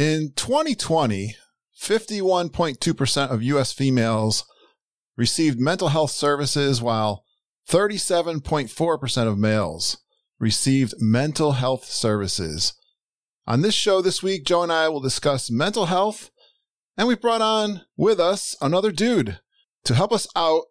In 0.00 0.32
2020, 0.34 1.36
51.2% 1.78 3.30
of 3.30 3.42
US 3.42 3.74
females 3.74 4.46
received 5.14 5.60
mental 5.60 5.88
health 5.88 6.10
services, 6.10 6.80
while 6.80 7.22
37.4% 7.68 9.28
of 9.28 9.36
males 9.36 9.98
received 10.38 10.94
mental 11.00 11.52
health 11.52 11.84
services. 11.84 12.72
On 13.46 13.60
this 13.60 13.74
show 13.74 14.00
this 14.00 14.22
week, 14.22 14.46
Joe 14.46 14.62
and 14.62 14.72
I 14.72 14.88
will 14.88 15.00
discuss 15.00 15.50
mental 15.50 15.84
health, 15.84 16.30
and 16.96 17.06
we 17.06 17.14
brought 17.14 17.42
on 17.42 17.82
with 17.94 18.18
us 18.18 18.56
another 18.62 18.92
dude 18.92 19.38
to 19.84 19.94
help 19.94 20.14
us 20.14 20.26
out, 20.34 20.62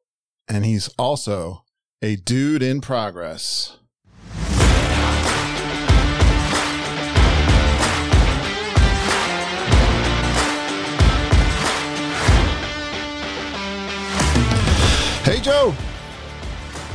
and 0.47 0.65
he's 0.65 0.87
also 0.97 1.65
a 2.01 2.15
dude 2.15 2.63
in 2.63 2.81
progress. 2.81 3.77
Hey, 15.23 15.39
Joe. 15.41 15.71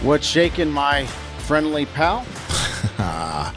What's 0.03 0.27
shaking, 0.27 0.71
my 0.71 1.07
friendly 1.47 1.87
pal? 1.87 2.27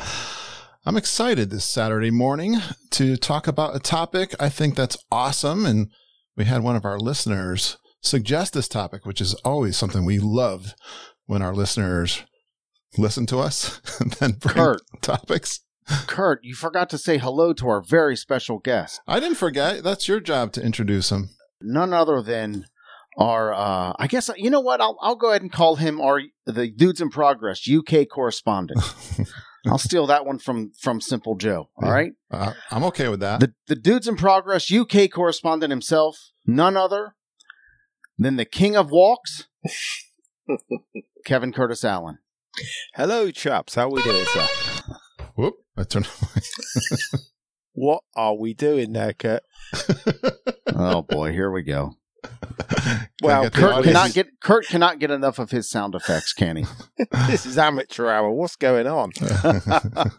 I'm 0.85 0.95
excited 0.95 1.49
this 1.49 1.66
Saturday 1.66 2.12
morning 2.12 2.58
to 2.91 3.17
talk 3.17 3.48
about 3.48 3.75
a 3.75 3.80
topic 3.80 4.34
I 4.39 4.49
think 4.49 4.75
that's 4.75 4.98
awesome. 5.11 5.66
And 5.66 5.89
we 6.35 6.45
had 6.45 6.63
one 6.63 6.75
of 6.75 6.85
our 6.85 6.99
listeners 6.99 7.77
suggest 8.02 8.53
this 8.53 8.67
topic, 8.67 9.05
which 9.05 9.20
is 9.20 9.34
always 9.44 9.75
something 9.75 10.05
we 10.05 10.20
love 10.20 10.73
when 11.25 11.41
our 11.41 11.53
listeners 11.53 12.23
listen 12.97 13.25
to 13.27 13.39
us 13.39 13.81
and 13.99 14.11
then 14.13 14.34
bring 14.34 14.55
Curt. 14.55 14.81
topics. 15.02 15.61
Curt, 16.08 16.39
you 16.44 16.53
forgot 16.55 16.89
to 16.91 16.97
say 16.97 17.17
hello 17.17 17.52
to 17.53 17.67
our 17.67 17.81
very 17.81 18.16
special 18.16 18.59
guest. 18.59 19.02
I 19.08 19.20
didn't 19.20 19.38
forget. 19.38 19.84
That's 19.84 20.08
your 20.08 20.20
job 20.20 20.52
to 20.53 20.63
introduce 20.63 21.11
him. 21.11 21.30
None 21.61 21.94
other 21.94 22.22
than 22.22 22.66
our, 23.17 23.53
uh, 23.53 23.93
I 23.97 24.07
guess, 24.07 24.29
you 24.37 24.49
know 24.49 24.59
what? 24.59 24.79
I'll, 24.81 24.97
I'll 25.01 25.15
go 25.15 25.29
ahead 25.29 25.41
and 25.41 25.51
call 25.51 25.75
him 25.75 25.99
our, 25.99 26.21
the 26.45 26.67
Dudes 26.69 27.01
in 27.01 27.09
Progress 27.09 27.67
UK 27.69 28.07
correspondent. 28.07 28.79
I'll 29.67 29.77
steal 29.77 30.07
that 30.07 30.25
one 30.25 30.39
from, 30.39 30.71
from 30.79 31.01
Simple 31.01 31.35
Joe. 31.35 31.69
All 31.81 31.91
right. 31.91 32.13
Uh, 32.31 32.53
I'm 32.71 32.83
okay 32.85 33.09
with 33.09 33.19
that. 33.19 33.39
The, 33.39 33.53
the 33.67 33.75
Dudes 33.75 34.07
in 34.07 34.15
Progress 34.15 34.71
UK 34.71 35.09
correspondent 35.11 35.71
himself, 35.71 36.31
none 36.45 36.77
other 36.77 37.15
than 38.17 38.38
the 38.38 38.45
King 38.45 38.75
of 38.75 38.91
Walks, 38.91 39.47
Kevin 41.25 41.51
Curtis 41.51 41.83
Allen. 41.83 42.19
Hello, 42.95 43.29
chaps. 43.31 43.75
How 43.75 43.89
we 43.89 44.01
doing, 44.03 44.25
sir? 44.25 44.47
Whoop. 45.35 45.55
I 45.75 45.83
turned 45.83 46.07
What 47.73 48.03
are 48.15 48.35
we 48.35 48.55
doing 48.55 48.93
there, 48.93 49.13
Curt? 49.13 49.43
Oh 50.67 51.03
boy, 51.03 51.31
here 51.31 51.51
we 51.51 51.61
go. 51.61 51.93
Well, 53.21 53.43
get 53.43 53.53
Curt 53.53 53.83
cannot 53.83 54.13
get 54.13 54.27
Curt 54.41 54.67
cannot 54.67 54.99
get 54.99 55.09
enough 55.11 55.39
of 55.39 55.51
his 55.51 55.69
sound 55.69 55.95
effects, 55.95 56.33
can 56.33 56.57
he? 56.57 56.65
this 57.27 57.45
is 57.45 57.57
amateur 57.57 58.09
hour. 58.09 58.31
What's 58.31 58.55
going 58.55 58.85
on? 58.87 59.11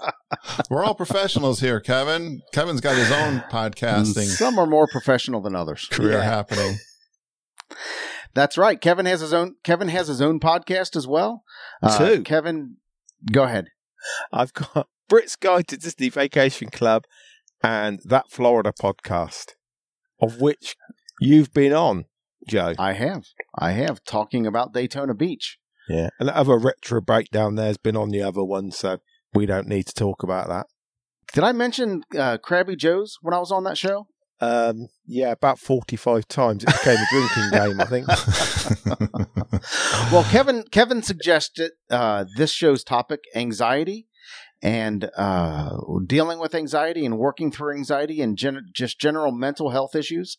We're 0.71 0.85
all 0.85 0.95
professionals 0.95 1.61
here, 1.61 1.81
Kevin. 1.81 2.43
Kevin's 2.53 2.81
got 2.81 2.97
his 2.97 3.11
own 3.13 3.45
podcasting 3.51 4.27
Some 4.27 4.59
are 4.59 4.67
more 4.67 4.87
professional 4.87 5.41
than 5.41 5.55
others. 5.55 5.87
career 5.91 6.13
Yeah. 6.19 6.23
happening. 6.23 6.77
That's 8.35 8.59
right. 8.59 8.81
Kevin 8.81 9.07
has 9.07 9.21
his 9.21 9.33
own. 9.33 9.57
Kevin 9.65 9.89
has 9.89 10.09
his 10.09 10.21
own 10.21 10.41
podcast 10.41 10.97
as 10.97 11.07
well. 11.07 11.43
Uh, 11.83 11.99
Two. 12.17 12.23
Kevin, 12.23 12.77
go 13.33 13.45
ahead. 13.45 13.69
I've 14.33 14.53
got 14.53 14.89
Brit's 15.09 15.37
Guide 15.37 15.69
to 15.69 15.77
Disney 15.77 16.09
Vacation 16.09 16.69
Club 16.71 17.05
and 17.63 18.01
that 18.05 18.31
Florida 18.31 18.73
podcast, 18.73 19.53
of 20.21 20.41
which 20.41 20.77
you've 21.21 21.53
been 21.53 21.73
on, 21.73 22.05
Joe. 22.47 22.75
I 22.79 22.93
have. 22.93 23.25
I 23.57 23.73
have 23.73 24.05
talking 24.05 24.47
about 24.47 24.73
Daytona 24.73 25.15
Beach. 25.15 25.59
Yeah. 25.89 26.11
And 26.19 26.29
the 26.29 26.37
other 26.37 26.59
retro 26.59 27.01
breakdown 27.01 27.55
there's 27.55 27.79
been 27.79 27.97
on 27.97 28.11
the 28.11 28.23
other 28.23 28.45
one, 28.45 28.71
so 28.71 28.99
we 29.35 29.47
don't 29.47 29.69
need 29.69 29.87
to 29.87 29.95
talk 29.95 30.23
about 30.23 30.49
that. 30.49 30.67
Did 31.33 31.45
I 31.45 31.53
mention 31.53 32.03
uh, 32.17 32.39
Crabby 32.39 32.77
Joe's 32.77 33.19
when 33.21 33.35
I 33.35 33.39
was 33.39 33.53
on 33.53 33.65
that 33.65 33.79
show? 33.79 34.07
Um, 34.41 34.87
yeah, 35.05 35.33
about 35.33 35.59
45 35.59 36.29
times 36.29 36.63
it 36.63 36.67
became 36.67 36.97
a 36.97 37.07
drinking 37.11 37.51
game, 37.51 37.81
I 37.81 37.87
think. 37.87 38.07
well, 40.13 40.23
Kevin 40.25 40.65
Kevin 40.71 41.03
suggested 41.03 41.73
uh, 41.91 42.25
this 42.37 42.53
show's 42.53 42.85
topic: 42.85 43.21
anxiety 43.35 44.07
and 44.63 45.11
uh, 45.17 45.71
dealing 46.07 46.39
with 46.39 46.55
anxiety 46.55 47.05
and 47.05 47.19
working 47.19 47.51
through 47.51 47.75
anxiety 47.75 48.21
and 48.21 48.37
gen- 48.37 48.69
just 48.73 49.01
general 49.01 49.33
mental 49.33 49.71
health 49.71 49.95
issues. 49.95 50.37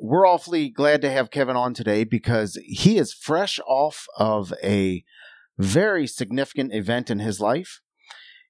We're 0.00 0.26
awfully 0.26 0.70
glad 0.70 1.02
to 1.02 1.10
have 1.10 1.30
Kevin 1.30 1.56
on 1.56 1.72
today 1.72 2.04
because 2.04 2.58
he 2.64 2.98
is 2.98 3.14
fresh 3.14 3.60
off 3.66 4.06
of 4.16 4.52
a 4.62 5.04
very 5.56 6.06
significant 6.06 6.74
event 6.74 7.10
in 7.10 7.20
his 7.20 7.40
life. 7.40 7.80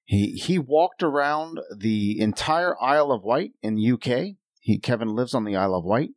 He 0.03 0.33
he 0.33 0.59
walked 0.59 1.03
around 1.03 1.59
the 1.75 2.19
entire 2.19 2.75
Isle 2.81 3.11
of 3.11 3.23
Wight 3.23 3.51
in 3.61 3.79
UK. 3.79 4.35
He 4.59 4.79
Kevin 4.79 5.09
lives 5.09 5.33
on 5.33 5.43
the 5.43 5.55
Isle 5.55 5.75
of 5.75 5.85
Wight, 5.85 6.11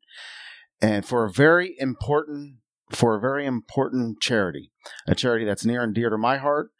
and 0.81 1.05
for 1.05 1.25
a 1.25 1.33
very 1.33 1.75
important 1.79 2.57
for 2.91 3.17
a 3.17 3.21
very 3.21 3.45
important 3.45 4.21
charity, 4.21 4.71
a 5.07 5.15
charity 5.15 5.45
that's 5.45 5.65
near 5.65 5.83
and 5.83 5.95
dear 5.95 6.11
to 6.11 6.19
my 6.19 6.39
heart. 6.39 6.71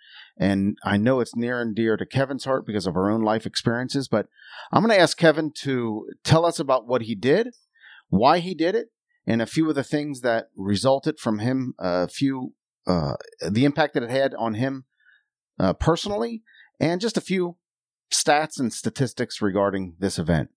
And 0.41 0.79
I 0.85 0.97
know 0.97 1.21
it's 1.21 1.35
near 1.35 1.61
and 1.61 1.75
dear 1.75 1.97
to 1.97 2.07
Kevin's 2.07 2.45
heart 2.45 2.65
because 2.65 2.87
of 2.87 2.97
our 2.97 3.11
own 3.11 3.23
life 3.23 3.45
experiences. 3.45 4.09
But 4.09 4.27
I'm 4.71 4.83
going 4.83 4.97
to 4.97 5.03
ask 5.03 5.19
Kevin 5.19 5.51
to 5.63 6.07
tell 6.23 6.47
us 6.47 6.61
about 6.61 6.87
what 6.87 7.03
he 7.03 7.15
did, 7.15 7.49
why 8.09 8.39
he 8.39 8.55
did 8.55 8.75
it, 8.75 8.89
and 9.27 9.43
a 9.43 9.47
few 9.47 9.69
of 9.69 9.75
the 9.75 9.85
things 9.85 10.21
that 10.23 10.47
resulted 10.57 11.19
from 11.19 11.39
him, 11.39 11.75
a 11.79 12.09
few, 12.09 12.55
uh, 12.87 13.15
the 13.49 13.65
impact 13.65 13.95
that 13.95 14.03
it 14.03 14.11
had 14.11 14.35
on 14.35 14.55
him 14.55 14.85
uh, 15.59 15.73
personally, 15.75 16.43
and 16.81 17.01
just 17.01 17.17
a 17.17 17.23
few 17.23 17.57
stats 18.13 18.59
and 18.59 18.73
statistics 18.73 19.43
regarding 19.43 19.97
this 19.99 20.19
event. 20.19 20.49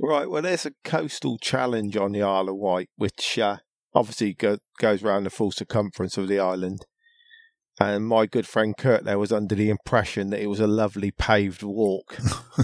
Right. 0.00 0.28
Well, 0.28 0.42
there's 0.42 0.66
a 0.66 0.72
coastal 0.84 1.38
challenge 1.38 1.96
on 1.96 2.12
the 2.12 2.22
Isle 2.22 2.50
of 2.50 2.56
Wight, 2.56 2.90
which 2.96 3.38
uh, 3.38 3.58
obviously 3.94 4.34
go, 4.34 4.58
goes 4.78 5.02
around 5.02 5.24
the 5.24 5.30
full 5.30 5.50
circumference 5.50 6.18
of 6.18 6.28
the 6.28 6.38
island. 6.38 6.84
And 7.78 8.06
my 8.06 8.24
good 8.24 8.46
friend 8.46 8.74
Curt 8.76 9.04
there 9.04 9.18
was 9.18 9.32
under 9.32 9.54
the 9.54 9.68
impression 9.68 10.30
that 10.30 10.40
it 10.40 10.46
was 10.46 10.60
a 10.60 10.66
lovely 10.66 11.10
paved 11.10 11.62
walk, 11.62 12.18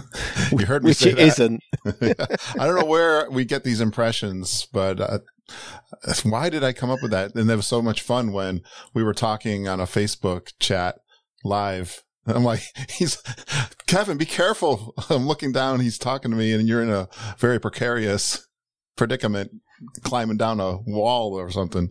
you 0.51 0.65
heard 0.65 0.83
me 0.83 0.91
which 0.91 0.99
say 0.99 1.11
it 1.11 1.17
that. 1.17 1.27
isn't. 1.27 1.63
I 2.59 2.67
don't 2.67 2.79
know 2.79 2.87
where 2.87 3.31
we 3.31 3.45
get 3.45 3.63
these 3.63 3.81
impressions, 3.81 4.67
but 4.73 5.01
uh, 5.01 5.19
why 6.23 6.49
did 6.49 6.65
I 6.65 6.73
come 6.73 6.91
up 6.91 7.03
with 7.03 7.11
that? 7.11 7.35
And 7.35 7.51
it 7.51 7.57
was 7.57 7.67
so 7.67 7.83
much 7.83 8.01
fun 8.01 8.33
when 8.33 8.63
we 8.95 9.03
were 9.03 9.13
talking 9.13 9.69
on 9.69 9.81
a 9.81 9.85
Facebook 9.85 10.53
chat 10.59 10.99
live. 11.45 12.03
I'm 12.27 12.45
like, 12.45 12.63
he's 12.89 13.23
Kevin, 13.87 14.17
be 14.17 14.27
careful. 14.27 14.95
I'm 15.11 15.27
looking 15.27 15.53
down. 15.53 15.81
He's 15.81 15.99
talking 15.99 16.31
to 16.31 16.37
me, 16.37 16.53
and 16.53 16.67
you're 16.67 16.83
in 16.83 16.91
a 16.91 17.09
very 17.37 17.59
precarious 17.61 18.47
predicament, 18.97 19.51
climbing 20.03 20.37
down 20.39 20.61
a 20.61 20.79
wall 20.79 21.35
or 21.35 21.51
something. 21.51 21.91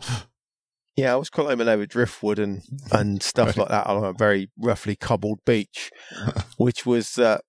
Yeah, 1.01 1.13
I 1.13 1.15
was 1.15 1.31
climbing 1.31 1.67
over 1.67 1.87
driftwood 1.87 2.37
and, 2.37 2.61
and 2.91 3.23
stuff 3.23 3.47
Right. 3.49 3.57
like 3.57 3.69
that 3.69 3.87
on 3.87 4.03
a 4.03 4.13
very 4.13 4.51
roughly 4.55 4.95
cobbled 4.95 5.39
beach, 5.45 5.89
which 6.57 6.85
was 6.85 7.17
uh, 7.17 7.39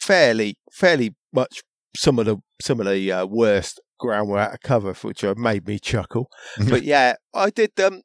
fairly 0.00 0.56
fairly 0.72 1.16
much 1.32 1.62
some 1.96 2.20
of 2.20 2.26
the 2.26 2.36
some 2.62 2.78
of 2.78 2.86
the 2.86 3.10
uh, 3.10 3.26
worst 3.26 3.80
ground 3.98 4.28
we're 4.28 4.38
out 4.38 4.54
of 4.54 4.60
cover, 4.60 4.92
which 4.94 5.24
uh, 5.24 5.34
made 5.36 5.66
me 5.66 5.80
chuckle. 5.80 6.28
but 6.68 6.84
yeah, 6.84 7.14
I 7.34 7.50
did. 7.50 7.72
Um, 7.80 8.02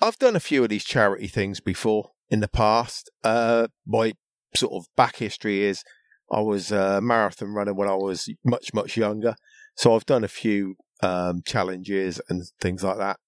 I've 0.00 0.18
done 0.18 0.36
a 0.36 0.40
few 0.40 0.62
of 0.62 0.68
these 0.68 0.84
charity 0.84 1.26
things 1.26 1.58
before 1.60 2.10
in 2.30 2.38
the 2.40 2.48
past. 2.48 3.10
Uh, 3.24 3.66
my 3.84 4.12
sort 4.54 4.72
of 4.72 4.86
back 4.96 5.16
history 5.16 5.62
is 5.64 5.82
I 6.30 6.40
was 6.42 6.70
a 6.70 7.00
marathon 7.00 7.48
runner 7.48 7.74
when 7.74 7.88
I 7.88 7.94
was 7.96 8.28
much 8.44 8.72
much 8.72 8.96
younger, 8.96 9.34
so 9.76 9.96
I've 9.96 10.06
done 10.06 10.22
a 10.22 10.28
few 10.28 10.76
um, 11.02 11.42
challenges 11.44 12.20
and 12.28 12.44
things 12.60 12.84
like 12.84 12.98
that. 12.98 13.18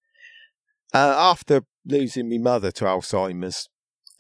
Uh, 0.95 1.15
after 1.17 1.63
losing 1.87 2.29
my 2.29 2.39
mother 2.39 2.71
to 2.71 2.85
Alzheimer's 2.85 3.69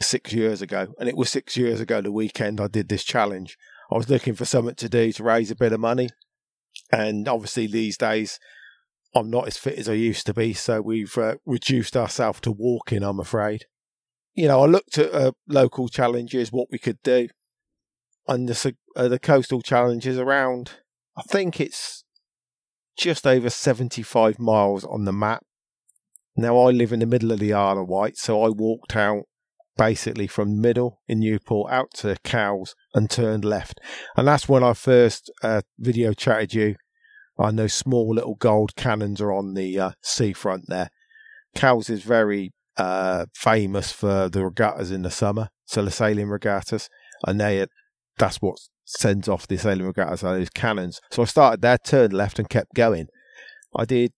six 0.00 0.32
years 0.32 0.62
ago, 0.62 0.94
and 0.98 1.08
it 1.08 1.16
was 1.16 1.30
six 1.30 1.56
years 1.56 1.80
ago 1.80 2.00
the 2.00 2.12
weekend 2.12 2.60
I 2.60 2.68
did 2.68 2.88
this 2.88 3.04
challenge. 3.04 3.56
I 3.90 3.96
was 3.96 4.08
looking 4.08 4.34
for 4.34 4.44
something 4.44 4.74
to 4.76 4.88
do 4.88 5.12
to 5.12 5.22
raise 5.22 5.50
a 5.50 5.56
bit 5.56 5.72
of 5.72 5.80
money, 5.80 6.08
and 6.90 7.28
obviously 7.28 7.66
these 7.66 7.98
days 7.98 8.38
I'm 9.14 9.30
not 9.30 9.46
as 9.46 9.58
fit 9.58 9.78
as 9.78 9.88
I 9.88 9.94
used 9.94 10.24
to 10.26 10.34
be, 10.34 10.54
so 10.54 10.80
we've 10.80 11.16
uh, 11.18 11.34
reduced 11.44 11.96
ourselves 11.96 12.40
to 12.40 12.52
walking. 12.52 13.02
I'm 13.02 13.20
afraid. 13.20 13.66
You 14.34 14.48
know, 14.48 14.62
I 14.62 14.66
looked 14.66 14.96
at 14.96 15.12
uh, 15.12 15.32
local 15.46 15.88
challenges, 15.88 16.50
what 16.50 16.68
we 16.70 16.78
could 16.78 17.02
do, 17.02 17.28
and 18.26 18.48
the 18.48 18.74
uh, 18.96 19.08
the 19.08 19.18
coastal 19.18 19.60
challenges 19.60 20.18
around. 20.18 20.72
I 21.16 21.22
think 21.22 21.60
it's 21.60 22.04
just 22.96 23.26
over 23.26 23.50
75 23.50 24.38
miles 24.38 24.84
on 24.84 25.04
the 25.04 25.12
map. 25.12 25.44
Now 26.36 26.58
I 26.58 26.70
live 26.70 26.92
in 26.92 27.00
the 27.00 27.06
middle 27.06 27.32
of 27.32 27.40
the 27.40 27.52
Isle 27.52 27.78
of 27.78 27.88
Wight, 27.88 28.16
so 28.16 28.42
I 28.42 28.48
walked 28.48 28.96
out 28.96 29.24
basically 29.76 30.26
from 30.26 30.50
the 30.50 30.60
middle 30.60 31.00
in 31.08 31.20
Newport 31.20 31.72
out 31.72 31.92
to 31.94 32.16
Cowes 32.24 32.74
and 32.94 33.10
turned 33.10 33.44
left. 33.44 33.80
And 34.16 34.26
that's 34.28 34.48
when 34.48 34.62
I 34.62 34.72
first 34.74 35.30
uh, 35.42 35.62
video 35.78 36.12
chatted 36.12 36.54
you. 36.54 36.76
I 37.38 37.50
know 37.50 37.66
small 37.66 38.14
little 38.14 38.34
gold 38.34 38.76
cannons 38.76 39.20
are 39.20 39.32
on 39.32 39.54
the 39.54 39.78
uh, 39.78 39.90
seafront 40.02 40.64
there. 40.68 40.90
Cowes 41.54 41.90
is 41.90 42.02
very 42.02 42.52
uh, 42.76 43.26
famous 43.34 43.92
for 43.92 44.28
the 44.28 44.44
regattas 44.44 44.90
in 44.90 45.02
the 45.02 45.10
summer, 45.10 45.48
so 45.66 45.84
the 45.84 45.90
sailing 45.90 46.28
regattas, 46.28 46.88
and 47.26 47.40
they 47.40 47.66
that's 48.18 48.36
what 48.36 48.56
sends 48.84 49.28
off 49.28 49.46
the 49.46 49.56
sailing 49.56 49.86
regattas 49.86 50.22
are 50.22 50.38
those 50.38 50.50
cannons. 50.50 51.00
So 51.10 51.22
I 51.22 51.26
started 51.26 51.62
there, 51.62 51.78
turned 51.78 52.12
left, 52.12 52.38
and 52.38 52.48
kept 52.48 52.74
going. 52.74 53.08
I 53.74 53.84
did 53.84 54.12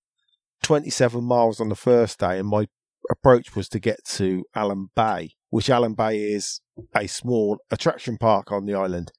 27 0.65 1.23
miles 1.23 1.61
on 1.61 1.69
the 1.69 1.75
first 1.77 2.19
day, 2.19 2.39
and 2.39 2.49
my 2.49 2.67
approach 3.11 3.55
was 3.55 3.69
to 3.69 3.79
get 3.79 4.03
to 4.05 4.45
Alum 4.55 4.91
Bay, 4.97 5.35
which 5.51 5.69
Alum 5.69 5.95
Bay 5.95 6.19
is 6.19 6.61
a 6.97 7.07
small 7.07 7.59
attraction 7.71 8.17
park 8.17 8.51
on 8.51 8.65
the 8.65 8.75
island. 8.75 9.13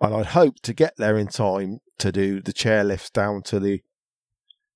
And 0.00 0.14
I'd 0.14 0.26
hoped 0.26 0.62
to 0.64 0.74
get 0.74 0.94
there 0.96 1.16
in 1.16 1.28
time 1.28 1.78
to 1.98 2.10
do 2.10 2.40
the 2.42 2.52
chairlifts 2.52 3.12
down 3.12 3.42
to 3.44 3.60
the 3.60 3.80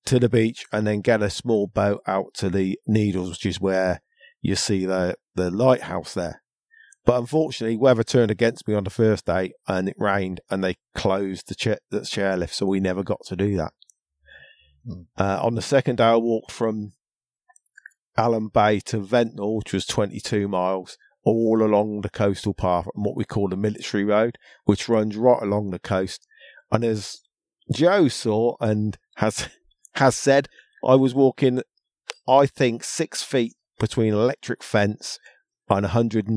to 0.05 0.19
the 0.19 0.29
beach 0.29 0.67
and 0.71 0.87
then 0.87 1.01
get 1.01 1.23
a 1.23 1.31
small 1.31 1.67
boat 1.67 2.03
out 2.07 2.35
to 2.35 2.51
the 2.51 2.79
Needles, 2.87 3.31
which 3.31 3.47
is 3.47 3.61
where 3.61 4.03
you 4.41 4.55
see 4.55 4.85
the 4.87 5.17
the 5.35 5.51
lighthouse 5.51 6.15
there. 6.15 6.43
But 7.05 7.19
unfortunately, 7.19 7.77
weather 7.77 8.05
turned 8.05 8.31
against 8.31 8.69
me 8.69 8.75
on 8.75 8.85
the 8.85 8.91
first 8.91 9.27
day, 9.27 9.53
and 9.67 9.89
it 9.89 9.97
rained, 9.99 10.41
and 10.49 10.63
they 10.63 10.77
closed 10.95 11.49
the, 11.49 11.55
chair, 11.55 11.79
the 11.91 12.01
chairlift, 12.01 12.53
so 12.53 12.67
we 12.67 12.81
never 12.81 13.03
got 13.03 13.25
to 13.27 13.37
do 13.37 13.57
that. 13.57 13.73
Hmm. 14.87 15.03
Uh, 15.17 15.39
on 15.43 15.55
the 15.55 15.63
second 15.63 15.97
day, 15.97 16.05
I 16.05 16.17
walked 16.17 16.53
from 16.53 16.93
Alum 18.17 18.49
Bay 18.49 18.81
to 18.81 18.99
Ventnor, 18.99 19.57
which 19.57 19.73
was 19.73 19.87
22 19.87 20.49
miles, 20.49 20.99
all 21.25 21.63
along 21.63 22.03
the 22.03 22.11
coastal 22.11 22.55
path 22.55 22.87
and 22.95 23.05
what 23.05 23.17
we 23.17 23.25
call 23.25 23.49
the 23.49 23.57
military 23.57 24.05
road, 24.05 24.39
which 24.65 24.89
runs 24.89 25.17
right 25.17 25.43
along 25.43 25.71
the 25.71 25.79
coast. 25.79 26.27
And 26.71 26.85
as 26.85 27.21
Joe 27.73 28.09
saw 28.09 28.57
and 28.61 28.99
has 29.17 29.49
has 29.95 30.17
said, 30.17 30.49
I 30.85 30.97
was 30.97 31.15
walking, 31.15 31.63
I 32.29 32.47
think, 32.47 32.85
six 32.85 33.23
feet 33.23 33.55
between 33.79 34.13
electric 34.13 34.63
fence 34.63 35.19
and 35.69 35.87
a 35.87 35.91
hundred 35.91 36.29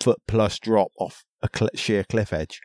foot 0.00 0.20
plus 0.26 0.58
drop 0.58 0.92
off 0.98 1.24
a 1.42 1.48
cl- 1.54 1.70
sheer 1.74 2.04
cliff 2.04 2.32
edge. 2.32 2.60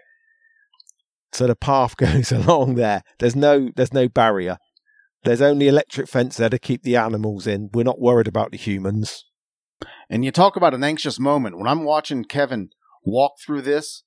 So 1.32 1.48
the 1.48 1.56
path 1.56 1.98
goes 1.98 2.32
along 2.32 2.76
there. 2.76 3.04
There's 3.20 3.36
no 3.36 3.70
there's 3.76 3.94
no 3.94 4.08
barrier. 4.08 4.58
There's 5.24 5.42
only 5.42 5.68
electric 5.68 6.08
fence 6.08 6.38
there 6.38 6.50
to 6.50 6.60
keep 6.60 6.84
the 6.84 6.98
animals 6.98 7.48
in. 7.48 7.70
We're 7.74 7.84
not 7.84 8.02
worried 8.02 8.28
about 8.28 8.52
the 8.52 8.58
humans. 8.58 9.26
And 10.10 10.26
you 10.26 10.32
talk 10.32 10.56
about 10.56 10.74
an 10.74 10.84
anxious 10.84 11.20
moment. 11.20 11.58
When 11.58 11.68
I'm 11.68 11.86
watching 11.86 12.26
Kevin 12.26 12.70
walk 13.06 13.34
through 13.44 13.62
this, 13.62 14.04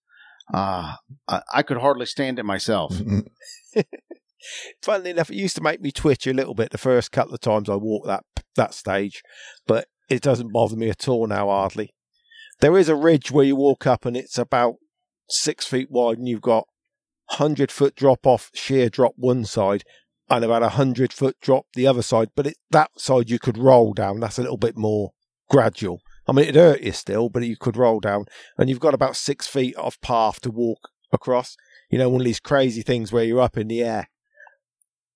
uh, 0.52 0.94
I, 1.26 1.42
I 1.52 1.62
could 1.62 1.78
hardly 1.78 2.06
stand 2.06 2.38
it 2.38 2.44
myself. 2.44 2.94
Funnily 4.82 5.10
enough, 5.10 5.30
it 5.30 5.36
used 5.36 5.56
to 5.56 5.62
make 5.62 5.80
me 5.80 5.90
twitch 5.90 6.26
a 6.26 6.32
little 6.32 6.54
bit 6.54 6.70
the 6.70 6.78
first 6.78 7.12
couple 7.12 7.34
of 7.34 7.40
times 7.40 7.68
I 7.68 7.76
walked 7.76 8.06
that 8.06 8.24
that 8.54 8.74
stage, 8.74 9.22
but 9.66 9.88
it 10.08 10.22
doesn't 10.22 10.52
bother 10.52 10.76
me 10.76 10.88
at 10.88 11.08
all 11.08 11.26
now, 11.26 11.48
hardly. 11.48 11.92
There 12.60 12.78
is 12.78 12.88
a 12.88 12.94
ridge 12.94 13.30
where 13.30 13.44
you 13.44 13.56
walk 13.56 13.86
up 13.86 14.06
and 14.06 14.16
it's 14.16 14.38
about 14.38 14.76
six 15.28 15.66
feet 15.66 15.88
wide, 15.90 16.18
and 16.18 16.28
you've 16.28 16.40
got 16.42 16.66
hundred 17.30 17.72
foot 17.72 17.96
drop 17.96 18.26
off, 18.26 18.50
sheer 18.54 18.88
drop 18.88 19.12
one 19.16 19.44
side, 19.44 19.82
and 20.28 20.44
about 20.44 20.62
a 20.62 20.70
hundred 20.70 21.12
foot 21.12 21.37
drop 21.40 21.67
the 21.75 21.87
other 21.87 22.02
side. 22.02 22.31
But 22.34 22.49
it, 22.49 22.56
that 22.70 22.90
side 22.99 23.31
you 23.31 23.38
could 23.38 23.58
roll 23.58 23.93
down. 23.93 24.20
That's 24.20 24.38
a 24.38 24.43
little 24.43 24.56
bit 24.56 24.76
more 24.76 25.12
gradual. 25.49 26.00
I 26.28 26.32
mean, 26.32 26.49
it 26.49 26.56
hurt 26.56 26.81
you 26.81 26.93
still, 26.93 27.28
but 27.28 27.44
you 27.44 27.56
could 27.56 27.76
roll 27.76 28.00
down, 28.00 28.26
and 28.58 28.69
you've 28.69 28.81
got 28.81 28.94
about 28.94 29.17
six 29.17 29.46
feet 29.46 29.76
of 29.76 30.00
path 30.00 30.40
to 30.40 30.50
walk 30.50 30.88
across. 31.12 31.56
You 31.88 31.99
know, 31.99 32.08
one 32.08 32.20
of 32.20 32.25
these 32.25 32.40
crazy 32.40 32.82
things 32.82 33.12
where 33.12 33.25
you're 33.25 33.40
up 33.40 33.56
in 33.56 33.69
the 33.69 33.82
air. 33.82 34.08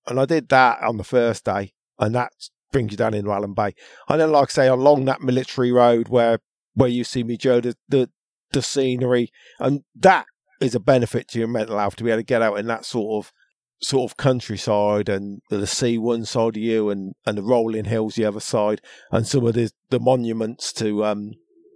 And 0.07 0.19
I 0.19 0.25
did 0.25 0.47
that 0.49 0.81
on 0.81 0.97
the 0.97 1.03
first 1.03 1.43
day, 1.43 1.73
and 1.99 2.15
that 2.15 2.31
brings 2.71 2.91
you 2.91 2.97
down 2.97 3.13
into 3.13 3.29
Alum 3.29 3.53
Bay. 3.53 3.75
And 4.07 4.21
then, 4.21 4.31
like 4.31 4.49
I 4.49 4.51
say, 4.51 4.67
along 4.67 5.05
that 5.05 5.21
military 5.21 5.71
road 5.71 6.07
where 6.07 6.39
where 6.73 6.89
you 6.89 7.03
see 7.03 7.23
me, 7.23 7.35
Joe, 7.35 7.59
the 7.59 7.75
the, 7.89 8.09
the 8.53 8.61
scenery, 8.61 9.31
and 9.59 9.83
that 9.95 10.25
is 10.61 10.75
a 10.75 10.79
benefit 10.79 11.27
to 11.27 11.39
your 11.39 11.47
mental 11.47 11.77
health 11.77 11.97
to 11.97 12.03
be 12.03 12.11
able 12.11 12.19
to 12.19 12.23
get 12.23 12.41
out 12.41 12.57
in 12.57 12.67
that 12.67 12.85
sort 12.85 13.25
of 13.25 13.33
sort 13.81 14.11
of 14.11 14.17
countryside 14.17 15.09
and 15.09 15.41
the 15.49 15.65
sea 15.65 15.97
one 15.97 16.23
side 16.23 16.55
of 16.55 16.61
you 16.61 16.89
and, 16.89 17.13
and 17.25 17.37
the 17.37 17.43
rolling 17.43 17.85
hills 17.85 18.15
the 18.15 18.25
other 18.25 18.39
side 18.39 18.79
and 19.11 19.25
some 19.25 19.45
of 19.45 19.55
the, 19.55 19.71
the 19.89 19.99
monuments 19.99 20.71
to 20.71 21.03
um, 21.03 21.31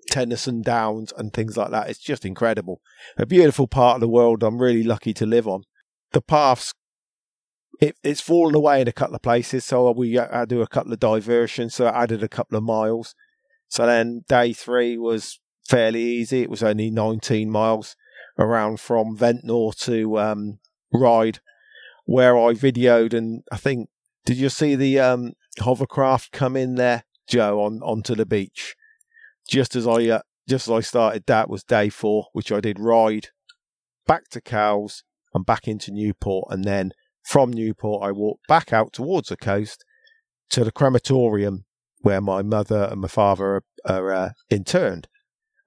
Tennyson 0.10 0.62
Downs 0.62 1.12
and 1.18 1.34
things 1.34 1.58
like 1.58 1.72
that. 1.72 1.90
It's 1.90 2.00
just 2.00 2.26
incredible. 2.26 2.80
A 3.18 3.26
beautiful 3.26 3.68
part 3.68 3.96
of 3.96 4.02
the 4.02 4.08
world 4.08 4.44
I'm 4.44 4.62
really 4.62 4.84
lucky 4.84 5.14
to 5.16 5.26
live 5.26 5.48
on. 5.48 5.64
The 6.12 6.22
paths, 6.22 6.74
it, 7.82 7.98
it's 8.04 8.22
fallen 8.22 8.56
away 8.56 8.82
in 8.82 8.88
a 8.88 8.94
couple 8.94 9.16
of 9.16 9.22
places, 9.24 9.66
so 9.66 9.92
we 9.92 10.14
had 10.14 10.30
to 10.30 10.46
do 10.46 10.62
a 10.62 10.68
couple 10.68 10.94
of 10.94 11.00
diversions, 11.00 11.74
so 11.74 11.88
I 11.88 12.04
added 12.04 12.24
a 12.24 12.30
couple 12.30 12.58
of 12.58 12.64
miles. 12.64 13.16
So 13.68 13.86
then 13.86 14.24
day 14.30 14.54
three 14.54 14.98
was 14.98 15.40
fairly 15.68 16.04
easy. 16.04 16.44
It 16.44 16.52
was 16.52 16.64
only 16.64 16.92
19 16.92 17.50
miles 17.50 17.96
around 18.38 18.80
from 18.80 19.18
Ventnor 19.18 19.72
to 19.80 20.20
um, 20.20 20.60
Ryde 20.94 21.40
where 22.06 22.38
I 22.38 22.54
videoed 22.54 23.14
and 23.14 23.44
I 23.52 23.58
think 23.58 23.90
did 24.26 24.38
you 24.38 24.50
see 24.50 24.76
the 24.76 25.00
um, 25.00 25.34
hovercraft 25.60 26.32
come 26.32 26.56
in 26.56 26.76
there, 26.76 27.04
Joe, 27.28 27.62
on 27.62 27.82
onto 27.84 28.16
the 28.16 28.26
beach? 28.26 28.76
Just 29.48 29.76
as 29.76 29.88
I 29.88 30.08
uh, 30.08 30.22
just 30.50 30.68
as 30.68 30.72
I 30.72 30.80
started, 30.80 31.26
that 31.28 31.50
was 31.50 31.64
day 31.64 31.90
four, 31.90 32.28
which 32.34 32.52
I 32.52 32.60
did 32.60 32.80
Ryde 32.80 33.30
back 34.08 34.30
to 34.30 34.42
Cowes 34.42 35.04
and 35.34 35.46
back 35.46 35.68
into 35.68 35.92
Newport, 35.92 36.48
and 36.50 36.64
then 36.64 36.92
from 37.24 37.52
Newport 37.52 38.04
I 38.04 38.12
walked 38.12 38.48
back 38.48 38.74
out 38.74 38.94
towards 38.94 39.30
the 39.30 39.38
coast 39.38 39.86
to 40.52 40.64
the 40.64 40.72
crematorium 40.72 41.66
where 42.02 42.22
my 42.22 42.42
mother 42.42 42.88
and 42.92 43.02
my 43.02 43.08
father 43.08 43.46
are, 43.46 43.64
are 43.86 44.14
uh, 44.14 44.30
interned 44.50 45.08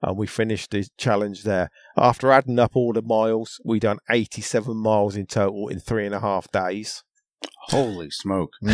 and 0.01 0.17
we 0.17 0.27
finished 0.27 0.71
the 0.71 0.87
challenge 0.97 1.43
there. 1.43 1.69
After 1.97 2.31
adding 2.31 2.59
up 2.59 2.75
all 2.75 2.93
the 2.93 3.01
miles, 3.01 3.59
we 3.63 3.79
done 3.79 3.97
87 4.09 4.75
miles 4.75 5.15
in 5.15 5.25
total 5.25 5.67
in 5.67 5.79
three 5.79 6.05
and 6.05 6.15
a 6.15 6.19
half 6.19 6.51
days. 6.51 7.03
Holy 7.67 8.09
smoke. 8.09 8.51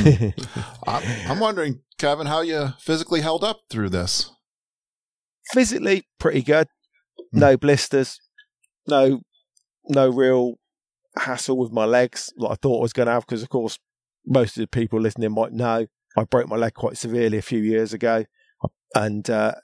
I'm 0.88 1.40
wondering, 1.40 1.82
Kevin, 1.98 2.28
how 2.28 2.42
you 2.42 2.70
physically 2.80 3.22
held 3.22 3.44
up 3.44 3.62
through 3.70 3.90
this? 3.90 4.32
Physically, 5.52 6.04
pretty 6.20 6.42
good. 6.42 6.68
Hmm. 7.34 7.40
No 7.40 7.58
blisters, 7.58 8.20
no, 8.88 9.22
no 9.88 10.10
real 10.10 10.56
hassle 11.18 11.58
with 11.58 11.72
my 11.72 11.86
legs 11.86 12.32
like 12.38 12.52
I 12.52 12.56
thought 12.56 12.80
I 12.80 12.82
was 12.82 12.94
going 12.94 13.08
to 13.08 13.14
have. 13.14 13.26
Because 13.26 13.44
of 13.44 13.50
course, 13.50 13.78
most 14.26 14.58
of 14.58 14.62
the 14.62 14.68
people 14.68 15.00
listening 15.00 15.32
might 15.34 15.52
know 15.52 15.88
I 16.18 16.24
broke 16.24 16.48
my 16.48 16.56
leg 16.56 16.74
quite 16.74 16.98
severely 16.98 17.38
a 17.38 17.44
few 17.44 17.60
years 17.60 17.94
ago, 17.94 18.26
and 18.94 19.30
uh, 19.30 19.56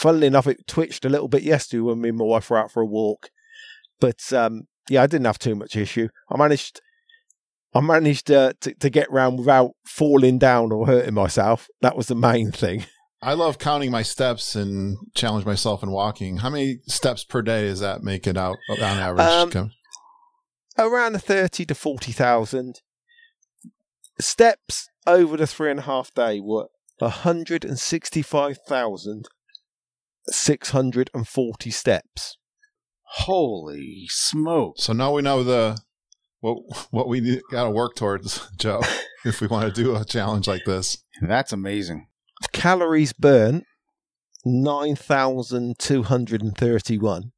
funnily 0.00 0.26
enough, 0.26 0.46
it 0.46 0.66
twitched 0.66 1.04
a 1.04 1.10
little 1.10 1.28
bit 1.28 1.42
yesterday 1.42 1.82
when 1.82 2.00
me 2.00 2.08
and 2.08 2.18
my 2.18 2.24
wife 2.24 2.48
were 2.48 2.56
out 2.56 2.72
for 2.72 2.80
a 2.82 2.86
walk. 2.86 3.28
But 4.00 4.32
um, 4.32 4.62
yeah, 4.88 5.02
I 5.02 5.06
didn't 5.06 5.26
have 5.26 5.38
too 5.38 5.54
much 5.54 5.76
issue. 5.76 6.08
I 6.30 6.38
managed, 6.38 6.80
I 7.74 7.80
managed 7.80 8.30
uh, 8.30 8.54
to 8.62 8.74
to 8.74 8.88
get 8.88 9.12
round 9.12 9.38
without 9.38 9.72
falling 9.84 10.38
down 10.38 10.72
or 10.72 10.86
hurting 10.86 11.14
myself. 11.14 11.68
That 11.82 11.96
was 11.96 12.06
the 12.06 12.14
main 12.14 12.50
thing. 12.50 12.86
I 13.22 13.34
love 13.34 13.58
counting 13.58 13.90
my 13.90 14.00
steps 14.00 14.56
and 14.56 14.96
challenge 15.14 15.44
myself 15.44 15.82
in 15.82 15.90
walking. 15.90 16.38
How 16.38 16.48
many 16.48 16.78
steps 16.86 17.22
per 17.22 17.42
day 17.42 17.64
does 17.64 17.80
that 17.80 18.02
make 18.02 18.26
it 18.26 18.38
out 18.38 18.56
on 18.70 18.78
average? 18.80 19.54
Um, 19.58 19.72
around 20.78 21.22
thirty 21.22 21.66
to 21.66 21.74
forty 21.74 22.12
thousand 22.12 22.80
steps 24.18 24.88
over 25.06 25.36
the 25.36 25.46
three 25.46 25.70
and 25.70 25.80
a 25.80 25.82
half 25.82 26.14
day 26.14 26.40
were 26.40 26.68
hundred 27.02 27.66
and 27.66 27.78
sixty-five 27.78 28.58
thousand 28.66 29.28
640 30.28 31.70
steps. 31.70 32.36
Holy 33.02 34.06
smoke. 34.08 34.74
So 34.78 34.92
now 34.92 35.14
we 35.14 35.22
know 35.22 35.42
the 35.42 35.78
what 36.40 36.58
what 36.90 37.08
we 37.08 37.40
got 37.50 37.64
to 37.64 37.70
work 37.70 37.96
towards, 37.96 38.46
Joe, 38.56 38.82
if 39.24 39.40
we 39.40 39.46
want 39.46 39.74
to 39.74 39.82
do 39.82 39.96
a 39.96 40.04
challenge 40.04 40.46
like 40.46 40.64
this. 40.64 41.02
That's 41.20 41.52
amazing. 41.52 42.06
Calories 42.52 43.12
burnt 43.12 43.64
9,231. 44.44 47.32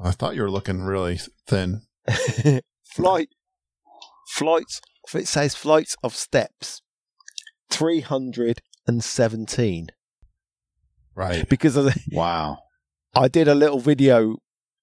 I 0.00 0.10
thought 0.10 0.34
you 0.36 0.42
were 0.42 0.50
looking 0.50 0.84
really 0.84 1.20
thin. 1.46 1.82
Flight 2.84 3.28
flights 4.28 4.80
it 5.14 5.28
says 5.28 5.54
flights 5.54 5.94
of 6.02 6.16
steps 6.16 6.82
317. 7.70 9.86
Right. 11.16 11.48
Because 11.48 11.76
wow, 12.12 12.58
I 13.14 13.28
did 13.28 13.48
a 13.48 13.54
little 13.54 13.80
video 13.80 14.36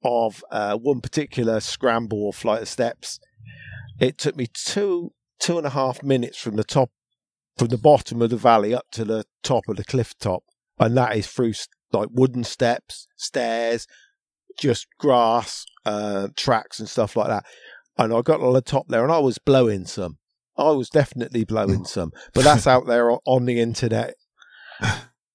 of 0.04 0.44
uh, 0.52 0.76
one 0.76 1.00
particular 1.00 1.60
scramble 1.60 2.24
or 2.24 2.34
flight 2.34 2.64
of 2.64 2.68
steps. 2.68 3.20
It 4.00 4.18
took 4.18 4.36
me 4.36 4.48
two 4.52 5.12
two 5.40 5.58
and 5.58 5.68
a 5.68 5.72
half 5.72 6.02
minutes 6.02 6.40
from 6.40 6.56
the 6.56 6.64
top, 6.64 6.90
from 7.58 7.68
the 7.68 7.78
bottom 7.78 8.22
of 8.22 8.32
the 8.32 8.38
valley 8.38 8.74
up 8.74 8.86
to 8.94 9.06
the 9.06 9.26
top 9.44 9.64
of 9.68 9.78
the 9.78 9.84
cliff 9.84 10.18
top, 10.20 10.44
and 10.80 10.98
that 10.98 11.16
is 11.16 11.28
through 11.28 11.54
like 11.92 12.10
wooden 12.12 12.44
steps, 12.44 13.08
stairs, 13.16 13.88
just 14.60 14.88
grass, 15.00 15.66
uh, 15.86 16.30
tracks 16.36 16.80
and 16.80 16.90
stuff 16.90 17.16
like 17.16 17.28
that. 17.28 17.46
And 17.98 18.12
I 18.12 18.22
got 18.22 18.42
on 18.42 18.54
the 18.54 18.62
top 18.62 18.88
there 18.88 19.04
and 19.04 19.12
I 19.12 19.20
was 19.20 19.38
blowing 19.38 19.86
some. 19.86 20.18
I 20.58 20.72
was 20.72 20.90
definitely 20.90 21.46
blowing 21.46 21.86
some, 21.86 22.12
but 22.34 22.44
that's 22.44 22.68
out 22.68 22.88
there 22.88 23.12
on 23.26 23.46
the 23.46 23.60
internet. 23.60 24.16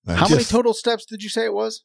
How 0.09 0.29
many 0.29 0.45
total 0.45 0.75
steps 0.75 1.05
did 1.05 1.23
you 1.23 1.29
say 1.29 1.45
it 1.45 1.53
was? 1.53 1.85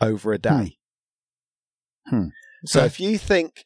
over 0.00 0.32
a 0.32 0.38
day. 0.38 0.78
Hmm. 2.06 2.28
So 2.66 2.80
Okay. 2.80 2.86
if 2.86 3.00
you 3.00 3.18
think 3.18 3.64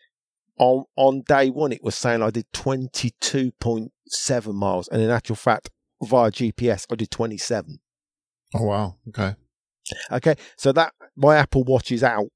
on 0.59 0.85
on 0.97 1.23
day 1.27 1.49
one 1.51 1.73
it 1.73 1.83
was 1.83 1.95
saying 1.95 2.23
I 2.23 2.31
did 2.31 2.47
twenty 2.53 3.13
two 3.21 3.53
point 3.53 3.93
seven 4.09 4.55
miles, 4.57 4.89
and 4.89 5.01
in 5.03 5.11
actual 5.11 5.37
fact 5.37 5.71
via 6.03 6.31
GPS 6.31 6.87
I 6.91 6.97
did 6.97 7.11
twenty 7.11 7.39
seven. 7.39 7.81
oh 8.55 8.65
wow. 8.65 8.97
Okay. 9.09 9.35
Okay, 10.11 10.37
so 10.57 10.73
that 10.73 10.93
my 11.17 11.37
Apple 11.37 11.65
Watch 11.65 11.91
is 11.91 12.03
out 12.05 12.29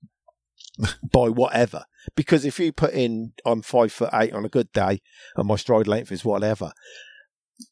by 1.13 1.29
whatever. 1.29 1.85
Because 2.15 2.45
if 2.45 2.59
you 2.59 2.73
put 2.73 2.93
in 2.93 3.33
I'm 3.45 3.63
five 3.63 3.93
foot 3.93 4.11
eight 4.15 4.33
on 4.33 4.45
a 4.45 4.49
good 4.49 4.71
day 4.73 5.01
and 5.37 5.49
my 5.49 5.57
stride 5.57 5.87
length 5.87 6.13
is 6.13 6.25
whatever, 6.25 6.73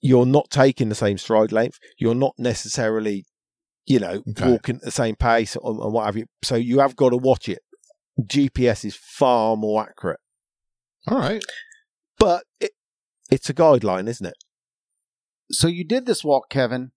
you're 0.00 0.26
not 0.26 0.50
taking 0.50 0.88
the 0.88 0.94
same 0.94 1.18
stride 1.18 1.52
length. 1.52 1.78
You're 1.99 2.14
not 2.14 2.34
necessarily, 2.38 3.25
you 3.87 3.99
know, 4.00 4.23
Okay. 4.30 4.50
walking 4.50 4.76
at 4.76 4.82
the 4.82 4.90
same 4.90 5.14
pace 5.16 5.56
and, 5.56 5.78
and 5.80 5.92
what 5.92 6.06
have 6.06 6.16
you. 6.16 6.26
So 6.42 6.54
you 6.56 6.78
have 6.80 6.96
got 6.96 7.11
to 7.11 7.16
watch 7.16 7.49
it. 7.49 7.61
GPS 8.20 8.84
is 8.84 8.96
far 8.96 9.56
more 9.56 9.82
accurate, 9.82 10.20
All 11.08 11.18
right. 11.18 11.42
but 12.18 12.44
it, 12.61 12.70
it's 13.30 13.50
a 13.50 13.54
guideline, 13.54 14.08
isn't 14.08 14.26
it? 14.26 14.37
So 15.50 15.66
you 15.66 15.84
did 15.84 16.06
this 16.06 16.23
walk, 16.25 16.49
Kevin, 16.49 16.92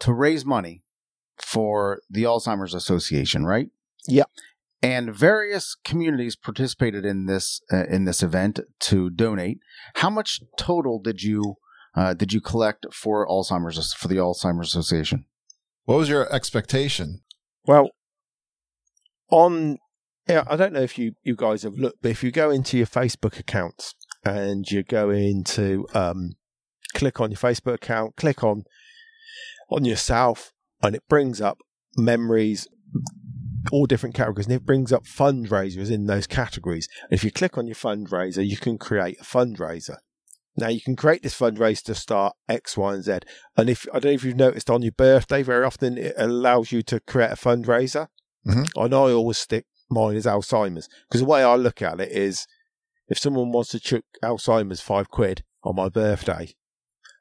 to 0.00 0.12
raise 0.12 0.44
money 0.44 0.82
for 1.38 2.00
the 2.10 2.24
Alzheimer's 2.24 2.74
Association, 2.74 3.44
right? 3.46 3.68
Yep. 4.06 4.28
And 4.80 5.12
various 5.12 5.74
communities 5.84 6.36
participated 6.36 7.04
in 7.04 7.26
this 7.26 7.60
uh, 7.72 7.84
in 7.86 8.04
this 8.04 8.22
event 8.22 8.60
to 8.80 9.10
donate. 9.10 9.58
How 9.96 10.08
much 10.08 10.40
total 10.56 11.00
did 11.00 11.22
you 11.22 11.56
uh, 11.96 12.14
did 12.14 12.32
you 12.32 12.40
collect 12.40 12.86
for 12.92 13.26
Alzheimer's 13.26 13.92
for 13.94 14.06
the 14.06 14.16
Alzheimer's 14.16 14.68
Association? 14.68 15.24
What 15.84 15.98
was 15.98 16.08
your 16.08 16.32
expectation? 16.32 17.22
Well, 17.66 17.90
on 19.30 19.78
yeah, 20.28 20.44
I 20.46 20.56
don't 20.56 20.72
know 20.72 20.82
if 20.82 20.98
you 20.98 21.12
you 21.22 21.34
guys 21.34 21.62
have 21.62 21.74
looked, 21.74 22.02
but 22.02 22.10
if 22.10 22.22
you 22.22 22.30
go 22.30 22.50
into 22.50 22.76
your 22.76 22.86
Facebook 22.86 23.38
accounts 23.38 23.94
and 24.24 24.70
you 24.70 24.82
go 24.82 25.10
into 25.10 25.86
um, 25.94 26.34
click 26.94 27.20
on 27.20 27.30
your 27.30 27.38
Facebook 27.38 27.74
account, 27.74 28.16
click 28.16 28.44
on 28.44 28.64
on 29.70 29.84
yourself, 29.84 30.52
and 30.82 30.94
it 30.94 31.02
brings 31.08 31.40
up 31.40 31.58
memories, 31.96 32.68
all 33.72 33.86
different 33.86 34.14
categories, 34.14 34.46
and 34.46 34.54
it 34.54 34.64
brings 34.66 34.92
up 34.92 35.04
fundraisers 35.04 35.90
in 35.90 36.06
those 36.06 36.26
categories. 36.26 36.88
And 37.04 37.12
if 37.12 37.24
you 37.24 37.30
click 37.30 37.58
on 37.58 37.66
your 37.66 37.76
fundraiser, 37.76 38.46
you 38.46 38.56
can 38.56 38.78
create 38.78 39.20
a 39.20 39.24
fundraiser. 39.24 39.96
Now 40.56 40.68
you 40.68 40.80
can 40.80 40.96
create 40.96 41.22
this 41.22 41.38
fundraiser 41.38 41.84
to 41.84 41.94
start 41.94 42.34
X, 42.48 42.76
Y, 42.76 42.94
and 42.94 43.04
Z. 43.04 43.20
And 43.56 43.70
if 43.70 43.86
I 43.92 44.00
don't 44.00 44.10
know 44.10 44.14
if 44.14 44.24
you've 44.24 44.36
noticed 44.36 44.70
on 44.70 44.82
your 44.82 44.92
birthday, 44.92 45.42
very 45.42 45.64
often 45.64 45.96
it 45.96 46.14
allows 46.16 46.72
you 46.72 46.82
to 46.82 47.00
create 47.00 47.30
a 47.30 47.36
fundraiser. 47.36 48.08
Mhm. 48.46 48.66
I 48.76 48.88
know 48.88 49.06
I 49.06 49.12
always 49.12 49.38
stick 49.38 49.66
mine 49.90 50.16
as 50.16 50.26
Alzheimer's 50.26 50.88
because 51.08 51.20
the 51.20 51.26
way 51.26 51.42
I 51.44 51.54
look 51.54 51.80
at 51.80 52.00
it 52.00 52.10
is, 52.10 52.46
if 53.08 53.18
someone 53.18 53.52
wants 53.52 53.70
to 53.70 53.80
chuck 53.80 54.04
Alzheimer's 54.22 54.80
five 54.80 55.08
quid 55.10 55.44
on 55.62 55.76
my 55.76 55.88
birthday, 55.88 56.54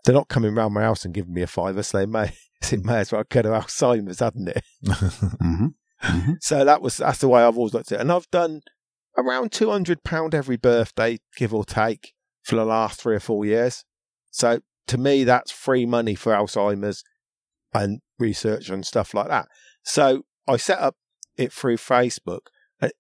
they're 0.04 0.16
not 0.16 0.30
coming 0.30 0.56
round 0.56 0.74
my 0.74 0.82
house 0.82 1.06
and 1.06 1.14
giving 1.14 1.34
me 1.34 1.42
a 1.44 1.48
fiver, 1.48 1.84
so 1.84 2.00
they 2.00 2.06
may 2.08 2.34
it 2.72 2.84
may 2.84 3.00
as 3.00 3.12
well 3.12 3.24
go 3.30 3.44
to 3.44 3.50
Alzheimer's, 3.50 4.20
hadn't 4.20 4.48
it? 4.48 4.64
Mm-hmm. 4.84 5.68
So 6.42 6.64
that 6.66 6.82
was 6.82 6.98
that's 6.98 7.20
the 7.20 7.28
way 7.28 7.42
I've 7.42 7.58
always 7.58 7.74
looked 7.74 7.92
at 7.92 8.00
it. 8.00 8.02
And 8.02 8.12
I've 8.12 8.30
done 8.32 8.62
around 9.18 9.52
two 9.52 9.72
hundred 9.72 10.04
pound 10.04 10.36
every 10.36 10.58
birthday, 10.58 11.20
give 11.36 11.54
or 11.54 11.66
take, 11.66 12.14
for 12.44 12.56
the 12.56 12.66
last 12.66 13.02
three 13.02 13.16
or 13.16 13.20
four 13.20 13.46
years. 13.46 13.84
So 14.32 14.60
to 14.88 14.98
me, 14.98 15.24
that's 15.24 15.52
free 15.52 15.86
money 15.86 16.16
for 16.16 16.34
Alzheimer's 16.34 17.04
and 17.74 18.00
research 18.20 18.70
and 18.70 18.86
stuff 18.86 19.14
like 19.14 19.28
that. 19.28 19.48
So 19.84 20.24
I 20.48 20.58
set 20.58 20.80
up 20.80 20.96
it 21.36 21.52
through 21.52 21.78
Facebook. 21.78 22.48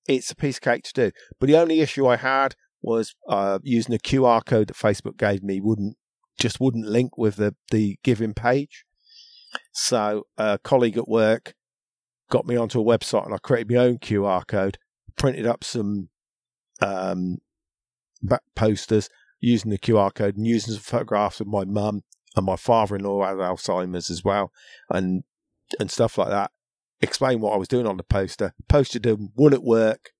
It's 0.07 0.31
a 0.31 0.35
piece 0.35 0.57
of 0.57 0.61
cake 0.61 0.83
to 0.83 0.93
do. 0.93 1.11
But 1.39 1.47
the 1.47 1.57
only 1.57 1.81
issue 1.81 2.07
I 2.07 2.17
had 2.17 2.55
was 2.81 3.15
uh, 3.29 3.59
using 3.63 3.93
the 3.93 3.99
QR 3.99 4.43
code 4.45 4.67
that 4.67 4.77
Facebook 4.77 5.17
gave 5.17 5.43
me 5.43 5.59
wouldn't 5.61 5.97
just 6.39 6.59
wouldn't 6.59 6.85
link 6.85 7.17
with 7.17 7.37
the 7.37 7.55
the 7.71 7.97
giving 8.03 8.33
page. 8.33 8.85
So 9.71 10.23
a 10.37 10.59
colleague 10.61 10.97
at 10.97 11.07
work 11.07 11.53
got 12.29 12.45
me 12.45 12.55
onto 12.55 12.79
a 12.79 12.83
website 12.83 13.25
and 13.25 13.33
I 13.33 13.37
created 13.37 13.71
my 13.71 13.77
own 13.77 13.97
QR 13.97 14.45
code, 14.45 14.77
printed 15.17 15.45
up 15.45 15.63
some 15.63 16.09
um, 16.81 17.37
back 18.21 18.43
posters 18.55 19.09
using 19.39 19.71
the 19.71 19.77
QR 19.77 20.13
code 20.13 20.37
and 20.37 20.47
using 20.47 20.73
some 20.73 20.83
photographs 20.83 21.39
of 21.39 21.47
my 21.47 21.65
mum 21.65 22.03
and 22.35 22.45
my 22.45 22.55
father-in-law 22.55 23.25
had 23.25 23.37
Alzheimer's 23.37 24.09
as 24.09 24.23
well 24.23 24.51
and 24.89 25.23
and 25.79 25.91
stuff 25.91 26.17
like 26.17 26.29
that. 26.29 26.51
Explain 27.01 27.41
what 27.41 27.53
I 27.53 27.57
was 27.57 27.67
doing 27.67 27.85
on 27.85 27.97
the 27.97 28.03
poster. 28.03 28.53
Posted 28.67 29.03
them 29.03 29.31
one 29.35 29.53
at 29.53 29.63
work, 29.63 30.11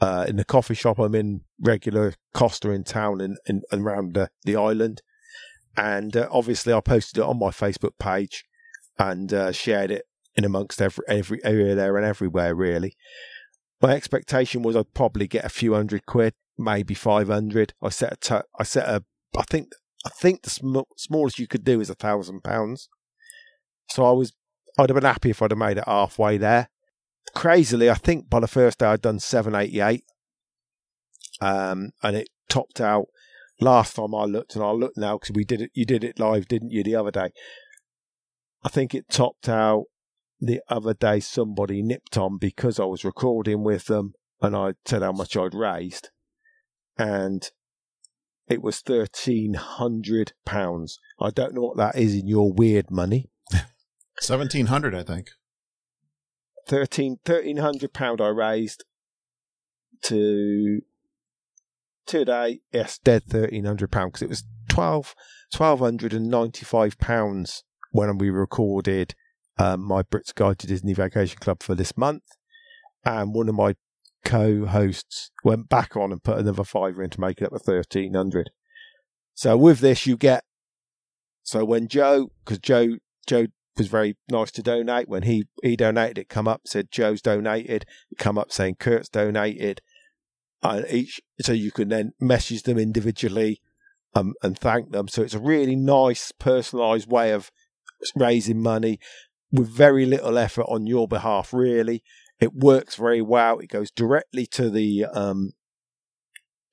uh, 0.00 0.24
in 0.28 0.36
the 0.36 0.44
coffee 0.44 0.74
shop 0.74 0.98
I'm 0.98 1.14
in, 1.14 1.42
regular 1.60 2.14
Costa 2.32 2.70
in 2.70 2.84
town 2.84 3.20
and, 3.20 3.38
and, 3.46 3.62
around 3.72 4.14
the, 4.14 4.30
the 4.44 4.56
island. 4.56 5.02
And 5.76 6.16
uh, 6.16 6.28
obviously 6.30 6.72
I 6.72 6.80
posted 6.80 7.18
it 7.18 7.26
on 7.26 7.38
my 7.38 7.50
Facebook 7.50 7.98
page 7.98 8.44
and 8.98 9.32
uh, 9.32 9.52
shared 9.52 9.90
it 9.90 10.06
in 10.36 10.44
amongst 10.44 10.80
every 10.80 11.04
every 11.08 11.44
area 11.44 11.74
there 11.74 11.96
and 11.96 12.06
everywhere 12.06 12.54
really. 12.54 12.96
My 13.80 13.92
expectation 13.92 14.62
was 14.62 14.76
I'd 14.76 14.94
probably 14.94 15.26
get 15.26 15.44
a 15.44 15.50
few 15.50 15.74
hundred 15.74 16.06
quid, 16.06 16.34
maybe 16.58 16.94
five 16.94 17.28
hundred. 17.28 17.72
I 17.82 17.88
set 17.88 18.12
a 18.12 18.16
t- 18.16 18.48
I 18.58 18.64
set 18.64 18.88
a 18.88 19.04
I 19.36 19.42
think 19.42 19.68
I 20.04 20.10
think 20.10 20.42
the 20.42 20.50
sm- 20.50 20.78
smallest 20.96 21.38
you 21.38 21.46
could 21.46 21.64
do 21.64 21.80
is 21.80 21.90
a 21.90 21.94
thousand 21.94 22.42
pounds. 22.42 22.88
So 23.88 24.04
I 24.04 24.12
was 24.12 24.32
I'd 24.78 24.90
have 24.90 24.94
been 24.94 25.04
happy 25.04 25.30
if 25.30 25.42
I'd 25.42 25.50
have 25.50 25.58
made 25.58 25.78
it 25.78 25.84
halfway 25.86 26.36
there. 26.36 26.68
Crazily, 27.34 27.90
I 27.90 27.94
think 27.94 28.28
by 28.28 28.40
the 28.40 28.48
first 28.48 28.78
day 28.78 28.86
I'd 28.86 29.02
done 29.02 29.18
seven 29.18 29.54
eighty 29.54 29.80
eight, 29.80 30.04
um, 31.40 31.90
and 32.02 32.16
it 32.16 32.28
topped 32.48 32.80
out. 32.80 33.06
Last 33.62 33.96
time 33.96 34.14
I 34.14 34.24
looked, 34.24 34.54
and 34.54 34.64
I 34.64 34.70
looked 34.70 34.96
now 34.96 35.18
because 35.18 35.34
we 35.34 35.44
did 35.44 35.60
it. 35.60 35.70
You 35.74 35.84
did 35.84 36.02
it 36.02 36.18
live, 36.18 36.48
didn't 36.48 36.70
you? 36.70 36.82
The 36.82 36.96
other 36.96 37.10
day, 37.10 37.30
I 38.64 38.70
think 38.70 38.94
it 38.94 39.10
topped 39.10 39.50
out 39.50 39.84
the 40.40 40.60
other 40.68 40.94
day 40.94 41.20
somebody 41.20 41.82
nipped 41.82 42.16
on 42.16 42.38
because 42.38 42.80
I 42.80 42.84
was 42.84 43.04
recording 43.04 43.62
with 43.62 43.86
them 43.86 44.14
and 44.40 44.56
I 44.56 44.74
said 44.86 45.02
how 45.02 45.12
much 45.12 45.36
I'd 45.36 45.54
raised 45.54 46.10
and 46.96 47.50
it 48.50 48.62
was 48.62 48.80
thirteen 48.80 49.54
hundred 49.54 50.32
pounds. 50.44 50.98
I 51.20 51.30
don't 51.30 51.54
know 51.54 51.62
what 51.62 51.76
that 51.76 51.96
is 51.96 52.14
in 52.14 52.26
your 52.26 52.52
weird 52.52 52.90
money. 52.90 53.30
Seventeen 54.20 54.66
hundred, 54.66 54.92
I 54.94 55.04
think. 55.04 55.30
Thirteen 56.66 57.18
thirteen 57.24 57.58
hundred 57.58 57.92
pound 57.92 58.20
I 58.20 58.26
raised 58.26 58.84
to 60.02 60.80
today. 62.06 62.60
Yes, 62.72 62.98
dead 62.98 63.22
thirteen 63.24 63.64
hundred 63.66 63.92
pound 63.92 64.12
because 64.12 64.22
it 64.22 64.28
was 64.28 64.44
twelve 64.68 65.14
twelve 65.52 65.78
hundred 65.78 66.12
and 66.12 66.28
ninety 66.28 66.64
five 66.64 66.98
pounds 66.98 67.62
when 67.92 68.18
we 68.18 68.30
recorded 68.30 69.14
um, 69.60 69.82
my 69.82 70.02
Brits 70.02 70.34
Guide 70.34 70.58
to 70.60 70.66
Disney 70.66 70.94
Vacation 70.94 71.38
Club 71.38 71.62
for 71.62 71.74
this 71.74 71.96
month, 71.96 72.22
and 73.04 73.34
one 73.34 73.48
of 73.48 73.54
my 73.54 73.74
co-hosts 74.24 75.30
went 75.44 75.68
back 75.68 75.96
on 75.96 76.12
and 76.12 76.22
put 76.22 76.38
another 76.38 76.64
fiver 76.64 77.02
in 77.02 77.10
to 77.10 77.20
make 77.20 77.40
it 77.40 77.44
up 77.44 77.52
to 77.52 77.58
thirteen 77.58 78.14
hundred. 78.14 78.50
So 79.34 79.56
with 79.56 79.80
this, 79.80 80.06
you 80.06 80.16
get 80.16 80.44
so 81.42 81.64
when 81.64 81.88
Joe, 81.88 82.30
because 82.44 82.58
Joe 82.58 82.96
Joe 83.26 83.46
was 83.76 83.88
very 83.88 84.16
nice 84.30 84.50
to 84.52 84.62
donate 84.62 85.08
when 85.08 85.22
he 85.22 85.44
he 85.62 85.76
donated, 85.76 86.18
it 86.18 86.28
come 86.28 86.48
up 86.48 86.62
said 86.66 86.90
Joe's 86.90 87.22
donated, 87.22 87.84
it 88.10 88.18
come 88.18 88.38
up 88.38 88.52
saying 88.52 88.76
Curt's 88.78 89.08
donated, 89.08 89.80
and 90.62 90.86
each 90.90 91.20
so 91.40 91.52
you 91.52 91.70
can 91.70 91.88
then 91.88 92.12
message 92.20 92.62
them 92.62 92.78
individually 92.78 93.60
um, 94.14 94.34
and 94.42 94.58
thank 94.58 94.92
them. 94.92 95.08
So 95.08 95.22
it's 95.22 95.34
a 95.34 95.38
really 95.38 95.76
nice, 95.76 96.32
personalised 96.32 97.08
way 97.08 97.32
of 97.32 97.50
raising 98.16 98.62
money 98.62 98.98
with 99.52 99.68
very 99.68 100.06
little 100.06 100.38
effort 100.38 100.66
on 100.68 100.86
your 100.86 101.08
behalf. 101.08 101.52
Really, 101.52 102.02
it 102.40 102.54
works 102.54 102.96
very 102.96 103.22
well. 103.22 103.58
It 103.58 103.68
goes 103.68 103.90
directly 103.90 104.46
to 104.46 104.70
the 104.70 105.06
um, 105.06 105.52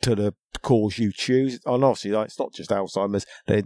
to 0.02 0.16
the 0.16 0.34
cause 0.62 0.98
you 0.98 1.12
choose. 1.12 1.60
And 1.66 1.84
obviously, 1.84 2.12
like, 2.12 2.28
it's 2.28 2.40
not 2.40 2.54
just 2.54 2.70
Alzheimer's. 2.70 3.26
They're 3.48 3.64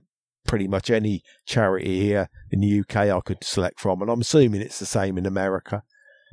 pretty 0.48 0.68
much 0.68 0.90
any 0.90 1.22
charity 1.46 2.02
here 2.02 2.30
in 2.50 2.62
the 2.62 2.80
UK 2.80 2.96
I 2.96 3.22
could 3.22 3.44
select 3.44 3.80
from, 3.80 4.02
and 4.02 4.10
I'm 4.10 4.22
assuming 4.22 4.62
it's 4.62 4.80
the 4.80 4.86
same 4.86 5.18
in 5.18 5.26
America. 5.26 5.84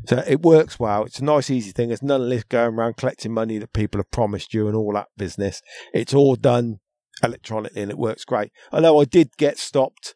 So 0.07 0.23
it 0.27 0.43
works 0.43 0.79
well. 0.79 1.05
It's 1.05 1.19
a 1.19 1.25
nice, 1.25 1.51
easy 1.51 1.73
thing. 1.73 1.89
There's 1.89 2.03
none 2.03 2.23
of 2.23 2.29
this 2.29 2.45
going 2.45 2.75
around 2.75 2.97
collecting 2.97 3.33
money 3.33 3.59
that 3.59 3.73
people 3.73 3.99
have 3.99 4.11
promised 4.11 4.55
you 4.55 4.69
and 4.69 4.77
all 4.77 4.93
that 4.93 5.09
business. 5.17 5.61
It's 5.93 6.15
all 6.15 6.37
done 6.37 6.79
electronically 7.23 7.83
and 7.83 7.91
it 7.91 7.99
works 7.99 8.25
great. 8.25 8.53
Although 8.73 9.01
I 9.01 9.05
did 9.05 9.37
get 9.37 9.59
stopped. 9.59 10.15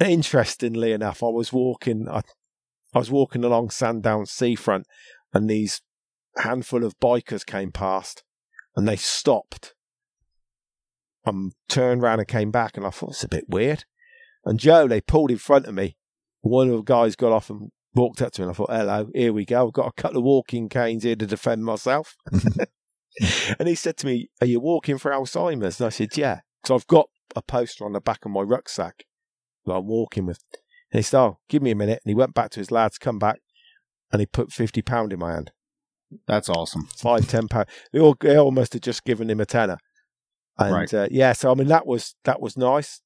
Interestingly 0.04 0.92
enough, 0.92 1.22
I 1.22 1.26
was 1.26 1.52
walking, 1.52 2.08
I, 2.08 2.22
I 2.94 2.98
was 2.98 3.10
walking 3.10 3.44
along 3.44 3.70
Sandown 3.70 4.26
seafront 4.26 4.86
and 5.34 5.48
these 5.48 5.82
handful 6.38 6.84
of 6.84 6.98
bikers 6.98 7.44
came 7.44 7.70
past 7.70 8.22
and 8.74 8.88
they 8.88 8.96
stopped. 8.96 9.74
I 11.26 11.30
um, 11.30 11.52
turned 11.68 12.02
around 12.02 12.20
and 12.20 12.28
came 12.28 12.50
back 12.50 12.76
and 12.76 12.86
I 12.86 12.90
thought 12.90 13.10
it's 13.10 13.24
a 13.24 13.28
bit 13.28 13.44
weird. 13.48 13.84
And 14.44 14.58
Joe, 14.58 14.88
they 14.88 15.02
pulled 15.02 15.30
in 15.30 15.36
front 15.36 15.66
of 15.66 15.74
me. 15.74 15.96
One 16.40 16.70
of 16.70 16.76
the 16.76 16.82
guys 16.82 17.14
got 17.14 17.32
off 17.32 17.50
and 17.50 17.70
walked 17.94 18.22
up 18.22 18.32
to 18.32 18.40
me 18.40 18.44
and 18.44 18.52
I 18.52 18.54
thought, 18.54 18.70
hello, 18.70 19.10
here 19.14 19.34
we 19.34 19.44
go. 19.44 19.66
I've 19.66 19.74
got 19.74 19.88
a 19.88 20.00
couple 20.00 20.18
of 20.18 20.24
walking 20.24 20.70
canes 20.70 21.02
here 21.02 21.16
to 21.16 21.26
defend 21.26 21.64
myself. 21.64 22.16
and 23.58 23.68
he 23.68 23.74
said 23.74 23.98
to 23.98 24.06
me, 24.06 24.30
are 24.40 24.46
you 24.46 24.60
walking 24.60 24.96
for 24.96 25.10
Alzheimer's? 25.10 25.78
And 25.78 25.88
I 25.88 25.90
said, 25.90 26.16
yeah. 26.16 26.40
So 26.64 26.74
I've 26.74 26.86
got 26.86 27.10
a 27.36 27.42
poster 27.42 27.84
on 27.84 27.92
the 27.92 28.00
back 28.00 28.24
of 28.24 28.30
my 28.30 28.40
rucksack 28.40 29.04
that 29.66 29.72
I'm 29.72 29.86
walking 29.86 30.26
with. 30.26 30.40
And 30.92 30.98
he 30.98 31.02
said, 31.02 31.20
oh, 31.20 31.38
give 31.48 31.62
me 31.62 31.70
a 31.70 31.76
minute. 31.76 32.00
And 32.04 32.10
he 32.10 32.14
went 32.14 32.34
back 32.34 32.50
to 32.52 32.60
his 32.60 32.70
lads, 32.70 32.98
come 32.98 33.18
back, 33.18 33.40
and 34.12 34.20
he 34.20 34.26
put 34.26 34.50
£50 34.50 35.12
in 35.12 35.18
my 35.18 35.32
hand. 35.32 35.52
That's 36.26 36.48
awesome. 36.48 36.88
Five, 36.96 37.28
ten 37.28 37.46
pounds. 37.46 37.68
They, 37.92 38.00
all, 38.00 38.16
they 38.20 38.36
almost 38.36 38.72
had 38.72 38.82
just 38.82 39.04
given 39.04 39.30
him 39.30 39.40
a 39.40 39.46
tenner. 39.46 39.78
And 40.58 40.72
Right. 40.74 40.92
uh, 40.92 41.06
yeah, 41.10 41.32
so 41.32 41.52
I 41.52 41.54
mean, 41.54 41.68
that 41.68 41.86
was, 41.86 42.16
that 42.24 42.40
was 42.40 42.56
nice. 42.56 43.00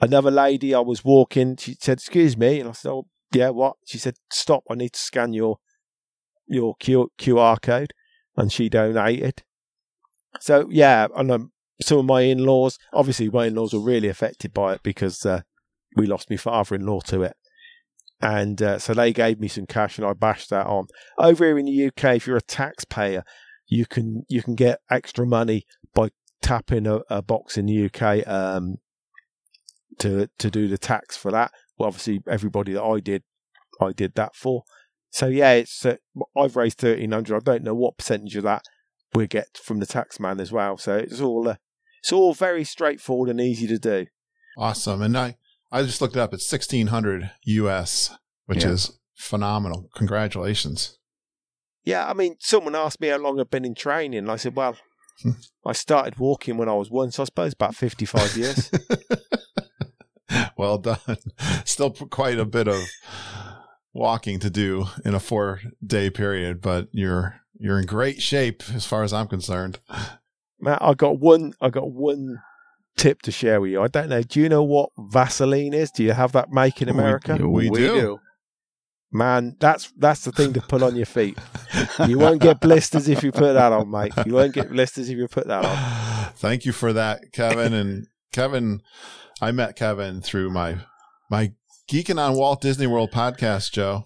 Another 0.00 0.30
lady, 0.30 0.74
I 0.74 0.80
was 0.80 1.04
walking, 1.04 1.56
she 1.56 1.74
said, 1.80 1.98
excuse 1.98 2.36
me. 2.36 2.60
And 2.60 2.68
I 2.68 2.72
said, 2.72 2.90
oh, 2.90 3.06
yeah, 3.32 3.48
what? 3.50 3.76
She 3.86 3.98
said, 3.98 4.14
stop, 4.30 4.62
I 4.70 4.74
need 4.74 4.92
to 4.92 5.00
scan 5.00 5.32
your 5.32 5.58
your 6.46 6.74
Q- 6.78 7.10
QR 7.18 7.60
code. 7.60 7.92
And 8.36 8.52
she 8.52 8.68
donated. 8.68 9.42
So, 10.40 10.68
yeah, 10.70 11.06
and 11.16 11.30
um, 11.30 11.52
some 11.80 11.98
of 11.98 12.04
my 12.04 12.22
in 12.22 12.44
laws, 12.44 12.78
obviously, 12.92 13.30
my 13.30 13.46
in 13.46 13.54
laws 13.54 13.72
were 13.72 13.80
really 13.80 14.08
affected 14.08 14.52
by 14.52 14.74
it 14.74 14.82
because 14.82 15.24
uh, 15.24 15.42
we 15.96 16.06
lost 16.06 16.30
my 16.30 16.36
father 16.36 16.74
in 16.74 16.86
law 16.86 17.00
to 17.00 17.22
it. 17.22 17.36
And 18.20 18.62
uh, 18.62 18.78
so 18.78 18.94
they 18.94 19.12
gave 19.12 19.38
me 19.38 19.48
some 19.48 19.66
cash 19.66 19.98
and 19.98 20.06
I 20.06 20.12
bashed 20.14 20.50
that 20.50 20.66
on. 20.66 20.86
Over 21.18 21.44
here 21.44 21.58
in 21.58 21.66
the 21.66 21.86
UK, 21.86 22.16
if 22.16 22.26
you're 22.26 22.36
a 22.36 22.42
taxpayer, 22.42 23.24
you 23.66 23.86
can 23.86 24.24
you 24.28 24.42
can 24.42 24.54
get 24.54 24.80
extra 24.90 25.26
money 25.26 25.66
by 25.94 26.10
tapping 26.42 26.86
a, 26.86 27.00
a 27.10 27.22
box 27.22 27.58
in 27.58 27.66
the 27.66 27.86
UK 27.86 28.26
um, 28.26 28.76
to 29.98 30.28
to 30.38 30.50
do 30.50 30.68
the 30.68 30.78
tax 30.78 31.16
for 31.16 31.30
that. 31.32 31.50
Well, 31.76 31.88
obviously, 31.88 32.22
everybody 32.28 32.72
that 32.72 32.82
I 32.82 33.00
did, 33.00 33.24
I 33.80 33.92
did 33.92 34.14
that 34.14 34.36
for. 34.36 34.62
So 35.10 35.26
yeah, 35.26 35.52
it's 35.52 35.84
uh, 35.84 35.96
I've 36.36 36.56
raised 36.56 36.78
thirteen 36.78 37.12
hundred. 37.12 37.36
I 37.36 37.40
don't 37.40 37.64
know 37.64 37.74
what 37.74 37.98
percentage 37.98 38.36
of 38.36 38.44
that 38.44 38.64
we 39.14 39.26
get 39.26 39.58
from 39.62 39.80
the 39.80 39.86
tax 39.86 40.18
man 40.18 40.40
as 40.40 40.52
well. 40.52 40.76
So 40.76 40.96
it's 40.96 41.20
all 41.20 41.48
uh, 41.48 41.56
it's 42.02 42.12
all 42.12 42.34
very 42.34 42.64
straightforward 42.64 43.30
and 43.30 43.40
easy 43.40 43.66
to 43.66 43.78
do. 43.78 44.06
Awesome. 44.58 45.02
And 45.02 45.16
I, 45.16 45.36
I 45.72 45.82
just 45.82 46.00
looked 46.00 46.16
it 46.16 46.20
up. 46.20 46.32
It's 46.34 46.50
1600 46.50 47.30
US, 47.44 48.10
which 48.46 48.62
Yeah. 48.64 48.70
is 48.70 48.98
phenomenal. 49.14 49.88
Congratulations. 49.94 50.98
Yeah, 51.84 52.08
I 52.08 52.14
mean, 52.14 52.36
someone 52.38 52.74
asked 52.74 53.00
me 53.00 53.08
how 53.08 53.18
long 53.18 53.38
I've 53.38 53.50
been 53.50 53.64
in 53.64 53.74
training, 53.74 54.18
and 54.18 54.30
I 54.30 54.36
said, 54.36 54.56
well, 54.56 54.76
hmm. 55.22 55.32
I 55.66 55.72
started 55.72 56.18
walking 56.18 56.56
when 56.56 56.68
I 56.68 56.74
was 56.74 56.90
one, 56.90 57.10
so 57.10 57.22
I 57.22 57.26
suppose 57.26 57.52
about 57.52 57.74
fifty-five 57.74 58.36
years. 58.36 58.70
well 60.56 60.78
done. 60.78 60.98
Still 61.64 61.90
quite 61.90 62.38
a 62.38 62.44
bit 62.44 62.68
of 62.68 62.82
walking 63.92 64.40
to 64.40 64.50
do 64.50 64.86
in 65.04 65.14
a 65.14 65.20
four 65.20 65.60
day 65.84 66.10
period, 66.10 66.60
but 66.60 66.88
you're, 66.92 67.40
you're 67.58 67.78
in 67.78 67.86
great 67.86 68.22
shape 68.22 68.62
as 68.74 68.86
far 68.86 69.02
as 69.02 69.12
I'm 69.12 69.28
concerned. 69.28 69.78
Matt, 70.60 70.80
I 70.82 70.94
got 70.94 71.18
one. 71.20 71.52
I 71.60 71.68
got 71.68 71.90
one 71.90 72.38
tip 72.96 73.22
to 73.22 73.30
share 73.30 73.60
with 73.60 73.70
you. 73.70 73.82
I 73.82 73.88
don't 73.88 74.08
know. 74.08 74.22
Do 74.22 74.40
you 74.40 74.48
know 74.48 74.62
what 74.62 74.90
Vaseline 74.98 75.74
is? 75.74 75.90
Do 75.90 76.04
you 76.04 76.12
have 76.12 76.32
that 76.32 76.50
make 76.50 76.82
in 76.82 76.88
America? 76.88 77.36
We 77.46 77.70
do. 77.70 78.18
Man, 79.12 79.56
that's 79.60 79.92
that's 79.96 80.24
the 80.24 80.32
thing 80.32 80.54
to 80.54 80.60
put 80.60 80.82
on 80.82 80.96
your 80.96 81.06
feet. 81.06 81.38
You 82.08 82.18
won't 82.18 82.40
get 82.40 82.60
blisters 82.60 83.08
if 83.08 83.22
you 83.22 83.30
put 83.30 83.52
that 83.52 83.72
on, 83.72 83.90
mate. 83.90 84.12
You 84.26 84.34
won't 84.34 84.52
get 84.52 84.70
blisters 84.70 85.08
if 85.08 85.16
you 85.16 85.28
put 85.28 85.46
that 85.46 85.64
on. 85.64 86.32
Thank 86.36 86.64
you 86.64 86.72
for 86.72 86.92
that, 86.92 87.32
Kevin. 87.32 87.72
And 87.72 88.06
Kevin, 88.32 88.82
I 89.40 89.52
met 89.52 89.76
Kevin 89.76 90.20
through 90.20 90.50
my, 90.50 90.78
my 91.30 91.52
Geeking 91.88 92.18
on 92.18 92.36
Walt 92.36 92.60
Disney 92.60 92.86
World 92.86 93.12
podcast, 93.12 93.72
Joe. 93.72 94.04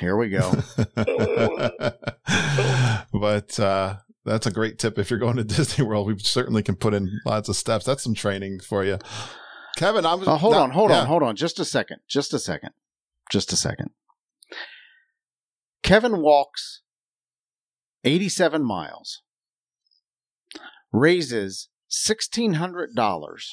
Here 0.00 0.16
we 0.16 0.28
go. 0.28 0.52
but 3.12 3.58
uh, 3.58 3.96
that's 4.24 4.46
a 4.46 4.50
great 4.50 4.78
tip. 4.78 4.98
If 4.98 5.10
you're 5.10 5.18
going 5.18 5.36
to 5.36 5.44
Disney 5.44 5.84
World, 5.84 6.06
we 6.06 6.18
certainly 6.18 6.62
can 6.62 6.76
put 6.76 6.94
in 6.94 7.20
lots 7.24 7.48
of 7.48 7.56
steps. 7.56 7.84
That's 7.84 8.02
some 8.02 8.14
training 8.14 8.60
for 8.60 8.84
you. 8.84 8.98
Kevin, 9.76 10.06
I'm 10.06 10.20
Oh, 10.26 10.36
hold 10.36 10.54
no, 10.54 10.60
on, 10.62 10.70
hold 10.70 10.90
yeah. 10.90 11.00
on, 11.00 11.06
hold 11.06 11.22
on. 11.22 11.36
Just 11.36 11.58
a 11.58 11.64
second. 11.64 11.98
Just 12.08 12.32
a 12.32 12.38
second. 12.38 12.70
Just 13.30 13.52
a 13.52 13.56
second. 13.56 13.90
Kevin 15.82 16.22
walks 16.22 16.82
87 18.04 18.64
miles, 18.64 19.22
raises 20.92 21.68
$1,600 21.90 23.44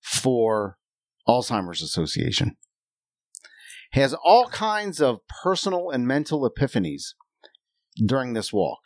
for 0.00 0.78
Alzheimer's 1.28 1.82
Association, 1.82 2.56
has 3.92 4.14
all 4.24 4.46
kinds 4.48 5.00
of 5.00 5.18
personal 5.42 5.90
and 5.90 6.06
mental 6.06 6.48
epiphanies 6.48 7.14
during 8.04 8.32
this 8.34 8.52
walk, 8.52 8.80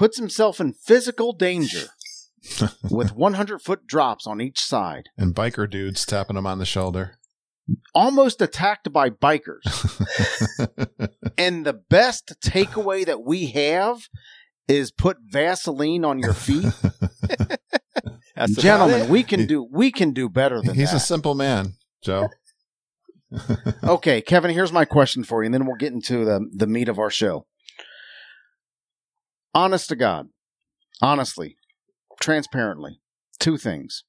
puts 0.00 0.16
himself 0.16 0.60
in 0.60 0.72
physical 0.72 1.34
danger 1.34 1.88
with 2.90 3.14
100 3.14 3.58
foot 3.58 3.86
drops 3.86 4.26
on 4.26 4.40
each 4.40 4.58
side, 4.58 5.10
And 5.18 5.34
biker 5.34 5.68
dudes 5.68 6.06
tapping 6.06 6.38
him 6.38 6.46
on 6.46 6.58
the 6.58 6.64
shoulder. 6.64 7.18
almost 7.94 8.40
attacked 8.40 8.90
by 8.94 9.10
bikers. 9.10 9.60
and 11.38 11.66
the 11.66 11.74
best 11.74 12.32
takeaway 12.42 13.04
that 13.04 13.22
we 13.24 13.48
have 13.48 14.08
is 14.66 14.90
put 14.90 15.18
Vaseline 15.22 16.06
on 16.06 16.18
your 16.18 16.32
feet. 16.32 16.72
Gentlemen, 18.56 19.10
we 19.10 19.22
can 19.22 19.46
do 19.46 19.68
we 19.70 19.92
can 19.92 20.12
do 20.12 20.30
better 20.30 20.62
than 20.62 20.68
that. 20.68 20.76
He's 20.76 20.94
a 20.94 21.00
simple 21.00 21.34
man, 21.34 21.74
Joe. 22.02 22.30
okay, 23.84 24.22
Kevin, 24.22 24.50
here's 24.50 24.72
my 24.72 24.86
question 24.86 25.24
for 25.24 25.42
you, 25.42 25.48
and 25.48 25.54
then 25.54 25.66
we'll 25.66 25.76
get 25.76 25.92
into 25.92 26.24
the, 26.24 26.48
the 26.54 26.66
meat 26.66 26.88
of 26.88 26.98
our 26.98 27.10
show. 27.10 27.44
Honest 29.52 29.88
to 29.88 29.96
God, 29.96 30.28
honestly, 31.02 31.56
transparently, 32.20 33.00
two 33.38 33.56
things. 33.56 34.04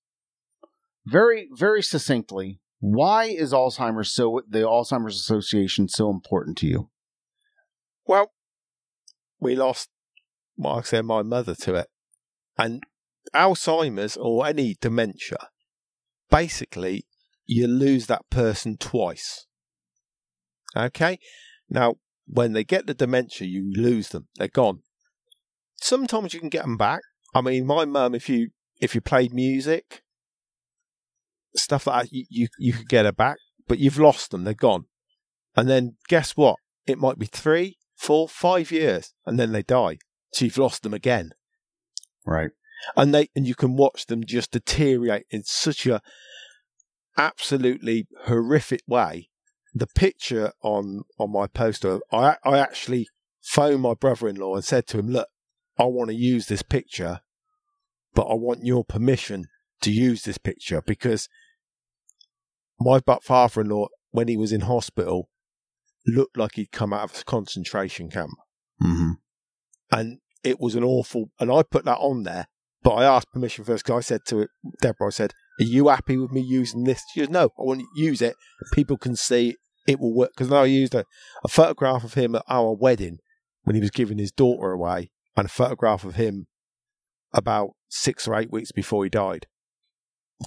Very, 1.05 1.49
very 1.51 1.81
succinctly, 1.81 2.59
why 2.79 3.25
is 3.25 3.53
Alzheimer's 3.53 4.13
so 4.13 4.41
the 4.47 4.59
Alzheimer's 4.59 5.15
Association 5.15 5.87
so 5.87 6.09
important 6.09 6.57
to 6.59 6.67
you? 6.67 6.89
Well, 8.05 8.31
we 9.39 9.55
lost, 9.55 9.89
I 10.63 10.81
said, 10.81 11.05
my 11.05 11.23
mother 11.23 11.55
to 11.55 11.75
it. 11.75 11.87
And 12.57 12.83
Alzheimer's 13.33 14.17
or 14.17 14.45
any 14.45 14.75
dementia, 14.79 15.49
basically, 16.29 17.05
you 17.45 17.67
lose 17.67 18.05
that 18.07 18.29
person 18.29 18.77
twice. 18.77 19.47
Okay? 20.77 21.17
Now, 21.69 21.95
when 22.27 22.53
they 22.53 22.63
get 22.63 22.85
the 22.85 22.93
dementia, 22.93 23.47
you 23.47 23.73
lose 23.75 24.09
them. 24.09 24.27
They're 24.35 24.47
gone. 24.47 24.81
Sometimes 25.81 26.33
you 26.33 26.39
can 26.39 26.49
get 26.49 26.63
them 26.63 26.77
back. 26.77 27.01
I 27.33 27.41
mean, 27.41 27.65
my 27.65 27.85
mum, 27.85 28.15
if 28.15 28.29
you 28.29 28.49
if 28.79 28.95
you 28.95 29.01
played 29.01 29.33
music, 29.33 30.01
stuff 31.55 31.87
like 31.87 32.03
that, 32.03 32.13
you, 32.13 32.25
you, 32.29 32.47
you 32.57 32.73
could 32.73 32.89
get 32.89 33.05
her 33.05 33.11
back, 33.11 33.37
but 33.67 33.79
you've 33.79 33.99
lost 33.99 34.31
them. 34.31 34.43
They're 34.43 34.53
gone. 34.53 34.85
And 35.55 35.69
then 35.69 35.97
guess 36.07 36.31
what? 36.37 36.55
It 36.87 36.97
might 36.97 37.19
be 37.19 37.25
three, 37.25 37.77
four, 37.95 38.27
five 38.27 38.71
years, 38.71 39.13
and 39.25 39.39
then 39.39 39.51
they 39.51 39.61
die. 39.61 39.97
So 40.33 40.45
you've 40.45 40.57
lost 40.57 40.83
them 40.83 40.93
again. 40.93 41.31
Right. 42.25 42.51
And 42.95 43.13
they 43.13 43.29
and 43.35 43.47
you 43.47 43.55
can 43.55 43.75
watch 43.75 44.07
them 44.07 44.23
just 44.25 44.51
deteriorate 44.51 45.25
in 45.29 45.43
such 45.43 45.85
a 45.85 46.01
absolutely 47.17 48.07
horrific 48.25 48.81
way. 48.87 49.29
The 49.73 49.87
picture 49.87 50.53
on 50.63 51.03
on 51.19 51.31
my 51.31 51.47
poster, 51.47 51.99
I 52.11 52.37
I 52.43 52.57
actually 52.57 53.07
phoned 53.41 53.81
my 53.81 53.93
brother 53.93 54.27
in 54.27 54.37
law 54.37 54.55
and 54.55 54.63
said 54.63 54.87
to 54.87 54.99
him, 54.99 55.09
Look, 55.09 55.27
I 55.77 55.85
want 55.85 56.09
to 56.09 56.15
use 56.15 56.47
this 56.47 56.61
picture, 56.61 57.21
but 58.13 58.23
I 58.23 58.35
want 58.35 58.65
your 58.65 58.83
permission 58.83 59.45
to 59.81 59.91
use 59.91 60.23
this 60.23 60.37
picture 60.37 60.81
because 60.85 61.27
my 62.79 62.99
father 63.21 63.61
in 63.61 63.69
law, 63.69 63.87
when 64.11 64.27
he 64.27 64.37
was 64.37 64.51
in 64.51 64.61
hospital, 64.61 65.29
looked 66.05 66.37
like 66.37 66.55
he'd 66.55 66.71
come 66.71 66.93
out 66.93 67.11
of 67.11 67.21
a 67.21 67.23
concentration 67.23 68.09
camp. 68.09 68.31
Mm-hmm. 68.81 69.11
And 69.91 70.19
it 70.43 70.59
was 70.59 70.75
an 70.75 70.83
awful, 70.83 71.31
and 71.39 71.51
I 71.51 71.63
put 71.63 71.85
that 71.85 71.97
on 71.97 72.23
there, 72.23 72.47
but 72.83 72.91
I 72.91 73.05
asked 73.05 73.31
permission 73.31 73.63
first 73.63 73.85
because 73.85 74.05
I 74.05 74.07
said 74.07 74.21
to 74.27 74.39
it, 74.39 74.49
Deborah, 74.81 75.07
I 75.07 75.11
said, 75.11 75.33
Are 75.59 75.65
you 75.65 75.89
happy 75.89 76.17
with 76.17 76.31
me 76.31 76.41
using 76.41 76.83
this? 76.83 77.03
She 77.13 77.19
goes, 77.19 77.29
No, 77.29 77.45
I 77.45 77.63
want 77.63 77.81
to 77.81 78.01
use 78.01 78.21
it. 78.21 78.35
People 78.73 78.97
can 78.97 79.15
see 79.15 79.57
it 79.87 79.99
will 79.99 80.13
work. 80.13 80.31
Because 80.35 80.49
now 80.49 80.63
I 80.63 80.65
used 80.65 80.95
a, 80.95 81.05
a 81.43 81.47
photograph 81.47 82.03
of 82.03 82.13
him 82.15 82.35
at 82.35 82.43
our 82.47 82.73
wedding 82.73 83.19
when 83.63 83.75
he 83.75 83.81
was 83.81 83.91
giving 83.91 84.17
his 84.17 84.31
daughter 84.31 84.71
away, 84.71 85.11
and 85.35 85.45
a 85.45 85.49
photograph 85.49 86.03
of 86.03 86.15
him 86.15 86.47
about 87.33 87.71
six 87.89 88.27
or 88.27 88.35
eight 88.35 88.51
weeks 88.51 88.71
before 88.71 89.03
he 89.03 89.09
died 89.09 89.47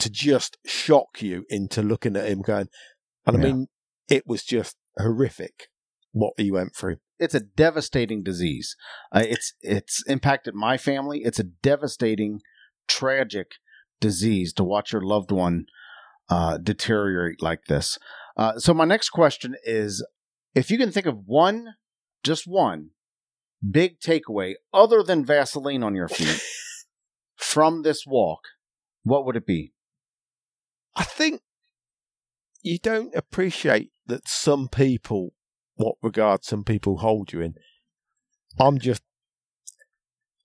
to 0.01 0.11
just 0.11 0.59
shock 0.67 1.23
you 1.23 1.45
into 1.49 1.83
looking 1.83 2.17
at 2.17 2.29
him 2.29 2.43
going, 2.43 2.69
and 3.27 3.37
I 3.37 3.41
Yeah. 3.41 3.53
mean, 3.53 3.67
it 4.09 4.27
was 4.27 4.43
just 4.43 4.77
horrific 4.99 5.69
what 6.13 6.35
he 6.37 6.51
went 6.51 6.75
through. 6.77 6.97
It's 7.19 7.35
a 7.35 7.41
devastating 7.41 8.23
disease. 8.23 8.77
Uh, 9.13 9.25
it's 9.27 9.55
it's 9.61 10.03
impacted 10.09 10.55
my 10.55 10.77
family. 10.77 11.23
It's 11.25 11.39
a 11.39 11.45
devastating, 11.45 12.41
tragic 12.89 13.53
disease 14.01 14.53
to 14.55 14.65
watch 14.65 14.93
your 14.93 15.03
loved 15.03 15.31
one 15.31 15.67
uh, 16.29 16.59
deteriorate 16.59 17.41
like 17.41 17.65
this. 17.67 17.99
Uh, 18.37 18.59
so 18.59 18.75
my 18.75 18.85
next 18.85 19.11
question 19.11 19.55
is, 19.65 20.05
if 20.55 20.71
you 20.71 20.77
can 20.79 20.91
think 20.91 21.07
of 21.07 21.27
one, 21.27 21.75
just 22.25 22.47
one, 22.47 22.91
big 23.71 24.01
takeaway 24.01 24.55
other 24.73 25.03
than 25.03 25.25
Vaseline 25.25 25.83
on 25.83 25.95
your 25.95 26.09
feet 26.09 26.43
from 27.37 27.83
this 27.83 28.07
walk, 28.07 28.41
what 29.03 29.25
would 29.25 29.37
it 29.37 29.47
be? 29.47 29.73
I 30.97 31.05
think 31.05 31.41
you 32.63 32.79
don't 32.79 33.15
appreciate 33.15 33.91
that 34.07 34.29
some 34.29 34.69
people, 34.69 35.35
what 35.77 35.97
regard 36.03 36.45
some 36.45 36.65
people 36.65 36.99
hold 36.99 37.33
you 37.33 37.41
in. 37.41 37.55
I'm 38.59 38.79
just, 38.79 39.03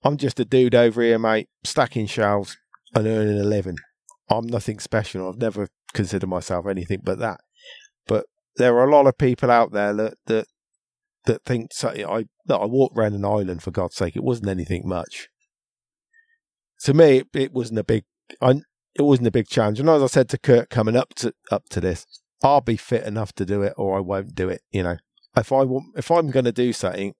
I'm 0.02 0.16
just 0.16 0.40
a 0.40 0.44
dude 0.44 0.74
over 0.74 1.02
here, 1.02 1.18
mate, 1.18 1.48
stacking 1.64 2.06
shelves 2.06 2.56
and 2.94 3.06
earning 3.06 3.38
a 3.38 3.44
living. 3.44 3.76
I'm 4.28 4.46
nothing 4.46 4.80
special. 4.80 5.28
I've 5.28 5.38
never 5.38 5.68
considered 5.92 6.28
myself 6.28 6.66
anything 6.66 7.00
but 7.02 7.18
that. 7.18 7.40
But 8.06 8.26
there 8.56 8.76
are 8.76 8.88
a 8.88 8.90
lot 8.90 9.06
of 9.06 9.18
people 9.18 9.50
out 9.50 9.72
there 9.72 9.92
that 9.94 10.14
that 10.26 10.46
that 11.26 11.44
think 11.44 11.72
so, 11.72 11.88
I 11.88 12.26
that 12.46 12.58
I 12.58 12.64
walked 12.64 12.96
around 12.96 13.14
an 13.14 13.24
island 13.24 13.62
for 13.62 13.70
God's 13.70 13.96
sake. 13.96 14.16
It 14.16 14.24
wasn't 14.24 14.48
anything 14.48 14.82
much. 14.86 15.28
To 16.84 16.94
me, 16.94 17.18
it, 17.18 17.28
it 17.34 17.52
wasn't 17.52 17.78
a 17.78 17.84
big. 17.84 18.04
I, 18.40 18.62
it 18.94 19.02
wasn't 19.02 19.28
a 19.28 19.32
big 19.32 19.48
challenge. 19.48 19.80
And 19.80 19.88
as 19.88 20.02
I 20.02 20.06
said 20.06 20.28
to 20.30 20.38
Curt 20.38 20.70
coming 20.70 20.96
up 20.96 21.14
to 21.16 21.34
up 21.50 21.68
to 21.70 21.80
this, 21.80 22.06
I'll 22.42 22.60
be 22.60 22.76
fit 22.76 23.04
enough 23.04 23.32
to 23.34 23.44
do 23.44 23.62
it 23.62 23.74
or 23.76 23.96
I 23.96 24.00
won't 24.00 24.34
do 24.34 24.48
it. 24.48 24.62
You 24.70 24.82
know, 24.82 24.96
if 25.36 25.52
I 25.52 25.62
want, 25.64 25.86
if 25.96 26.10
I'm 26.10 26.30
going 26.30 26.46
to 26.46 26.52
do 26.52 26.72
something, 26.72 27.14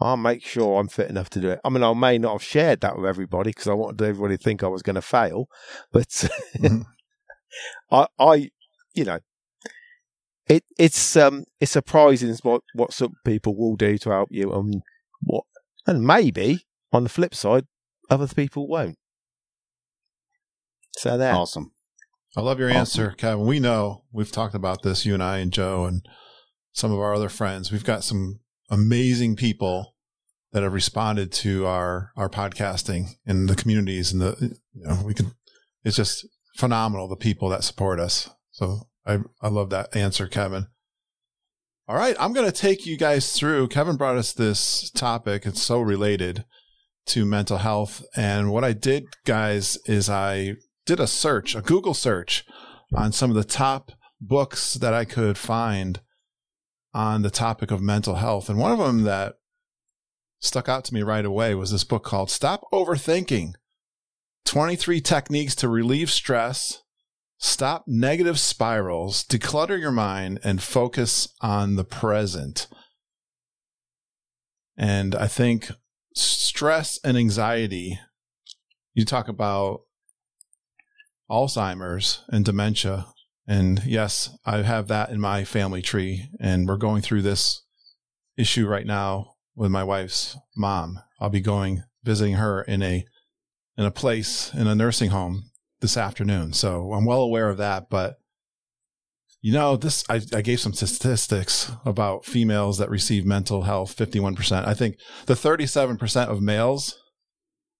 I'll 0.00 0.16
make 0.16 0.44
sure 0.44 0.78
I'm 0.78 0.88
fit 0.88 1.10
enough 1.10 1.30
to 1.30 1.40
do 1.40 1.50
it. 1.50 1.60
I 1.64 1.70
mean, 1.70 1.82
I 1.82 1.92
may 1.94 2.18
not 2.18 2.32
have 2.32 2.42
shared 2.42 2.80
that 2.82 2.96
with 2.96 3.06
everybody 3.06 3.50
because 3.50 3.66
I 3.66 3.74
wanted 3.74 4.00
everybody 4.02 4.36
to 4.36 4.42
think 4.42 4.62
I 4.62 4.68
was 4.68 4.82
going 4.82 4.94
to 4.94 5.02
fail, 5.02 5.48
but 5.92 6.08
Mhm. 6.08 6.84
I, 7.90 8.06
I, 8.18 8.50
you 8.94 9.04
know, 9.04 9.18
it 10.48 10.64
it's 10.78 11.16
um 11.16 11.44
it's 11.60 11.72
surprising 11.72 12.34
what 12.42 12.62
what 12.74 12.92
some 12.92 13.14
people 13.24 13.56
will 13.56 13.76
do 13.76 13.98
to 13.98 14.10
help 14.10 14.28
you 14.30 14.52
and 14.52 14.82
what 15.20 15.44
and 15.86 16.06
maybe 16.06 16.66
on 16.92 17.02
the 17.02 17.08
flip 17.08 17.34
side, 17.34 17.64
other 18.10 18.26
people 18.28 18.66
won't. 18.68 18.96
So 20.96 21.16
there. 21.16 21.34
Awesome. 21.34 21.72
I 22.36 22.40
love 22.40 22.58
your 22.58 22.68
Awesome. 22.68 22.78
answer, 22.78 23.10
Kevin. 23.16 23.46
We 23.46 23.60
know 23.60 24.04
we've 24.12 24.30
talked 24.32 24.54
about 24.54 24.82
this, 24.82 25.06
you 25.06 25.14
and 25.14 25.22
I 25.22 25.38
and 25.38 25.52
Joe 25.52 25.84
and 25.84 26.06
some 26.72 26.92
of 26.92 26.98
our 26.98 27.14
other 27.14 27.28
friends. 27.28 27.72
We've 27.72 27.84
got 27.84 28.04
some 28.04 28.40
amazing 28.70 29.36
people 29.36 29.94
that 30.52 30.62
have 30.62 30.72
responded 30.72 31.32
to 31.32 31.66
our 31.66 32.12
our 32.16 32.28
podcasting 32.28 33.16
in 33.26 33.46
the 33.46 33.56
communities 33.56 34.12
and 34.12 34.20
the 34.22 34.56
you 34.72 34.86
know 34.86 35.02
we 35.04 35.14
can 35.14 35.32
it's 35.84 35.96
just 35.96 36.26
phenomenal 36.56 37.08
the 37.08 37.16
people 37.16 37.48
that 37.50 37.64
support 37.64 38.00
us. 38.00 38.30
So 38.50 38.88
I 39.08 39.18
I 39.40 39.48
love 39.48 39.70
that 39.70 39.96
answer, 39.96 40.28
Kevin. 40.28 40.68
All 41.88 41.96
right, 41.96 42.16
I'm 42.20 42.34
going 42.34 42.46
to 42.46 42.52
take 42.52 42.84
you 42.84 42.98
guys 42.98 43.32
through. 43.32 43.68
Kevin 43.68 43.96
brought 43.96 44.18
us 44.18 44.34
this 44.34 44.90
topic. 44.90 45.46
It's 45.46 45.62
so 45.62 45.80
related 45.80 46.44
to 47.06 47.24
mental 47.24 47.58
health. 47.58 48.04
And 48.14 48.52
what 48.52 48.62
I 48.62 48.74
did, 48.74 49.06
guys, 49.24 49.78
is 49.86 50.10
I 50.10 50.56
did 50.84 51.00
a 51.00 51.06
search, 51.06 51.54
a 51.54 51.62
Google 51.62 51.94
search 51.94 52.44
on 52.94 53.12
some 53.12 53.30
of 53.30 53.36
the 53.36 53.44
top 53.44 53.92
books 54.20 54.74
that 54.74 54.92
I 54.92 55.06
could 55.06 55.38
find 55.38 56.00
on 56.92 57.22
the 57.22 57.30
topic 57.30 57.70
of 57.70 57.80
mental 57.80 58.16
health. 58.16 58.50
And 58.50 58.58
one 58.58 58.72
of 58.72 58.78
them 58.78 59.04
that 59.04 59.36
stuck 60.40 60.68
out 60.68 60.84
to 60.84 60.94
me 60.94 61.02
right 61.02 61.24
away 61.24 61.54
was 61.54 61.70
this 61.70 61.84
book 61.84 62.04
called 62.04 62.30
Stop 62.30 62.64
Overthinking 62.70 63.54
23 64.44 65.00
Techniques 65.00 65.54
to 65.56 65.68
Relieve 65.68 66.10
Stress, 66.10 66.82
Stop 67.40 67.84
Negative 67.86 68.38
Spirals, 68.38 69.24
Declutter 69.24 69.78
Your 69.78 69.92
Mind, 69.92 70.40
and 70.42 70.60
Focus 70.60 71.28
on 71.40 71.76
the 71.76 71.84
Present. 71.84 72.66
And 74.76 75.14
I 75.14 75.28
think 75.28 75.70
stress 76.14 76.98
and 77.04 77.16
anxiety, 77.16 78.00
you 78.92 79.04
talk 79.04 79.28
about 79.28 79.82
Alzheimer's 81.30 82.24
and 82.28 82.44
dementia. 82.44 83.06
And 83.46 83.84
yes, 83.84 84.36
I 84.44 84.62
have 84.62 84.88
that 84.88 85.10
in 85.10 85.20
my 85.20 85.44
family 85.44 85.80
tree. 85.80 86.28
And 86.40 86.66
we're 86.66 86.76
going 86.76 87.02
through 87.02 87.22
this 87.22 87.62
issue 88.36 88.66
right 88.66 88.86
now 88.86 89.34
with 89.54 89.70
my 89.70 89.84
wife's 89.84 90.36
mom. 90.56 90.98
I'll 91.20 91.30
be 91.30 91.40
going 91.40 91.84
visiting 92.02 92.34
her 92.34 92.62
in 92.62 92.82
a 92.82 93.04
in 93.76 93.84
a 93.84 93.92
place 93.92 94.52
in 94.54 94.66
a 94.66 94.74
nursing 94.74 95.10
home 95.10 95.50
this 95.80 95.96
afternoon. 95.96 96.52
So 96.52 96.92
I'm 96.92 97.04
well 97.04 97.20
aware 97.20 97.48
of 97.48 97.58
that. 97.58 97.88
But 97.90 98.18
you 99.40 99.52
know, 99.52 99.76
this 99.76 100.04
I, 100.08 100.20
I 100.34 100.42
gave 100.42 100.60
some 100.60 100.72
statistics 100.72 101.70
about 101.84 102.24
females 102.24 102.78
that 102.78 102.90
receive 102.90 103.24
mental 103.24 103.62
health, 103.62 103.96
51%. 103.96 104.66
I 104.66 104.74
think 104.74 104.96
the 105.26 105.34
37% 105.34 106.28
of 106.28 106.42
males, 106.42 106.98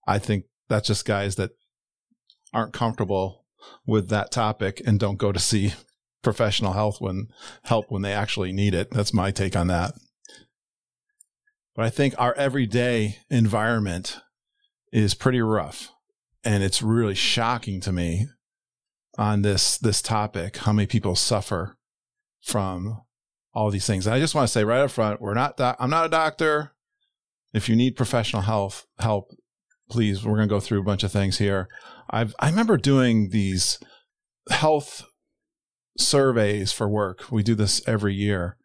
I 0.07 0.19
think 0.19 0.45
that's 0.69 0.87
just 0.87 1.05
guys 1.05 1.35
that 1.35 1.51
aren't 2.53 2.73
comfortable 2.73 3.45
with 3.85 4.09
that 4.09 4.31
topic 4.31 4.81
and 4.85 4.99
don't 4.99 5.17
go 5.17 5.31
to 5.31 5.39
see 5.39 5.73
professional 6.21 6.73
health 6.73 6.99
when 6.99 7.27
help 7.63 7.85
when 7.89 8.01
they 8.01 8.13
actually 8.13 8.53
need 8.53 8.73
it. 8.73 8.89
That's 8.91 9.13
my 9.13 9.31
take 9.31 9.55
on 9.55 9.67
that. 9.67 9.93
But 11.75 11.85
I 11.85 11.89
think 11.89 12.13
our 12.17 12.33
everyday 12.35 13.19
environment 13.29 14.19
is 14.91 15.13
pretty 15.13 15.41
rough. 15.41 15.89
And 16.43 16.63
it's 16.63 16.81
really 16.81 17.15
shocking 17.15 17.81
to 17.81 17.91
me 17.91 18.27
on 19.17 19.41
this 19.41 19.77
this 19.77 20.01
topic 20.01 20.57
how 20.57 20.71
many 20.71 20.85
people 20.85 21.15
suffer 21.15 21.77
from 22.41 23.01
all 23.53 23.69
these 23.69 23.85
things. 23.85 24.05
And 24.05 24.15
I 24.15 24.19
just 24.19 24.35
want 24.35 24.47
to 24.47 24.51
say 24.51 24.63
right 24.63 24.81
up 24.81 24.91
front, 24.91 25.21
we're 25.21 25.33
not 25.33 25.57
doc- 25.57 25.77
I'm 25.79 25.89
not 25.89 26.05
a 26.05 26.09
doctor. 26.09 26.73
If 27.53 27.67
you 27.67 27.75
need 27.75 27.97
professional 27.97 28.43
health 28.43 28.85
help, 28.99 29.31
please, 29.89 30.23
we're 30.23 30.35
going 30.35 30.47
to 30.47 30.53
go 30.53 30.59
through 30.59 30.79
a 30.79 30.85
bunch 30.85 31.03
of 31.03 31.11
things 31.11 31.39
here. 31.39 31.67
I've 32.09 32.35
I 32.39 32.49
remember 32.49 32.77
doing 32.77 33.29
these 33.29 33.79
health 34.49 35.03
surveys 35.97 36.71
for 36.71 36.87
work. 36.87 37.31
We 37.31 37.43
do 37.43 37.55
this 37.55 37.81
every 37.87 38.13
year. 38.13 38.55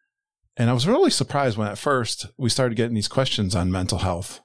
And 0.56 0.70
I 0.70 0.72
was 0.72 0.86
really 0.86 1.10
surprised 1.10 1.58
when 1.58 1.66
at 1.66 1.78
first 1.78 2.26
we 2.38 2.48
started 2.48 2.76
getting 2.76 2.94
these 2.94 3.08
questions 3.08 3.56
on 3.56 3.72
mental 3.72 3.98
health. 3.98 4.40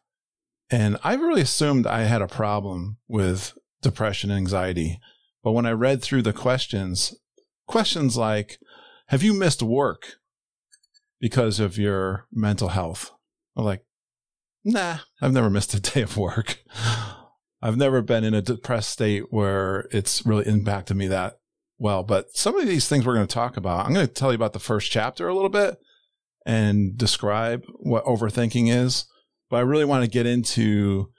And 0.72 0.98
I 1.04 1.16
really 1.16 1.42
assumed 1.42 1.88
I 1.88 2.04
had 2.04 2.22
a 2.22 2.28
problem 2.28 2.98
with 3.08 3.58
depression 3.82 4.30
and 4.30 4.38
anxiety. 4.38 5.00
But 5.44 5.54
when 5.54 5.66
I 5.66 5.72
read 5.72 6.02
through 6.02 6.22
the 6.24 6.34
questions, 6.34 7.16
questions 7.68 8.18
like, 8.18 8.60
have 9.08 9.24
you 9.24 9.34
missed 9.34 9.64
work 9.64 10.16
because 11.20 11.60
of 11.60 11.78
your 11.78 12.28
mental 12.32 12.70
health? 12.70 13.12
I'm 13.56 13.66
like, 13.66 13.84
nah, 14.64 15.00
I've 15.22 15.34
never 15.34 15.50
missed 15.50 15.74
a 15.74 15.80
day 15.94 16.02
of 16.02 16.18
work. 16.18 16.60
I've 17.62 17.78
never 17.78 18.02
been 18.02 18.24
in 18.24 18.34
a 18.34 18.42
depressed 18.42 18.90
state 18.90 19.32
where 19.32 19.88
it's 19.92 20.26
really 20.26 20.48
impacted 20.48 20.96
me 20.96 21.08
that 21.08 21.40
well. 21.78 22.04
But 22.04 22.36
some 22.36 22.58
of 22.58 22.68
these 22.68 22.88
things 22.88 23.06
we're 23.06 23.16
going 23.16 23.28
to 23.28 23.34
talk 23.34 23.58
about, 23.58 23.86
I'm 23.86 23.94
going 23.94 24.08
to 24.08 24.14
tell 24.14 24.32
you 24.32 24.36
about 24.36 24.54
the 24.54 24.60
first 24.60 24.92
chapter 24.92 25.28
a 25.28 25.34
little 25.34 25.50
bit 25.50 25.78
and 26.46 26.98
describe 26.98 27.64
what 27.80 28.06
overthinking 28.06 28.72
is. 28.72 29.06
But 29.50 29.58
I 29.58 29.62
really 29.62 29.86
want 29.86 30.04
to 30.04 30.10
get 30.10 30.26
into 30.26 31.12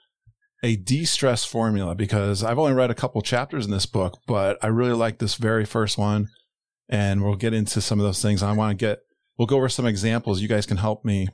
a 0.63 0.75
de-stress 0.75 1.43
formula 1.43 1.95
because 1.95 2.43
I've 2.43 2.59
only 2.59 2.73
read 2.73 2.91
a 2.91 2.95
couple 2.95 3.21
chapters 3.21 3.65
in 3.65 3.71
this 3.71 3.85
book, 3.85 4.19
but 4.27 4.57
I 4.61 4.67
really 4.67 4.93
like 4.93 5.17
this 5.17 5.35
very 5.35 5.65
first 5.65 5.97
one. 5.97 6.29
And 6.87 7.23
we'll 7.23 7.35
get 7.35 7.53
into 7.53 7.81
some 7.81 7.99
of 7.99 8.05
those 8.05 8.21
things. 8.21 8.43
I 8.43 8.51
want 8.51 8.77
to 8.77 8.85
get, 8.85 8.99
we'll 9.37 9.47
go 9.47 9.57
over 9.57 9.69
some 9.69 9.85
examples. 9.85 10.41
You 10.41 10.47
guys 10.47 10.65
can 10.65 10.77
help 10.77 11.05
me 11.05 11.29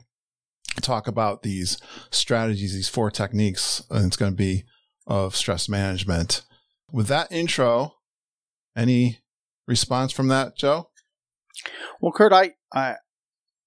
talk 0.80 1.08
about 1.08 1.42
these 1.42 1.78
strategies, 2.10 2.74
these 2.74 2.88
four 2.88 3.10
techniques. 3.10 3.84
And 3.90 4.06
it's 4.06 4.16
going 4.16 4.32
to 4.32 4.36
be 4.36 4.64
of 5.06 5.34
stress 5.34 5.68
management. 5.68 6.42
With 6.92 7.08
that 7.08 7.30
intro, 7.32 7.94
any 8.76 9.18
response 9.66 10.12
from 10.12 10.28
that, 10.28 10.56
Joe? 10.56 10.90
Well, 12.00 12.12
Curt, 12.12 12.32
I 12.32 12.54
I 12.72 12.96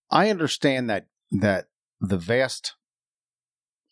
I 0.10 0.30
understand 0.30 0.89
that 0.89 1.08
that 1.32 1.65
the 2.00 2.17
vast 2.17 2.76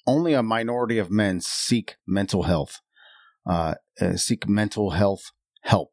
only 0.09 0.33
a 0.33 0.43
minority 0.43 0.97
of 0.97 1.09
men 1.11 1.39
seek 1.41 1.95
mental 2.07 2.43
health, 2.43 2.73
uh, 3.53 3.75
uh, 4.01 4.15
seek 4.15 4.47
mental 4.47 4.91
health 4.91 5.23
help, 5.63 5.91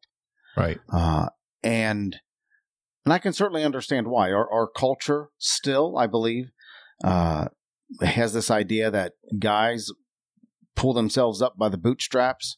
Right. 0.55 0.79
uh, 0.91 1.27
and 1.63 2.17
and 3.05 3.13
I 3.13 3.19
can 3.19 3.33
certainly 3.33 3.63
understand 3.63 4.07
why. 4.07 4.31
Our, 4.31 4.51
our 4.51 4.67
culture 4.67 5.29
still, 5.37 5.97
I 5.97 6.07
believe, 6.07 6.45
uh, 7.03 7.45
has 8.01 8.33
this 8.33 8.51
idea 8.51 8.91
that 8.91 9.13
guys 9.39 9.87
pull 10.75 10.93
themselves 10.93 11.41
up 11.41 11.55
by 11.57 11.69
the 11.69 11.77
bootstraps, 11.77 12.57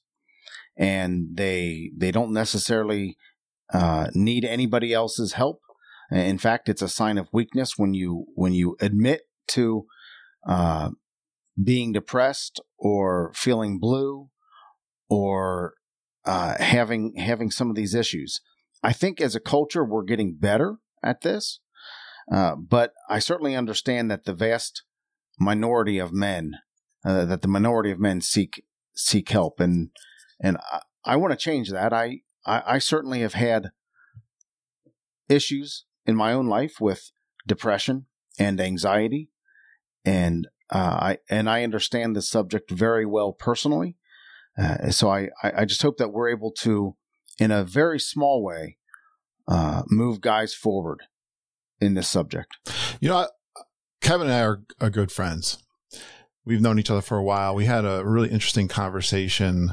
and 0.76 1.12
they 1.36 1.92
they 1.96 2.12
don't 2.12 2.34
necessarily 2.34 3.16
uh, 3.74 4.08
need 4.14 4.44
anybody 4.46 4.94
else's 4.94 5.34
help. 5.34 5.60
In 6.12 6.40
fact, 6.40 6.70
it's 6.70 6.82
a 6.82 6.90
sign 6.90 7.18
of 7.20 7.28
weakness 7.32 7.74
when 7.78 7.94
you 7.94 8.26
when 8.34 8.54
you 8.54 8.76
admit 8.82 9.22
to 9.50 9.86
uh, 10.48 10.90
being 11.62 11.92
depressed 11.92 12.62
or 12.78 13.32
feeling 13.34 13.80
blue 13.80 14.30
or 15.10 15.74
uh, 16.26 16.56
having 16.60 17.16
having 17.18 17.52
some 17.52 17.70
of 17.70 17.76
these 17.76 17.96
issues. 17.96 18.42
I 18.84 18.94
think 18.94 19.20
as 19.20 19.36
a 19.36 19.40
culture 19.40 19.84
we're 19.84 20.04
getting 20.04 20.36
better 20.36 20.78
at 21.04 21.22
this, 21.22 21.60
uh, 22.32 22.56
but 22.56 22.94
I 23.10 23.20
certainly 23.20 23.56
understand 23.56 24.10
that 24.12 24.26
the 24.26 24.34
vast 24.34 24.84
minority 25.40 25.98
of 26.00 26.14
men 26.14 26.56
uh, 27.06 27.26
that 27.26 27.42
the 27.42 27.48
minority 27.48 27.92
of 27.92 28.00
men 28.00 28.22
seek 28.22 28.64
seek 28.94 29.30
help, 29.30 29.60
and 29.60 29.90
and 30.40 30.58
I, 30.72 30.82
I 31.06 31.16
want 31.16 31.32
to 31.32 31.38
change 31.38 31.72
that. 31.72 31.94
I, 31.94 32.22
I 32.46 32.64
I 32.66 32.80
certainly 32.80 33.22
have 33.22 33.34
had 33.34 33.72
issues 35.28 35.86
in 36.06 36.16
my 36.16 36.34
own 36.34 36.48
life 36.48 36.82
with 36.82 37.12
depression 37.48 38.08
and 38.38 38.60
anxiety, 38.60 39.30
and 40.04 40.48
I 40.78 41.18
and 41.30 41.50
I 41.50 41.64
understand 41.64 42.16
the 42.16 42.22
subject 42.22 42.70
very 42.72 43.06
well 43.06 43.34
personally. 43.34 43.96
Uh, 44.58 44.90
so 44.92 45.10
I, 45.10 45.30
I 45.42 45.66
just 45.66 45.82
hope 45.82 45.98
that 45.98 46.12
we're 46.12 46.30
able 46.30 46.52
to, 46.60 46.96
in 47.40 47.50
a 47.52 47.64
very 47.64 48.00
small 48.00 48.44
way, 48.44 48.78
uh, 49.48 49.84
move 49.88 50.20
guys 50.22 50.54
forward 50.54 51.04
in 51.80 51.94
this 51.94 52.10
subject. 52.10 52.58
You 53.00 53.10
know, 53.10 53.28
Kevin 54.02 54.28
and 54.28 54.36
I 54.36 54.42
are, 54.42 54.62
are 54.82 54.90
good 54.90 55.12
friends. 55.12 55.64
We've 56.46 56.62
known 56.62 56.78
each 56.80 56.90
other 56.92 57.02
for 57.02 57.18
a 57.18 57.24
while. 57.24 57.56
We 57.56 57.66
had 57.66 57.86
a 57.86 58.04
really 58.04 58.30
interesting 58.30 58.68
conversation. 58.68 59.72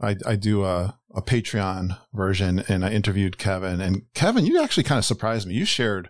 I, 0.00 0.16
I 0.26 0.34
do 0.36 0.64
a, 0.64 0.98
a 1.14 1.22
Patreon 1.22 1.96
version 2.12 2.64
and 2.68 2.84
I 2.84 2.90
interviewed 2.90 3.38
Kevin. 3.38 3.80
And 3.80 4.02
Kevin, 4.14 4.44
you 4.44 4.60
actually 4.60 4.84
kind 4.84 4.98
of 4.98 5.04
surprised 5.04 5.46
me. 5.46 5.54
You 5.54 5.64
shared 5.64 6.08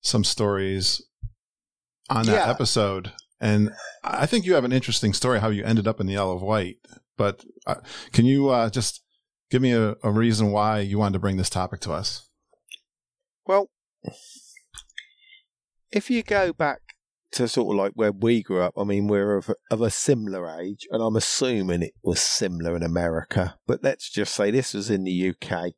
some 0.00 0.24
stories 0.24 1.02
on 2.08 2.24
that 2.26 2.46
Yeah. 2.46 2.50
episode. 2.50 3.12
And 3.40 3.70
I 4.04 4.26
think 4.26 4.44
you 4.44 4.54
have 4.54 4.64
an 4.64 4.72
interesting 4.72 5.14
story 5.14 5.40
how 5.40 5.48
you 5.48 5.64
ended 5.64 5.88
up 5.88 6.00
in 6.00 6.06
the 6.06 6.16
Isle 6.16 6.32
of 6.32 6.42
Wight. 6.42 6.76
But 7.16 7.44
uh, 7.66 7.76
can 8.12 8.26
you 8.26 8.50
uh, 8.50 8.70
just 8.70 9.02
give 9.50 9.62
me 9.62 9.72
a, 9.72 9.96
a 10.02 10.10
reason 10.10 10.52
why 10.52 10.80
you 10.80 10.98
wanted 10.98 11.14
to 11.14 11.18
bring 11.18 11.36
this 11.36 11.50
topic 11.50 11.80
to 11.80 11.92
us? 11.92 12.28
Well, 13.46 13.70
if 15.90 16.10
you 16.10 16.22
go 16.22 16.52
back 16.52 16.80
to 17.32 17.48
sort 17.48 17.74
of 17.74 17.78
like 17.78 17.92
where 17.94 18.12
we 18.12 18.42
grew 18.42 18.60
up, 18.60 18.74
I 18.76 18.84
mean, 18.84 19.06
we're 19.06 19.36
of, 19.36 19.50
of 19.70 19.80
a 19.80 19.90
similar 19.90 20.60
age, 20.60 20.86
and 20.90 21.02
I'm 21.02 21.16
assuming 21.16 21.82
it 21.82 21.94
was 22.02 22.20
similar 22.20 22.76
in 22.76 22.82
America, 22.82 23.58
but 23.66 23.82
let's 23.82 24.10
just 24.10 24.34
say 24.34 24.50
this 24.50 24.74
was 24.74 24.90
in 24.90 25.04
the 25.04 25.30
UK. 25.30 25.72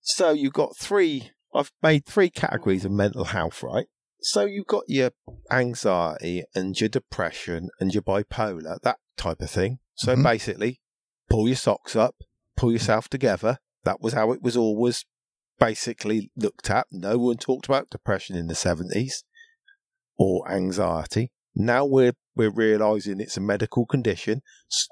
So 0.00 0.32
you've 0.32 0.52
got 0.52 0.76
three, 0.76 1.30
I've 1.54 1.72
made 1.82 2.04
three 2.04 2.30
categories 2.30 2.84
of 2.84 2.92
mental 2.92 3.24
health, 3.24 3.62
right? 3.62 3.86
So 4.24 4.46
you've 4.46 4.66
got 4.66 4.84
your 4.88 5.10
anxiety 5.50 6.44
and 6.54 6.80
your 6.80 6.88
depression 6.88 7.68
and 7.78 7.92
your 7.92 8.02
bipolar, 8.02 8.80
that 8.82 8.98
type 9.18 9.42
of 9.42 9.50
thing. 9.50 9.80
So 9.94 10.16
Mhm. 10.16 10.22
basically, 10.22 10.80
pull 11.28 11.46
your 11.46 11.56
socks 11.56 11.94
up, 11.94 12.16
pull 12.56 12.72
yourself 12.72 13.08
together. 13.08 13.58
That 13.84 14.00
was 14.00 14.14
how 14.14 14.32
it 14.32 14.40
was 14.40 14.56
always 14.56 15.04
basically 15.60 16.30
looked 16.36 16.70
at. 16.70 16.86
No 16.90 17.18
one 17.18 17.36
talked 17.36 17.66
about 17.66 17.90
depression 17.90 18.34
in 18.34 18.46
the 18.46 18.54
70s 18.54 19.24
or 20.16 20.50
anxiety. 20.50 21.30
Now 21.54 21.84
we're 21.84 22.14
we're 22.34 22.50
realizing 22.50 23.20
it's 23.20 23.36
a 23.36 23.40
medical 23.40 23.84
condition. 23.86 24.42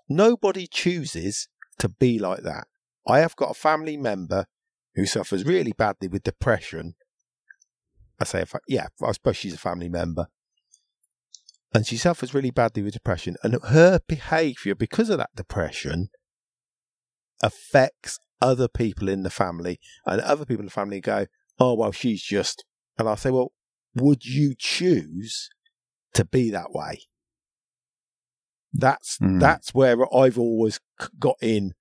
Nobody 0.08 0.66
chooses 0.68 1.48
to 1.78 1.88
be 1.88 2.18
like 2.18 2.42
that. 2.42 2.68
I 3.08 3.18
have 3.20 3.34
got 3.34 3.50
a 3.50 3.54
family 3.54 3.96
member 3.96 4.44
who 4.94 5.06
suffers 5.06 5.44
really 5.44 5.72
badly 5.72 6.06
with 6.06 6.22
depression. 6.22 6.94
I 8.22 8.24
say, 8.24 8.40
I, 8.42 8.58
yeah, 8.68 8.86
I 9.02 9.12
suppose 9.12 9.36
she's 9.36 9.54
a 9.54 9.58
family 9.58 9.88
member. 9.88 10.26
And 11.74 11.86
she 11.86 11.96
suffers 11.96 12.34
really 12.34 12.50
badly 12.50 12.82
with 12.82 12.92
depression. 12.94 13.36
And 13.42 13.56
her 13.64 14.00
behavior, 14.06 14.74
because 14.74 15.10
of 15.10 15.18
that 15.18 15.30
depression, 15.34 16.08
affects 17.42 18.18
other 18.40 18.68
people 18.68 19.08
in 19.08 19.22
the 19.22 19.30
family. 19.30 19.78
And 20.06 20.20
other 20.20 20.44
people 20.44 20.60
in 20.60 20.66
the 20.66 20.72
family 20.72 21.00
go, 21.00 21.26
oh, 21.58 21.74
well, 21.74 21.92
she's 21.92 22.22
just. 22.22 22.64
And 22.98 23.08
I 23.08 23.14
say, 23.14 23.30
well, 23.30 23.52
would 23.94 24.24
you 24.24 24.54
choose 24.58 25.48
to 26.14 26.24
be 26.24 26.50
that 26.50 26.72
way? 26.72 27.00
That's 28.72 29.18
Mm. 29.18 29.40
that's 29.40 29.74
where 29.74 29.96
I've 30.14 30.38
always 30.38 30.80
got 31.18 31.36
in 31.42 31.72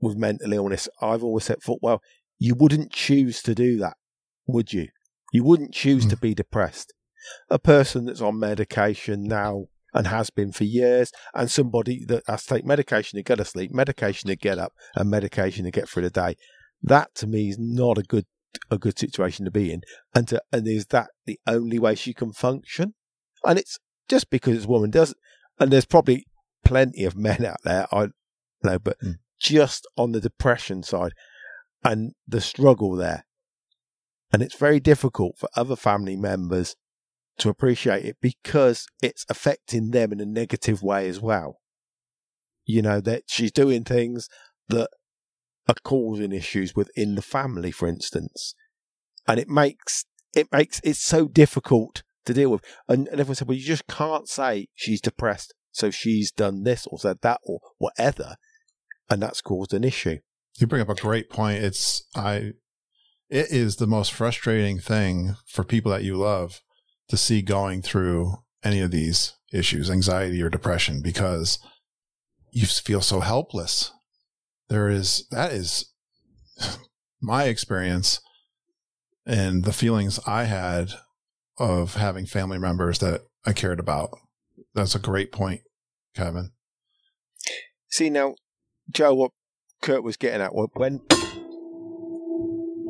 with 0.00 0.16
mental 0.16 0.52
illness. 0.52 0.88
I've 1.00 1.24
always 1.24 1.44
said, 1.44 1.58
well, 1.80 2.02
you 2.38 2.54
wouldn't 2.54 2.92
choose 2.92 3.42
to 3.42 3.54
do 3.54 3.78
that, 3.78 3.96
would 4.46 4.72
you? 4.72 4.88
You 5.32 5.44
wouldn't 5.44 5.74
choose 5.74 6.06
to 6.06 6.16
be 6.16 6.34
depressed. 6.34 6.92
A 7.48 7.58
person 7.58 8.06
that's 8.06 8.20
on 8.20 8.38
medication 8.38 9.24
now 9.24 9.66
and 9.92 10.06
has 10.06 10.30
been 10.30 10.52
for 10.52 10.64
years, 10.64 11.10
and 11.34 11.50
somebody 11.50 12.04
that 12.06 12.22
has 12.28 12.44
to 12.44 12.54
take 12.54 12.64
medication 12.64 13.16
to 13.18 13.22
go 13.22 13.34
to 13.34 13.44
sleep, 13.44 13.72
medication 13.72 14.28
to 14.28 14.36
get 14.36 14.58
up, 14.58 14.72
and 14.94 15.10
medication 15.10 15.64
to 15.64 15.70
get 15.70 15.88
through 15.88 16.04
the 16.04 16.10
day. 16.10 16.36
That 16.82 17.14
to 17.16 17.26
me 17.26 17.48
is 17.48 17.58
not 17.58 17.98
a 17.98 18.02
good 18.02 18.26
a 18.70 18.78
good 18.78 18.98
situation 18.98 19.44
to 19.44 19.50
be 19.50 19.72
in. 19.72 19.82
And 20.14 20.28
to, 20.28 20.42
and 20.52 20.66
is 20.66 20.86
that 20.86 21.08
the 21.26 21.38
only 21.46 21.78
way 21.78 21.94
she 21.94 22.14
can 22.14 22.32
function? 22.32 22.94
And 23.44 23.58
it's 23.58 23.78
just 24.08 24.30
because 24.30 24.56
this 24.56 24.66
woman 24.66 24.90
doesn't. 24.90 25.18
And 25.58 25.70
there's 25.70 25.84
probably 25.86 26.26
plenty 26.64 27.04
of 27.04 27.16
men 27.16 27.44
out 27.44 27.58
there. 27.64 27.86
I 27.92 28.08
know, 28.62 28.78
but 28.78 28.98
Mm. 29.00 29.18
just 29.40 29.86
on 29.96 30.12
the 30.12 30.20
depression 30.20 30.82
side 30.82 31.12
and 31.84 32.12
the 32.26 32.40
struggle 32.40 32.96
there. 32.96 33.24
And 34.32 34.42
it's 34.42 34.56
very 34.56 34.80
difficult 34.80 35.38
for 35.38 35.48
other 35.56 35.76
family 35.76 36.16
members 36.16 36.76
to 37.38 37.48
appreciate 37.48 38.04
it 38.04 38.16
because 38.20 38.86
it's 39.02 39.24
affecting 39.28 39.90
them 39.90 40.12
in 40.12 40.20
a 40.20 40.26
negative 40.26 40.82
way 40.82 41.08
as 41.08 41.20
well. 41.20 41.58
You 42.64 42.82
know, 42.82 43.00
that 43.00 43.24
she's 43.26 43.50
doing 43.50 43.84
things 43.84 44.28
that 44.68 44.88
are 45.68 45.74
causing 45.82 46.32
issues 46.32 46.76
within 46.76 47.14
the 47.14 47.22
family, 47.22 47.70
for 47.70 47.88
instance. 47.88 48.54
And 49.26 49.40
it 49.40 49.48
makes 49.48 50.04
it 50.34 50.52
makes 50.52 50.80
it 50.84 50.96
so 50.96 51.26
difficult 51.26 52.02
to 52.26 52.34
deal 52.34 52.50
with. 52.50 52.62
And, 52.88 53.08
and 53.08 53.20
everyone 53.20 53.36
said, 53.36 53.48
Well, 53.48 53.56
you 53.56 53.64
just 53.64 53.86
can't 53.86 54.28
say 54.28 54.68
she's 54.74 55.00
depressed, 55.00 55.54
so 55.72 55.90
she's 55.90 56.30
done 56.30 56.62
this 56.62 56.86
or 56.86 56.98
said 56.98 57.18
that 57.22 57.40
or 57.44 57.60
whatever. 57.78 58.36
And 59.08 59.22
that's 59.22 59.40
caused 59.40 59.74
an 59.74 59.84
issue. 59.84 60.18
You 60.58 60.66
bring 60.66 60.82
up 60.82 60.88
a 60.88 60.94
great 60.94 61.30
point. 61.30 61.64
It's 61.64 62.04
I 62.14 62.52
it 63.30 63.50
is 63.50 63.76
the 63.76 63.86
most 63.86 64.12
frustrating 64.12 64.80
thing 64.80 65.36
for 65.46 65.62
people 65.62 65.92
that 65.92 66.02
you 66.02 66.16
love 66.16 66.60
to 67.08 67.16
see 67.16 67.42
going 67.42 67.80
through 67.80 68.34
any 68.64 68.80
of 68.80 68.90
these 68.90 69.34
issues, 69.52 69.88
anxiety 69.88 70.42
or 70.42 70.50
depression, 70.50 71.00
because 71.00 71.58
you 72.50 72.66
feel 72.66 73.00
so 73.00 73.20
helpless. 73.20 73.92
There 74.68 74.88
is 74.88 75.26
that 75.30 75.52
is 75.52 75.92
my 77.20 77.44
experience 77.44 78.20
and 79.24 79.64
the 79.64 79.72
feelings 79.72 80.18
I 80.26 80.44
had 80.44 80.90
of 81.58 81.94
having 81.94 82.26
family 82.26 82.58
members 82.58 82.98
that 82.98 83.22
I 83.46 83.52
cared 83.52 83.78
about. 83.78 84.10
That's 84.74 84.94
a 84.94 85.00
great 85.00 85.30
point, 85.30 85.60
Kevin. 86.14 86.50
See 87.90 88.10
now, 88.10 88.34
Joe, 88.90 89.14
what 89.14 89.32
Curt 89.82 90.02
was 90.02 90.16
getting 90.16 90.40
at 90.40 90.54
when. 90.54 91.00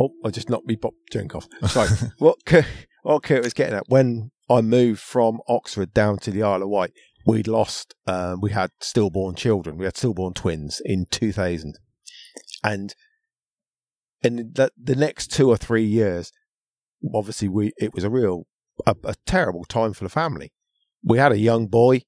Oh, 0.01 0.11
I 0.25 0.31
just 0.31 0.49
knocked 0.49 0.67
me 0.67 0.77
pop 0.77 0.95
drink 1.11 1.35
off. 1.35 1.47
Sorry. 1.69 1.89
what 2.19 2.39
what 3.03 3.23
Curt 3.23 3.45
was 3.45 3.53
getting 3.53 3.75
at 3.75 3.89
when 3.89 4.31
I 4.49 4.63
moved 4.63 5.01
from 5.01 5.41
Oxford 5.47 5.93
down 5.93 6.19
to 6.19 6.31
the 6.31 6.43
Isle 6.43 6.63
of 6.63 6.71
Wight, 6.71 6.93
we'd 7.27 7.47
lost. 7.47 7.95
Um, 8.07 8.41
we 8.41 8.51
had 8.51 8.71
stillborn 8.81 9.35
children. 9.35 9.77
We 9.77 9.85
had 9.85 9.97
stillborn 9.99 10.33
twins 10.33 10.81
in 10.85 11.07
2000, 11.11 11.79
and 12.65 12.95
in 14.23 14.53
the, 14.55 14.71
the 14.83 14.97
next 14.97 15.29
two 15.29 15.51
or 15.51 15.59
three 15.59 15.85
years, 15.85 16.33
obviously 17.15 17.49
we 17.49 17.73
it 17.79 17.93
was 17.95 18.05
a 18.05 18.11
real 18.11 18.47
a, 18.87 18.97
a 19.05 19.15
terrible 19.27 19.65
time 19.65 19.93
for 19.93 20.05
the 20.05 20.11
family. 20.11 20.51
We 21.05 21.19
had 21.19 21.33
a 21.33 21.39
young 21.39 21.67
boy, 21.67 22.03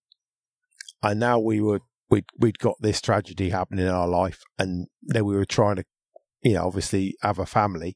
and 1.02 1.20
now 1.20 1.38
we 1.38 1.60
were 1.60 1.80
we'd 2.08 2.24
we'd 2.38 2.58
got 2.58 2.76
this 2.80 3.02
tragedy 3.02 3.50
happening 3.50 3.86
in 3.86 3.92
our 3.92 4.08
life, 4.08 4.40
and 4.58 4.86
then 5.02 5.26
we 5.26 5.36
were 5.36 5.44
trying 5.44 5.76
to 5.76 5.84
you 6.42 6.54
know, 6.54 6.66
obviously 6.66 7.16
have 7.22 7.38
a 7.38 7.46
family. 7.46 7.94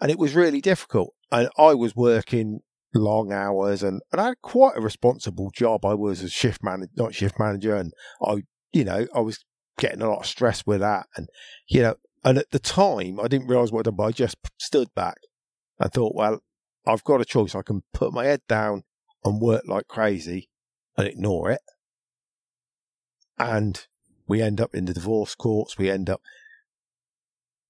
And 0.00 0.10
it 0.10 0.18
was 0.18 0.34
really 0.34 0.60
difficult. 0.60 1.14
And 1.30 1.48
I 1.58 1.74
was 1.74 1.94
working 1.94 2.60
long 2.94 3.32
hours 3.32 3.82
and, 3.82 4.00
and 4.12 4.20
I 4.20 4.28
had 4.28 4.42
quite 4.42 4.76
a 4.76 4.80
responsible 4.80 5.50
job. 5.54 5.84
I 5.84 5.94
was 5.94 6.22
a 6.22 6.28
shift 6.28 6.62
manager, 6.62 6.92
not 6.96 7.14
shift 7.14 7.38
manager. 7.38 7.76
And 7.76 7.92
I, 8.24 8.42
you 8.72 8.84
know, 8.84 9.06
I 9.14 9.20
was 9.20 9.44
getting 9.78 10.02
a 10.02 10.08
lot 10.08 10.20
of 10.20 10.26
stress 10.26 10.64
with 10.66 10.80
that. 10.80 11.06
And, 11.16 11.28
you 11.68 11.82
know, 11.82 11.96
and 12.24 12.38
at 12.38 12.50
the 12.50 12.58
time 12.58 13.20
I 13.20 13.28
didn't 13.28 13.48
realize 13.48 13.72
what 13.72 13.80
I'd 13.80 13.84
done, 13.84 13.96
but 13.96 14.04
I 14.04 14.12
just 14.12 14.36
stood 14.58 14.88
back. 14.94 15.18
I 15.80 15.88
thought, 15.88 16.14
well, 16.14 16.40
I've 16.86 17.04
got 17.04 17.20
a 17.20 17.24
choice. 17.24 17.54
I 17.54 17.62
can 17.62 17.82
put 17.92 18.12
my 18.12 18.24
head 18.24 18.40
down 18.48 18.82
and 19.24 19.40
work 19.40 19.62
like 19.66 19.88
crazy 19.88 20.48
and 20.96 21.06
ignore 21.06 21.50
it. 21.50 21.60
And 23.38 23.86
we 24.26 24.42
end 24.42 24.60
up 24.60 24.74
in 24.74 24.86
the 24.86 24.94
divorce 24.94 25.34
courts. 25.34 25.78
We 25.78 25.90
end 25.90 26.10
up, 26.10 26.20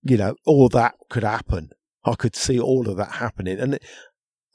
you 0.03 0.17
know, 0.17 0.35
all 0.47 0.69
that 0.71 0.95
could 1.11 1.25
happen. 1.25 1.71
I 2.05 2.15
could 2.15 2.37
see 2.37 2.59
all 2.59 2.89
of 2.89 2.97
that 2.97 3.13
happening. 3.13 3.59
And, 3.59 3.79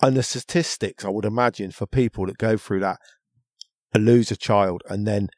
and 0.01 0.17
the 0.17 0.23
statistics, 0.23 1.05
I 1.05 1.09
would 1.09 1.25
imagine, 1.25 1.71
for 1.71 1.85
people 1.85 2.25
that 2.25 2.37
go 2.37 2.57
through 2.57 2.79
that 2.81 2.99
lose 3.95 4.31
a 4.31 4.35
child 4.35 4.81
and 4.89 5.05
then 5.05 5.29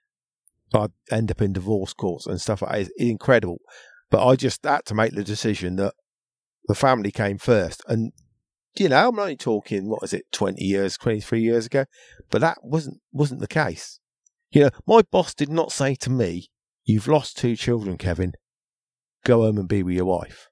end 1.11 1.31
up 1.31 1.41
in 1.41 1.53
divorce 1.53 1.93
courts 1.93 2.25
and 2.25 2.39
stuff 2.39 2.61
like 2.61 2.71
that 2.71 2.81
is 2.81 2.93
incredible. 2.97 3.59
But 4.09 4.25
I 4.25 4.35
just 4.35 4.63
had 4.63 4.85
to 4.85 4.95
make 4.95 5.13
the 5.13 5.23
decision 5.23 5.75
that 5.77 5.93
the 6.67 6.75
family 6.75 7.11
came 7.11 7.37
first. 7.37 7.83
And, 7.87 8.13
you 8.77 8.89
know, 8.89 9.09
I'm 9.09 9.19
only 9.19 9.37
talking, 9.37 9.89
what 9.89 10.01
was 10.01 10.13
it, 10.13 10.25
20 10.31 10.63
years, 10.63 10.97
23 10.97 11.41
years 11.41 11.65
ago? 11.65 11.85
But 12.29 12.41
that 12.41 12.59
wasn't, 12.61 12.99
wasn't 13.11 13.41
the 13.41 13.47
case. 13.47 13.99
You 14.51 14.63
know, 14.63 14.69
my 14.87 15.01
boss 15.11 15.33
did 15.33 15.49
not 15.49 15.71
say 15.71 15.95
to 15.95 16.09
me, 16.09 16.47
You've 16.85 17.07
lost 17.07 17.37
two 17.37 17.55
children, 17.55 17.97
Kevin. 17.97 18.33
Go 19.25 19.41
home 19.41 19.57
and 19.57 19.67
be 19.67 19.83
with 19.83 19.95
your 19.95 20.05
wife. 20.05 20.47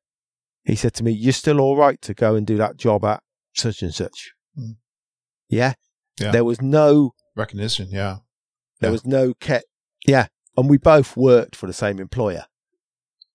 He 0.66 0.76
said 0.76 0.94
to 0.96 1.04
me, 1.04 1.12
You're 1.12 1.32
still 1.32 1.62
all 1.62 1.78
right 1.78 2.02
to 2.02 2.14
go 2.14 2.36
and 2.36 2.46
do 2.46 2.58
that 2.58 2.76
job 2.76 3.06
at 3.06 3.22
such 3.54 3.82
and 3.82 3.94
such. 3.94 4.34
Mm. 4.60 4.78
Yeah? 5.48 5.74
yeah? 6.20 6.32
There 6.32 6.44
was 6.44 6.62
no 6.62 7.14
recognition. 7.36 7.88
Yeah. 7.92 8.18
There 8.82 8.90
yeah. 8.90 8.92
was 8.92 9.06
no 9.06 9.34
ke- 9.34 9.64
Yeah. 10.06 10.28
And 10.58 10.70
we 10.70 10.78
both 10.78 11.16
worked 11.16 11.56
for 11.56 11.68
the 11.68 11.74
same 11.74 12.00
employer. 12.00 12.46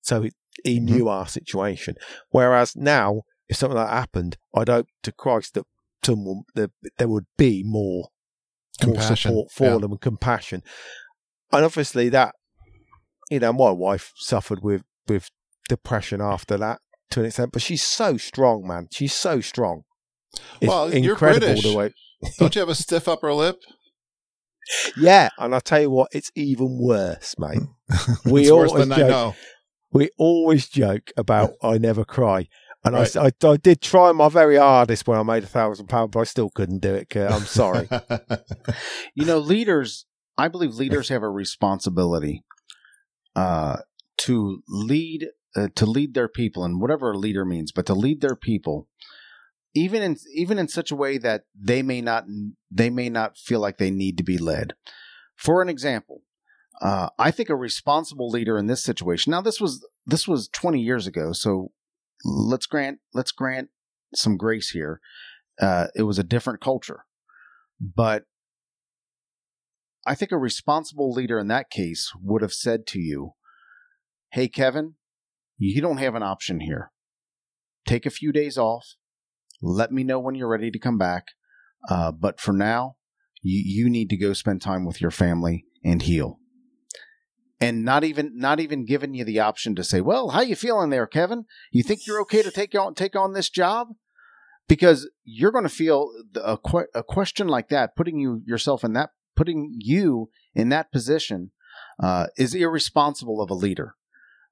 So 0.03 0.23
he, 0.23 0.33
he 0.65 0.77
mm-hmm. 0.77 0.85
knew 0.87 1.09
our 1.09 1.27
situation. 1.27 1.95
Whereas 2.31 2.75
now, 2.77 3.23
if 3.49 3.57
something 3.57 3.77
like 3.77 3.89
that 3.89 3.95
happened, 3.95 4.37
I'd 4.55 4.69
hope 4.69 4.89
to 5.05 5.13
Christ 5.13 5.55
that 5.55 5.65
someone, 6.03 6.43
that 6.55 6.73
there 6.99 7.09
would 7.09 7.27
be 7.37 7.63
more, 7.65 8.09
more 8.85 9.01
support 9.01 9.53
for 9.53 9.65
yeah. 9.65 9.79
them 9.79 9.93
and 9.93 10.01
compassion. 10.01 10.63
And 11.53 11.65
obviously 11.65 12.09
that 12.11 12.35
you 13.31 13.39
know, 13.39 13.53
my 13.53 13.71
wife 13.71 14.13
suffered 14.17 14.63
with 14.63 14.83
with 15.09 15.31
depression 15.69 16.21
after 16.21 16.57
that 16.59 16.81
to 17.11 17.21
an 17.21 17.27
extent, 17.27 17.53
but 17.53 17.63
she's 17.63 17.83
so 17.83 18.17
strong, 18.17 18.67
man. 18.67 18.89
She's 18.91 19.15
so 19.15 19.41
strong. 19.41 19.83
It's 20.61 20.69
well, 20.69 20.95
you're 20.95 21.17
British. 21.17 21.63
The 21.63 21.75
way... 21.75 21.93
Don't 22.39 22.55
you 22.55 22.61
have 22.61 22.69
a 22.69 22.75
stiff 22.75 23.09
upper 23.09 23.33
lip? 23.33 23.57
Yeah, 24.97 25.31
and 25.39 25.55
I 25.55 25.61
tell 25.61 25.81
you 25.81 25.91
what, 25.91 26.09
it's 26.13 26.31
even 26.35 26.79
worse, 26.79 27.35
mate. 27.39 27.61
We 28.27 28.51
always 28.51 28.87
joke, 28.89 29.35
We 29.93 30.11
always 30.19 30.69
joke 30.69 31.11
about 31.17 31.53
I 31.63 31.79
never 31.79 32.05
cry. 32.05 32.49
And 32.85 32.95
right. 32.95 33.17
I, 33.17 33.27
I, 33.27 33.49
I, 33.49 33.57
did 33.57 33.81
try 33.81 34.13
my 34.13 34.29
very 34.29 34.57
hardest 34.57 35.09
when 35.09 35.19
I 35.19 35.23
made 35.23 35.43
a 35.43 35.49
thousand 35.49 35.89
pounds, 35.89 36.11
but 36.13 36.21
I 36.21 36.25
still 36.25 36.51
couldn't 36.51 36.81
do 36.81 36.95
it. 36.95 37.11
Curt. 37.11 37.31
I'm 37.31 37.43
sorry. 37.43 37.89
you 39.15 39.25
know, 39.25 39.39
leaders, 39.39 40.07
I 40.37 40.49
believe 40.49 40.75
leaders 40.75 41.09
have 41.09 41.23
a 41.23 41.31
responsibility 41.31 42.45
uh, 43.35 43.79
to 44.19 44.63
lead 44.69 45.29
uh, 45.57 45.69
to 45.75 45.87
lead 45.87 46.15
their 46.15 46.29
people 46.29 46.65
and 46.65 46.81
whatever 46.81 47.13
a 47.13 47.19
leader 47.19 47.45
means, 47.45 47.73
but 47.73 47.87
to 47.87 47.95
lead 47.95 48.21
their 48.21 48.37
people, 48.37 48.89
even 49.75 50.03
in 50.03 50.17
even 50.35 50.59
in 50.59 50.69
such 50.69 50.91
a 50.91 50.97
way 50.97 51.19
that 51.19 51.45
they 51.59 51.83
may 51.83 52.01
not 52.01 52.25
they 52.71 52.91
may 52.91 53.09
not 53.09 53.37
feel 53.37 53.61
like 53.61 53.79
they 53.79 53.91
need 53.91 54.17
to 54.19 54.25
be 54.25 54.39
led. 54.39 54.75
For 55.37 55.63
an 55.63 55.69
example, 55.69 56.23
uh, 56.81 57.09
I 57.19 57.31
think 57.31 57.49
a 57.49 57.57
responsible 57.57 58.29
leader 58.29 58.59
in 58.59 58.67
this 58.67 58.83
situation. 58.83 59.31
Now, 59.31 59.41
this 59.41 59.61
was 59.61 59.87
this 60.07 60.29
was 60.29 60.49
20 60.49 60.81
years 60.81 61.07
ago, 61.07 61.33
so 61.33 61.73
let's 62.25 62.67
grant 62.67 62.99
let's 63.15 63.33
grant 63.33 63.71
some 64.15 64.37
grace 64.37 64.71
here. 64.71 65.01
Uh, 65.61 65.89
it 65.97 66.03
was 66.03 66.19
a 66.19 66.25
different 66.25 66.61
culture, 66.61 67.05
but 67.81 68.25
I 70.07 70.15
think 70.15 70.33
a 70.33 70.39
responsible 70.39 71.13
leader 71.13 71.39
in 71.39 71.49
that 71.49 71.71
case 71.71 72.13
would 72.23 72.43
have 72.43 72.53
said 72.53 72.87
to 72.89 73.01
you, 73.01 73.35
Hey, 74.31 74.49
Kevin, 74.49 74.95
you 75.57 75.81
don't 75.81 75.99
have 75.99 76.15
an 76.15 76.23
option 76.23 76.61
here. 76.61 76.93
Take 77.87 78.07
a 78.07 78.11
few 78.11 78.33
days 78.33 78.59
off. 78.59 78.95
Let 79.63 79.91
me 79.91 80.05
know 80.05 80.19
when 80.21 80.35
you're 80.35 80.49
ready 80.49 80.71
to 80.71 80.79
come 80.79 80.99
back. 80.99 81.29
Uh, 81.89 82.13
but 82.13 82.41
for 82.41 82.53
now, 82.53 82.97
you, 83.43 83.63
you 83.65 83.91
need 83.91 84.11
to 84.11 84.17
go 84.17 84.33
spend 84.33 84.61
time 84.61 84.85
with 84.85 85.01
your 85.01 85.11
family 85.11 85.65
and 85.85 86.03
heal. 86.03 86.39
And 87.61 87.85
not 87.85 88.05
even 88.05 88.33
not 88.37 88.61
even 88.61 88.87
giving 88.87 89.15
you 89.15 89.25
the 89.25 89.41
option 89.41 89.75
to 89.75 89.83
say, 89.83 90.01
"Well, 90.01 90.29
how 90.29 90.43
you 90.43 90.55
feeling 90.55 90.91
there, 90.91 91.09
Kevin? 91.09 91.45
You 91.73 91.83
think 91.83 92.07
you're 92.07 92.21
okay 92.21 92.41
to 92.41 92.53
take 92.53 92.73
on 92.77 92.95
take 92.95 93.17
on 93.17 93.33
this 93.33 93.51
job?" 93.51 93.89
Because 94.69 95.11
you're 95.25 95.51
going 95.51 95.65
to 95.65 95.69
feel 95.69 96.09
a, 96.37 96.57
a 96.95 97.03
question 97.03 97.49
like 97.49 97.69
that, 97.71 97.97
putting 97.97 98.21
you 98.21 98.43
yourself 98.47 98.85
in 98.85 98.93
that 98.93 99.11
putting 99.39 99.77
you 99.79 100.29
in 100.53 100.69
that 100.69 100.91
position 100.91 101.53
uh, 102.03 102.27
is 102.37 102.55
irresponsible 102.55 103.41
of 103.41 103.51
a 103.51 103.55
leader. 103.55 103.95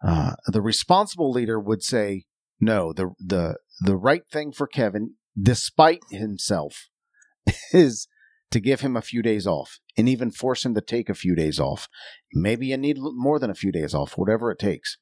Uh, 0.04 0.32
the 0.46 0.62
responsible 0.62 1.30
leader 1.30 1.58
would 1.58 1.82
say, 1.82 2.24
no, 2.60 2.92
the, 2.92 3.10
the, 3.18 3.56
the 3.80 3.96
right 3.96 4.22
thing 4.30 4.52
for 4.52 4.66
Kevin, 4.66 5.14
despite 5.40 6.02
himself, 6.10 6.88
is 7.72 8.08
to 8.50 8.60
give 8.60 8.80
him 8.80 8.96
a 8.96 9.02
few 9.02 9.22
days 9.22 9.46
off 9.46 9.80
and 9.96 10.08
even 10.08 10.30
force 10.30 10.64
him 10.64 10.74
to 10.74 10.80
take 10.80 11.08
a 11.08 11.14
few 11.14 11.34
days 11.34 11.58
off. 11.58 11.88
Maybe 12.32 12.68
you 12.68 12.76
need 12.76 12.98
more 12.98 13.38
than 13.38 13.50
a 13.50 13.54
few 13.54 13.72
days 13.72 13.94
off, 13.94 14.16
whatever 14.16 14.50
it 14.50 14.58
takes. 14.58 14.98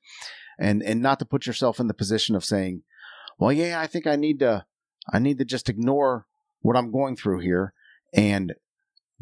And, 0.59 0.83
and 0.83 1.03
not 1.03 1.19
to 1.19 1.25
put 1.25 1.47
yourself 1.47 1.81
in 1.81 1.89
the 1.89 1.95
position 1.95 2.37
of 2.37 2.45
saying, 2.45 2.83
well, 3.39 3.53
yeah, 3.53 3.81
I 3.81 3.87
think 3.87 4.07
I 4.07 4.17
need 4.17 4.39
to, 4.39 4.65
I 5.13 5.19
need 5.19 5.39
to 5.39 5.45
just 5.45 5.69
ignore 5.69 6.27
what 6.61 6.77
I'm 6.77 6.93
going 6.93 7.17
through 7.17 7.41
here 7.41 7.75
and 8.15 8.55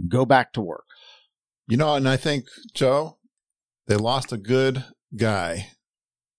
go 0.09 0.25
back 0.25 0.53
to 0.53 0.61
work. 0.61 0.85
You 1.67 1.77
know, 1.77 1.95
and 1.95 2.09
I 2.09 2.17
think, 2.17 2.47
Joe, 2.75 3.19
they 3.87 3.97
lost 3.97 4.33
a 4.33 4.37
good 4.37 4.85
guy 5.16 5.68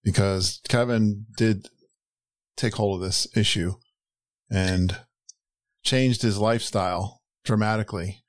because 0.03 0.62
Kevin 0.67 1.25
did 1.38 1.67
take 2.55 2.75
hold 2.75 3.01
of 3.01 3.05
this 3.05 3.27
issue 3.36 3.73
and 4.49 4.97
changed 5.83 6.21
his 6.21 6.38
lifestyle 6.38 7.21
dramatically 7.43 8.23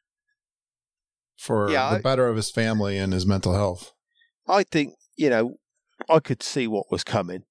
for 1.37 1.70
yeah, 1.70 1.90
the 1.90 1.96
I, 1.96 2.00
better 2.00 2.28
of 2.28 2.37
his 2.37 2.50
family 2.50 2.98
and 2.98 3.12
his 3.12 3.26
mental 3.26 3.54
health. 3.54 3.92
I 4.48 4.62
think, 4.62 4.94
you 5.16 5.30
know, 5.30 5.57
I 6.09 6.20
could 6.20 6.42
see 6.42 6.66
what 6.66 6.90
was 6.90 7.04
coming. 7.04 7.44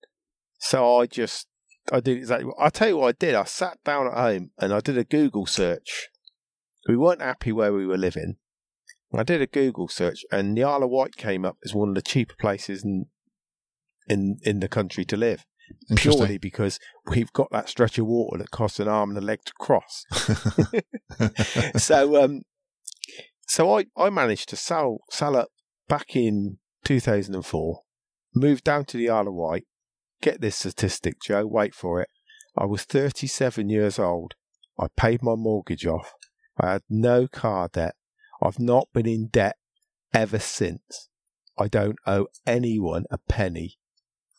So 0.59 0.99
I 0.99 1.05
just, 1.05 1.47
I 1.91 1.99
did 1.99 2.17
exactly 2.17 2.51
I'll 2.57 2.71
tell 2.71 2.87
you 2.87 2.97
what 2.97 3.09
I 3.09 3.11
did. 3.11 3.35
I 3.35 3.43
sat 3.43 3.77
down 3.83 4.07
at 4.07 4.13
home 4.13 4.51
and 4.57 4.73
I 4.73 4.79
did 4.79 4.97
a 4.97 5.03
Google 5.03 5.45
search 5.45 6.09
we 6.87 6.97
weren't 6.97 7.21
happy 7.21 7.51
where 7.51 7.73
we 7.73 7.85
were 7.85 7.97
living. 7.97 8.35
I 9.15 9.23
did 9.23 9.41
a 9.41 9.47
Google 9.47 9.87
search, 9.87 10.25
and 10.31 10.57
the 10.57 10.63
Isle 10.63 10.83
of 10.83 10.89
Wight 10.89 11.15
came 11.15 11.45
up 11.45 11.57
as 11.63 11.73
one 11.73 11.89
of 11.89 11.95
the 11.95 12.01
cheaper 12.01 12.35
places 12.39 12.83
in 12.83 13.05
in 14.07 14.37
in 14.43 14.59
the 14.59 14.67
country 14.67 15.05
to 15.05 15.17
live. 15.17 15.45
Purely 15.95 16.37
because 16.37 16.79
we've 17.05 17.31
got 17.31 17.49
that 17.51 17.69
stretch 17.69 17.97
of 17.97 18.05
water 18.05 18.37
that 18.37 18.51
costs 18.51 18.79
an 18.79 18.87
arm 18.87 19.11
and 19.11 19.17
a 19.17 19.21
leg 19.21 19.39
to 19.45 19.53
cross. 19.53 20.05
so, 21.81 22.23
um, 22.23 22.41
so 23.47 23.77
I, 23.77 23.85
I 23.95 24.09
managed 24.09 24.49
to 24.49 24.55
sell 24.55 24.99
sell 25.09 25.35
up 25.35 25.49
back 25.87 26.15
in 26.15 26.57
2004, 26.83 27.81
moved 28.35 28.63
down 28.63 28.85
to 28.85 28.97
the 28.97 29.09
Isle 29.09 29.29
of 29.29 29.33
Wight. 29.33 29.65
Get 30.21 30.41
this 30.41 30.57
statistic, 30.57 31.15
Joe. 31.21 31.45
Wait 31.45 31.73
for 31.73 32.01
it. 32.01 32.09
I 32.57 32.65
was 32.65 32.83
37 32.83 33.69
years 33.69 33.99
old. 33.99 34.35
I 34.79 34.87
paid 34.95 35.21
my 35.21 35.35
mortgage 35.35 35.85
off. 35.85 36.13
I 36.59 36.73
had 36.73 36.81
no 36.89 37.27
car 37.27 37.69
debt. 37.71 37.95
I've 38.43 38.59
not 38.59 38.89
been 38.93 39.07
in 39.07 39.27
debt 39.27 39.57
ever 40.13 40.39
since. 40.39 41.09
I 41.57 41.67
don't 41.67 41.97
owe 42.05 42.27
anyone 42.45 43.05
a 43.11 43.17
penny 43.17 43.77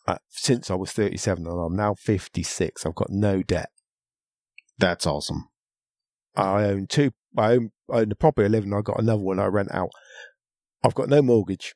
uh, 0.07 0.17
since 0.29 0.69
I 0.69 0.75
was 0.75 0.91
37 0.91 1.45
and 1.47 1.59
I'm 1.59 1.75
now 1.75 1.95
56. 1.95 2.85
I've 2.85 2.95
got 2.95 3.09
no 3.09 3.41
debt. 3.41 3.69
That's 4.77 5.07
awesome. 5.07 5.47
I 6.35 6.65
own 6.65 6.87
two, 6.87 7.11
I 7.37 7.53
own, 7.53 7.71
I 7.91 7.99
own 7.99 8.09
the 8.09 8.15
property 8.15 8.45
I 8.45 8.49
live 8.49 8.65
in. 8.65 8.73
I've 8.73 8.83
got 8.83 8.99
another 8.99 9.21
one 9.21 9.39
I 9.39 9.45
rent 9.45 9.73
out. 9.73 9.89
I've 10.83 10.95
got 10.95 11.09
no 11.09 11.21
mortgage. 11.21 11.73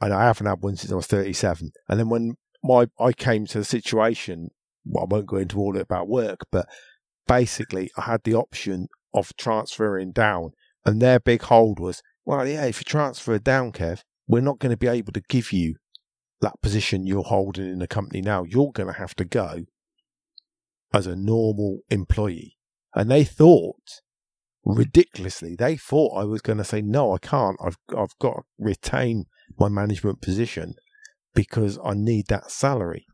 And 0.00 0.12
I 0.12 0.24
haven't 0.24 0.46
had 0.46 0.62
one 0.62 0.76
since 0.76 0.92
I 0.92 0.96
was 0.96 1.06
37. 1.06 1.72
And 1.88 2.00
then 2.00 2.08
when 2.08 2.36
my, 2.62 2.86
I 2.98 3.12
came 3.12 3.46
to 3.46 3.58
the 3.58 3.64
situation, 3.64 4.50
well, 4.84 5.04
I 5.04 5.12
won't 5.12 5.26
go 5.26 5.36
into 5.36 5.58
all 5.58 5.70
of 5.70 5.76
it 5.76 5.82
about 5.82 6.08
work, 6.08 6.40
but 6.50 6.66
basically 7.26 7.90
I 7.96 8.02
had 8.02 8.22
the 8.24 8.34
option 8.34 8.88
of 9.14 9.36
transferring 9.36 10.12
down, 10.12 10.52
and 10.84 11.00
their 11.00 11.20
big 11.20 11.42
hold 11.42 11.78
was, 11.78 12.02
well, 12.24 12.46
yeah, 12.46 12.64
if 12.64 12.80
you 12.80 12.84
transfer 12.84 13.38
down, 13.38 13.72
Kev, 13.72 14.02
we're 14.26 14.40
not 14.40 14.58
going 14.58 14.70
to 14.70 14.76
be 14.76 14.86
able 14.86 15.12
to 15.12 15.22
give 15.28 15.52
you 15.52 15.76
that 16.40 16.60
position 16.60 17.06
you're 17.06 17.22
holding 17.22 17.68
in 17.68 17.78
the 17.78 17.86
company 17.86 18.20
now, 18.20 18.42
you're 18.42 18.72
going 18.72 18.88
to 18.88 18.98
have 18.98 19.14
to 19.16 19.24
go 19.24 19.64
as 20.92 21.06
a 21.06 21.16
normal 21.16 21.80
employee. 21.88 22.56
And 22.94 23.10
they 23.10 23.24
thought, 23.24 24.00
ridiculously, 24.64 25.56
they 25.56 25.76
thought 25.76 26.18
I 26.18 26.24
was 26.24 26.42
going 26.42 26.58
to 26.58 26.64
say, 26.64 26.82
no, 26.82 27.14
I 27.14 27.18
can't. 27.18 27.56
I've, 27.64 27.78
I've 27.96 28.18
got 28.20 28.34
to 28.34 28.42
retain 28.58 29.24
my 29.58 29.68
management 29.68 30.20
position 30.20 30.74
because 31.34 31.78
I 31.82 31.94
need 31.94 32.26
that 32.28 32.50
salary. 32.50 33.06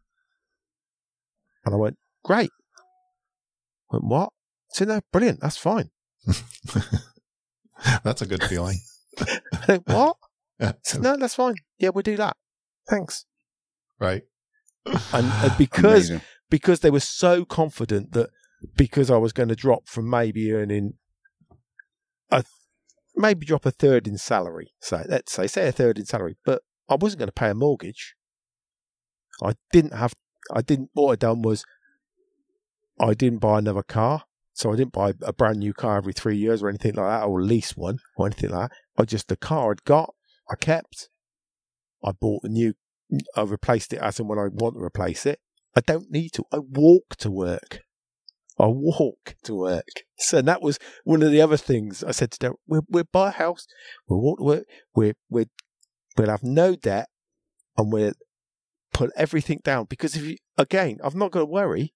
And 1.64 1.74
I 1.74 1.78
went, 1.78 1.96
great. 2.24 2.50
I 3.92 3.96
went, 3.96 4.04
what? 4.04 4.30
Said, 4.70 4.88
no, 4.88 5.00
brilliant. 5.12 5.40
That's 5.40 5.56
fine. 5.56 5.90
That's 8.02 8.22
a 8.22 8.26
good 8.26 8.42
feeling. 8.44 8.78
Went, 9.68 9.86
what? 9.86 10.16
Yeah. 10.60 10.72
No, 10.98 11.16
that's 11.16 11.36
fine. 11.36 11.54
Yeah, 11.78 11.90
we'll 11.90 12.02
do 12.02 12.16
that. 12.16 12.36
Thanks. 12.90 13.26
Right. 14.00 14.22
And 14.86 14.96
uh, 15.12 15.54
because 15.58 16.10
Amazing. 16.10 16.20
because 16.50 16.80
they 16.80 16.90
were 16.90 16.98
so 16.98 17.44
confident 17.44 18.10
that 18.10 18.30
because 18.76 19.08
I 19.08 19.18
was 19.18 19.32
going 19.32 19.50
to 19.50 19.54
drop 19.54 19.86
from 19.86 20.10
maybe 20.10 20.52
earning 20.52 20.94
a 22.32 22.42
maybe 23.14 23.46
drop 23.46 23.66
a 23.66 23.70
third 23.70 24.08
in 24.08 24.18
salary, 24.18 24.72
so 24.80 25.04
let's 25.08 25.30
say 25.32 25.46
say 25.46 25.68
a 25.68 25.70
third 25.70 25.96
in 25.96 26.06
salary, 26.06 26.36
but 26.44 26.62
I 26.88 26.96
wasn't 26.96 27.20
going 27.20 27.28
to 27.28 27.32
pay 27.32 27.50
a 27.50 27.54
mortgage. 27.54 28.16
I 29.40 29.52
didn't 29.70 29.94
have. 29.94 30.14
I 30.52 30.60
didn't. 30.62 30.90
What 30.92 31.12
I 31.12 31.14
done 31.14 31.42
was 31.42 31.64
I 32.98 33.14
didn't 33.14 33.38
buy 33.38 33.58
another 33.60 33.84
car, 33.84 34.24
so 34.58 34.72
I 34.72 34.76
didn't 34.76 34.92
buy 34.92 35.12
a 35.22 35.32
brand 35.32 35.58
new 35.58 35.72
car 35.72 35.98
every 35.98 36.12
three 36.12 36.36
years 36.36 36.64
or 36.64 36.68
anything 36.68 36.94
like 36.94 37.06
that, 37.06 37.26
or 37.26 37.40
lease 37.40 37.76
one 37.76 37.98
or 38.16 38.26
anything 38.26 38.50
like 38.50 38.70
that. 38.70 38.76
I 39.00 39.04
just 39.04 39.28
the 39.28 39.36
car 39.36 39.70
I'd 39.70 39.84
got, 39.84 40.14
I 40.50 40.56
kept. 40.56 41.08
I 42.04 42.10
bought 42.10 42.42
a 42.42 42.48
new. 42.48 42.74
I 43.36 43.42
replaced 43.42 43.92
it 43.92 44.00
as 44.00 44.18
and 44.18 44.28
when 44.28 44.40
I 44.40 44.48
want 44.50 44.74
to 44.74 44.82
replace 44.82 45.26
it. 45.26 45.38
I 45.76 45.80
don't 45.80 46.10
need 46.10 46.30
to. 46.30 46.44
I 46.52 46.58
walk 46.58 47.14
to 47.18 47.30
work. 47.30 47.82
I 48.58 48.66
walk 48.66 49.36
to 49.44 49.54
work. 49.54 50.02
So 50.18 50.42
that 50.42 50.60
was 50.60 50.80
one 51.04 51.22
of 51.22 51.30
the 51.30 51.40
other 51.40 51.56
things 51.56 52.02
I 52.02 52.10
said 52.10 52.32
to 52.32 52.38
Derek. 52.40 52.56
We'll, 52.66 52.82
we'll 52.88 53.04
buy 53.12 53.28
a 53.28 53.30
house. 53.30 53.64
We'll 54.08 54.20
walk 54.20 54.38
to 54.38 54.44
work. 54.44 54.64
We're, 54.92 55.14
we're, 55.30 55.46
we'll 56.16 56.30
have 56.30 56.42
no 56.42 56.74
debt 56.74 57.06
and 57.76 57.92
we'll 57.92 58.14
put 58.92 59.12
everything 59.14 59.60
down. 59.62 59.86
Because 59.88 60.16
if 60.16 60.24
you, 60.24 60.36
again, 60.56 60.98
I've 61.04 61.14
not 61.14 61.30
got 61.30 61.40
to 61.40 61.46
worry. 61.46 61.94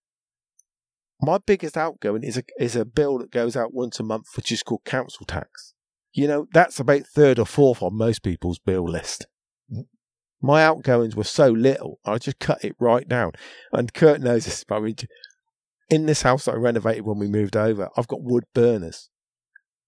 My 1.25 1.39
biggest 1.39 1.77
outgoing 1.77 2.25
is 2.25 2.37
a, 2.37 2.43
is 2.59 2.75
a 2.75 2.85
bill 2.85 3.19
that 3.19 3.31
goes 3.31 3.57
out 3.57 3.73
once 3.73 4.01
a 4.01 4.03
month, 4.03 4.27
which 4.35 4.51
is 4.51 4.65
called 4.65 4.85
council 4.85 5.25
tax. 5.25 5.73
You 6.13 6.27
know, 6.27 6.49
that's 6.53 6.81
about 6.81 7.07
third 7.07 7.39
or 7.39 7.47
fourth 7.47 7.81
on 7.81 7.97
most 7.97 8.25
people's 8.25 8.59
bill 8.59 8.85
list. 8.85 9.27
My 10.43 10.65
outgoings 10.65 11.15
were 11.15 11.23
so 11.23 11.49
little, 11.49 12.01
I 12.05 12.19
just 12.19 12.41
cut 12.41 12.65
it 12.65 12.75
right 12.81 13.09
down. 13.09 13.33
And 13.73 13.95
Curt 13.95 14.21
knows 14.21 14.45
this, 14.45 14.65
but 14.65 14.83
in 15.89 16.07
this 16.07 16.23
house 16.23 16.47
that 16.47 16.55
I 16.55 16.59
renovated 16.59 17.07
when 17.07 17.21
we 17.21 17.29
moved 17.29 17.57
over, 17.57 17.89
I've 17.97 18.09
got 18.09 18.23
wood 18.23 18.45
burners. 18.53 19.09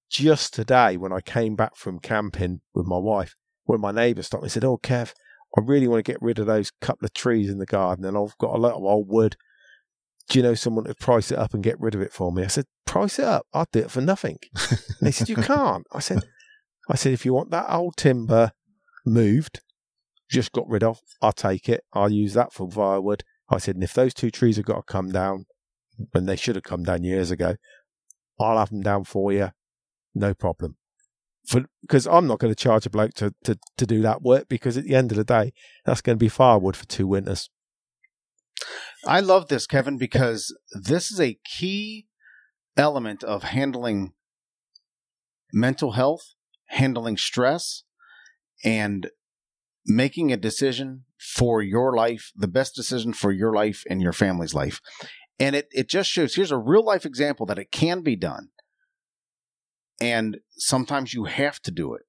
Just 0.08 0.54
today, 0.54 0.96
when 0.96 1.12
I 1.12 1.20
came 1.20 1.56
back 1.56 1.74
from 1.74 1.98
camping 1.98 2.60
with 2.72 2.86
my 2.86 2.98
wife, 2.98 3.34
when 3.64 3.80
my 3.80 3.90
neighbour 3.90 4.22
stopped 4.22 4.44
me 4.44 4.46
and 4.46 4.52
said, 4.52 4.64
Oh, 4.64 4.78
Kev, 4.78 5.14
I 5.58 5.62
really 5.64 5.88
want 5.88 6.04
to 6.04 6.12
get 6.12 6.22
rid 6.22 6.38
of 6.38 6.46
those 6.46 6.70
couple 6.80 7.06
of 7.06 7.12
trees 7.12 7.50
in 7.50 7.58
the 7.58 7.66
garden 7.66 8.04
and 8.04 8.16
I've 8.16 8.38
got 8.38 8.54
a 8.54 8.58
lot 8.58 8.74
of 8.74 8.84
old 8.84 9.08
wood. 9.08 9.36
Do 10.28 10.38
you 10.38 10.42
know 10.42 10.54
someone 10.54 10.84
to 10.84 10.94
price 10.94 11.30
it 11.30 11.38
up 11.38 11.54
and 11.54 11.62
get 11.62 11.78
rid 11.78 11.94
of 11.94 12.00
it 12.00 12.12
for 12.12 12.32
me? 12.32 12.44
I 12.44 12.48
said, 12.48 12.66
Price 12.86 13.18
it 13.18 13.24
up. 13.24 13.46
I'll 13.52 13.66
do 13.72 13.80
it 13.80 13.90
for 13.90 14.00
nothing. 14.00 14.38
And 14.70 14.78
they 15.02 15.10
said, 15.10 15.28
You 15.28 15.36
can't. 15.36 15.86
I 15.92 15.98
said, 15.98 16.22
I 16.88 16.96
said, 16.96 17.12
if 17.12 17.24
you 17.24 17.32
want 17.32 17.50
that 17.50 17.66
old 17.68 17.96
timber 17.96 18.52
moved, 19.06 19.60
just 20.30 20.52
got 20.52 20.68
rid 20.68 20.82
of, 20.82 21.00
I'll 21.22 21.32
take 21.32 21.68
it. 21.68 21.84
I'll 21.92 22.10
use 22.10 22.34
that 22.34 22.52
for 22.52 22.70
firewood. 22.70 23.24
I 23.48 23.58
said, 23.58 23.76
and 23.76 23.84
if 23.84 23.94
those 23.94 24.14
two 24.14 24.30
trees 24.30 24.56
have 24.56 24.66
got 24.66 24.86
to 24.86 24.92
come 24.92 25.12
down, 25.12 25.46
when 26.12 26.26
they 26.26 26.36
should 26.36 26.56
have 26.56 26.64
come 26.64 26.82
down 26.82 27.04
years 27.04 27.30
ago, 27.30 27.56
I'll 28.40 28.58
have 28.58 28.70
them 28.70 28.82
down 28.82 29.04
for 29.04 29.32
you. 29.32 29.50
No 30.14 30.34
problem. 30.34 30.76
For, 31.46 31.64
because 31.82 32.06
I'm 32.06 32.26
not 32.26 32.38
going 32.38 32.52
to 32.52 32.60
charge 32.60 32.86
a 32.86 32.90
bloke 32.90 33.14
to, 33.14 33.34
to, 33.44 33.58
to 33.76 33.86
do 33.86 34.00
that 34.02 34.22
work 34.22 34.48
because 34.48 34.76
at 34.76 34.84
the 34.84 34.94
end 34.94 35.12
of 35.12 35.18
the 35.18 35.24
day, 35.24 35.52
that's 35.84 36.00
going 36.00 36.16
to 36.16 36.22
be 36.22 36.28
firewood 36.28 36.76
for 36.76 36.86
two 36.86 37.06
winters. 37.06 37.50
I 39.06 39.20
love 39.20 39.48
this, 39.48 39.66
Kevin, 39.66 39.98
because 39.98 40.56
this 40.72 41.10
is 41.10 41.20
a 41.20 41.38
key 41.44 42.06
element 42.76 43.22
of 43.22 43.42
handling 43.42 44.12
mental 45.52 45.92
health, 45.92 46.34
handling 46.66 47.16
stress, 47.16 47.84
and 48.64 49.10
making 49.86 50.32
a 50.32 50.36
decision 50.36 51.04
for 51.18 51.62
your 51.62 51.94
life, 51.94 52.32
the 52.34 52.48
best 52.48 52.74
decision 52.74 53.12
for 53.12 53.30
your 53.30 53.52
life 53.52 53.84
and 53.88 54.00
your 54.00 54.12
family's 54.12 54.54
life. 54.54 54.80
And 55.38 55.54
it, 55.56 55.68
it 55.70 55.88
just 55.88 56.10
shows 56.10 56.34
here's 56.34 56.50
a 56.50 56.58
real 56.58 56.84
life 56.84 57.04
example 57.04 57.46
that 57.46 57.58
it 57.58 57.72
can 57.72 58.02
be 58.02 58.16
done. 58.16 58.48
And 60.00 60.38
sometimes 60.56 61.14
you 61.14 61.24
have 61.24 61.60
to 61.60 61.70
do 61.70 61.94
it 61.94 62.02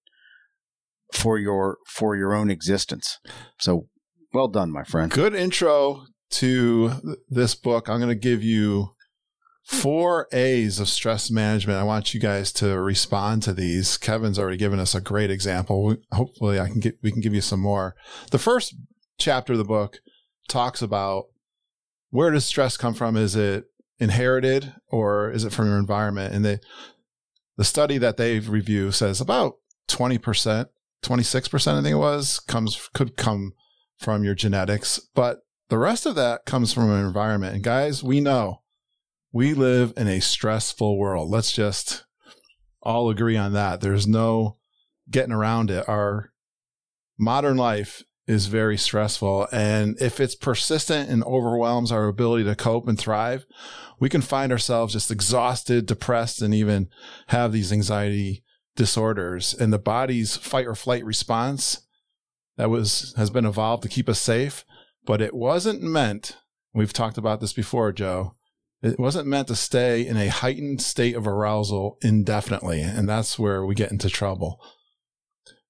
for 1.14 1.38
your 1.38 1.78
for 1.88 2.16
your 2.16 2.34
own 2.34 2.50
existence. 2.50 3.20
So 3.60 3.88
well 4.34 4.48
done, 4.48 4.72
my 4.72 4.84
friend. 4.84 5.12
Good 5.12 5.36
intro 5.36 6.06
to 6.32 7.18
this 7.30 7.56
book. 7.56 7.90
I'm 7.90 8.00
going 8.00 8.10
to 8.10 8.16
give 8.16 8.44
you 8.44 8.96
four 9.64 10.28
A's 10.32 10.80
of 10.80 10.88
stress 10.88 11.32
management. 11.32 11.80
I 11.80 11.84
want 11.84 12.14
you 12.14 12.20
guys 12.20 12.52
to 12.54 12.80
respond 12.80 13.44
to 13.44 13.54
these. 13.54 13.98
Kevin's 13.98 14.38
already 14.38 14.58
given 14.58 14.80
us 14.80 14.94
a 14.94 15.02
great 15.02 15.32
example. 15.32 15.96
Hopefully, 16.12 16.60
I 16.60 16.68
can 16.68 16.80
get 16.80 16.98
we 17.02 17.12
can 17.12 17.22
give 17.22 17.34
you 17.34 17.42
some 17.42 17.60
more. 17.60 17.96
The 18.32 18.40
first 18.40 18.76
chapter 19.18 19.54
of 19.54 19.60
the 19.60 19.66
book 19.66 20.00
talks 20.48 20.82
about 20.82 21.26
where 22.10 22.32
does 22.32 22.46
stress 22.46 22.78
come 22.78 22.94
from? 22.94 23.18
Is 23.18 23.36
it 23.36 23.66
inherited 24.00 24.74
or 24.90 25.32
is 25.32 25.44
it 25.44 25.54
from 25.54 25.68
your 25.68 25.78
environment? 25.78 26.34
And 26.34 26.46
the 26.46 26.60
the 27.58 27.64
study 27.64 27.98
that 27.98 28.18
they've 28.18 28.48
reviewed 28.48 28.94
says 28.94 29.22
about 29.22 29.56
20%, 29.88 30.66
26%, 31.04 31.68
I 31.68 31.82
think 31.82 31.94
it 31.94 31.98
was, 31.98 32.40
comes 32.40 32.90
could 32.94 33.16
come 33.16 33.54
from 33.98 34.26
your 34.26 34.36
genetics, 34.36 35.00
but 35.14 35.45
the 35.70 35.78
rest 35.78 36.06
of 36.06 36.16
that 36.16 36.46
comes 36.46 36.74
from 36.74 36.92
an 36.92 37.06
environment. 37.06 37.56
And 37.56 37.64
guys, 37.64 38.04
we 38.04 38.22
know 38.22 38.62
we 39.32 39.54
live 39.54 39.94
in 39.98 40.08
a 40.08 40.22
stressful 40.22 40.98
world. 40.98 41.30
Let's 41.30 41.52
just 41.52 42.06
all 42.82 43.10
agree 43.10 43.38
on 43.38 43.54
that. 43.54 43.82
There's 43.82 44.08
no 44.08 44.58
getting 45.10 45.34
around 45.34 45.72
it. 45.72 45.88
Our 45.90 46.32
modern 47.18 47.58
life 47.58 48.04
is 48.28 48.48
very 48.48 48.78
stressful. 48.78 49.48
And 49.52 50.00
if 50.02 50.20
it's 50.20 50.36
persistent 50.36 51.10
and 51.10 51.24
overwhelms 51.24 51.92
our 51.92 52.08
ability 52.08 52.44
to 52.46 52.56
cope 52.56 52.88
and 52.88 52.98
thrive, 52.98 53.46
we 54.00 54.10
can 54.10 54.22
find 54.22 54.52
ourselves 54.52 54.94
just 54.94 55.12
exhausted, 55.12 55.86
depressed, 55.86 56.42
and 56.42 56.54
even 56.54 56.90
have 57.28 57.52
these 57.52 57.72
anxiety 57.72 58.44
disorders. 58.76 59.54
And 59.54 59.72
the 59.72 59.80
body's 59.80 60.38
fight 60.38 60.66
or 60.66 60.76
flight 60.76 61.06
response 61.06 61.82
that 62.58 62.70
was 62.70 63.14
has 63.18 63.30
been 63.30 63.46
evolved 63.46 63.84
to 63.84 63.90
keep 63.90 64.10
us 64.10 64.20
safe, 64.20 64.66
but 65.06 65.22
it 65.22 65.34
wasn't 65.34 65.82
meant. 65.82 66.38
We've 66.74 66.94
talked 66.94 67.18
about 67.18 67.42
this 67.42 67.54
before, 67.54 67.92
Joe. 67.92 68.36
It 68.82 69.00
wasn't 69.00 69.28
meant 69.28 69.48
to 69.48 69.56
stay 69.56 70.06
in 70.06 70.18
a 70.18 70.28
heightened 70.28 70.82
state 70.82 71.16
of 71.16 71.28
arousal 71.28 71.98
indefinitely, 72.02 72.82
and 72.82 73.08
that's 73.08 73.40
where 73.40 73.66
we 73.66 73.74
get 73.74 73.92
into 73.92 74.10
trouble. 74.10 74.62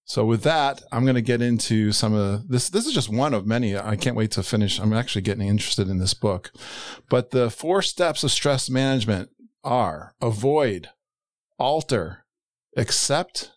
So 0.04 0.24
with 0.24 0.44
that, 0.44 0.84
I'm 0.92 1.04
going 1.04 1.16
to 1.16 1.22
get 1.22 1.42
into 1.42 1.92
some 1.92 2.14
of 2.14 2.48
this. 2.48 2.70
This 2.70 2.86
is 2.86 2.94
just 2.94 3.10
one 3.10 3.34
of 3.34 3.48
many. 3.48 3.76
I 3.76 3.96
can't 3.96 4.16
wait 4.16 4.32
to 4.32 4.44
finish. 4.44 4.80
I'm 4.80 4.94
actually 4.94 5.24
getting 5.24 5.48
interested 5.48 5.90
in 5.90 5.98
this 5.98 6.14
book. 6.14 6.52
But 7.10 7.32
the 7.32 7.50
four 7.50 7.82
steps 7.82 8.24
of 8.24 8.32
stress 8.32 8.70
management 8.70 9.30
are 9.64 10.14
avoid, 10.22 10.90
alter, 11.58 12.26
accept, 12.78 13.52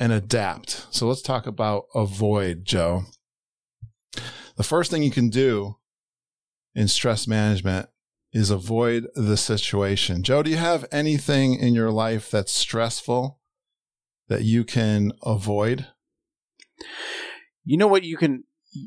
and 0.00 0.12
adapt. 0.12 0.86
So 0.90 1.06
let's 1.06 1.22
talk 1.22 1.46
about 1.46 1.84
avoid, 1.94 2.64
Joe. 2.64 3.04
The 4.56 4.64
first 4.64 4.90
thing 4.90 5.02
you 5.02 5.10
can 5.10 5.28
do 5.28 5.76
in 6.74 6.88
stress 6.88 7.26
management 7.26 7.88
is 8.32 8.50
avoid 8.50 9.06
the 9.14 9.36
situation. 9.36 10.22
Joe, 10.22 10.42
do 10.42 10.50
you 10.50 10.56
have 10.56 10.86
anything 10.92 11.54
in 11.54 11.74
your 11.74 11.90
life 11.90 12.30
that's 12.30 12.52
stressful 12.52 13.38
that 14.28 14.42
you 14.42 14.64
can 14.64 15.12
avoid? 15.22 15.86
You 17.64 17.78
know 17.78 17.86
what 17.86 18.04
you 18.04 18.16
can 18.16 18.44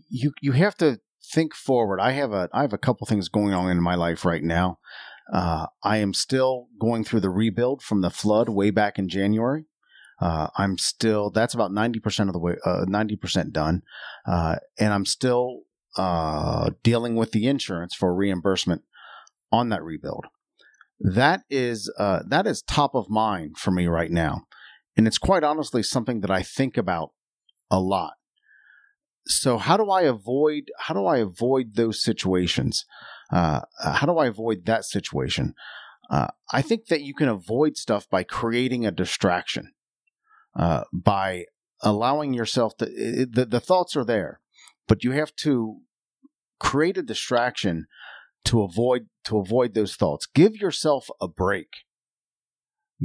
you 0.09 0.33
you 0.41 0.51
have 0.53 0.75
to 0.77 0.99
think 1.33 1.55
forward. 1.55 1.99
I 1.99 2.11
have 2.11 2.31
a 2.31 2.49
I 2.53 2.61
have 2.61 2.73
a 2.73 2.77
couple 2.77 3.07
things 3.07 3.29
going 3.29 3.53
on 3.53 3.69
in 3.69 3.81
my 3.81 3.95
life 3.95 4.25
right 4.25 4.43
now. 4.43 4.79
Uh, 5.31 5.67
I 5.83 5.97
am 5.97 6.13
still 6.13 6.67
going 6.79 7.03
through 7.03 7.19
the 7.19 7.29
rebuild 7.29 7.83
from 7.83 8.01
the 8.01 8.09
flood 8.09 8.49
way 8.49 8.71
back 8.71 8.97
in 8.97 9.09
January. 9.09 9.65
Uh, 10.21 10.47
I'm 10.57 10.77
still 10.77 11.29
that's 11.29 11.53
about 11.53 11.71
ninety 11.71 11.99
percent 11.99 12.29
of 12.29 12.33
the 12.33 12.39
way 12.39 12.55
uh, 12.65 12.85
ninety 12.87 13.15
percent 13.15 13.53
done, 13.53 13.81
uh, 14.27 14.57
and 14.77 14.93
I'm 14.93 15.05
still 15.05 15.61
uh, 15.97 16.71
dealing 16.83 17.15
with 17.15 17.31
the 17.31 17.47
insurance 17.47 17.95
for 17.95 18.13
reimbursement 18.13 18.83
on 19.51 19.69
that 19.69 19.83
rebuild. 19.83 20.25
That 20.99 21.43
is 21.49 21.91
that 21.97 22.45
is 22.45 22.61
top 22.61 22.95
of 22.95 23.09
mind 23.09 23.57
for 23.57 23.71
me 23.71 23.87
right 23.87 24.11
now, 24.11 24.47
and 24.97 25.07
it's 25.07 25.17
quite 25.17 25.43
honestly 25.43 25.83
something 25.83 26.21
that 26.21 26.31
I 26.31 26.43
think 26.43 26.75
about 26.77 27.11
a 27.71 27.79
lot. 27.79 28.13
so 29.25 29.57
how 29.57 29.77
do 29.77 29.89
I 29.89 30.01
avoid 30.01 30.71
how 30.79 30.93
do 30.93 31.05
I 31.05 31.17
avoid 31.17 31.75
those 31.75 32.03
situations? 32.03 32.85
Uh, 33.31 33.61
how 33.83 34.07
do 34.07 34.17
I 34.17 34.27
avoid 34.27 34.65
that 34.65 34.85
situation? 34.85 35.53
Uh, 36.09 36.27
I 36.51 36.61
think 36.63 36.87
that 36.87 37.01
you 37.01 37.13
can 37.13 37.29
avoid 37.29 37.77
stuff 37.77 38.09
by 38.09 38.23
creating 38.23 38.85
a 38.85 38.91
distraction, 38.91 39.71
uh, 40.55 40.83
by 40.93 41.45
allowing 41.81 42.33
yourself 42.33 42.77
to. 42.77 42.85
It, 42.85 43.33
the, 43.33 43.45
the 43.45 43.59
thoughts 43.59 43.95
are 43.95 44.05
there, 44.05 44.39
but 44.87 45.03
you 45.03 45.11
have 45.11 45.35
to 45.37 45.77
create 46.59 46.97
a 46.97 47.03
distraction 47.03 47.87
to 48.45 48.61
avoid 48.61 49.07
to 49.25 49.37
avoid 49.37 49.73
those 49.73 49.95
thoughts. 49.95 50.25
Give 50.25 50.55
yourself 50.55 51.07
a 51.21 51.27
break. 51.27 51.69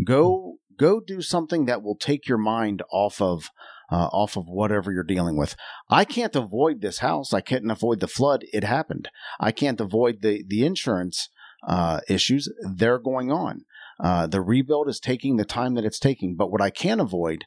Go 0.05 0.57
go 0.79 1.01
do 1.01 1.23
something 1.23 1.67
that 1.67 1.83
will 1.83 1.97
take 1.97 2.29
your 2.29 2.39
mind 2.39 2.83
off 2.91 3.21
of 3.21 3.51
uh, 3.91 4.09
off 4.13 4.37
of 4.37 4.47
whatever 4.47 4.91
you're 4.93 5.03
dealing 5.03 5.37
with. 5.37 5.55
I 5.89 6.05
can't 6.05 6.35
avoid 6.35 6.81
this 6.81 6.99
house. 6.99 7.33
I 7.33 7.41
can't 7.41 7.71
avoid 7.71 8.01
the 8.01 8.09
flood. 8.09 8.45
It 8.53 8.65
happened. 8.65 9.09
I 9.39 9.53
can't 9.53 9.81
avoid 9.81 10.23
the 10.23 10.45
the 10.47 10.65
insurance 10.65 11.29
uh, 11.67 12.01
issues. 12.09 12.49
They're 12.63 12.99
going 12.99 13.31
on. 13.31 13.65
Uh, 14.03 14.27
the 14.27 14.41
rebuild 14.41 14.89
is 14.89 15.01
taking 15.01 15.37
the 15.37 15.45
time 15.45 15.75
that 15.75 15.85
it's 15.85 15.99
taking. 15.99 16.37
But 16.37 16.51
what 16.51 16.61
I 16.61 16.71
can 16.71 17.01
avoid 17.01 17.45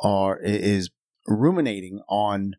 are 0.00 0.38
is 0.38 0.90
ruminating 1.26 2.00
on 2.08 2.54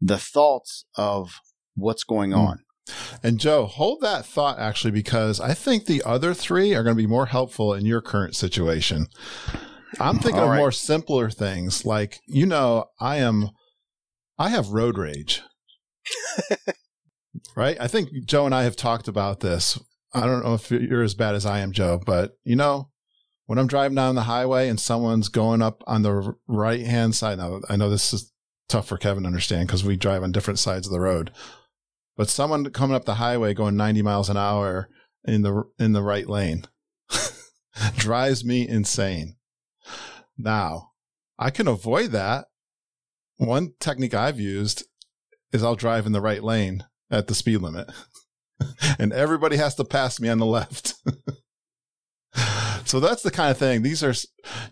the 0.00 0.18
thoughts 0.18 0.84
of 0.96 1.40
what's 1.74 2.04
going 2.04 2.32
hmm. 2.32 2.38
on. 2.38 2.58
And 3.22 3.38
Joe, 3.38 3.66
hold 3.66 4.00
that 4.00 4.24
thought 4.24 4.58
actually, 4.58 4.92
because 4.92 5.40
I 5.40 5.52
think 5.52 5.84
the 5.84 6.02
other 6.04 6.32
three 6.32 6.74
are 6.74 6.82
going 6.82 6.96
to 6.96 7.02
be 7.02 7.06
more 7.06 7.26
helpful 7.26 7.74
in 7.74 7.84
your 7.84 8.00
current 8.00 8.34
situation. 8.34 9.08
I'm 10.00 10.18
thinking 10.20 10.40
All 10.40 10.52
of 10.52 10.56
more 10.56 10.72
simpler 10.72 11.28
things 11.28 11.84
like, 11.84 12.20
you 12.26 12.46
know, 12.46 12.86
I 12.98 13.16
am, 13.16 13.50
I 14.38 14.48
have 14.48 14.68
road 14.68 14.96
rage. 14.96 15.42
right? 17.56 17.76
I 17.78 17.88
think 17.88 18.08
Joe 18.24 18.46
and 18.46 18.54
I 18.54 18.62
have 18.62 18.76
talked 18.76 19.08
about 19.08 19.40
this. 19.40 19.78
I 20.12 20.26
don't 20.26 20.44
know 20.44 20.54
if 20.54 20.70
you're 20.70 21.02
as 21.02 21.14
bad 21.14 21.34
as 21.34 21.44
I 21.44 21.60
am, 21.60 21.72
Joe, 21.72 22.00
but 22.04 22.36
you 22.44 22.56
know, 22.56 22.90
when 23.46 23.58
I'm 23.58 23.66
driving 23.66 23.94
down 23.94 24.14
the 24.14 24.22
highway 24.22 24.68
and 24.68 24.78
someone's 24.78 25.28
going 25.28 25.62
up 25.62 25.82
on 25.86 26.02
the 26.02 26.34
right 26.46 26.84
hand 26.84 27.14
side, 27.14 27.38
now 27.38 27.60
I 27.68 27.76
know 27.76 27.90
this 27.90 28.12
is 28.12 28.32
tough 28.68 28.88
for 28.88 28.98
Kevin 28.98 29.22
to 29.22 29.28
understand 29.28 29.66
because 29.66 29.84
we 29.84 29.96
drive 29.96 30.22
on 30.22 30.32
different 30.32 30.58
sides 30.58 30.86
of 30.86 30.92
the 30.92 31.00
road, 31.00 31.30
but 32.16 32.28
someone 32.28 32.70
coming 32.70 32.94
up 32.94 33.04
the 33.04 33.14
highway 33.14 33.54
going 33.54 33.76
90 33.76 34.02
miles 34.02 34.28
an 34.28 34.36
hour 34.36 34.88
in 35.24 35.42
the 35.42 35.64
in 35.78 35.92
the 35.92 36.02
right 36.02 36.28
lane 36.28 36.64
drives 37.96 38.44
me 38.44 38.66
insane. 38.66 39.36
Now, 40.36 40.92
I 41.38 41.50
can 41.50 41.68
avoid 41.68 42.12
that. 42.12 42.46
One 43.36 43.74
technique 43.78 44.14
I've 44.14 44.40
used 44.40 44.84
is 45.52 45.62
I'll 45.62 45.76
drive 45.76 46.06
in 46.06 46.12
the 46.12 46.20
right 46.20 46.42
lane 46.42 46.84
at 47.10 47.26
the 47.26 47.34
speed 47.34 47.58
limit. 47.58 47.90
and 48.98 49.12
everybody 49.12 49.56
has 49.56 49.74
to 49.76 49.84
pass 49.84 50.20
me 50.20 50.28
on 50.28 50.38
the 50.38 50.46
left. 50.46 50.94
so 52.84 53.00
that's 53.00 53.22
the 53.22 53.30
kind 53.30 53.50
of 53.50 53.58
thing. 53.58 53.82
These 53.82 54.02
are, 54.02 54.14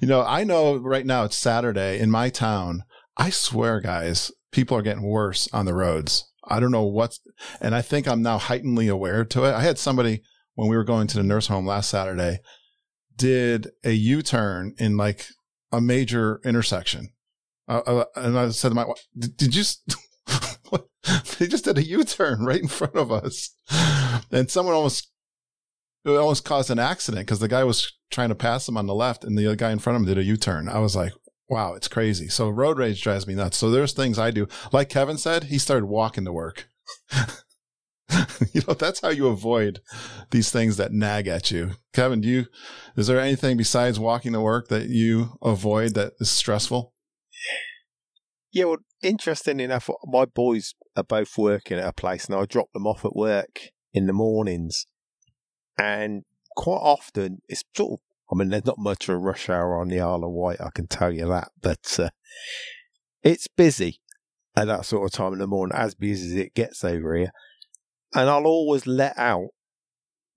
you 0.00 0.08
know, 0.08 0.22
I 0.22 0.44
know 0.44 0.76
right 0.76 1.06
now 1.06 1.24
it's 1.24 1.36
Saturday 1.36 1.98
in 1.98 2.10
my 2.10 2.30
town. 2.30 2.84
I 3.16 3.30
swear, 3.30 3.80
guys, 3.80 4.30
people 4.52 4.76
are 4.76 4.82
getting 4.82 5.02
worse 5.02 5.48
on 5.52 5.66
the 5.66 5.74
roads. 5.74 6.30
I 6.48 6.60
don't 6.60 6.70
know 6.70 6.84
what's, 6.84 7.20
and 7.60 7.74
I 7.74 7.82
think 7.82 8.06
I'm 8.06 8.22
now 8.22 8.38
heightenedly 8.38 8.88
aware 8.88 9.24
to 9.24 9.44
it. 9.44 9.54
I 9.54 9.62
had 9.62 9.78
somebody 9.78 10.22
when 10.54 10.68
we 10.68 10.76
were 10.76 10.84
going 10.84 11.06
to 11.08 11.16
the 11.16 11.22
nurse 11.22 11.48
home 11.48 11.66
last 11.66 11.90
Saturday 11.90 12.38
did 13.16 13.68
a 13.84 13.92
U 13.92 14.22
turn 14.22 14.74
in 14.78 14.96
like 14.96 15.26
a 15.72 15.80
major 15.80 16.40
intersection. 16.44 17.10
Uh, 17.68 17.80
uh, 17.86 18.04
and 18.14 18.38
I 18.38 18.48
said 18.50 18.68
to 18.70 18.74
my 18.74 18.84
wife, 18.84 19.04
did 19.18 19.54
you, 19.54 19.64
they 21.38 21.46
just 21.46 21.64
did 21.64 21.78
a 21.78 21.84
U-turn 21.84 22.44
right 22.44 22.60
in 22.60 22.68
front 22.68 22.96
of 22.96 23.10
us. 23.12 23.56
And 24.30 24.50
someone 24.50 24.74
almost, 24.74 25.10
it 26.04 26.10
almost 26.10 26.44
caused 26.44 26.70
an 26.70 26.78
accident 26.78 27.26
because 27.26 27.40
the 27.40 27.48
guy 27.48 27.64
was 27.64 27.92
trying 28.10 28.28
to 28.28 28.34
pass 28.34 28.68
him 28.68 28.76
on 28.76 28.86
the 28.86 28.94
left 28.94 29.24
and 29.24 29.36
the 29.38 29.46
other 29.46 29.56
guy 29.56 29.70
in 29.70 29.78
front 29.78 29.96
of 29.96 30.02
him 30.02 30.08
did 30.08 30.18
a 30.18 30.24
U-turn. 30.24 30.68
I 30.68 30.78
was 30.78 30.96
like, 30.96 31.12
wow, 31.48 31.74
it's 31.74 31.88
crazy. 31.88 32.28
So 32.28 32.48
road 32.48 32.78
rage 32.78 33.02
drives 33.02 33.26
me 33.26 33.34
nuts. 33.34 33.56
So 33.56 33.70
there's 33.70 33.92
things 33.92 34.18
I 34.18 34.30
do. 34.30 34.48
Like 34.72 34.88
Kevin 34.88 35.18
said, 35.18 35.44
he 35.44 35.58
started 35.58 35.86
walking 35.86 36.24
to 36.24 36.32
work. 36.32 36.68
you 38.52 38.62
know, 38.66 38.74
that's 38.74 39.00
how 39.00 39.10
you 39.10 39.28
avoid 39.28 39.80
these 40.30 40.50
things 40.50 40.76
that 40.76 40.92
nag 40.92 41.26
at 41.26 41.50
you. 41.50 41.72
Kevin, 41.92 42.20
do 42.20 42.28
you, 42.28 42.46
is 42.96 43.06
there 43.06 43.20
anything 43.20 43.56
besides 43.56 43.98
walking 43.98 44.32
to 44.32 44.40
work 44.40 44.68
that 44.68 44.88
you 44.88 45.38
avoid 45.42 45.94
that 45.94 46.12
is 46.20 46.30
stressful? 46.30 46.92
Yeah, 48.52 48.64
well, 48.64 48.78
interesting 49.02 49.60
enough, 49.60 49.88
my 50.04 50.24
boys 50.24 50.74
are 50.96 51.04
both 51.04 51.36
working 51.36 51.78
at 51.78 51.86
a 51.86 51.92
place 51.92 52.26
and 52.26 52.34
I 52.34 52.44
drop 52.44 52.72
them 52.72 52.86
off 52.86 53.04
at 53.04 53.16
work 53.16 53.70
in 53.92 54.06
the 54.06 54.12
mornings. 54.12 54.86
And 55.78 56.22
quite 56.56 56.76
often, 56.76 57.42
it's 57.48 57.62
sort 57.74 57.94
of, 57.94 57.98
I 58.30 58.38
mean, 58.38 58.48
there's 58.50 58.64
not 58.64 58.78
much 58.78 59.08
of 59.08 59.14
a 59.14 59.18
rush 59.18 59.48
hour 59.48 59.78
on 59.78 59.88
the 59.88 60.00
Isle 60.00 60.24
of 60.24 60.32
Wight, 60.32 60.60
I 60.60 60.70
can 60.74 60.86
tell 60.86 61.12
you 61.12 61.28
that, 61.28 61.48
but 61.60 61.98
uh, 61.98 62.08
it's 63.22 63.46
busy 63.46 64.00
at 64.56 64.66
that 64.66 64.86
sort 64.86 65.04
of 65.04 65.12
time 65.12 65.34
in 65.34 65.38
the 65.38 65.46
morning, 65.46 65.76
as 65.76 65.94
busy 65.94 66.26
as 66.26 66.46
it 66.46 66.54
gets 66.54 66.82
over 66.82 67.14
here 67.14 67.32
and 68.14 68.30
I'll 68.30 68.46
always 68.46 68.86
let 68.86 69.16
out 69.18 69.48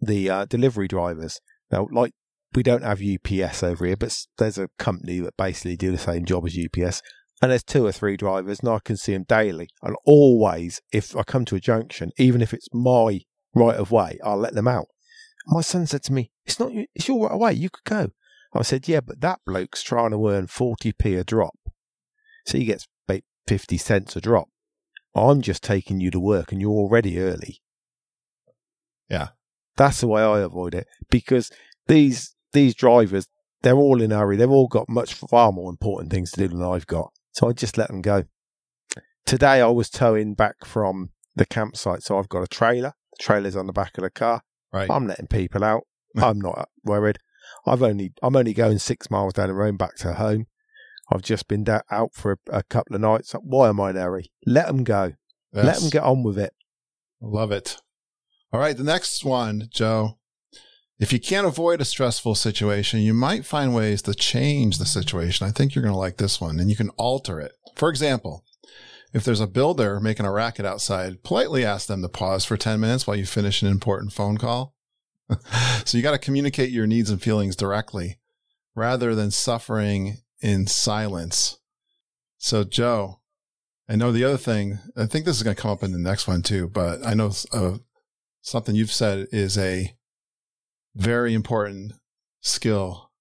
the 0.01 0.29
uh, 0.29 0.45
delivery 0.45 0.87
drivers. 0.87 1.39
Now, 1.71 1.87
like 1.91 2.13
we 2.53 2.63
don't 2.63 2.83
have 2.83 3.01
UPS 3.01 3.63
over 3.63 3.85
here, 3.85 3.95
but 3.95 4.17
there's 4.37 4.57
a 4.57 4.69
company 4.77 5.19
that 5.19 5.37
basically 5.37 5.77
do 5.77 5.91
the 5.91 5.97
same 5.97 6.25
job 6.25 6.45
as 6.45 6.57
UPS, 6.57 7.01
and 7.41 7.51
there's 7.51 7.63
two 7.63 7.85
or 7.85 7.91
three 7.91 8.17
drivers, 8.17 8.59
and 8.59 8.69
I 8.69 8.79
can 8.83 8.97
see 8.97 9.13
them 9.13 9.25
daily. 9.27 9.69
And 9.81 9.95
always, 10.05 10.81
if 10.91 11.15
I 11.15 11.23
come 11.23 11.45
to 11.45 11.55
a 11.55 11.59
junction, 11.59 12.11
even 12.17 12.41
if 12.41 12.53
it's 12.53 12.67
my 12.73 13.21
right 13.55 13.75
of 13.75 13.91
way, 13.91 14.19
I'll 14.23 14.37
let 14.37 14.53
them 14.53 14.67
out. 14.67 14.87
My 15.47 15.61
son 15.61 15.85
said 15.85 16.03
to 16.03 16.13
me, 16.13 16.31
"It's 16.45 16.59
not, 16.59 16.71
it's 16.93 17.07
your 17.07 17.23
right 17.23 17.33
of 17.33 17.39
way. 17.39 17.53
You 17.53 17.69
could 17.69 17.85
go." 17.85 18.11
I 18.53 18.61
said, 18.63 18.87
"Yeah, 18.87 19.01
but 19.01 19.21
that 19.21 19.39
bloke's 19.45 19.83
trying 19.83 20.11
to 20.11 20.29
earn 20.29 20.47
forty 20.47 20.91
p 20.91 21.15
a 21.15 21.23
drop, 21.23 21.57
so 22.45 22.57
he 22.57 22.65
gets 22.65 22.87
fifty 23.47 23.77
cents 23.77 24.15
a 24.15 24.21
drop." 24.21 24.49
I'm 25.15 25.41
just 25.41 25.63
taking 25.63 25.99
you 25.99 26.11
to 26.11 26.19
work 26.19 26.51
and 26.51 26.61
you're 26.61 26.71
already 26.71 27.19
early. 27.19 27.61
Yeah. 29.09 29.29
That's 29.75 30.01
the 30.01 30.07
way 30.07 30.21
I 30.21 30.39
avoid 30.39 30.75
it 30.75 30.87
because 31.09 31.51
these 31.87 32.35
these 32.53 32.75
drivers, 32.75 33.27
they're 33.61 33.75
all 33.75 34.01
in 34.01 34.11
a 34.11 34.17
hurry. 34.17 34.37
They've 34.37 34.49
all 34.49 34.67
got 34.67 34.89
much 34.89 35.13
far 35.13 35.51
more 35.51 35.69
important 35.69 36.11
things 36.11 36.31
to 36.31 36.41
do 36.41 36.47
than 36.49 36.61
I've 36.61 36.87
got. 36.87 37.11
So 37.31 37.49
I 37.49 37.53
just 37.53 37.77
let 37.77 37.87
them 37.87 38.01
go. 38.01 38.25
Today 39.25 39.61
I 39.61 39.67
was 39.67 39.89
towing 39.89 40.33
back 40.33 40.65
from 40.65 41.11
the 41.35 41.45
campsite, 41.45 42.03
so 42.03 42.17
I've 42.17 42.29
got 42.29 42.43
a 42.43 42.47
trailer. 42.47 42.93
The 43.17 43.23
trailer's 43.23 43.55
on 43.55 43.67
the 43.67 43.73
back 43.73 43.97
of 43.97 44.03
the 44.03 44.09
car. 44.09 44.41
Right. 44.73 44.89
I'm 44.89 45.07
letting 45.07 45.27
people 45.27 45.63
out. 45.63 45.83
I'm 46.17 46.39
not 46.39 46.69
worried. 46.83 47.19
I've 47.65 47.83
only 47.83 48.13
I'm 48.21 48.35
only 48.35 48.53
going 48.53 48.79
six 48.79 49.09
miles 49.09 49.33
down 49.33 49.47
the 49.47 49.53
road 49.53 49.77
back 49.77 49.95
to 49.97 50.13
home. 50.13 50.47
I've 51.11 51.23
just 51.23 51.47
been 51.47 51.63
da- 51.63 51.81
out 51.89 52.13
for 52.13 52.33
a, 52.33 52.57
a, 52.57 52.63
couple 52.63 52.95
of 52.95 53.01
nights. 53.01 53.33
Why 53.41 53.69
am 53.69 53.79
I 53.79 53.89
in 53.89 53.97
a 53.97 54.01
hurry? 54.01 54.31
Let 54.45 54.67
them 54.67 54.83
go. 54.83 55.13
Yes. 55.53 55.65
Let 55.65 55.79
them 55.79 55.89
get 55.89 56.03
on 56.03 56.23
with 56.23 56.37
it. 56.37 56.53
Love 57.19 57.51
it. 57.51 57.81
All 58.53 58.59
right, 58.59 58.77
the 58.77 58.83
next 58.83 59.25
one, 59.25 59.67
Joe. 59.71 60.18
If 60.99 61.13
you 61.13 61.19
can't 61.19 61.47
avoid 61.47 61.79
a 61.79 61.85
stressful 61.85 62.35
situation, 62.35 62.99
you 62.99 63.13
might 63.13 63.45
find 63.45 63.73
ways 63.73 64.01
to 64.01 64.13
change 64.13 64.77
the 64.77 64.85
situation. 64.85 65.47
I 65.47 65.51
think 65.51 65.73
you're 65.73 65.81
going 65.81 65.93
to 65.93 65.97
like 65.97 66.17
this 66.17 66.41
one 66.41 66.59
and 66.59 66.69
you 66.69 66.75
can 66.75 66.89
alter 66.91 67.39
it. 67.39 67.53
For 67.77 67.89
example, 67.89 68.43
if 69.13 69.23
there's 69.23 69.39
a 69.39 69.47
builder 69.47 70.01
making 70.01 70.25
a 70.25 70.31
racket 70.31 70.65
outside, 70.65 71.23
politely 71.23 71.63
ask 71.63 71.87
them 71.87 72.01
to 72.01 72.09
pause 72.09 72.43
for 72.43 72.57
10 72.57 72.81
minutes 72.81 73.07
while 73.07 73.15
you 73.15 73.25
finish 73.25 73.61
an 73.61 73.69
important 73.69 74.11
phone 74.11 74.37
call. 74.37 74.75
so 75.85 75.97
you 75.97 76.03
got 76.03 76.11
to 76.11 76.17
communicate 76.17 76.69
your 76.69 76.85
needs 76.85 77.09
and 77.09 77.21
feelings 77.21 77.55
directly 77.55 78.19
rather 78.75 79.15
than 79.15 79.31
suffering 79.31 80.17
in 80.41 80.67
silence. 80.67 81.59
So, 82.37 82.65
Joe, 82.65 83.21
I 83.87 83.95
know 83.95 84.11
the 84.11 84.25
other 84.25 84.37
thing, 84.37 84.79
I 84.97 85.05
think 85.05 85.23
this 85.23 85.37
is 85.37 85.43
going 85.43 85.55
to 85.55 85.61
come 85.61 85.71
up 85.71 85.83
in 85.83 85.93
the 85.93 85.97
next 85.97 86.27
one 86.27 86.41
too, 86.41 86.67
but 86.67 87.05
I 87.05 87.13
know 87.13 87.31
uh, 87.53 87.77
something 88.41 88.75
you've 88.75 88.91
said 88.91 89.27
is 89.31 89.57
a 89.57 89.93
very 90.95 91.33
important 91.33 91.93
skill 92.41 93.11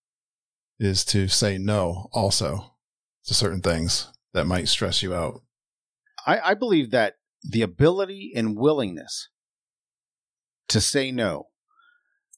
is 0.79 1.05
to 1.05 1.29
say 1.29 1.59
no 1.59 2.09
also 2.12 2.75
to 3.25 3.35
certain 3.35 3.61
things 3.61 4.12
that 4.33 4.47
might 4.47 4.69
stress 4.69 5.03
you 5.03 5.14
out. 5.14 5.43
I, 6.27 6.41
I 6.51 6.55
believe 6.55 6.91
that 6.91 7.14
the 7.43 7.62
ability 7.62 8.33
and 8.35 8.57
willingness 8.57 9.29
to 10.69 10.81
say 10.81 11.11
no 11.11 11.49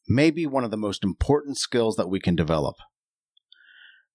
may 0.08 0.30
be 0.30 0.46
one 0.46 0.64
of 0.64 0.70
the 0.70 0.76
most 0.76 1.04
important 1.04 1.56
skills 1.56 1.96
that 1.96 2.08
we 2.08 2.20
can 2.20 2.34
develop 2.34 2.76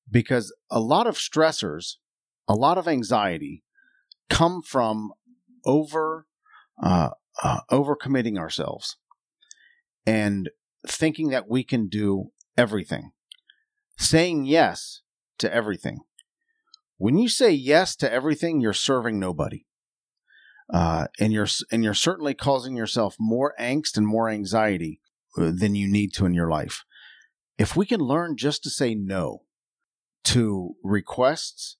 because 0.10 0.54
a 0.70 0.80
lot 0.80 1.08
of 1.08 1.18
stressors, 1.18 1.96
a 2.48 2.54
lot 2.54 2.78
of 2.78 2.88
anxiety 2.88 3.64
come 4.30 4.62
from 4.62 5.12
over 5.66 6.26
uh, 6.82 7.10
uh, 7.42 7.60
overcommitting 7.72 8.38
ourselves 8.38 8.98
and 10.06 10.50
thinking 10.90 11.30
that 11.30 11.50
we 11.50 11.64
can 11.64 11.88
do 11.88 12.32
everything, 12.58 13.12
saying 13.98 14.46
yes 14.46 15.02
to 15.38 15.54
everything. 15.54 16.00
When 16.98 17.18
you 17.18 17.28
say 17.30 17.52
yes 17.52 17.96
to 17.98 18.12
everything, 18.12 18.62
you're 18.62 18.74
serving 18.74 19.20
nobody. 19.20 19.66
uh, 20.74 21.08
and 21.20 21.32
you're 21.32 21.48
and 21.72 21.84
you're 21.84 21.94
certainly 21.94 22.34
causing 22.34 22.76
yourself 22.76 23.16
more 23.20 23.54
angst 23.60 23.98
and 23.98 24.08
more 24.08 24.30
anxiety 24.30 25.00
uh, 25.38 25.52
than 25.56 25.76
you 25.76 25.88
need 25.88 26.14
to 26.14 26.26
in 26.26 26.34
your 26.34 26.50
life. 26.50 26.84
If 27.58 27.76
we 27.76 27.86
can 27.86 28.00
learn 28.02 28.36
just 28.38 28.64
to 28.64 28.70
say 28.70 28.96
no 28.96 29.44
to 30.26 30.76
requests, 30.84 31.78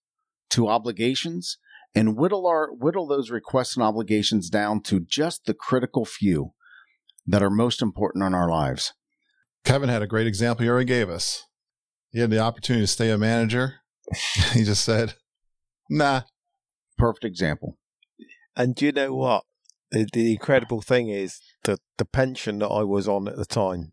to 0.52 0.68
obligations, 0.68 1.58
and 1.96 2.16
whittle 2.16 2.46
our 2.46 2.72
whittle 2.72 3.08
those 3.08 3.32
requests 3.32 3.76
and 3.76 3.84
obligations 3.84 4.50
down 4.50 4.82
to 4.84 5.00
just 5.00 5.46
the 5.46 5.54
critical 5.54 6.06
few 6.06 6.54
that 7.28 7.44
are 7.44 7.50
most 7.50 7.82
important 7.82 8.24
in 8.24 8.34
our 8.34 8.50
lives. 8.50 8.94
Kevin 9.64 9.90
had 9.90 10.02
a 10.02 10.08
great 10.08 10.28
example 10.28 10.64
he 10.64 10.70
already 10.70 10.86
gave 10.86 11.10
us. 11.10 11.44
He 12.12 12.20
had 12.20 12.30
the 12.30 12.40
opportunity 12.40 12.84
to 12.84 12.88
stay 12.88 13.10
a 13.10 13.18
manager. 13.18 13.76
he 14.54 14.64
just 14.64 14.84
said, 14.84 15.16
nah. 15.90 16.22
Perfect 16.98 17.26
example. 17.26 17.78
And 18.56 18.76
do 18.76 18.86
you 18.86 18.92
know 18.92 19.14
what? 19.14 19.44
The, 19.92 20.08
the 20.14 20.32
incredible 20.32 20.82
thing 20.82 21.10
is 21.10 21.42
that 21.64 21.80
the 21.98 22.06
pension 22.06 22.60
that 22.60 22.68
I 22.68 22.84
was 22.84 23.08
on 23.08 23.28
at 23.28 23.36
the 23.36 23.46
time, 23.46 23.92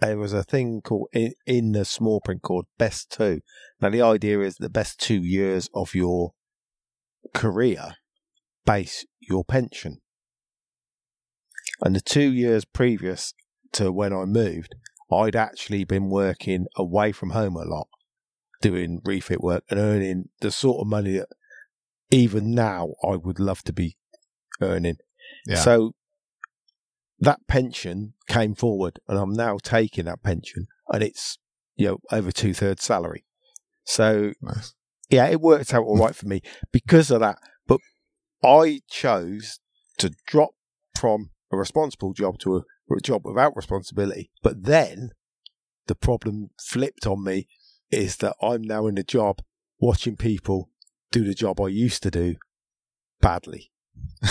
there 0.00 0.18
was 0.18 0.32
a 0.32 0.44
thing 0.44 0.80
called 0.82 1.08
in, 1.12 1.32
in 1.46 1.72
the 1.72 1.84
small 1.84 2.20
print 2.20 2.42
called 2.42 2.66
best 2.78 3.10
two. 3.10 3.40
Now 3.80 3.90
the 3.90 4.02
idea 4.02 4.40
is 4.40 4.56
the 4.56 4.68
best 4.68 5.00
two 5.00 5.22
years 5.22 5.68
of 5.74 5.94
your 5.94 6.32
career 7.34 7.96
base 8.66 9.06
your 9.20 9.44
pension. 9.44 10.00
And 11.82 11.94
the 11.94 12.00
two 12.00 12.32
years 12.32 12.64
previous 12.64 13.34
to 13.72 13.92
when 13.92 14.12
I 14.12 14.24
moved, 14.24 14.74
I'd 15.12 15.36
actually 15.36 15.84
been 15.84 16.08
working 16.08 16.66
away 16.76 17.12
from 17.12 17.30
home 17.30 17.56
a 17.56 17.64
lot, 17.64 17.88
doing 18.60 19.00
refit 19.04 19.40
work 19.42 19.64
and 19.70 19.78
earning 19.78 20.30
the 20.40 20.50
sort 20.50 20.80
of 20.80 20.86
money 20.86 21.18
that 21.18 21.28
even 22.10 22.54
now 22.54 22.94
I 23.04 23.16
would 23.16 23.38
love 23.38 23.62
to 23.64 23.72
be 23.72 23.96
earning. 24.60 24.96
Yeah. 25.46 25.56
So 25.56 25.92
that 27.18 27.46
pension 27.46 28.14
came 28.28 28.54
forward 28.54 28.98
and 29.08 29.18
I'm 29.18 29.32
now 29.32 29.58
taking 29.62 30.06
that 30.06 30.22
pension 30.22 30.66
and 30.92 31.02
it's, 31.02 31.38
you 31.76 31.86
know, 31.86 31.98
over 32.10 32.32
two 32.32 32.54
thirds 32.54 32.82
salary. 32.82 33.24
So 33.84 34.32
Nice. 34.40 34.74
yeah, 35.08 35.26
it 35.26 35.40
worked 35.40 35.72
out 35.72 35.84
all 35.84 35.98
right 35.98 36.14
for 36.14 36.26
me 36.26 36.42
because 36.72 37.10
of 37.10 37.20
that. 37.20 37.38
But 37.66 37.80
I 38.44 38.80
chose 38.88 39.60
to 39.98 40.10
drop 40.26 40.50
from 40.98 41.30
a 41.52 41.56
responsible 41.56 42.12
job 42.12 42.38
to 42.40 42.56
a, 42.56 42.94
a 42.94 43.00
job 43.00 43.22
without 43.24 43.56
responsibility. 43.56 44.30
But 44.42 44.64
then 44.64 45.10
the 45.86 45.94
problem 45.94 46.50
flipped 46.58 47.06
on 47.06 47.24
me 47.24 47.46
is 47.90 48.16
that 48.16 48.34
I'm 48.42 48.62
now 48.62 48.86
in 48.86 48.98
a 48.98 49.02
job 49.02 49.40
watching 49.78 50.16
people 50.16 50.70
do 51.12 51.24
the 51.24 51.34
job 51.34 51.60
I 51.60 51.68
used 51.68 52.02
to 52.02 52.10
do 52.10 52.36
badly. 53.20 53.70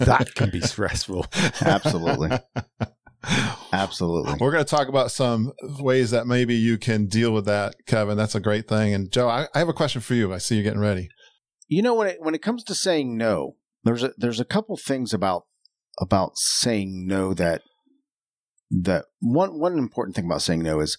That 0.00 0.34
can 0.34 0.50
be 0.50 0.60
stressful. 0.60 1.26
Absolutely. 1.60 2.30
Absolutely. 3.72 4.34
We're 4.38 4.52
going 4.52 4.64
to 4.64 4.70
talk 4.70 4.88
about 4.88 5.10
some 5.10 5.52
ways 5.80 6.10
that 6.12 6.26
maybe 6.26 6.54
you 6.54 6.78
can 6.78 7.06
deal 7.06 7.32
with 7.32 7.46
that, 7.46 7.74
Kevin. 7.86 8.16
That's 8.16 8.34
a 8.34 8.40
great 8.40 8.68
thing. 8.68 8.94
And 8.94 9.10
Joe, 9.10 9.28
I, 9.28 9.48
I 9.54 9.58
have 9.58 9.68
a 9.68 9.74
question 9.74 10.00
for 10.00 10.14
you. 10.14 10.32
I 10.32 10.38
see 10.38 10.56
you 10.56 10.62
getting 10.62 10.80
ready. 10.80 11.08
You 11.66 11.82
know 11.82 11.94
when 11.94 12.06
it 12.06 12.16
when 12.20 12.34
it 12.34 12.42
comes 12.42 12.64
to 12.64 12.74
saying 12.74 13.16
no, 13.16 13.56
there's 13.84 14.02
a 14.02 14.12
there's 14.16 14.40
a 14.40 14.44
couple 14.44 14.76
things 14.76 15.12
about 15.12 15.44
about 16.00 16.36
saying 16.36 17.06
no 17.06 17.34
that 17.34 17.62
that 18.70 19.06
one 19.20 19.58
one 19.58 19.78
important 19.78 20.14
thing 20.16 20.26
about 20.26 20.42
saying 20.42 20.62
no 20.62 20.80
is 20.80 20.96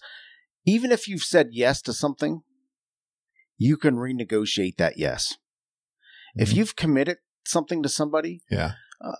even 0.66 0.92
if 0.92 1.08
you've 1.08 1.22
said 1.22 1.48
yes 1.52 1.80
to 1.82 1.92
something, 1.92 2.42
you 3.56 3.76
can 3.76 3.96
renegotiate 3.96 4.76
that 4.76 4.94
yes. 4.98 5.34
If 6.34 6.50
Mhm. 6.50 6.56
you've 6.56 6.76
committed 6.76 7.18
something 7.46 7.82
to 7.82 7.88
somebody, 7.88 8.40
Yeah. 8.50 8.72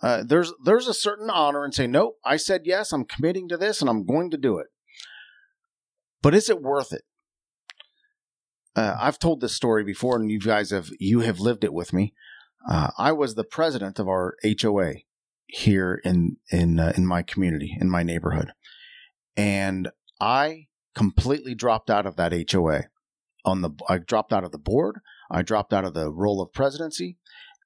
uh, 0.03 0.22
there's 0.24 0.53
there's 0.64 0.87
a 0.89 0.95
certain 0.95 1.31
honor 1.31 1.64
in 1.64 1.72
saying 1.72 1.93
nope. 1.93 2.18
I 2.24 2.37
said 2.37 2.62
yes. 2.64 2.93
I'm 2.93 3.05
committing 3.05 3.49
to 3.49 3.57
this, 3.57 3.81
and 3.81 3.89
I'm 3.89 4.05
going 4.05 4.31
to 4.31 4.37
do 4.37 4.59
it. 4.59 4.66
But 6.22 6.35
is 6.35 6.51
it 6.51 6.61
worth 6.61 6.93
it? 6.93 7.03
Uh, 8.76 8.97
I've 9.01 9.18
told 9.18 9.41
this 9.41 9.55
story 9.57 9.83
before, 9.85 10.16
and 10.16 10.31
you 10.31 10.39
guys 10.39 10.70
have 10.70 10.91
you 11.01 11.20
have 11.20 11.41
lived 11.41 11.64
it 11.64 11.72
with 11.72 11.93
me. 11.93 12.14
Uh, 12.68 12.91
I 12.99 13.12
was 13.12 13.35
the 13.35 13.45
president 13.45 13.99
of 13.99 14.07
our 14.09 14.37
HOA 14.45 14.97
here 15.53 16.01
in 16.05 16.37
in 16.51 16.79
uh, 16.79 16.93
in 16.97 17.07
my 17.07 17.23
community, 17.23 17.77
in 17.81 17.91
my 17.91 18.03
neighborhood, 18.03 18.53
and 19.37 19.91
I 20.21 20.67
completely 20.95 21.55
dropped 21.55 21.91
out 21.91 22.07
of 22.07 22.17
that 22.17 22.33
HOA. 22.51 22.85
On 23.47 23.63
the, 23.63 23.71
I 23.89 23.97
dropped 23.97 24.35
out 24.35 24.45
of 24.45 24.53
the 24.53 24.59
board. 24.59 25.01
I 25.31 25.41
dropped 25.41 25.73
out 25.73 25.87
of 25.87 25.95
the 25.95 26.11
role 26.11 26.43
of 26.43 26.53
presidency, 26.53 27.17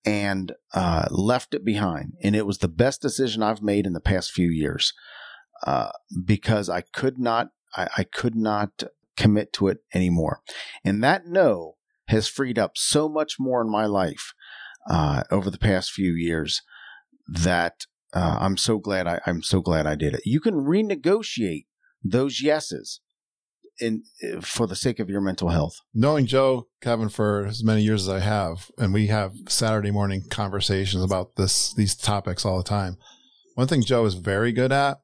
and 0.05 0.53
uh, 0.73 1.07
left 1.11 1.55
it 1.55 1.65
behind. 1.65 2.15
And 2.23 2.37
it 2.37 2.47
was 2.47 2.59
the 2.59 2.69
best 2.69 3.01
decision 3.01 3.43
I've 3.43 3.63
made 3.63 3.87
in 3.87 3.93
the 3.93 4.01
past 4.01 4.33
few 4.33 4.49
years 4.49 4.93
uh, 5.67 5.91
because 6.25 6.69
I 6.69 6.83
could 6.83 7.19
not, 7.19 7.49
I, 7.75 7.89
I 7.99 8.05
could 8.05 8.37
not 8.37 8.85
commit 9.17 9.53
to 9.55 9.69
it 9.69 9.79
anymore. 9.95 10.41
And 10.85 11.03
that 11.03 11.27
no 11.27 11.77
has 12.09 12.29
freed 12.29 12.59
up 12.59 12.73
so 12.77 13.09
much 13.09 13.37
more 13.39 13.63
in 13.63 13.71
my 13.71 13.87
life 13.87 14.35
uh, 14.89 15.23
over 15.31 15.51
the 15.51 15.59
past 15.59 15.91
few 15.91 16.13
years 16.13 16.63
that 17.27 17.87
uh, 18.13 18.39
I'm 18.41 18.57
so 18.57 18.79
glad 18.79 19.07
I, 19.07 19.21
I'm 19.27 19.43
so 19.43 19.61
glad 19.61 19.87
I 19.87 19.95
did 19.95 20.15
it. 20.15 20.23
You 20.25 20.41
can 20.41 20.55
renegotiate 20.55 21.67
those 22.03 22.41
yeses 22.41 23.01
in 23.81 24.05
for 24.41 24.67
the 24.67 24.77
sake 24.77 25.01
of 25.01 25.11
your 25.11 25.21
mental 25.21 25.49
health. 25.49 25.81
Knowing 25.93 26.27
Joe, 26.27 26.69
Kevin, 26.81 27.09
for 27.09 27.47
as 27.47 27.65
many 27.65 27.83
years 27.83 28.03
as 28.03 28.09
I 28.09 28.21
have, 28.21 28.71
and 28.79 28.95
we 28.95 29.09
have 29.09 29.35
Saturday 29.49 29.91
morning 29.91 30.23
conversations 30.31 31.03
about 31.03 31.37
this, 31.37 31.75
these 31.75 31.97
topics 31.97 32.45
all 32.45 32.57
the 32.57 32.65
time. 32.65 32.97
One 33.55 33.67
thing 33.67 33.83
Joe 33.83 34.05
is 34.05 34.15
very 34.15 34.53
good 34.53 34.73
at 34.73 34.99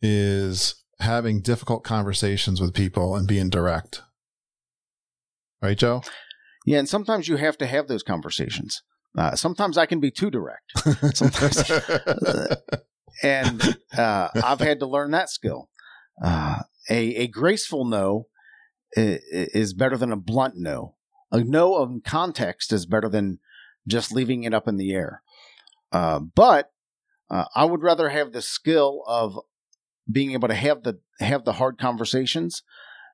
is 0.00 0.84
having 1.00 1.40
difficult 1.40 1.84
conversations 1.84 2.60
with 2.60 2.74
people 2.74 3.16
and 3.16 3.26
being 3.26 3.50
direct. 3.50 4.02
Right, 5.60 5.76
Joe? 5.76 6.02
Yeah, 6.66 6.78
and 6.78 6.88
sometimes 6.88 7.28
you 7.28 7.36
have 7.36 7.58
to 7.58 7.66
have 7.66 7.88
those 7.88 8.02
conversations. 8.02 8.82
Uh, 9.16 9.34
sometimes 9.34 9.78
I 9.78 9.86
can 9.86 10.00
be 10.00 10.10
too 10.10 10.30
direct. 10.30 10.72
Sometimes- 11.16 11.70
and 13.22 13.76
uh, 13.96 14.28
I've 14.34 14.60
had 14.60 14.80
to 14.80 14.86
learn 14.86 15.12
that 15.12 15.30
skill. 15.30 15.70
Uh, 16.22 16.58
a, 16.90 17.14
a 17.16 17.26
graceful 17.26 17.84
no 17.84 18.26
is 18.94 19.74
better 19.74 19.96
than 19.96 20.12
a 20.12 20.16
blunt 20.16 20.54
no. 20.56 20.94
A 21.32 21.42
no 21.42 21.76
of 21.76 21.90
context 22.04 22.72
is 22.72 22.86
better 22.86 23.08
than 23.08 23.38
just 23.86 24.12
leaving 24.12 24.44
it 24.44 24.54
up 24.54 24.68
in 24.68 24.76
the 24.76 24.92
air. 24.92 25.22
Uh, 25.92 26.18
but 26.20 26.72
uh, 27.30 27.44
I 27.54 27.64
would 27.64 27.82
rather 27.82 28.10
have 28.10 28.32
the 28.32 28.42
skill 28.42 29.02
of 29.06 29.38
being 30.10 30.32
able 30.32 30.48
to 30.48 30.54
have 30.54 30.82
the 30.82 31.00
have 31.20 31.44
the 31.44 31.54
hard 31.54 31.78
conversations 31.78 32.62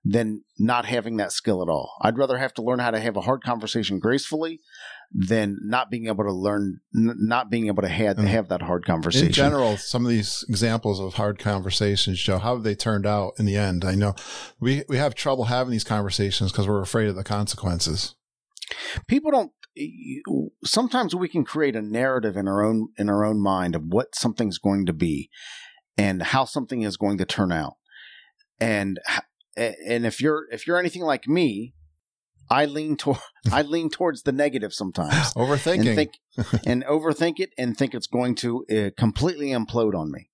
than 0.04 0.42
not 0.58 0.84
having 0.84 1.16
that 1.16 1.32
skill 1.32 1.62
at 1.62 1.68
all. 1.68 1.92
I'd 2.02 2.18
rather 2.18 2.38
have 2.38 2.52
to 2.54 2.62
learn 2.62 2.80
how 2.80 2.90
to 2.90 3.00
have 3.00 3.16
a 3.16 3.20
hard 3.22 3.42
conversation 3.42 3.98
gracefully 3.98 4.60
than 5.14 5.58
not 5.62 5.90
being 5.90 6.06
able 6.06 6.24
to 6.24 6.32
learn, 6.32 6.80
n- 6.96 7.14
not 7.18 7.50
being 7.50 7.66
able 7.66 7.82
to 7.82 7.88
have, 7.88 8.16
Mm. 8.16 8.26
have 8.26 8.48
that 8.48 8.62
hard 8.62 8.84
conversation. 8.86 9.26
In 9.28 9.32
general, 9.32 9.76
some 9.76 10.04
of 10.06 10.10
these 10.10 10.44
examples 10.48 11.00
of 11.00 11.14
hard 11.14 11.38
conversations, 11.38 12.18
Joe, 12.20 12.38
how 12.38 12.54
have 12.54 12.62
they 12.64 12.74
turned 12.74 13.04
out 13.06 13.34
in 13.38 13.44
the 13.44 13.56
end? 13.56 13.84
I 13.84 13.94
know 13.94 14.14
we, 14.58 14.84
we 14.88 14.96
have 14.96 15.14
trouble 15.14 15.44
having 15.44 15.70
these 15.70 15.84
conversations 15.84 16.50
because 16.50 16.66
we're 16.66 16.80
afraid 16.80 17.08
of 17.08 17.16
the 17.16 17.24
consequences. 17.24 18.14
people 19.06 19.30
don't 19.30 19.52
sometimes 20.64 21.14
we 21.14 21.28
can 21.28 21.44
create 21.44 21.74
a 21.76 21.82
narrative 21.82 22.36
in 22.36 22.46
our 22.48 22.62
own 22.62 22.88
in 22.98 23.08
our 23.08 23.24
own 23.24 23.40
mind 23.40 23.74
of 23.74 23.82
what 23.86 24.14
something's 24.14 24.58
going 24.58 24.84
to 24.86 24.92
be 24.92 25.30
and 25.96 26.22
how 26.22 26.44
something 26.44 26.82
is 26.82 26.96
going 26.96 27.16
to 27.18 27.24
turn 27.24 27.50
out 27.52 27.74
and 28.60 29.00
and 29.56 30.04
if 30.06 30.20
you're 30.20 30.46
if 30.50 30.66
you're 30.66 30.78
anything 30.78 31.02
like 31.02 31.26
me 31.26 31.74
i 32.60 32.64
lean 32.66 32.96
toward 32.96 33.18
i 33.52 33.62
lean 33.62 33.88
towards 33.90 34.22
the 34.22 34.32
negative 34.44 34.72
sometimes 34.72 35.32
Overthinking. 35.42 35.86
and 35.86 35.96
think 35.96 36.12
and 36.66 36.84
overthink 36.84 37.36
it 37.44 37.50
and 37.58 37.76
think 37.76 37.94
it's 37.94 38.06
going 38.18 38.34
to 38.36 38.50
uh, 38.70 38.90
completely 38.96 39.48
implode 39.60 39.94
on 39.94 40.10
me. 40.10 40.30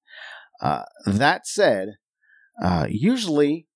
Uh, 0.60 0.84
that 1.06 1.46
said, 1.46 1.86
uh, 2.62 2.86
usually 2.88 3.66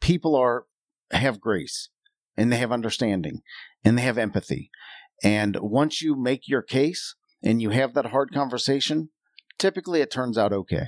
people 0.00 0.34
are 0.36 0.64
have 1.10 1.40
grace 1.40 1.90
and 2.36 2.50
they 2.50 2.56
have 2.58 2.72
understanding 2.72 3.36
and 3.84 3.96
they 3.98 4.02
have 4.02 4.18
empathy. 4.18 4.70
And 5.22 5.56
once 5.60 6.00
you 6.02 6.16
make 6.16 6.42
your 6.48 6.62
case 6.62 7.14
and 7.42 7.60
you 7.62 7.70
have 7.70 7.92
that 7.94 8.06
hard 8.14 8.28
conversation, 8.32 9.10
typically 9.58 10.00
it 10.00 10.10
turns 10.10 10.36
out 10.38 10.52
okay. 10.52 10.86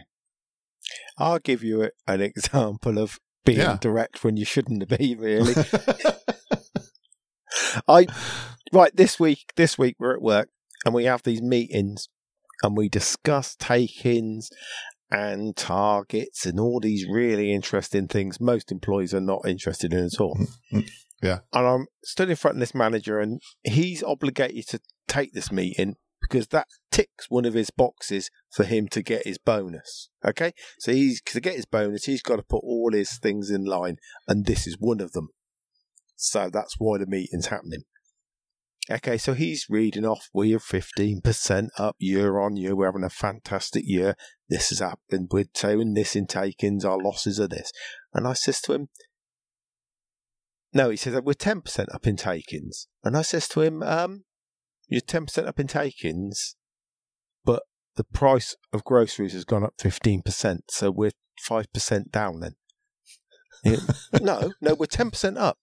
I'll 1.19 1.39
give 1.39 1.63
you 1.63 1.91
an 2.07 2.21
example 2.21 2.99
of 2.99 3.19
being 3.45 3.59
Yeah. 3.59 3.77
direct 3.81 4.23
when 4.25 4.37
you 4.37 4.45
shouldn't 4.45 4.89
be, 4.89 5.15
really. 5.17 5.55
I 7.89 8.07
right 8.73 8.95
this 8.95 9.19
week. 9.21 9.53
This 9.57 9.79
week 9.79 9.97
we're 9.99 10.15
at 10.15 10.23
work 10.23 10.49
and 10.85 10.95
we 10.95 11.05
have 11.05 11.23
these 11.23 11.43
meetings 11.43 12.09
and 12.63 12.77
we 12.77 12.89
discuss 12.89 13.57
take-ins 13.57 14.51
and 15.11 15.55
targets 15.57 16.47
and 16.47 16.59
all 16.59 16.81
these 16.81 17.07
really 17.07 17.53
interesting 17.53 18.09
things 18.09 18.41
most 18.41 18.73
employees 18.73 19.13
are 19.13 19.21
not 19.21 19.43
interested 19.47 19.93
in 19.93 20.05
at 20.07 20.21
all. 20.21 20.37
Mm, 20.73 20.79
mm, 20.79 20.91
yeah. 21.23 21.39
And 21.53 21.67
I'm 21.67 21.87
stood 22.03 22.31
in 22.31 22.37
front 22.37 22.57
of 22.57 22.61
this 22.61 22.75
manager, 22.75 23.21
and 23.21 23.41
he's 23.63 24.03
obligated 24.03 24.67
to 24.69 24.81
take 25.07 25.35
this 25.35 25.53
meeting 25.53 25.97
because 26.21 26.49
that 26.49 26.67
ticks 26.91 27.29
one 27.29 27.45
of 27.45 27.55
his 27.55 27.71
boxes 27.71 28.31
for 28.51 28.65
him 28.65 28.89
to 28.89 29.03
get 29.03 29.27
his 29.27 29.39
bonus. 29.39 30.09
Okay, 30.25 30.53
so 30.79 30.93
he's 30.93 31.21
to 31.23 31.41
get 31.41 31.57
his 31.57 31.67
bonus, 31.67 32.05
he's 32.05 32.23
got 32.23 32.37
to 32.37 32.43
put 32.43 32.65
all 32.65 32.91
his 32.93 33.19
things 33.19 33.51
in 33.51 33.65
line, 33.65 33.97
and 34.27 34.47
this 34.47 34.67
is 34.67 34.77
one 34.79 35.01
of 35.01 35.13
them. 35.13 35.29
So 36.23 36.49
that's 36.51 36.77
why 36.79 36.99
the 36.99 37.07
meeting's 37.07 37.47
happening. 37.47 37.83
Okay, 38.89 39.19
so 39.19 39.35
he's 39.35 39.67
reading 39.69 40.05
off. 40.05 40.29
We 40.33 40.55
are 40.55 40.61
fifteen 40.61 41.21
percent 41.21 41.71
up 41.79 41.97
year 41.99 42.39
on 42.39 42.57
year. 42.57 42.77
We're 42.77 42.87
having 42.87 43.05
a 43.05 43.11
fantastic 43.11 43.83
year. 43.87 44.15
This 44.49 44.71
has 44.71 44.79
happened. 44.79 45.29
We're 45.33 45.47
doing 45.53 45.95
this 45.95 46.15
in 46.15 46.27
takings. 46.27 46.85
Our 46.85 46.99
losses 46.99 47.41
are 47.41 47.49
this. 47.49 47.73
And 48.15 48.27
I 48.27 48.33
says 48.35 48.61
to 48.63 48.73
him, 48.73 48.89
no, 50.73 50.91
he 50.91 50.97
says 50.97 51.21
we're 51.23 51.35
ten 51.35 51.61
percent 51.61 51.93
up 51.93 52.07
in 52.07 52.17
takings. 52.17 52.87
And 53.03 53.17
I 53.17 53.23
says 53.23 53.49
to 53.49 53.61
him, 53.61 53.83
um, 53.83 54.25
you're 54.89 55.01
ten 55.01 55.27
percent 55.27 55.49
up 55.49 55.59
in 55.59 55.67
takings, 55.67 56.57
but 57.45 57.65
the 57.97 58.05
price 58.05 58.57
of 58.73 58.85
groceries 58.85 59.33
has 59.33 59.45
gone 59.45 59.65
up 59.65 59.75
fifteen 59.79 60.23
percent. 60.23 60.65
So 60.71 60.91
we're 60.91 61.13
five 61.41 61.73
percent 61.73 62.13
down 62.13 62.41
then. 62.41 62.55
No, 64.21 64.53
no, 64.61 64.75
we're 64.75 64.87
ten 64.87 65.11
percent 65.11 65.39
up. 65.39 65.59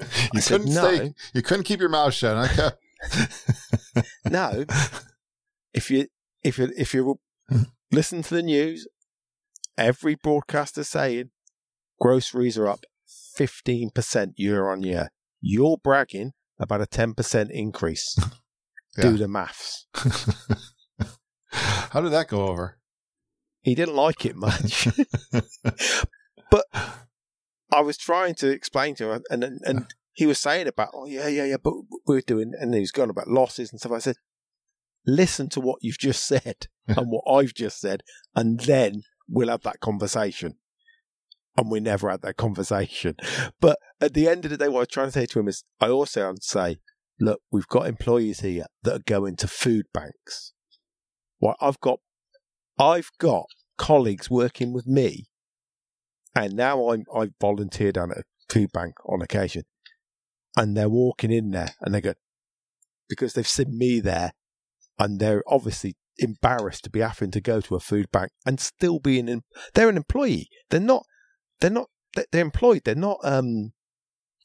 You 0.00 0.06
I 0.36 0.40
couldn't 0.40 0.72
no. 0.72 0.94
stay. 0.94 1.14
You 1.34 1.42
couldn't 1.42 1.64
keep 1.64 1.80
your 1.80 1.88
mouth 1.88 2.14
shut. 2.14 2.50
Okay. 2.50 2.70
No, 4.30 4.64
if 5.72 5.90
you 5.90 6.06
if 6.42 6.58
you 6.58 6.70
if 6.76 6.94
you 6.94 7.18
listen 7.90 8.22
to 8.22 8.34
the 8.34 8.42
news, 8.42 8.86
every 9.76 10.14
broadcaster 10.14 10.84
saying 10.84 11.30
groceries 11.98 12.56
are 12.58 12.68
up 12.68 12.84
fifteen 13.34 13.90
percent 13.90 14.34
year 14.36 14.70
on 14.70 14.82
year. 14.82 15.08
You're 15.40 15.78
bragging 15.82 16.32
about 16.58 16.82
a 16.82 16.86
ten 16.86 17.14
percent 17.14 17.50
increase. 17.50 18.16
Do 19.00 19.16
the 19.16 19.28
maths. 19.28 19.86
How 21.52 22.00
did 22.00 22.12
that 22.12 22.28
go 22.28 22.48
over? 22.48 22.78
He 23.62 23.74
didn't 23.74 23.96
like 23.96 24.24
it 24.24 24.36
much, 24.36 24.88
but 26.50 26.64
I 27.72 27.80
was 27.80 27.96
trying 27.96 28.34
to 28.36 28.50
explain 28.50 28.94
to 28.96 29.12
him, 29.12 29.22
and 29.30 29.44
and, 29.44 29.60
and 29.64 29.86
he 30.12 30.26
was 30.26 30.38
saying 30.38 30.66
about, 30.66 30.90
oh 30.94 31.06
yeah, 31.06 31.28
yeah, 31.28 31.44
yeah, 31.44 31.56
but 31.62 31.74
we're 32.06 32.20
doing, 32.20 32.52
and 32.58 32.74
he 32.74 32.80
was 32.80 32.92
going 32.92 33.10
about 33.10 33.28
losses 33.28 33.70
and 33.70 33.80
stuff. 33.80 33.92
I 33.92 33.98
said, 33.98 34.16
listen 35.06 35.48
to 35.50 35.60
what 35.60 35.78
you've 35.80 35.98
just 35.98 36.26
said 36.26 36.66
and 36.88 37.06
what 37.10 37.24
I've 37.30 37.54
just 37.54 37.80
said, 37.80 38.02
and 38.34 38.60
then 38.60 39.02
we'll 39.28 39.48
have 39.48 39.62
that 39.62 39.80
conversation. 39.80 40.56
And 41.56 41.70
we 41.70 41.80
never 41.80 42.10
had 42.10 42.22
that 42.22 42.36
conversation. 42.36 43.16
But 43.60 43.78
at 44.00 44.14
the 44.14 44.28
end 44.28 44.44
of 44.44 44.50
the 44.50 44.56
day, 44.56 44.68
what 44.68 44.78
I 44.78 44.80
was 44.80 44.88
trying 44.88 45.08
to 45.08 45.12
say 45.12 45.26
to 45.26 45.40
him 45.40 45.48
is, 45.48 45.64
I 45.80 45.88
also 45.88 46.30
would 46.30 46.42
say, 46.42 46.78
look, 47.18 47.40
we've 47.50 47.66
got 47.66 47.86
employees 47.86 48.40
here 48.40 48.66
that 48.82 48.94
are 48.94 49.04
going 49.04 49.36
to 49.36 49.48
food 49.48 49.86
banks. 49.92 50.52
Well, 51.40 51.56
I've 51.60 51.80
got, 51.80 52.00
I've 52.78 53.10
got 53.18 53.46
colleagues 53.76 54.30
working 54.30 54.72
with 54.72 54.86
me, 54.86 55.29
and 56.34 56.54
now 56.54 56.88
I'm 56.90 57.04
I 57.14 57.28
volunteer 57.40 57.92
down 57.92 58.10
at 58.12 58.18
a 58.18 58.22
food 58.48 58.70
bank 58.72 58.94
on 59.06 59.22
occasion, 59.22 59.62
and 60.56 60.76
they're 60.76 60.88
walking 60.88 61.30
in 61.32 61.50
there 61.50 61.74
and 61.80 61.94
they 61.94 62.00
go 62.00 62.14
because 63.08 63.32
they've 63.34 63.46
seen 63.48 63.76
me 63.76 64.00
there, 64.00 64.32
and 64.98 65.18
they're 65.20 65.42
obviously 65.48 65.96
embarrassed 66.18 66.84
to 66.84 66.90
be 66.90 67.00
having 67.00 67.30
to 67.32 67.40
go 67.40 67.60
to 67.60 67.74
a 67.74 67.80
food 67.80 68.10
bank 68.12 68.30
and 68.46 68.60
still 68.60 68.98
being 68.98 69.28
in. 69.28 69.42
They're 69.74 69.88
an 69.88 69.96
employee. 69.96 70.48
They're 70.70 70.80
not. 70.80 71.04
They're 71.60 71.70
not. 71.70 71.88
they're- 72.14 72.40
employed. 72.40 72.82
They're 72.84 72.94
not. 72.94 73.18
Um, 73.24 73.72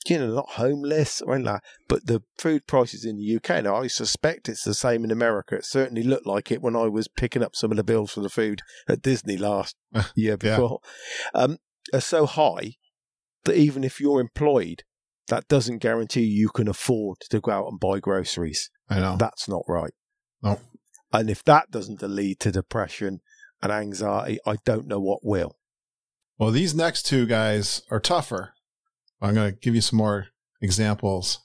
you 0.07 0.19
know, 0.19 0.35
not 0.35 0.49
homeless 0.51 1.19
or 1.21 1.33
anything 1.33 1.51
like. 1.51 1.61
that. 1.61 1.67
But 1.87 2.05
the 2.05 2.21
food 2.37 2.67
prices 2.67 3.05
in 3.05 3.17
the 3.17 3.35
UK 3.37 3.63
now, 3.63 3.75
I 3.77 3.87
suspect 3.87 4.47
it's 4.47 4.63
the 4.63 4.75
same 4.75 5.03
in 5.03 5.09
America. 5.09 5.55
It 5.55 5.65
certainly 5.65 6.03
looked 6.03 6.27
like 6.27 6.51
it 6.51 6.61
when 6.61 6.75
I 6.75 6.83
was 6.87 7.07
picking 7.07 7.41
up 7.41 7.55
some 7.55 7.71
of 7.71 7.77
the 7.77 7.83
bills 7.83 8.11
for 8.11 8.21
the 8.21 8.29
food 8.29 8.61
at 8.87 9.01
Disney 9.01 9.35
last 9.35 9.75
year 10.15 10.37
Yeah. 10.43 10.57
before. 10.57 10.79
Um, 11.33 11.57
are 11.93 12.01
so 12.01 12.25
high 12.25 12.75
that 13.45 13.57
even 13.57 13.83
if 13.83 13.99
you're 13.99 14.19
employed, 14.19 14.83
that 15.27 15.47
doesn't 15.47 15.79
guarantee 15.79 16.23
you 16.23 16.49
can 16.49 16.67
afford 16.67 17.17
to 17.29 17.39
go 17.39 17.51
out 17.51 17.67
and 17.67 17.79
buy 17.79 17.99
groceries. 17.99 18.69
I 18.89 18.99
know. 18.99 19.17
That's 19.17 19.47
not 19.47 19.63
right. 19.67 19.93
No. 20.43 20.59
And 21.11 21.29
if 21.29 21.43
that 21.45 21.71
doesn't 21.71 22.01
lead 22.01 22.39
to 22.41 22.51
depression 22.51 23.21
and 23.61 23.71
anxiety, 23.71 24.39
I 24.45 24.57
don't 24.65 24.87
know 24.87 24.99
what 24.99 25.23
will. 25.23 25.57
Well, 26.37 26.51
these 26.51 26.75
next 26.75 27.03
two 27.03 27.25
guys 27.25 27.81
are 27.89 27.99
tougher. 27.99 28.53
I'm 29.21 29.33
going 29.33 29.53
to 29.53 29.59
give 29.59 29.73
you 29.73 29.81
some 29.81 29.97
more 29.97 30.27
examples. 30.61 31.39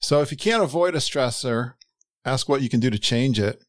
So, 0.00 0.20
if 0.22 0.32
you 0.32 0.38
can't 0.38 0.62
avoid 0.62 0.94
a 0.94 0.98
stressor, 0.98 1.74
ask 2.24 2.48
what 2.48 2.62
you 2.62 2.68
can 2.68 2.80
do 2.80 2.90
to 2.90 2.98
change 2.98 3.38
it. 3.38 3.62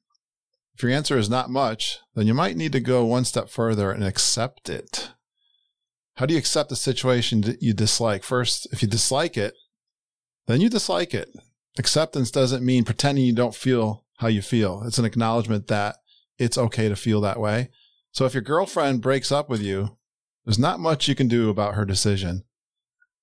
If 0.76 0.82
your 0.82 0.91
answer 0.91 1.18
is 1.18 1.30
not 1.30 1.51
much, 1.51 1.99
then 2.16 2.26
you 2.26 2.34
might 2.34 2.57
need 2.57 2.72
to 2.72 2.80
go 2.80 3.05
one 3.05 3.26
step 3.26 3.49
further 3.49 3.91
and 3.91 4.03
accept 4.03 4.70
it. 4.70 5.11
How 6.16 6.26
do 6.26 6.34
you 6.34 6.39
accept 6.39 6.72
a 6.72 6.76
situation 6.76 7.41
that 7.41 7.61
you 7.61 7.74
dislike? 7.74 8.24
First, 8.24 8.68
if 8.72 8.82
you 8.82 8.88
dislike 8.88 9.36
it, 9.38 9.55
then 10.47 10.61
you 10.61 10.70
dislike 10.70 11.14
it. 11.14 11.30
Acceptance 11.78 12.30
doesn't 12.30 12.66
mean 12.66 12.84
pretending 12.84 13.26
you 13.26 13.34
don't 13.34 13.55
feel 13.55 14.05
how 14.18 14.28
you 14.28 14.41
feel. 14.41 14.84
It's 14.86 14.99
an 14.99 15.05
acknowledgement 15.05 15.68
that 15.68 15.97
it's 16.38 16.57
okay 16.57 16.88
to 16.88 16.95
feel 16.95 17.22
that 17.22 17.39
way. 17.39 17.70
So 18.11 18.26
if 18.26 18.34
your 18.34 18.43
girlfriend 18.43 19.01
breaks 19.01 19.32
up 19.32 19.49
with 19.49 19.61
you, 19.61 19.97
there's 20.45 20.59
not 20.59 20.80
much 20.80 21.07
you 21.07 21.16
can 21.16 21.28
do 21.28 21.49
about 21.49 21.74
her 21.74 21.86
decision. 21.86 22.43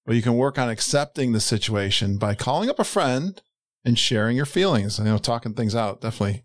But 0.04 0.16
you 0.16 0.22
can 0.22 0.36
work 0.36 0.58
on 0.58 0.68
accepting 0.68 1.32
the 1.32 1.40
situation 1.40 2.18
by 2.18 2.34
calling 2.34 2.68
up 2.68 2.78
a 2.78 2.84
friend 2.84 3.40
and 3.84 3.98
sharing 3.98 4.36
your 4.36 4.46
feelings. 4.46 4.98
You 4.98 5.04
know, 5.04 5.18
talking 5.18 5.54
things 5.54 5.74
out 5.74 6.00
definitely 6.00 6.44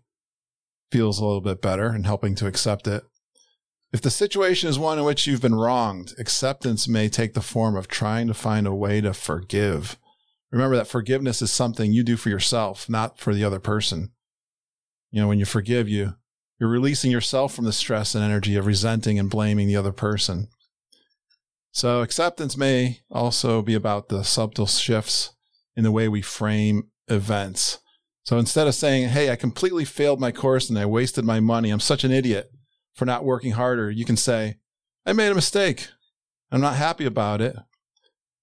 feels 0.92 1.18
a 1.18 1.24
little 1.24 1.40
bit 1.40 1.60
better 1.60 1.88
and 1.88 2.06
helping 2.06 2.34
to 2.36 2.46
accept 2.46 2.86
it. 2.86 3.02
If 3.92 4.02
the 4.02 4.10
situation 4.10 4.68
is 4.68 4.78
one 4.78 4.98
in 4.98 5.04
which 5.04 5.26
you've 5.26 5.42
been 5.42 5.54
wronged, 5.54 6.14
acceptance 6.18 6.88
may 6.88 7.08
take 7.08 7.34
the 7.34 7.40
form 7.40 7.76
of 7.76 7.88
trying 7.88 8.26
to 8.26 8.34
find 8.34 8.66
a 8.66 8.74
way 8.74 9.00
to 9.00 9.14
forgive. 9.14 9.96
Remember 10.50 10.76
that 10.76 10.88
forgiveness 10.88 11.40
is 11.40 11.52
something 11.52 11.92
you 11.92 12.02
do 12.02 12.16
for 12.16 12.28
yourself, 12.28 12.88
not 12.88 13.18
for 13.18 13.32
the 13.32 13.44
other 13.44 13.60
person. 13.60 14.10
You 15.10 15.20
know, 15.20 15.28
when 15.28 15.38
you 15.38 15.44
forgive 15.44 15.88
you, 15.88 16.14
you're 16.58 16.68
releasing 16.68 17.10
yourself 17.10 17.54
from 17.54 17.64
the 17.64 17.72
stress 17.72 18.14
and 18.14 18.24
energy 18.24 18.56
of 18.56 18.66
resenting 18.66 19.18
and 19.18 19.30
blaming 19.30 19.68
the 19.68 19.76
other 19.76 19.92
person. 19.92 20.48
So 21.72 22.00
acceptance 22.00 22.56
may 22.56 23.00
also 23.10 23.62
be 23.62 23.74
about 23.74 24.08
the 24.08 24.24
subtle 24.24 24.66
shifts 24.66 25.34
in 25.76 25.84
the 25.84 25.92
way 25.92 26.08
we 26.08 26.22
frame 26.22 26.88
events. 27.08 27.78
So 28.24 28.38
instead 28.38 28.66
of 28.66 28.74
saying, 28.74 29.10
Hey, 29.10 29.30
I 29.30 29.36
completely 29.36 29.84
failed 29.84 30.18
my 30.18 30.32
course 30.32 30.68
and 30.70 30.78
I 30.78 30.86
wasted 30.86 31.24
my 31.24 31.38
money. 31.38 31.70
I'm 31.70 31.80
such 31.80 32.02
an 32.02 32.12
idiot 32.12 32.50
for 32.96 33.04
not 33.04 33.24
working 33.24 33.52
harder. 33.52 33.90
You 33.90 34.04
can 34.04 34.16
say, 34.16 34.56
I 35.04 35.12
made 35.12 35.30
a 35.30 35.36
mistake. 35.36 35.88
I'm 36.50 36.60
not 36.60 36.74
happy 36.74 37.04
about 37.04 37.40
it. 37.40 37.54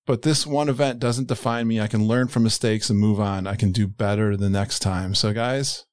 But 0.05 0.21
this 0.21 0.45
one 0.45 0.69
event 0.69 0.99
doesn't 0.99 1.27
define 1.27 1.67
me. 1.67 1.81
I 1.81 1.87
can 1.87 2.07
learn 2.07 2.27
from 2.27 2.43
mistakes 2.43 2.89
and 2.89 2.99
move 2.99 3.19
on. 3.19 3.47
I 3.47 3.55
can 3.55 3.71
do 3.71 3.87
better 3.87 4.37
the 4.37 4.49
next 4.49 4.79
time. 4.79 5.15
So 5.15 5.33
guys, 5.33 5.85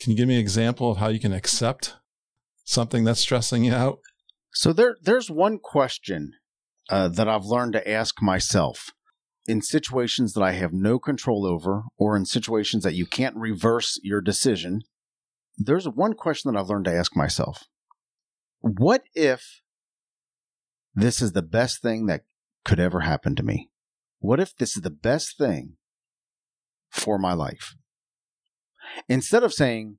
can 0.00 0.12
you 0.12 0.16
give 0.16 0.28
me 0.28 0.34
an 0.34 0.40
example 0.40 0.90
of 0.90 0.98
how 0.98 1.08
you 1.08 1.18
can 1.18 1.32
accept 1.32 1.96
something 2.64 3.04
that's 3.04 3.20
stressing 3.20 3.64
you 3.64 3.72
out? 3.72 3.98
So 4.52 4.72
there, 4.72 4.96
there's 5.02 5.30
one 5.30 5.58
question 5.58 6.32
uh, 6.90 7.08
that 7.08 7.28
I've 7.28 7.44
learned 7.44 7.72
to 7.74 7.90
ask 7.90 8.20
myself 8.20 8.90
in 9.46 9.62
situations 9.62 10.34
that 10.34 10.42
I 10.42 10.52
have 10.52 10.72
no 10.72 10.98
control 10.98 11.46
over, 11.46 11.84
or 11.96 12.16
in 12.16 12.26
situations 12.26 12.84
that 12.84 12.94
you 12.94 13.06
can't 13.06 13.34
reverse 13.34 13.98
your 14.02 14.20
decision. 14.20 14.82
There's 15.56 15.88
one 15.88 16.12
question 16.14 16.52
that 16.52 16.58
I've 16.58 16.68
learned 16.68 16.84
to 16.84 16.94
ask 16.94 17.16
myself: 17.16 17.64
What 18.60 19.04
if 19.14 19.62
this 20.94 21.22
is 21.22 21.32
the 21.32 21.42
best 21.42 21.80
thing 21.80 22.06
that 22.06 22.22
could 22.64 22.80
ever 22.80 23.00
happen 23.00 23.36
to 23.36 23.42
me? 23.42 23.70
What 24.18 24.40
if 24.40 24.56
this 24.56 24.76
is 24.76 24.82
the 24.82 24.90
best 24.90 25.38
thing 25.38 25.76
for 26.90 27.18
my 27.18 27.32
life? 27.32 27.76
Instead 29.08 29.42
of 29.42 29.52
saying, 29.52 29.98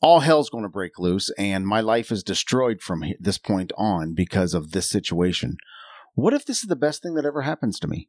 all 0.00 0.20
hell's 0.20 0.50
going 0.50 0.64
to 0.64 0.68
break 0.68 0.98
loose 0.98 1.30
and 1.38 1.66
my 1.66 1.80
life 1.80 2.10
is 2.10 2.24
destroyed 2.24 2.80
from 2.80 3.04
this 3.20 3.38
point 3.38 3.72
on 3.78 4.14
because 4.14 4.54
of 4.54 4.72
this 4.72 4.90
situation. 4.90 5.56
What 6.14 6.34
if 6.34 6.44
this 6.44 6.58
is 6.58 6.68
the 6.68 6.76
best 6.76 7.02
thing 7.02 7.14
that 7.14 7.24
ever 7.24 7.42
happens 7.42 7.78
to 7.78 7.86
me? 7.86 8.08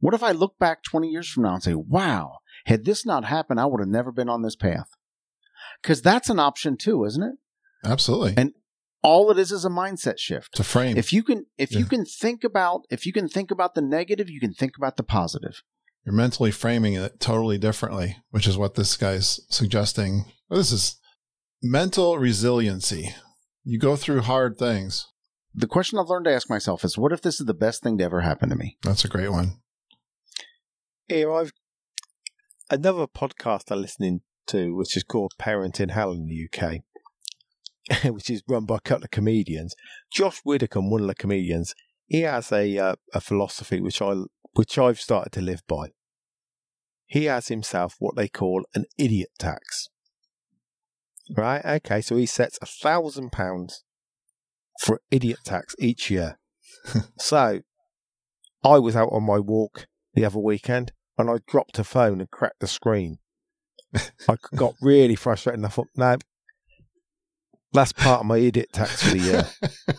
What 0.00 0.14
if 0.14 0.22
I 0.22 0.32
look 0.32 0.58
back 0.58 0.82
20 0.82 1.08
years 1.08 1.28
from 1.28 1.44
now 1.44 1.54
and 1.54 1.62
say, 1.62 1.74
wow, 1.74 2.38
had 2.66 2.84
this 2.84 3.06
not 3.06 3.24
happened, 3.24 3.60
I 3.60 3.66
would 3.66 3.80
have 3.80 3.88
never 3.88 4.10
been 4.10 4.28
on 4.28 4.42
this 4.42 4.56
path? 4.56 4.90
Because 5.80 6.02
that's 6.02 6.28
an 6.28 6.40
option 6.40 6.76
too, 6.76 7.04
isn't 7.04 7.22
it? 7.22 7.34
Absolutely. 7.84 8.34
And 8.36 8.52
all 9.02 9.30
it 9.30 9.38
is 9.38 9.52
is 9.52 9.64
a 9.64 9.70
mindset 9.70 10.18
shift. 10.18 10.54
to 10.56 10.64
frame. 10.64 10.96
If 10.96 11.12
you 11.12 11.22
can, 11.22 11.46
if 11.56 11.72
you 11.72 11.84
can 11.84 12.04
think 12.04 12.44
about, 12.44 12.82
if 12.90 13.06
you 13.06 13.12
can 13.12 13.28
think 13.28 13.50
about 13.50 13.74
the 13.74 13.80
negative, 13.80 14.28
you 14.28 14.40
can 14.40 14.52
think 14.52 14.76
about 14.76 14.96
the 14.96 15.02
positive. 15.04 15.62
You're 16.04 16.14
mentally 16.14 16.50
framing 16.50 16.94
it 16.94 17.20
totally 17.20 17.58
differently, 17.58 18.16
which 18.30 18.46
is 18.46 18.56
what 18.56 18.74
this 18.74 18.96
guy's 18.96 19.40
suggesting. 19.50 20.24
Well, 20.48 20.58
this 20.58 20.72
is 20.72 20.96
mental 21.62 22.18
resiliency. 22.18 23.14
You 23.64 23.78
go 23.78 23.94
through 23.96 24.22
hard 24.22 24.58
things. 24.58 25.06
the 25.54 25.66
question 25.66 25.98
I've 25.98 26.08
learned 26.08 26.24
to 26.26 26.32
ask 26.32 26.48
myself 26.48 26.84
is, 26.84 26.96
what 26.96 27.12
if 27.12 27.20
this 27.20 27.40
is 27.40 27.46
the 27.46 27.54
best 27.54 27.82
thing 27.82 27.98
to 27.98 28.04
ever 28.04 28.20
happen 28.22 28.48
to 28.48 28.56
me? 28.56 28.78
That's 28.82 29.04
a 29.04 29.08
great 29.08 29.30
one. 29.30 29.58
Here, 31.06 31.32
I've 31.32 31.52
another 32.70 33.06
podcast 33.06 33.70
I'm 33.70 33.82
listening 33.82 34.20
to, 34.48 34.74
which 34.74 34.96
is 34.96 35.02
called 35.02 35.32
Parenting 35.38 35.90
Hell 35.90 36.12
in 36.12 36.26
the 36.26 36.48
UK, 36.48 36.80
which 38.04 38.30
is 38.30 38.42
run 38.48 38.64
by 38.64 38.76
a 38.76 38.80
couple 38.80 39.04
of 39.04 39.10
comedians. 39.10 39.74
Josh 40.10 40.40
Widdicombe, 40.44 40.90
one 40.90 41.02
of 41.02 41.06
the 41.06 41.14
comedians, 41.14 41.74
he 42.06 42.22
has 42.22 42.50
a 42.52 42.78
uh, 42.78 42.96
a 43.14 43.20
philosophy 43.20 43.80
which 43.80 44.00
I 44.02 44.14
which 44.54 44.78
I've 44.78 45.00
started 45.00 45.32
to 45.32 45.40
live 45.40 45.62
by. 45.66 45.90
He 47.06 47.24
has 47.24 47.48
himself 47.48 47.96
what 47.98 48.16
they 48.16 48.28
call 48.28 48.64
an 48.74 48.84
idiot 48.98 49.30
tax. 49.38 49.88
Right? 51.34 51.64
Okay, 51.64 52.00
so 52.00 52.16
he 52.16 52.26
sets 52.26 52.58
a 52.62 52.66
thousand 52.66 53.32
pounds 53.32 53.84
for 54.80 55.00
idiot 55.10 55.38
tax 55.44 55.74
each 55.78 56.10
year. 56.10 56.38
so 57.18 57.60
I 58.64 58.78
was 58.78 58.96
out 58.96 59.10
on 59.12 59.24
my 59.24 59.38
walk 59.38 59.86
the 60.14 60.24
other 60.24 60.38
weekend 60.38 60.92
and 61.16 61.30
I 61.30 61.38
dropped 61.46 61.78
a 61.78 61.84
phone 61.84 62.20
and 62.20 62.30
cracked 62.30 62.60
the 62.60 62.66
screen. 62.66 63.18
I 63.94 64.36
got 64.54 64.74
really 64.80 65.16
frustrated 65.16 65.58
and 65.58 65.66
I 65.66 65.70
thought, 65.70 65.88
no, 65.96 66.16
that's 67.72 67.92
part 67.92 68.20
of 68.20 68.26
my 68.26 68.38
idiot 68.38 68.68
tax 68.72 69.02
for 69.02 69.10
the 69.10 69.18
year. 69.18 69.46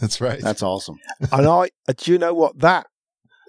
That's 0.00 0.20
right. 0.20 0.40
That's 0.40 0.62
awesome. 0.62 0.96
and 1.32 1.46
I, 1.46 1.70
uh, 1.88 1.92
do 1.96 2.10
you 2.12 2.18
know 2.18 2.34
what? 2.34 2.58
That, 2.58 2.86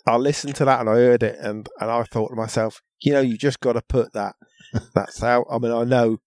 I 0.06 0.18
listened 0.18 0.56
to 0.56 0.66
that 0.66 0.80
and 0.82 0.90
I 0.90 0.94
heard 0.94 1.24
it 1.24 1.38
and, 1.40 1.68
and 1.80 1.90
I 1.90 2.04
thought 2.04 2.30
to 2.30 2.36
myself, 2.36 2.82
you 3.02 3.14
know, 3.14 3.22
you 3.22 3.38
just 3.38 3.60
got 3.60 3.74
to 3.74 3.82
put 3.82 4.14
that, 4.14 4.36
that's 4.94 5.20
how, 5.20 5.46
I 5.50 5.58
mean, 5.58 5.72
I 5.72 5.84
know, 5.84 6.18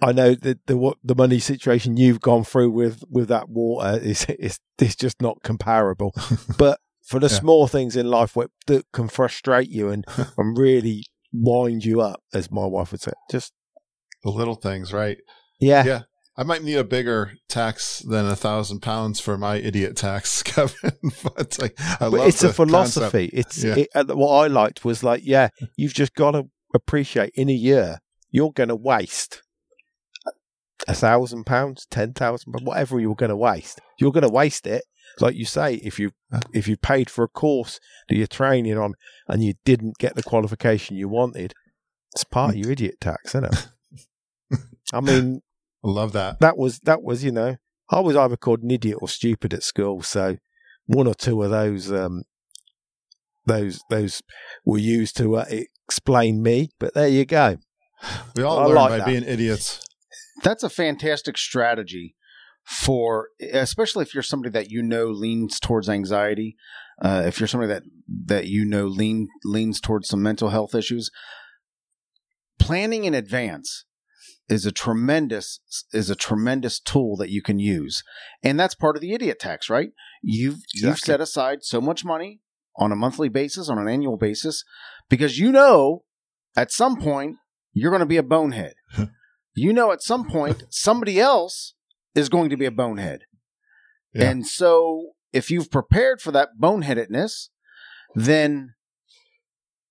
I 0.00 0.12
know 0.12 0.34
that 0.34 0.66
the, 0.66 0.76
what 0.76 0.96
the 1.04 1.14
money 1.14 1.38
situation 1.38 1.96
you've 1.96 2.20
gone 2.20 2.44
through 2.44 2.70
with, 2.70 3.02
with 3.10 3.28
that 3.28 3.48
water 3.48 3.98
is, 4.00 4.24
is, 4.38 4.58
is 4.78 4.96
just 4.96 5.20
not 5.20 5.42
comparable. 5.42 6.14
but 6.58 6.80
for 7.06 7.18
the 7.20 7.26
Yeah. 7.26 7.40
small 7.40 7.66
things 7.66 7.96
in 7.96 8.06
life 8.08 8.36
where, 8.36 8.48
that 8.68 8.86
can 8.92 9.08
frustrate 9.08 9.68
you 9.68 9.90
and, 9.90 10.06
and 10.38 10.56
really 10.56 11.04
wind 11.32 11.84
you 11.84 12.00
up, 12.00 12.22
as 12.32 12.50
my 12.50 12.64
wife 12.64 12.92
would 12.92 13.02
say, 13.02 13.12
just, 13.30 13.52
the 14.24 14.30
little 14.30 14.54
things, 14.56 14.92
right? 14.92 15.18
yeah. 15.60 15.84
Yeah. 15.84 16.00
I 16.36 16.44
might 16.44 16.62
need 16.62 16.76
a 16.76 16.84
bigger 16.84 17.32
tax 17.48 17.98
than 17.98 18.24
a 18.26 18.36
thousand 18.36 18.78
pounds 18.78 19.18
for 19.18 19.36
my 19.36 19.56
idiot 19.56 19.96
tax, 19.96 20.40
Kevin. 20.44 20.92
but 21.24 21.58
like, 21.58 21.74
I 21.80 21.96
But 21.98 22.12
love 22.12 22.28
it's 22.28 22.44
a 22.44 22.48
the 22.48 22.52
concept. 22.54 22.56
philosophy. 22.70 23.30
It's 23.32 23.64
Yeah. 23.64 23.74
it, 23.76 23.88
uh, 23.92 24.04
what 24.14 24.32
I 24.44 24.46
liked 24.46 24.84
was 24.84 25.02
like, 25.02 25.22
yeah, 25.24 25.48
you've 25.76 25.94
just 25.94 26.14
got 26.14 26.32
to 26.32 26.44
appreciate 26.72 27.32
in 27.34 27.48
a 27.48 27.52
year 27.52 27.98
you're 28.30 28.52
going 28.52 28.68
to 28.68 28.76
waste 28.76 29.42
a 30.86 30.94
thousand 30.94 31.44
pounds, 31.44 31.86
ten 31.90 32.12
thousand, 32.12 32.54
whatever 32.62 33.00
you're 33.00 33.16
going 33.16 33.30
to 33.30 33.36
waste, 33.36 33.80
you're 33.98 34.12
going 34.12 34.22
to 34.22 34.28
waste 34.32 34.64
it. 34.64 34.84
Like 35.20 35.34
you 35.34 35.44
say, 35.44 35.74
if 35.76 35.98
you 35.98 36.12
if 36.54 36.68
you 36.68 36.76
paid 36.76 37.10
for 37.10 37.24
a 37.24 37.28
course 37.28 37.80
that 38.08 38.14
you're 38.14 38.26
training 38.28 38.78
on 38.78 38.94
and 39.26 39.42
you 39.42 39.54
didn't 39.64 39.98
get 39.98 40.14
the 40.14 40.22
qualification 40.22 40.96
you 40.96 41.08
wanted, 41.08 41.52
it's 42.14 42.22
part 42.22 42.50
of 42.50 42.56
your 42.56 42.70
idiot 42.70 42.96
tax, 43.00 43.30
isn't 43.34 43.46
it? 43.46 43.68
I 44.92 45.00
mean, 45.00 45.42
I 45.84 45.88
love 45.88 46.12
that. 46.12 46.40
that 46.40 46.56
was 46.56 46.80
that 46.80 47.02
was 47.02 47.24
you 47.24 47.32
know 47.32 47.56
I 47.90 48.00
was 48.00 48.16
either 48.16 48.36
called 48.36 48.62
an 48.62 48.70
idiot 48.70 48.98
or 49.00 49.08
stupid 49.08 49.54
at 49.54 49.62
school, 49.62 50.02
so 50.02 50.36
one 50.86 51.06
or 51.06 51.14
two 51.14 51.42
of 51.42 51.50
those 51.50 51.92
um 51.92 52.24
those 53.46 53.80
those 53.90 54.22
were 54.64 54.78
used 54.78 55.16
to 55.16 55.36
uh, 55.36 55.46
explain 55.86 56.42
me. 56.42 56.70
But 56.78 56.94
there 56.94 57.08
you 57.08 57.24
go. 57.24 57.56
We 58.36 58.42
all 58.42 58.58
I 58.58 58.64
learn 58.66 58.74
like 58.74 58.90
by 58.90 58.98
that. 58.98 59.06
being 59.06 59.24
idiots. 59.24 59.84
That's 60.42 60.62
a 60.62 60.70
fantastic 60.70 61.36
strategy 61.36 62.14
for, 62.64 63.28
especially 63.40 64.02
if 64.02 64.14
you're 64.14 64.22
somebody 64.22 64.50
that 64.52 64.70
you 64.70 64.82
know 64.82 65.06
leans 65.06 65.58
towards 65.58 65.88
anxiety. 65.88 66.56
Uh, 67.00 67.22
if 67.26 67.40
you're 67.40 67.48
somebody 67.48 67.72
that 67.72 67.82
that 68.26 68.46
you 68.46 68.64
know 68.64 68.86
lean 68.86 69.28
leans 69.44 69.80
towards 69.80 70.08
some 70.08 70.22
mental 70.22 70.50
health 70.50 70.74
issues, 70.74 71.10
planning 72.58 73.04
in 73.04 73.14
advance 73.14 73.84
is 74.48 74.64
a 74.64 74.72
tremendous 74.72 75.60
is 75.92 76.10
a 76.10 76.16
tremendous 76.16 76.80
tool 76.80 77.16
that 77.16 77.30
you 77.30 77.42
can 77.42 77.58
use, 77.58 78.02
and 78.42 78.58
that's 78.58 78.74
part 78.74 78.96
of 78.96 79.02
the 79.02 79.12
idiot 79.12 79.38
tax, 79.38 79.68
right? 79.68 79.90
You've 80.22 80.60
you've 80.74 80.98
set 80.98 81.20
aside 81.20 81.62
so 81.62 81.80
much 81.80 82.04
money 82.04 82.40
on 82.76 82.92
a 82.92 82.96
monthly 82.96 83.28
basis, 83.28 83.68
on 83.68 83.78
an 83.78 83.88
annual 83.88 84.16
basis, 84.16 84.64
because 85.08 85.38
you 85.38 85.52
know 85.52 86.04
at 86.56 86.72
some 86.72 86.96
point 86.96 87.36
you're 87.72 87.90
going 87.90 88.00
to 88.00 88.06
be 88.06 88.16
a 88.16 88.22
bonehead. 88.22 88.74
you 89.54 89.72
know 89.72 89.92
at 89.92 90.02
some 90.02 90.28
point 90.28 90.64
somebody 90.70 91.20
else 91.20 91.74
is 92.14 92.28
going 92.28 92.50
to 92.50 92.56
be 92.56 92.66
a 92.66 92.70
bonehead. 92.70 93.22
Yeah. 94.14 94.30
And 94.30 94.46
so 94.46 95.12
if 95.32 95.50
you've 95.50 95.70
prepared 95.70 96.20
for 96.20 96.32
that 96.32 96.50
boneheadedness, 96.60 97.48
then 98.14 98.74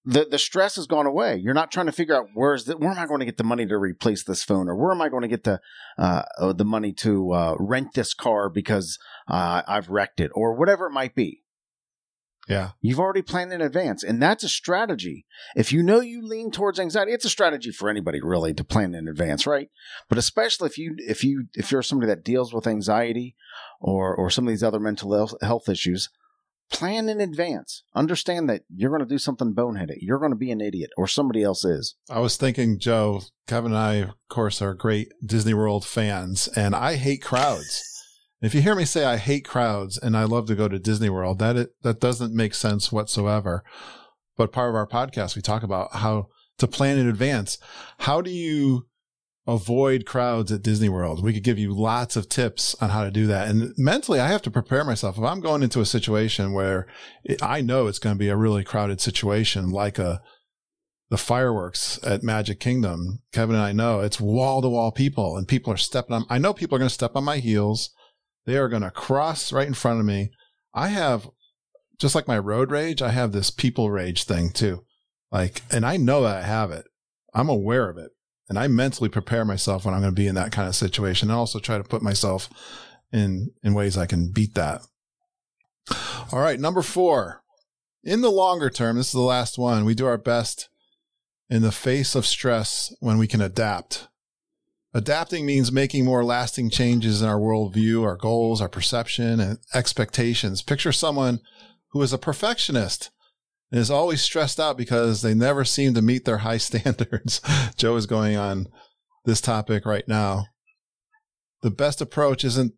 the 0.07 0.25
the 0.31 0.39
stress 0.39 0.77
has 0.77 0.87
gone 0.87 1.05
away. 1.05 1.35
You're 1.35 1.53
not 1.53 1.69
trying 1.69 1.87
to 1.87 1.91
figure 1.91 2.15
out 2.15 2.29
where's 2.33 2.63
the, 2.63 2.77
where 2.77 2.91
am 2.91 2.97
I 2.97 3.05
going 3.05 3.19
to 3.19 3.25
get 3.25 3.35
the 3.35 3.43
money 3.43 3.65
to 3.65 3.77
replace 3.77 4.23
this 4.23 4.41
phone, 4.41 4.69
or 4.69 4.75
where 4.75 4.93
am 4.93 5.01
I 5.01 5.09
going 5.09 5.23
to 5.23 5.27
get 5.27 5.43
the 5.43 5.59
uh, 5.97 6.23
uh, 6.39 6.53
the 6.53 6.63
money 6.63 6.93
to 6.93 7.33
uh, 7.33 7.55
rent 7.59 7.93
this 7.93 8.13
car 8.13 8.49
because 8.49 8.97
uh, 9.27 9.63
I've 9.67 9.89
wrecked 9.89 10.21
it, 10.21 10.31
or 10.33 10.55
whatever 10.55 10.87
it 10.87 10.93
might 10.93 11.13
be. 11.13 11.43
Yeah. 12.47 12.69
You've 12.79 13.01
already 13.01 13.21
planned 13.21 13.51
in 13.51 13.59
advance, 13.59 14.01
and 14.01 14.21
that's 14.21 14.45
a 14.45 14.49
strategy. 14.49 15.25
If 15.57 15.73
you 15.73 15.83
know 15.83 15.99
you 15.99 16.25
lean 16.25 16.51
towards 16.51 16.79
anxiety, 16.79 17.11
it's 17.11 17.25
a 17.25 17.29
strategy 17.29 17.71
for 17.71 17.89
anybody 17.89 18.21
really 18.21 18.53
to 18.53 18.63
plan 18.63 18.95
in 18.95 19.09
advance, 19.09 19.45
right? 19.45 19.67
But 20.07 20.17
especially 20.17 20.67
if 20.67 20.77
you 20.77 20.95
if 20.99 21.25
you 21.25 21.47
if 21.55 21.69
you're 21.69 21.81
somebody 21.81 22.07
that 22.07 22.23
deals 22.23 22.53
with 22.53 22.65
anxiety 22.65 23.35
or 23.81 24.15
or 24.15 24.29
some 24.29 24.47
of 24.47 24.51
these 24.51 24.63
other 24.63 24.79
mental 24.79 25.13
health- 25.13 25.41
health 25.41 25.67
issues, 25.67 26.09
plan 26.71 27.09
in 27.09 27.21
advance. 27.21 27.83
Understand 27.95 28.49
that 28.49 28.63
you're 28.69 28.89
going 28.89 29.01
to 29.01 29.07
do 29.07 29.17
something 29.17 29.53
boneheaded. 29.53 29.97
You're 29.99 30.19
going 30.19 30.31
to 30.31 30.37
be 30.37 30.51
an 30.51 30.61
idiot, 30.61 30.91
or 30.97 31.07
somebody 31.07 31.43
else 31.43 31.63
is. 31.63 31.95
I 32.09 32.19
was 32.19 32.37
thinking, 32.37 32.79
Joe, 32.79 33.21
Kevin 33.47 33.71
and 33.71 33.79
I, 33.79 33.93
of 33.95 34.15
course, 34.29 34.61
are 34.61 34.73
great 34.73 35.13
Disney 35.25 35.53
World 35.53 35.85
fans, 35.85 36.47
and 36.49 36.75
I 36.75 36.95
hate 36.95 37.21
crowds. 37.21 37.83
If 38.39 38.53
you 38.53 38.61
hear 38.61 38.75
me 38.75 38.85
say 38.85 39.03
I 39.03 39.17
hate 39.17 39.45
crowds 39.45 39.97
and 39.97 40.15
I 40.15 40.25
love 40.25 40.45
to 40.45 40.55
go 40.55 40.67
to 40.67 40.77
Disney 40.77 41.09
World, 41.09 41.39
that 41.39 41.55
it, 41.55 41.69
that 41.81 41.99
doesn't 41.99 42.35
make 42.35 42.53
sense 42.53 42.91
whatsoever. 42.91 43.63
But 44.35 44.51
part 44.51 44.69
of 44.69 44.75
our 44.75 44.85
podcast, 44.85 45.35
we 45.35 45.41
talk 45.41 45.63
about 45.63 45.95
how 45.95 46.27
to 46.59 46.67
plan 46.67 46.99
in 46.99 47.09
advance. 47.09 47.57
How 47.99 48.21
do 48.21 48.29
you 48.29 48.85
avoid 49.47 50.05
crowds 50.05 50.51
at 50.51 50.61
Disney 50.61 50.89
World? 50.89 51.23
We 51.23 51.33
could 51.33 51.43
give 51.43 51.57
you 51.57 51.73
lots 51.73 52.15
of 52.15 52.29
tips 52.29 52.75
on 52.81 52.89
how 52.89 53.03
to 53.03 53.11
do 53.11 53.27
that. 53.27 53.47
And 53.47 53.73
mentally, 53.77 54.19
I 54.19 54.27
have 54.27 54.41
to 54.43 54.51
prepare 54.51 54.83
myself. 54.83 55.17
If 55.17 55.23
I'm 55.23 55.39
going 55.39 55.63
into 55.63 55.81
a 55.81 55.85
situation 55.85 56.53
where 56.53 56.87
I 57.41 57.61
know 57.61 57.87
it's 57.87 57.99
going 57.99 58.15
to 58.15 58.19
be 58.19 58.29
a 58.29 58.35
really 58.35 58.63
crowded 58.63 59.01
situation, 59.01 59.69
like 59.69 59.97
a 59.97 60.21
the 61.09 61.17
fireworks 61.17 61.99
at 62.03 62.23
Magic 62.23 62.59
Kingdom, 62.59 63.19
Kevin 63.31 63.55
and 63.55 63.63
I 63.63 63.71
know 63.71 64.01
it's 64.01 64.19
wall 64.19 64.61
to 64.61 64.69
wall 64.69 64.91
people 64.91 65.37
and 65.37 65.47
people 65.47 65.71
are 65.71 65.77
stepping 65.77 66.13
on, 66.13 66.25
I 66.29 66.37
know 66.37 66.53
people 66.53 66.75
are 66.75 66.79
going 66.79 66.89
to 66.89 66.93
step 66.93 67.15
on 67.15 67.23
my 67.23 67.37
heels. 67.37 67.91
They 68.45 68.57
are 68.57 68.69
going 68.69 68.81
to 68.81 68.91
cross 68.91 69.53
right 69.53 69.67
in 69.67 69.73
front 69.73 69.99
of 69.99 70.05
me. 70.05 70.31
I 70.73 70.89
have, 70.89 71.29
just 71.97 72.13
like 72.13 72.27
my 72.27 72.37
road 72.37 72.71
rage, 72.71 73.01
I 73.01 73.11
have 73.11 73.31
this 73.31 73.51
people 73.51 73.89
rage 73.89 74.25
thing 74.25 74.51
too. 74.51 74.83
Like, 75.31 75.61
and 75.71 75.85
I 75.85 75.97
know 75.97 76.23
that 76.23 76.43
I 76.43 76.47
have 76.47 76.71
it. 76.71 76.85
I'm 77.33 77.49
aware 77.49 77.89
of 77.89 77.97
it. 77.97 78.11
And 78.49 78.57
I 78.57 78.67
mentally 78.67 79.09
prepare 79.09 79.43
myself 79.43 79.85
when 79.85 79.93
I'm 79.93 80.01
going 80.01 80.13
to 80.13 80.21
be 80.21 80.27
in 80.27 80.35
that 80.35 80.51
kind 80.51 80.67
of 80.67 80.75
situation. 80.75 81.29
and 81.29 81.37
also 81.37 81.59
try 81.59 81.77
to 81.77 81.83
put 81.83 82.01
myself 82.01 82.49
in, 83.11 83.51
in 83.63 83.73
ways 83.73 83.97
I 83.97 84.05
can 84.05 84.31
beat 84.31 84.55
that. 84.55 84.81
All 86.31 86.39
right. 86.39 86.59
Number 86.59 86.81
four. 86.81 87.43
In 88.03 88.21
the 88.21 88.31
longer 88.31 88.69
term, 88.69 88.95
this 88.95 89.07
is 89.07 89.13
the 89.13 89.19
last 89.19 89.57
one. 89.57 89.83
We 89.83 89.95
do 89.95 90.05
our 90.05 90.17
best 90.17 90.69
in 91.49 91.61
the 91.61 91.71
face 91.71 92.15
of 92.15 92.25
stress 92.25 92.93
when 92.99 93.17
we 93.17 93.27
can 93.27 93.41
adapt. 93.41 94.07
Adapting 94.93 95.45
means 95.45 95.71
making 95.71 96.05
more 96.05 96.23
lasting 96.23 96.69
changes 96.69 97.21
in 97.21 97.27
our 97.27 97.39
worldview, 97.39 98.03
our 98.03 98.15
goals, 98.15 98.61
our 98.61 98.69
perception, 98.69 99.39
and 99.39 99.59
expectations. 99.73 100.61
Picture 100.61 100.91
someone 100.91 101.39
who 101.91 102.01
is 102.01 102.13
a 102.13 102.17
perfectionist 102.17 103.11
and 103.71 103.79
is 103.79 103.91
always 103.91 104.21
stressed 104.21 104.59
out 104.59 104.77
because 104.77 105.21
they 105.21 105.33
never 105.33 105.65
seem 105.65 105.93
to 105.93 106.01
meet 106.01 106.25
their 106.25 106.39
high 106.39 106.57
standards. 106.57 107.41
Joe 107.75 107.95
is 107.95 108.05
going 108.05 108.35
on 108.37 108.67
this 109.25 109.41
topic 109.41 109.85
right 109.85 110.07
now. 110.07 110.45
The 111.61 111.71
best 111.71 112.01
approach 112.01 112.43
isn't 112.43 112.73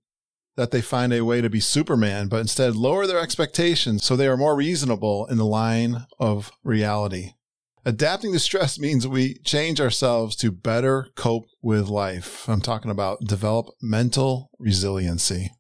that 0.56 0.72
they 0.72 0.82
find 0.82 1.14
a 1.14 1.24
way 1.24 1.42
to 1.42 1.50
be 1.50 1.60
Superman, 1.60 2.28
but 2.28 2.42
instead 2.42 2.76
lower 2.76 3.08
their 3.08 3.20
expectations 3.20 4.04
so 4.04 4.16
they 4.16 4.28
are 4.28 4.38
more 4.38 4.56
reasonable 4.56 5.26
in 5.28 5.38
the 5.38 5.46
line 5.46 6.06
of 6.20 6.52
reality. 6.64 7.32
Adapting 7.86 8.34
to 8.34 8.40
stress 8.40 8.78
means 8.78 9.08
we 9.08 9.36
change 9.46 9.80
ourselves 9.80 10.36
to 10.36 10.52
better 10.52 11.08
cope 11.16 11.46
with 11.62 11.88
life. 11.88 12.48
I'm 12.50 12.62
talking 12.62 12.92
about 12.92 13.22
develop 13.22 13.68
mental 13.82 14.50
resiliency. 14.60 15.52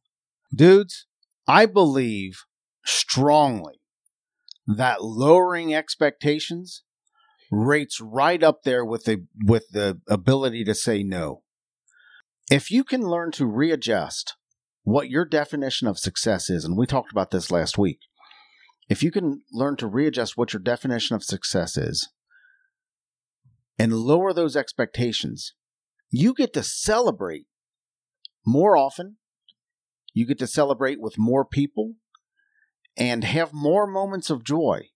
Dudes, 0.53 1.05
I 1.47 1.65
believe 1.65 2.43
strongly 2.83 3.78
that 4.77 5.03
lowering 5.03 5.73
expectations 5.73 6.83
rates 7.51 7.99
right 7.99 8.43
up 8.43 8.61
there 8.63 8.85
with 8.85 9.05
the 9.05 9.25
with 9.43 9.69
the 9.71 9.99
ability 10.07 10.63
to 10.63 10.75
say 10.75 11.01
no. 11.01 11.41
If 12.51 12.69
you 12.69 12.83
can 12.83 13.01
learn 13.01 13.31
to 13.33 13.47
readjust 13.47 14.35
what 14.83 15.09
your 15.09 15.25
definition 15.25 15.87
of 15.87 15.97
success 15.97 16.49
is, 16.49 16.65
and 16.65 16.77
we 16.77 16.85
talked 16.85 17.11
about 17.11 17.31
this 17.31 17.49
last 17.49 17.77
week, 17.77 17.99
if 18.87 19.01
you 19.01 19.11
can 19.11 19.41
learn 19.51 19.75
to 19.77 19.87
readjust 19.87 20.37
what 20.37 20.53
your 20.53 20.61
definition 20.61 21.15
of 21.15 21.23
success 21.23 21.75
is 21.75 22.09
and 23.79 23.93
lower 23.93 24.33
those 24.33 24.55
expectations, 24.55 25.53
you 26.11 26.33
get 26.35 26.53
to 26.53 26.63
celebrate 26.63 27.45
more 28.45 28.77
often. 28.77 29.17
You 30.13 30.27
get 30.27 30.39
to 30.39 30.47
celebrate 30.47 30.99
with 30.99 31.17
more 31.17 31.45
people 31.45 31.93
and 32.97 33.23
have 33.23 33.53
more 33.53 33.87
moments 33.87 34.29
of 34.29 34.43
joy 34.43 34.89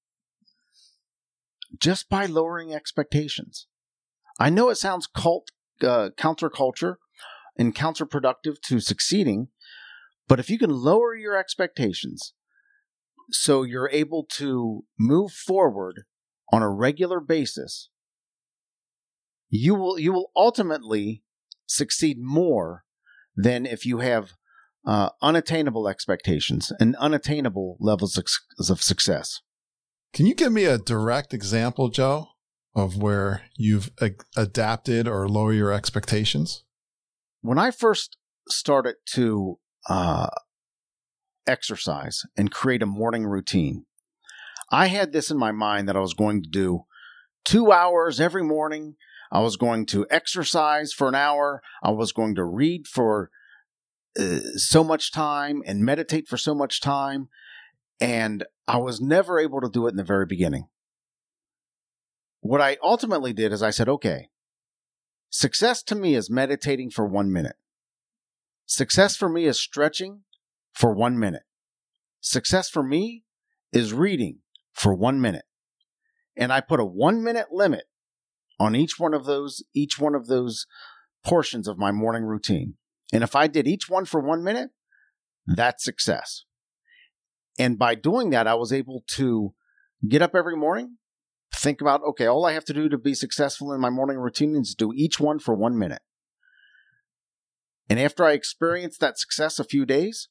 just 1.79 2.09
by 2.09 2.25
lowering 2.25 2.73
expectations. 2.73 3.67
I 4.39 4.49
know 4.49 4.69
it 4.69 4.75
sounds 4.75 5.07
cult 5.07 5.51
uh, 5.81 6.09
counterculture 6.17 6.95
and 7.57 7.75
counterproductive 7.75 8.59
to 8.67 8.79
succeeding, 8.79 9.49
but 10.27 10.39
if 10.39 10.49
you 10.49 10.57
can 10.57 10.69
lower 10.69 11.15
your 11.15 11.37
expectations 11.37 12.33
so 13.31 13.63
you're 13.63 13.89
able 13.91 14.25
to 14.37 14.85
move 14.99 15.31
forward 15.31 16.03
on 16.51 16.61
a 16.61 16.69
regular 16.69 17.19
basis, 17.19 17.89
you 19.49 19.75
will 19.75 19.99
you 19.99 20.11
will 20.11 20.31
ultimately 20.35 21.23
succeed 21.65 22.17
more 22.19 22.83
than 23.35 23.65
if 23.65 23.85
you 23.85 23.99
have 23.99 24.33
uh, 24.86 25.09
unattainable 25.21 25.88
expectations 25.88 26.71
and 26.79 26.95
unattainable 26.97 27.77
levels 27.79 28.17
of 28.17 28.81
success. 28.81 29.41
Can 30.13 30.25
you 30.25 30.36
give 30.36 30.51
me 30.51 30.65
a 30.65 30.77
direct 30.77 31.34
example, 31.34 31.89
Joe, 31.89 32.27
of 32.75 32.97
where 32.97 33.43
you've 33.55 33.91
a- 34.01 34.11
adapted 34.36 35.07
or 35.07 35.27
lower 35.27 35.53
your 35.53 35.71
expectations? 35.71 36.63
When 37.41 37.57
I 37.57 37.71
first 37.71 38.17
started 38.47 38.95
to 39.13 39.59
uh, 39.89 40.27
exercise 41.47 42.23
and 42.38 42.51
create 42.51 42.81
a 42.81 42.88
morning 42.88 43.25
routine, 43.25 43.86
I 44.69 44.88
had 44.88 45.13
this 45.13 45.29
in 45.29 45.38
my 45.38 45.51
mind 45.51 45.88
that 45.88 45.95
I 45.95 45.99
was 45.99 46.13
going 46.13 46.43
to 46.43 46.49
do 46.49 46.86
two 47.43 47.71
hours 47.71 48.19
every 48.19 48.43
morning. 48.43 48.95
I 49.31 49.39
was 49.39 49.57
going 49.57 49.86
to 49.88 50.05
exercise 50.09 50.93
for 50.93 51.07
an 51.07 51.15
hour. 51.15 51.61
I 51.81 51.91
was 51.91 52.11
going 52.11 52.36
to 52.36 52.43
read 52.43 52.88
for 52.88 53.29
uh, 54.20 54.39
so 54.55 54.84
much 54.84 55.11
time 55.11 55.61
and 55.66 55.80
meditate 55.82 56.28
for 56.28 56.38
so 56.38 56.53
much 56.53 56.82
time. 56.82 57.30
And 57.99 58.45
I 58.68 58.78
was 58.78 59.01
never 59.01 59.39
able 59.39 59.61
to 59.61 59.70
do 59.70 59.88
it 59.88 59.91
in 59.91 59.97
the 59.97 60.03
very 60.03 60.26
beginning. 60.26 60.68
What 62.41 62.61
I 62.61 62.78
ultimately 62.84 63.34
did 63.34 63.53
is 63.53 63.64
I 63.64 63.70
said, 63.70 63.88
okay, 63.88 64.30
success 65.30 65.82
to 65.84 65.95
me 65.95 66.16
is 66.16 66.30
meditating 66.30 66.91
for 66.91 67.07
one 67.07 67.32
minute. 67.32 67.55
Success 68.66 69.16
for 69.16 69.30
me 69.30 69.45
is 69.45 69.59
stretching 69.59 70.22
for 70.74 70.93
one 70.93 71.18
minute. 71.18 71.43
Success 72.20 72.70
for 72.70 72.84
me 72.84 73.24
is 73.72 73.93
reading 73.93 74.39
for 74.74 74.93
one 74.93 75.22
minute. 75.22 75.45
And 76.36 76.51
I 76.51 76.61
put 76.61 76.80
a 76.80 76.86
one 76.86 77.24
minute 77.24 77.47
limit 77.51 77.86
on 78.59 78.76
each 78.76 78.99
one 78.99 79.14
of 79.14 79.26
those, 79.26 79.64
each 79.74 79.99
one 79.99 80.16
of 80.16 80.28
those 80.28 80.66
portions 81.24 81.68
of 81.68 81.78
my 81.78 81.91
morning 81.91 82.24
routine. 82.24 82.76
And 83.14 83.24
if 83.24 83.36
I 83.36 83.45
did 83.47 83.68
each 83.68 83.88
one 83.88 84.05
for 84.05 84.20
one 84.20 84.43
minute, 84.43 84.72
that's 85.45 85.84
success. 85.84 86.45
And 87.59 87.78
by 87.78 87.93
doing 87.93 88.32
that, 88.32 88.47
I 88.47 88.55
was 88.55 88.74
able 88.74 89.03
to 89.09 89.53
get 90.09 90.24
up 90.24 90.36
every 90.36 90.57
morning, 90.57 90.97
think 91.53 91.80
about, 91.80 92.01
okay, 92.01 92.26
all 92.26 92.45
I 92.45 92.53
have 92.53 92.66
to 92.66 92.74
do 92.74 92.89
to 92.89 92.97
be 92.97 93.14
successful 93.14 93.72
in 93.72 93.80
my 93.80 93.91
morning 93.91 94.18
routine 94.18 94.55
is 94.55 94.74
do 94.74 94.91
each 94.93 95.20
one 95.20 95.38
for 95.38 95.53
one 95.53 95.78
minute. 95.78 96.01
And 97.88 97.99
after 97.99 98.26
I 98.26 98.32
experienced 98.32 98.99
that 99.01 99.20
success 99.20 99.59
a 99.59 99.64
few 99.64 99.86
days, 99.86 100.30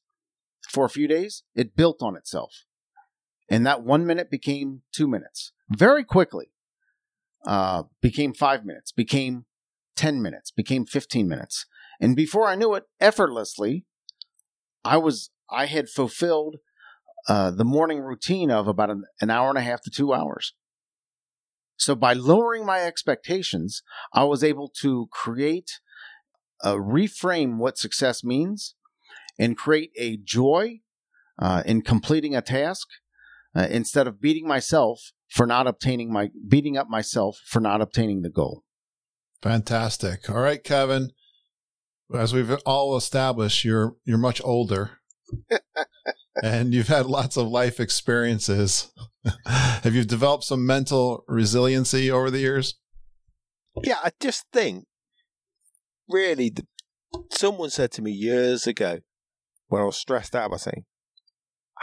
for 0.69 0.83
a 0.83 0.89
few 0.89 1.07
days, 1.07 1.43
it 1.55 1.77
built 1.77 2.01
on 2.01 2.17
itself. 2.17 2.65
And 3.49 3.65
that 3.65 3.83
one 3.83 4.05
minute 4.05 4.29
became 4.29 4.81
two 4.91 5.07
minutes 5.07 5.53
very 5.69 6.03
quickly, 6.03 6.47
uh, 7.45 7.83
became 8.01 8.33
five 8.33 8.65
minutes, 8.65 8.91
became 8.91 9.45
10 9.95 10.21
minutes, 10.21 10.51
became 10.51 10.85
15 10.85 11.27
minutes. 11.27 11.65
And 11.99 12.15
before 12.15 12.47
I 12.47 12.55
knew 12.55 12.73
it, 12.73 12.83
effortlessly, 12.99 13.85
I 14.83 14.97
was, 14.97 15.29
I 15.49 15.65
had 15.65 15.89
fulfilled 15.89 16.57
uh, 17.27 17.51
the 17.51 17.63
morning 17.63 17.99
routine 17.99 18.51
of 18.51 18.67
about 18.67 18.89
an, 18.89 19.03
an 19.21 19.29
hour 19.29 19.49
and 19.49 19.57
a 19.57 19.61
half 19.61 19.81
to 19.83 19.89
two 19.89 20.13
hours. 20.13 20.53
So 21.77 21.95
by 21.95 22.13
lowering 22.13 22.65
my 22.65 22.81
expectations, 22.81 23.81
I 24.13 24.23
was 24.25 24.43
able 24.43 24.69
to 24.81 25.07
create, 25.11 25.79
uh, 26.63 26.75
reframe 26.75 27.57
what 27.57 27.77
success 27.77 28.23
means 28.23 28.75
and 29.39 29.57
create 29.57 29.91
a 29.97 30.17
joy 30.17 30.81
uh, 31.39 31.63
in 31.65 31.81
completing 31.81 32.35
a 32.35 32.41
task 32.41 32.87
uh, 33.55 33.67
instead 33.69 34.07
of 34.07 34.21
beating 34.21 34.47
myself 34.47 35.11
for 35.29 35.47
not 35.47 35.67
obtaining 35.67 36.11
my, 36.11 36.29
beating 36.47 36.77
up 36.77 36.89
myself 36.89 37.39
for 37.45 37.59
not 37.59 37.81
obtaining 37.81 38.21
the 38.21 38.29
goal. 38.29 38.63
Fantastic. 39.41 40.29
All 40.29 40.39
right, 40.39 40.63
Kevin. 40.63 41.11
As 42.13 42.33
we've 42.33 42.51
all 42.65 42.95
established, 42.95 43.65
you're, 43.65 43.95
you're 44.05 44.17
much 44.17 44.41
older. 44.43 44.99
and 46.43 46.73
you've 46.73 46.87
had 46.87 47.07
lots 47.07 47.37
of 47.37 47.47
life 47.47 47.79
experiences. 47.79 48.91
Have 49.45 49.95
you 49.95 50.03
developed 50.03 50.43
some 50.43 50.65
mental 50.65 51.23
resiliency 51.27 52.11
over 52.11 52.29
the 52.29 52.39
years? 52.39 52.75
Yeah, 53.83 53.97
I 54.03 54.11
just 54.19 54.45
think, 54.53 54.85
really, 56.07 56.49
the, 56.49 56.67
someone 57.31 57.71
said 57.71 57.91
to 57.93 58.01
me 58.01 58.11
years 58.11 58.67
ago 58.67 58.99
when 59.67 59.81
I 59.81 59.85
was 59.85 59.97
stressed 59.97 60.35
out 60.35 60.51
by 60.51 60.57
saying, 60.57 60.85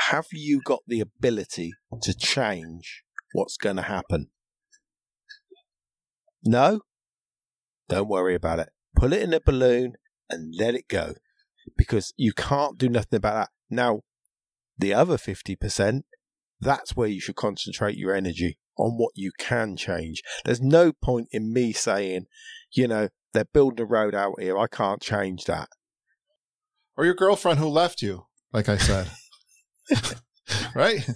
Have 0.08 0.26
you 0.32 0.60
got 0.64 0.80
the 0.86 1.00
ability 1.00 1.72
to 2.02 2.14
change 2.14 3.02
what's 3.32 3.56
going 3.56 3.76
to 3.76 3.82
happen? 3.82 4.28
No? 6.44 6.82
Don't 7.88 8.08
worry 8.08 8.36
about 8.36 8.60
it. 8.60 8.68
Put 8.94 9.12
it 9.12 9.22
in 9.22 9.34
a 9.34 9.40
balloon 9.40 9.94
and 10.30 10.54
let 10.56 10.74
it 10.74 10.88
go 10.88 11.14
because 11.76 12.12
you 12.16 12.32
can't 12.32 12.78
do 12.78 12.88
nothing 12.88 13.16
about 13.16 13.34
that. 13.34 13.48
Now, 13.68 14.00
the 14.78 14.94
other 14.94 15.16
50%, 15.16 16.02
that's 16.60 16.96
where 16.96 17.08
you 17.08 17.20
should 17.20 17.36
concentrate 17.36 17.96
your 17.96 18.14
energy 18.14 18.58
on 18.78 18.92
what 18.92 19.12
you 19.14 19.30
can 19.38 19.76
change. 19.76 20.22
There's 20.44 20.60
no 20.60 20.92
point 20.92 21.28
in 21.32 21.52
me 21.52 21.72
saying, 21.72 22.26
you 22.72 22.88
know, 22.88 23.08
they're 23.32 23.44
building 23.44 23.82
a 23.82 23.86
road 23.86 24.14
out 24.14 24.40
here. 24.40 24.58
I 24.58 24.66
can't 24.66 25.02
change 25.02 25.44
that. 25.44 25.68
Or 26.96 27.04
your 27.04 27.14
girlfriend 27.14 27.58
who 27.58 27.68
left 27.68 28.02
you, 28.02 28.26
like 28.52 28.68
I 28.68 28.76
said. 28.76 29.10
right? 30.74 31.06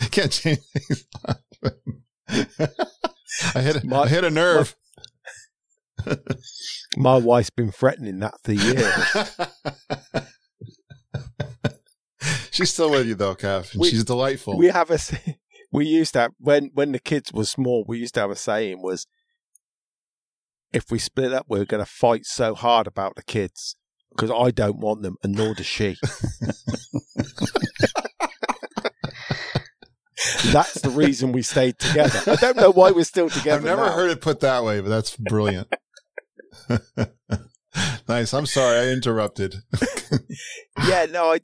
You 0.00 0.08
can't 0.10 0.32
change. 0.32 0.60
I 3.54 3.60
hit 3.60 3.82
a, 3.82 3.86
my, 3.86 4.02
I 4.02 4.08
hit 4.08 4.24
a 4.24 4.30
nerve. 4.30 4.76
My, 6.96 7.16
wife's 7.16 7.50
been 7.50 7.70
threatening 7.70 8.18
that 8.20 8.34
for 8.42 8.52
years. 8.52 9.36
She's 12.50 12.72
still 12.72 12.90
with 12.90 13.06
you 13.06 13.14
though, 13.14 13.34
Kev. 13.34 13.72
And 13.72 13.80
we, 13.80 13.88
she's 13.88 14.04
delightful. 14.04 14.58
We 14.58 14.66
have 14.66 14.90
a 14.90 14.98
we 15.72 15.86
used 15.86 16.12
to 16.12 16.20
have, 16.20 16.32
when 16.38 16.70
when 16.74 16.92
the 16.92 16.98
kids 16.98 17.32
were 17.32 17.44
small. 17.44 17.84
We 17.88 17.98
used 17.98 18.14
to 18.14 18.20
have 18.20 18.30
a 18.30 18.36
saying 18.36 18.82
was, 18.82 19.06
if 20.72 20.90
we 20.90 20.98
split 20.98 21.32
up, 21.32 21.46
we're 21.48 21.64
going 21.64 21.82
to 21.82 21.90
fight 21.90 22.26
so 22.26 22.54
hard 22.54 22.86
about 22.86 23.16
the 23.16 23.22
kids 23.22 23.76
because 24.10 24.30
I 24.30 24.50
don't 24.50 24.78
want 24.78 25.02
them, 25.02 25.16
and 25.22 25.32
nor 25.34 25.54
does 25.54 25.66
she. 25.66 25.96
that's 30.52 30.80
the 30.82 30.90
reason 30.90 31.32
we 31.32 31.42
stayed 31.42 31.78
together. 31.78 32.32
I 32.32 32.36
don't 32.36 32.56
know 32.56 32.72
why 32.72 32.90
we're 32.90 33.04
still 33.04 33.30
together. 33.30 33.56
I've 33.56 33.64
never 33.64 33.86
now. 33.86 33.92
heard 33.92 34.10
it 34.10 34.20
put 34.20 34.40
that 34.40 34.64
way, 34.64 34.80
but 34.80 34.88
that's 34.88 35.16
brilliant. 35.16 35.72
nice. 38.08 38.34
I'm 38.34 38.46
sorry 38.46 38.78
I 38.78 38.88
interrupted. 38.90 39.56
yeah, 40.86 41.06
no, 41.10 41.32
I 41.32 41.40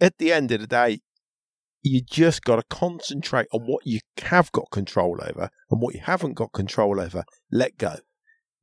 at 0.00 0.18
the 0.18 0.32
end 0.32 0.50
of 0.52 0.60
the 0.60 0.66
day, 0.66 1.00
you 1.82 2.00
just 2.00 2.42
got 2.42 2.56
to 2.56 2.62
concentrate 2.70 3.46
on 3.52 3.62
what 3.62 3.86
you 3.86 4.00
have 4.22 4.50
got 4.52 4.70
control 4.70 5.18
over 5.22 5.50
and 5.70 5.80
what 5.80 5.94
you 5.94 6.00
haven't 6.00 6.34
got 6.34 6.52
control 6.52 7.00
over. 7.00 7.24
Let 7.52 7.76
go. 7.76 7.96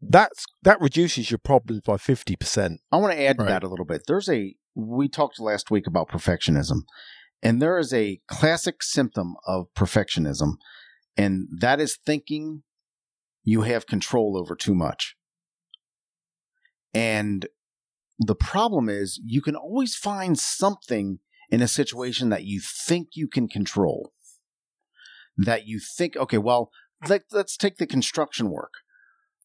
That's 0.01 0.45
that 0.63 0.81
reduces 0.81 1.29
your 1.29 1.37
problems 1.37 1.81
by 1.85 1.97
fifty 1.97 2.35
percent. 2.35 2.81
I 2.91 2.97
want 2.97 3.13
to 3.13 3.21
add 3.21 3.37
right. 3.37 3.45
to 3.45 3.51
that 3.51 3.63
a 3.63 3.69
little 3.69 3.85
bit. 3.85 4.03
There's 4.07 4.29
a 4.29 4.55
we 4.73 5.07
talked 5.07 5.39
last 5.39 5.69
week 5.69 5.85
about 5.85 6.09
perfectionism, 6.09 6.81
and 7.43 7.61
there 7.61 7.77
is 7.77 7.93
a 7.93 8.19
classic 8.27 8.81
symptom 8.81 9.35
of 9.45 9.67
perfectionism, 9.77 10.53
and 11.15 11.47
that 11.59 11.79
is 11.79 11.99
thinking 12.03 12.63
you 13.43 13.61
have 13.61 13.85
control 13.85 14.37
over 14.37 14.55
too 14.55 14.73
much. 14.73 15.15
And 16.93 17.47
the 18.19 18.35
problem 18.35 18.89
is 18.89 19.19
you 19.25 19.41
can 19.41 19.55
always 19.55 19.95
find 19.95 20.37
something 20.37 21.19
in 21.49 21.61
a 21.61 21.67
situation 21.67 22.29
that 22.29 22.43
you 22.43 22.61
think 22.61 23.09
you 23.13 23.27
can 23.27 23.47
control. 23.47 24.13
That 25.37 25.65
you 25.65 25.79
think, 25.79 26.15
okay, 26.15 26.37
well, 26.37 26.71
let, 27.07 27.23
let's 27.31 27.57
take 27.57 27.77
the 27.77 27.87
construction 27.87 28.49
work, 28.49 28.73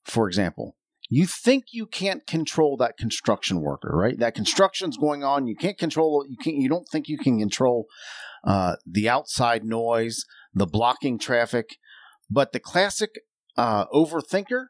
for 0.05 0.29
example. 0.29 0.77
you 1.09 1.27
think 1.27 1.67
you 1.73 1.87
can't 1.87 2.27
control 2.27 2.77
that 2.77 2.97
construction 2.99 3.61
worker, 3.61 3.91
right? 3.95 4.19
That 4.19 4.35
construction's 4.35 4.97
going 4.97 5.23
on. 5.23 5.47
You 5.47 5.57
can't 5.57 5.79
control. 5.79 6.25
You 6.29 6.37
can't. 6.37 6.57
You 6.57 6.69
don't 6.69 6.89
think 6.91 7.09
you 7.09 7.19
can 7.19 7.39
control 7.39 7.87
uh, 8.45 8.77
the 8.85 9.09
outside 9.09 9.65
noise, 9.65 10.25
the 10.53 10.67
blocking 10.67 11.19
traffic. 11.19 11.77
But 12.29 12.53
the 12.53 12.61
classic 12.61 13.11
uh, 13.57 13.87
overthinker 13.87 14.67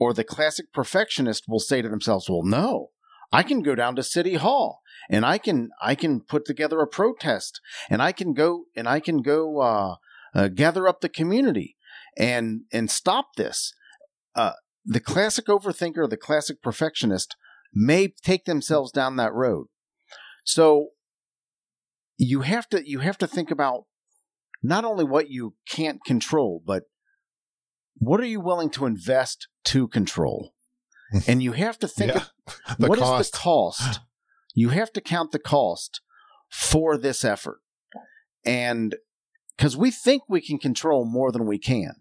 or 0.00 0.12
the 0.12 0.24
classic 0.24 0.72
perfectionist 0.72 1.44
will 1.46 1.60
say 1.60 1.82
to 1.82 1.88
themselves, 1.88 2.28
"Well, 2.28 2.42
no, 2.42 2.90
I 3.30 3.42
can 3.42 3.62
go 3.62 3.74
down 3.74 3.94
to 3.96 4.02
City 4.02 4.34
Hall 4.34 4.80
and 5.08 5.24
I 5.24 5.38
can 5.38 5.70
I 5.80 5.94
can 5.94 6.20
put 6.20 6.44
together 6.44 6.80
a 6.80 6.86
protest 6.86 7.60
and 7.88 8.02
I 8.02 8.12
can 8.12 8.32
go 8.32 8.64
and 8.74 8.88
I 8.88 8.98
can 8.98 9.22
go 9.22 9.60
uh, 9.60 9.96
uh, 10.34 10.48
gather 10.48 10.88
up 10.88 11.00
the 11.00 11.08
community 11.08 11.76
and 12.16 12.62
and 12.72 12.90
stop 12.90 13.36
this." 13.36 13.72
Uh, 14.34 14.52
the 14.84 15.00
classic 15.00 15.46
overthinker, 15.46 16.08
the 16.08 16.16
classic 16.16 16.62
perfectionist, 16.62 17.36
may 17.72 18.08
take 18.24 18.44
themselves 18.44 18.90
down 18.90 19.16
that 19.16 19.32
road. 19.32 19.66
So 20.44 20.88
you 22.16 22.40
have 22.40 22.68
to 22.70 22.82
you 22.88 23.00
have 23.00 23.18
to 23.18 23.26
think 23.26 23.50
about 23.50 23.84
not 24.62 24.84
only 24.84 25.04
what 25.04 25.30
you 25.30 25.54
can't 25.68 26.04
control, 26.04 26.62
but 26.66 26.84
what 27.94 28.20
are 28.20 28.26
you 28.26 28.40
willing 28.40 28.70
to 28.70 28.86
invest 28.86 29.48
to 29.64 29.88
control? 29.88 30.54
and 31.26 31.42
you 31.42 31.52
have 31.52 31.78
to 31.80 31.88
think 31.88 32.12
Yeah. 32.14 32.24
of 32.46 32.78
what 32.78 32.98
is 32.98 33.04
cost. 33.04 33.32
the 33.32 33.38
cost. 33.38 34.00
You 34.54 34.70
have 34.70 34.92
to 34.92 35.00
count 35.00 35.32
the 35.32 35.38
cost 35.38 36.00
for 36.48 36.96
this 36.96 37.24
effort. 37.24 37.60
And 38.44 38.96
because 39.56 39.76
we 39.76 39.90
think 39.90 40.22
we 40.28 40.40
can 40.40 40.58
control 40.58 41.04
more 41.04 41.30
than 41.30 41.46
we 41.46 41.58
can. 41.58 41.96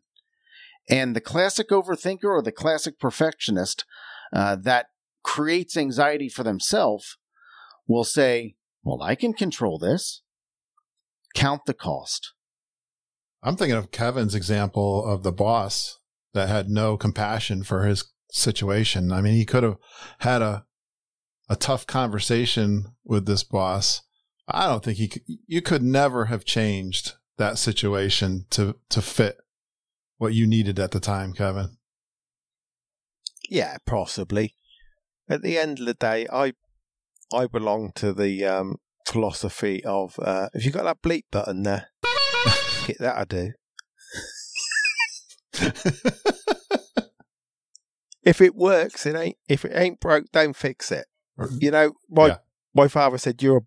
And 0.90 1.16
the 1.16 1.22
classic 1.22 1.70
overthinker 1.70 2.24
or 2.24 2.42
the 2.42 2.52
classic 2.52 3.00
perfectionist 3.00 3.86
uh, 4.34 4.56
that 4.56 4.88
creates 5.24 5.78
anxiety 5.78 6.30
for 6.30 6.44
themselves 6.44 7.18
will 7.88 8.04
say, 8.04 8.56
Well, 8.84 9.02
I 9.04 9.16
can 9.16 9.34
control 9.34 9.78
this. 9.78 10.22
Count 11.36 11.66
the 11.66 11.74
cost. 11.76 12.34
I'm 13.44 13.56
thinking 13.56 13.78
of 13.78 13.92
Kevin's 13.92 14.34
example 14.34 15.06
of 15.06 15.24
the 15.24 15.32
boss 15.32 15.99
that 16.34 16.50
had 16.50 16.70
no 16.70 16.98
compassion 16.98 17.64
for 17.64 17.86
his 17.86 18.06
situation. 18.32 19.12
I 19.12 19.22
mean, 19.22 19.34
he 19.34 19.46
could 19.46 19.64
have 19.64 19.78
had 20.20 20.42
a 20.42 20.66
a 21.50 21.56
tough 21.56 21.88
conversation 21.88 22.94
with 23.04 23.26
this 23.26 23.44
boss. 23.44 24.02
I 24.48 24.68
don't 24.68 24.84
think 24.84 24.98
he 24.98 25.08
could, 25.08 25.24
you 25.48 25.62
could 25.62 25.82
never 25.82 26.26
have 26.26 26.46
changed 26.46 27.14
that 27.38 27.58
situation 27.58 28.46
to 28.52 28.76
to 28.90 29.02
fit 29.02 29.38
what 30.18 30.34
you 30.34 30.46
needed 30.46 30.80
at 30.80 30.92
the 30.92 31.00
time, 31.00 31.34
Kevin. 31.34 31.78
Yeah, 33.50 33.78
possibly. 33.86 34.56
At 35.28 35.42
the 35.42 35.58
end 35.58 35.80
of 35.80 35.86
the 35.86 35.94
day, 35.94 36.28
I 36.32 36.54
I 37.34 37.48
belong 37.48 37.92
to 37.96 38.14
the 38.14 38.46
um, 38.46 38.78
philosophy 39.08 39.84
of 39.84 40.20
uh, 40.20 40.50
if 40.54 40.66
you 40.66 40.72
got 40.72 40.84
that 40.84 41.02
bleep 41.02 41.24
button 41.32 41.64
there, 41.64 41.88
that 43.00 43.18
I 43.18 43.26
do. 43.26 43.54
If 48.24 48.42
it 48.42 48.54
works, 48.56 49.06
it 49.06 49.16
ain't. 49.16 49.38
If 49.48 49.66
it 49.66 49.72
ain't 49.74 50.00
broke, 50.00 50.26
don't 50.32 50.56
fix 50.56 50.92
it. 50.92 51.06
Mm-hmm. 51.40 51.58
You 51.62 51.72
know, 51.72 51.92
my 52.10 52.28
Yeah. 52.28 52.38
my 52.76 52.88
father 52.88 53.18
said 53.18 53.42
you're. 53.42 53.58
A, 53.58 53.62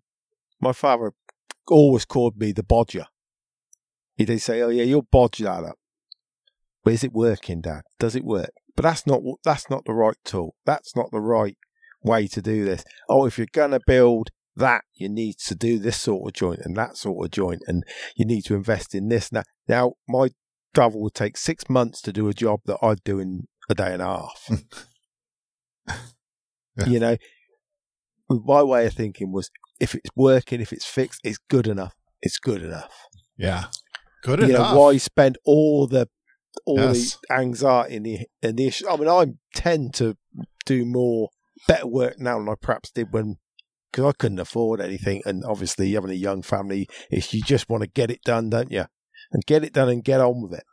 my 0.61 0.73
father 0.73 1.11
always 1.67 2.05
called 2.05 2.37
me 2.37 2.51
the 2.51 2.63
bodger. 2.63 3.07
He 4.15 4.25
did 4.25 4.41
say, 4.41 4.61
"Oh 4.61 4.69
yeah, 4.69 4.83
you'll 4.83 5.01
bodge 5.11 5.39
that 5.39 5.63
up." 5.63 5.77
But 6.83 6.93
is 6.93 7.03
it 7.03 7.13
working, 7.13 7.61
Dad? 7.61 7.81
Does 7.99 8.15
it 8.15 8.23
work? 8.23 8.51
But 8.75 8.83
that's 8.83 9.07
not 9.07 9.21
that's 9.43 9.69
not 9.69 9.85
the 9.85 9.93
right 9.93 10.17
tool. 10.23 10.55
That's 10.65 10.95
not 10.95 11.09
the 11.11 11.19
right 11.21 11.57
way 12.03 12.27
to 12.27 12.41
do 12.41 12.63
this. 12.63 12.83
Oh, 13.09 13.25
if 13.25 13.37
you're 13.37 13.47
gonna 13.51 13.79
build 13.85 14.29
that, 14.55 14.83
you 14.93 15.09
need 15.09 15.37
to 15.47 15.55
do 15.55 15.79
this 15.79 15.97
sort 15.99 16.27
of 16.29 16.33
joint 16.33 16.59
and 16.63 16.77
that 16.77 16.95
sort 16.95 17.25
of 17.25 17.31
joint, 17.31 17.63
and 17.67 17.83
you 18.15 18.23
need 18.25 18.43
to 18.45 18.53
invest 18.55 18.93
in 18.93 19.09
this. 19.09 19.31
Now, 19.31 19.43
now 19.67 19.93
my 20.07 20.29
travel 20.73 21.01
would 21.01 21.13
take 21.13 21.37
six 21.37 21.69
months 21.69 22.01
to 22.01 22.11
do 22.13 22.27
a 22.27 22.33
job 22.33 22.61
that 22.65 22.77
I'd 22.81 23.03
do 23.03 23.19
in 23.19 23.47
a 23.69 23.75
day 23.75 23.93
and 23.93 24.01
a 24.01 24.05
half. 24.05 24.49
Yeah. 26.75 26.85
You 26.87 26.99
know, 26.99 27.17
my 28.29 28.63
way 28.63 28.87
of 28.87 28.93
thinking 28.93 29.31
was 29.31 29.51
if 29.79 29.93
it's 29.93 30.09
working, 30.15 30.59
if 30.59 30.73
it's 30.73 30.85
fixed, 30.85 31.21
it's 31.23 31.37
good 31.49 31.67
enough. 31.67 31.93
It's 32.23 32.39
good 32.39 32.63
enough. 32.63 32.91
yeah. 33.37 33.65
Good 34.23 34.39
you 34.39 34.45
enough. 34.55 34.73
know, 34.73 34.79
why 34.81 34.97
spend 34.97 35.37
all 35.45 35.85
the 35.85 36.07
all 36.65 36.77
Yes. 36.79 37.17
the 37.27 37.35
anxiety 37.35 37.97
and 37.97 38.05
the 38.07 38.19
and 38.41 38.57
the 38.57 38.67
issue? 38.67 38.89
I 38.89 38.95
mean, 38.97 39.07
I 39.09 39.25
tend 39.53 39.93
to 39.95 40.17
do 40.65 40.83
more 40.85 41.29
better 41.67 41.85
work 41.85 42.19
now 42.19 42.39
than 42.39 42.49
I 42.49 42.55
perhaps 42.59 42.89
did 42.89 43.11
when 43.13 43.35
because 43.91 44.05
I 44.05 44.13
couldn't 44.17 44.39
afford 44.39 44.81
anything, 44.81 45.21
and 45.25 45.43
obviously 45.45 45.91
having 45.91 46.09
a 46.09 46.15
young 46.15 46.41
family, 46.41 46.87
if 47.11 47.33
you 47.35 47.43
just 47.43 47.69
want 47.69 47.83
to 47.83 47.89
get 47.89 48.09
it 48.09 48.21
done, 48.23 48.49
don't 48.49 48.71
you? 48.71 48.85
And 49.33 49.45
get 49.45 49.63
it 49.63 49.73
done 49.73 49.89
and 49.89 50.03
get 50.03 50.21
on 50.21 50.41
with 50.41 50.53
it. 50.53 50.63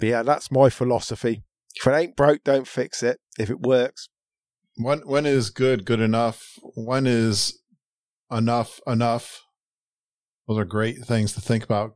But 0.00 0.08
yeah, 0.08 0.22
that's 0.22 0.50
my 0.50 0.70
philosophy. 0.70 1.44
If 1.74 1.86
it 1.86 1.94
ain't 1.94 2.16
broke, 2.16 2.42
don't 2.44 2.66
fix 2.66 3.02
it. 3.02 3.20
If 3.38 3.50
it 3.50 3.60
works, 3.60 4.08
when 4.76 5.00
when 5.00 5.26
is 5.26 5.50
good 5.50 5.84
good 5.84 6.00
enough? 6.00 6.58
When 6.74 7.06
is 7.06 7.60
enough 8.30 8.80
enough? 8.86 9.42
Those 10.48 10.58
are 10.58 10.64
great 10.64 11.04
things 11.04 11.34
to 11.34 11.40
think 11.40 11.62
about. 11.62 11.92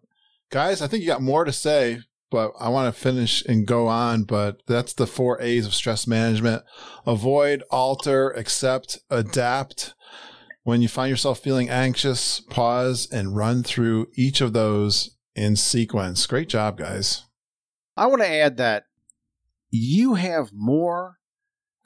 Guys, 0.50 0.80
I 0.80 0.86
think 0.86 1.02
you 1.02 1.08
got 1.08 1.22
more 1.22 1.44
to 1.44 1.52
say, 1.52 2.00
but 2.30 2.52
I 2.60 2.68
want 2.68 2.94
to 2.94 3.00
finish 3.00 3.44
and 3.44 3.66
go 3.66 3.88
on. 3.88 4.24
But 4.24 4.62
that's 4.66 4.92
the 4.92 5.06
four 5.06 5.40
A's 5.40 5.66
of 5.66 5.74
stress 5.74 6.06
management 6.06 6.62
avoid, 7.06 7.62
alter, 7.70 8.30
accept, 8.30 8.98
adapt. 9.10 9.94
When 10.62 10.82
you 10.82 10.88
find 10.88 11.10
yourself 11.10 11.38
feeling 11.38 11.68
anxious, 11.68 12.40
pause 12.40 13.08
and 13.10 13.36
run 13.36 13.62
through 13.62 14.08
each 14.16 14.40
of 14.40 14.52
those 14.52 15.15
in 15.36 15.54
sequence. 15.54 16.26
Great 16.26 16.48
job, 16.48 16.78
guys. 16.78 17.24
I 17.96 18.06
want 18.06 18.22
to 18.22 18.28
add 18.28 18.56
that 18.56 18.84
you 19.70 20.14
have 20.14 20.50
more 20.52 21.16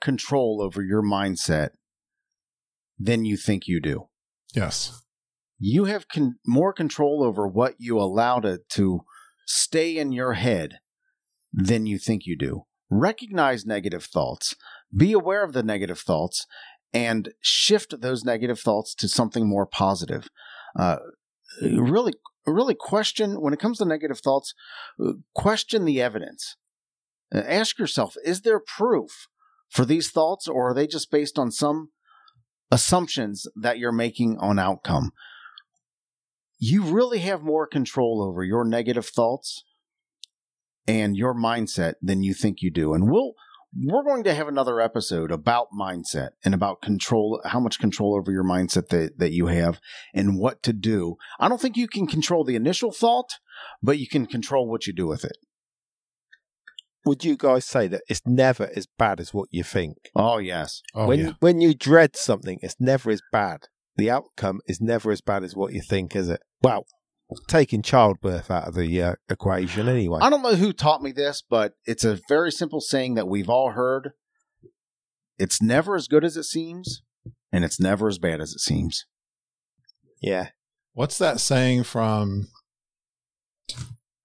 control 0.01 0.61
over 0.63 0.83
your 0.83 1.03
mindset 1.03 1.71
than 2.99 3.25
you 3.25 3.37
think 3.37 3.67
you 3.67 3.81
do. 3.81 4.09
Yes. 4.55 5.03
You 5.59 5.85
have 5.85 6.09
con- 6.09 6.37
more 6.47 6.73
control 6.73 7.23
over 7.23 7.47
what 7.47 7.75
you 7.79 7.99
allow 7.99 8.41
to, 8.41 8.61
to 8.71 9.01
stay 9.47 9.99
in 9.99 10.13
your 10.13 10.35
head 10.35 10.79
than 11.53 11.87
you 11.87 11.99
think 11.99 12.23
you 12.25 12.37
do. 12.37 12.65
Recognize 12.91 13.67
negative 13.67 14.05
thoughts, 14.05 14.57
be 14.95 15.13
aware 15.13 15.45
of 15.45 15.53
the 15.53 15.63
negative 15.63 15.99
thoughts, 15.99 16.47
and 16.93 17.31
shift 17.41 18.01
those 18.01 18.25
negative 18.25 18.59
thoughts 18.59 18.95
to 18.97 19.09
something 19.09 19.49
more 19.49 19.67
positive. 19.67 20.29
Uh, 20.79 20.97
really, 21.63 22.13
really 22.53 22.75
question 22.75 23.41
when 23.41 23.53
it 23.53 23.61
comes 23.61 23.79
to 23.79 23.85
negative 23.85 24.21
thoughts, 24.21 24.55
uh, 25.03 25.13
question 25.35 25.85
the 25.85 26.01
evidence. 26.01 26.57
Uh, 27.35 27.39
ask 27.47 27.79
yourself 27.79 28.17
is 28.25 28.43
there 28.43 28.61
proof 28.61 29.29
for 29.69 29.85
these 29.85 30.11
thoughts, 30.11 30.49
or 30.49 30.71
are 30.71 30.75
they 30.75 30.87
just 30.87 31.11
based 31.11 31.39
on 31.39 31.51
some 31.51 31.91
assumptions 32.71 33.47
that 33.55 33.79
you're 33.79 33.93
making 33.93 34.37
on 34.39 34.59
outcome? 34.59 35.13
You 36.59 36.83
really 36.83 37.21
have 37.21 37.43
more 37.43 37.67
control 37.67 38.23
over 38.23 38.45
your 38.45 38.65
negative 38.65 39.07
thoughts 39.07 39.65
and 40.87 41.17
your 41.17 41.35
mindset 41.35 41.95
than 42.03 42.23
you 42.23 42.35
think 42.35 42.61
you 42.61 42.71
do. 42.71 42.93
And 42.93 43.11
we'll 43.11 43.35
we're 43.77 44.03
going 44.05 44.25
to 44.25 44.35
have 44.35 44.49
another 44.49 44.81
episode 44.81 45.31
about 45.31 45.69
mindset 45.79 46.31
and 46.45 46.55
about 46.55 46.83
control 46.83 47.41
how 47.45 47.61
much 47.61 47.79
control 47.79 48.17
over 48.17 48.33
your 48.33 48.45
mindset 48.45 48.89
that, 48.89 49.19
that 49.19 49.33
you 49.33 49.47
have 49.47 49.81
and 50.13 50.39
what 50.39 50.63
to 50.65 50.73
do. 50.73 51.17
I 51.39 51.49
don't 51.49 51.61
think 51.61 51.77
you 51.77 51.87
can 51.87 52.07
control 52.07 52.45
the 52.45 52.57
initial 52.57 52.91
thought, 52.93 53.39
but 53.83 53.99
you 53.99 54.09
can 54.09 54.27
control 54.27 54.69
what 54.69 54.87
you 54.87 54.93
do 54.93 55.07
with 55.07 55.25
it. 55.25 55.37
would 57.05 57.25
you 57.25 57.37
guys 57.37 57.65
say 57.65 57.89
that 57.89 58.03
it's 58.09 58.23
never 58.27 58.71
as 58.77 58.87
bad 58.99 59.21
as 59.21 59.33
what 59.33 59.49
you 59.51 59.63
think? 59.63 59.97
Oh 60.15 60.39
yes. 60.39 60.83
Oh, 60.95 61.07
when 61.07 61.19
yeah. 61.21 61.33
when 61.41 61.61
you 61.61 61.75
dread 61.75 62.17
something, 62.17 62.59
it's 62.63 62.77
never 62.79 63.11
as 63.11 63.23
bad. 63.33 63.69
The 63.97 64.11
outcome 64.11 64.61
is 64.67 64.81
never 64.81 65.11
as 65.11 65.21
bad 65.21 65.45
as 65.45 65.55
what 65.55 65.73
you 65.73 65.83
think, 65.83 66.15
is 66.17 66.29
it? 66.29 66.41
Well, 66.63 66.87
taking 67.47 67.83
childbirth 67.83 68.51
out 68.51 68.69
of 68.69 68.75
the 68.75 69.03
uh, 69.03 69.15
equation, 69.29 69.89
anyway. 69.89 70.19
I 70.23 70.31
don't 70.31 70.43
know 70.43 70.55
who 70.57 70.73
taught 70.73 71.03
me 71.03 71.13
this, 71.13 71.43
but 71.49 71.75
it's 71.87 72.05
a 72.05 72.19
very 72.29 72.51
simple 72.53 72.81
saying 72.81 73.15
that 73.15 73.29
we've 73.29 73.49
all 73.51 73.71
heard. 73.73 74.13
It's 75.39 75.63
never 75.63 75.97
as 75.97 76.07
good 76.09 76.25
as 76.25 76.37
it 76.37 76.45
seems, 76.45 77.03
and 77.53 77.65
it's 77.65 77.81
never 77.81 78.09
as 78.09 78.19
bad 78.19 78.41
as 78.41 78.53
it 78.53 78.61
seems. 78.61 79.07
Yeah, 80.21 80.49
What's 80.93 81.19
that 81.19 81.41
saying 81.41 81.85
from 81.85 82.49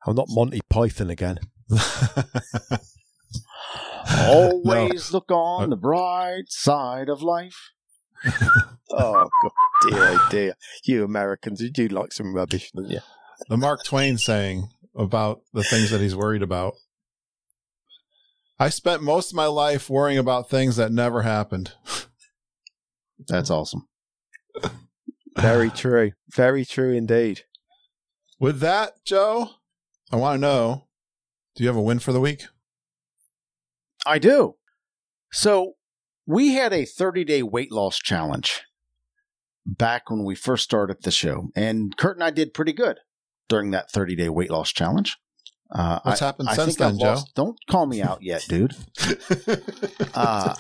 I'm 0.06 0.15
not 0.15 0.27
Monty 0.30 0.61
Python 0.69 1.10
again. 1.10 1.40
Always 4.27 5.11
look 5.14 5.32
on 5.32 5.65
Uh, 5.65 5.68
the 5.68 5.76
bright 5.77 6.45
side 6.49 7.10
of 7.10 7.22
life. 7.22 7.72
Oh 8.91 9.30
God, 9.44 9.52
dear, 9.90 10.03
oh 10.03 10.28
dear. 10.30 10.53
You 10.84 11.03
Americans, 11.03 11.62
you 11.62 11.70
do 11.70 11.88
like 11.88 12.12
some 12.12 12.36
rubbish, 12.36 12.72
don't 12.72 12.90
you? 12.90 12.99
the 13.49 13.57
Mark 13.57 13.84
Twain 13.84 14.18
saying 14.18 14.70
about 14.95 15.41
the 15.53 15.64
things 15.64 15.90
that 15.91 16.02
he's 16.02 16.16
worried 16.16 16.41
about. 16.41 16.76
I 18.57 18.70
spent 18.70 19.03
most 19.03 19.32
of 19.32 19.36
my 19.36 19.48
life 19.48 19.90
worrying 19.90 20.18
about 20.18 20.49
things 20.49 20.78
that 20.78 20.91
never 20.91 21.24
happened. 21.24 21.74
That's 23.28 23.49
awesome. 23.49 23.88
Very 25.38 25.70
true. 25.70 26.14
Very 26.34 26.64
true 26.64 26.94
indeed. 26.94 27.41
With 28.40 28.60
that, 28.62 29.03
Joe, 29.03 29.49
I 30.12 30.16
want 30.16 30.36
to 30.36 30.41
know 30.41 30.88
do 31.56 31.64
you 31.64 31.68
have 31.68 31.78
a 31.78 31.82
win 31.82 31.99
for 31.99 32.14
the 32.14 32.22
week? 32.22 32.45
I 34.06 34.20
do. 34.20 34.56
So 35.32 35.74
we 36.26 36.53
had 36.53 36.74
a 36.74 36.86
30 36.86 37.24
day 37.24 37.44
weight 37.44 37.72
loss 37.72 37.98
challenge 37.98 38.64
back 39.66 40.10
when 40.10 40.24
we 40.24 40.36
first 40.36 40.64
started 40.64 40.98
the 41.04 41.12
show, 41.12 41.50
and 41.56 41.96
Curt 41.98 42.18
and 42.18 42.24
I 42.24 42.30
did 42.30 42.54
pretty 42.54 42.74
good 42.74 43.00
during 43.50 43.72
that 43.72 43.92
30 43.92 44.16
day 44.16 44.30
weight 44.30 44.50
loss 44.52 44.72
challenge. 44.72 45.18
Uh, 45.72 46.00
What's 46.04 46.22
I, 46.22 46.26
happened 46.26 46.50
I 46.50 46.56
since 46.56 46.76
then, 46.76 47.00
Joe? 47.00 47.18
don't 47.36 47.58
call 47.70 47.88
me 47.88 48.02
out 48.02 48.22
yet, 48.22 48.46
dude. 48.48 48.74
Uh, 50.14 50.56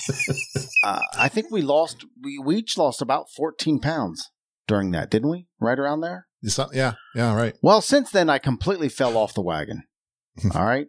uh, 0.83 0.99
I 1.17 1.29
think 1.29 1.49
we 1.49 1.61
lost. 1.61 2.05
We, 2.21 2.37
we 2.39 2.57
each 2.57 2.77
lost 2.77 3.01
about 3.01 3.29
14 3.29 3.79
pounds 3.79 4.31
during 4.67 4.91
that, 4.91 5.09
didn't 5.09 5.29
we? 5.29 5.47
Right 5.61 5.79
around 5.79 6.01
there. 6.01 6.27
Saw- 6.43 6.67
yeah, 6.73 6.95
yeah, 7.15 7.33
right. 7.33 7.55
Well, 7.61 7.79
since 7.79 8.11
then, 8.11 8.29
I 8.29 8.37
completely 8.37 8.89
fell 8.89 9.15
off 9.15 9.33
the 9.33 9.41
wagon. 9.41 9.83
All 10.53 10.65
right. 10.65 10.87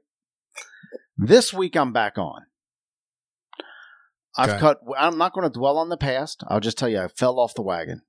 This 1.17 1.53
week, 1.55 1.77
I'm 1.77 1.93
back 1.93 2.19
on. 2.19 2.43
I've 4.37 4.51
Okay. 4.51 4.59
cut, 4.59 4.79
I'm 4.99 5.17
not 5.17 5.33
going 5.33 5.49
to 5.49 5.57
dwell 5.59 5.79
on 5.79 5.89
the 5.89 5.97
past. 5.97 6.43
I'll 6.49 6.59
just 6.61 6.77
tell 6.77 6.89
you, 6.89 6.99
I 7.01 7.09
fell 7.09 7.39
off 7.39 7.55
the 7.55 7.63
wagon. 7.63 8.03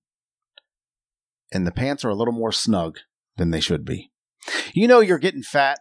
And 1.51 1.65
the 1.65 1.71
pants 1.71 2.03
are 2.03 2.09
a 2.09 2.15
little 2.15 2.33
more 2.33 2.51
snug 2.51 2.99
than 3.37 3.51
they 3.51 3.61
should 3.61 3.85
be. 3.85 4.11
You 4.73 4.87
know, 4.87 4.99
you're 4.99 5.17
getting 5.17 5.43
fat 5.43 5.79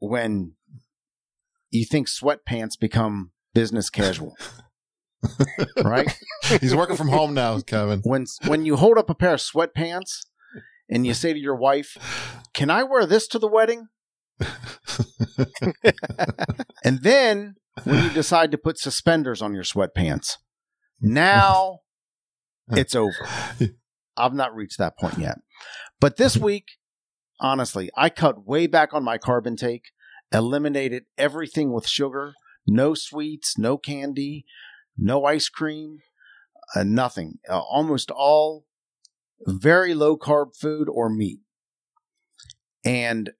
when 0.00 0.52
you 1.70 1.84
think 1.84 2.08
sweatpants 2.08 2.78
become 2.78 3.32
business 3.54 3.90
casual. 3.90 4.36
right? 5.84 6.16
He's 6.60 6.74
working 6.74 6.96
from 6.96 7.08
home 7.08 7.34
now, 7.34 7.60
Kevin. 7.60 8.00
when 8.04 8.26
when 8.46 8.64
you 8.64 8.76
hold 8.76 8.98
up 8.98 9.10
a 9.10 9.14
pair 9.14 9.34
of 9.34 9.40
sweatpants 9.40 10.26
and 10.88 11.06
you 11.06 11.14
say 11.14 11.32
to 11.32 11.38
your 11.38 11.56
wife, 11.56 11.96
"Can 12.54 12.70
I 12.70 12.84
wear 12.84 13.04
this 13.06 13.26
to 13.28 13.38
the 13.38 13.48
wedding?" 13.48 13.88
and 16.84 17.02
then 17.02 17.56
when 17.82 18.04
you 18.04 18.10
decide 18.10 18.52
to 18.52 18.58
put 18.58 18.78
suspenders 18.78 19.42
on 19.42 19.54
your 19.54 19.64
sweatpants, 19.64 20.36
now 21.00 21.80
it's 22.70 22.94
over. 22.94 23.28
I've 24.18 24.34
not 24.34 24.54
reached 24.54 24.78
that 24.78 24.98
point 24.98 25.18
yet. 25.18 25.38
But 26.00 26.16
this 26.16 26.36
week, 26.36 26.66
honestly, 27.40 27.90
I 27.96 28.10
cut 28.10 28.46
way 28.46 28.66
back 28.66 28.92
on 28.92 29.04
my 29.04 29.18
carb 29.18 29.46
intake, 29.46 29.86
eliminated 30.32 31.04
everything 31.16 31.72
with 31.72 31.86
sugar, 31.86 32.34
no 32.66 32.94
sweets, 32.94 33.56
no 33.58 33.78
candy, 33.78 34.44
no 34.96 35.24
ice 35.24 35.48
cream, 35.48 35.98
uh, 36.74 36.84
nothing. 36.84 37.38
Uh, 37.48 37.58
almost 37.58 38.10
all 38.10 38.66
very 39.46 39.94
low 39.94 40.16
carb 40.16 40.56
food 40.56 40.88
or 40.88 41.08
meat. 41.08 41.40
And 42.84 43.30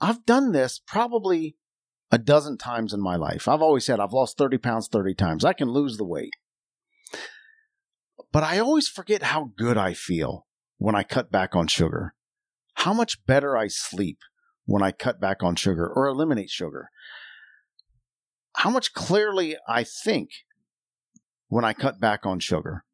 I've 0.00 0.24
done 0.24 0.52
this 0.52 0.80
probably 0.86 1.56
a 2.10 2.18
dozen 2.18 2.58
times 2.58 2.92
in 2.92 3.00
my 3.00 3.16
life. 3.16 3.48
I've 3.48 3.62
always 3.62 3.86
said 3.86 4.00
I've 4.00 4.12
lost 4.12 4.36
30 4.36 4.58
pounds 4.58 4.88
30 4.88 5.14
times. 5.14 5.44
I 5.44 5.52
can 5.52 5.70
lose 5.70 5.96
the 5.96 6.04
weight. 6.04 6.32
But 8.32 8.42
I 8.42 8.58
always 8.58 8.88
forget 8.88 9.22
how 9.22 9.52
good 9.56 9.76
I 9.76 9.94
feel 9.94 10.46
when 10.78 10.94
I 10.94 11.02
cut 11.02 11.30
back 11.30 11.54
on 11.54 11.66
sugar. 11.66 12.14
How 12.74 12.92
much 12.92 13.24
better 13.26 13.56
I 13.56 13.68
sleep 13.68 14.18
when 14.64 14.82
I 14.82 14.92
cut 14.92 15.20
back 15.20 15.42
on 15.42 15.56
sugar 15.56 15.86
or 15.86 16.06
eliminate 16.06 16.50
sugar. 16.50 16.88
How 18.56 18.70
much 18.70 18.92
clearly 18.92 19.56
I 19.68 19.84
think 19.84 20.30
when 21.48 21.64
I 21.64 21.72
cut 21.72 22.00
back 22.00 22.24
on 22.24 22.38
sugar. 22.38 22.84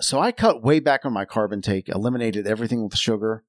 So 0.00 0.18
I 0.18 0.32
cut 0.32 0.62
way 0.62 0.80
back 0.80 1.04
on 1.04 1.12
my 1.12 1.24
carb 1.24 1.52
intake, 1.52 1.88
eliminated 1.88 2.46
everything 2.46 2.84
with 2.84 2.96
sugar. 2.96 3.44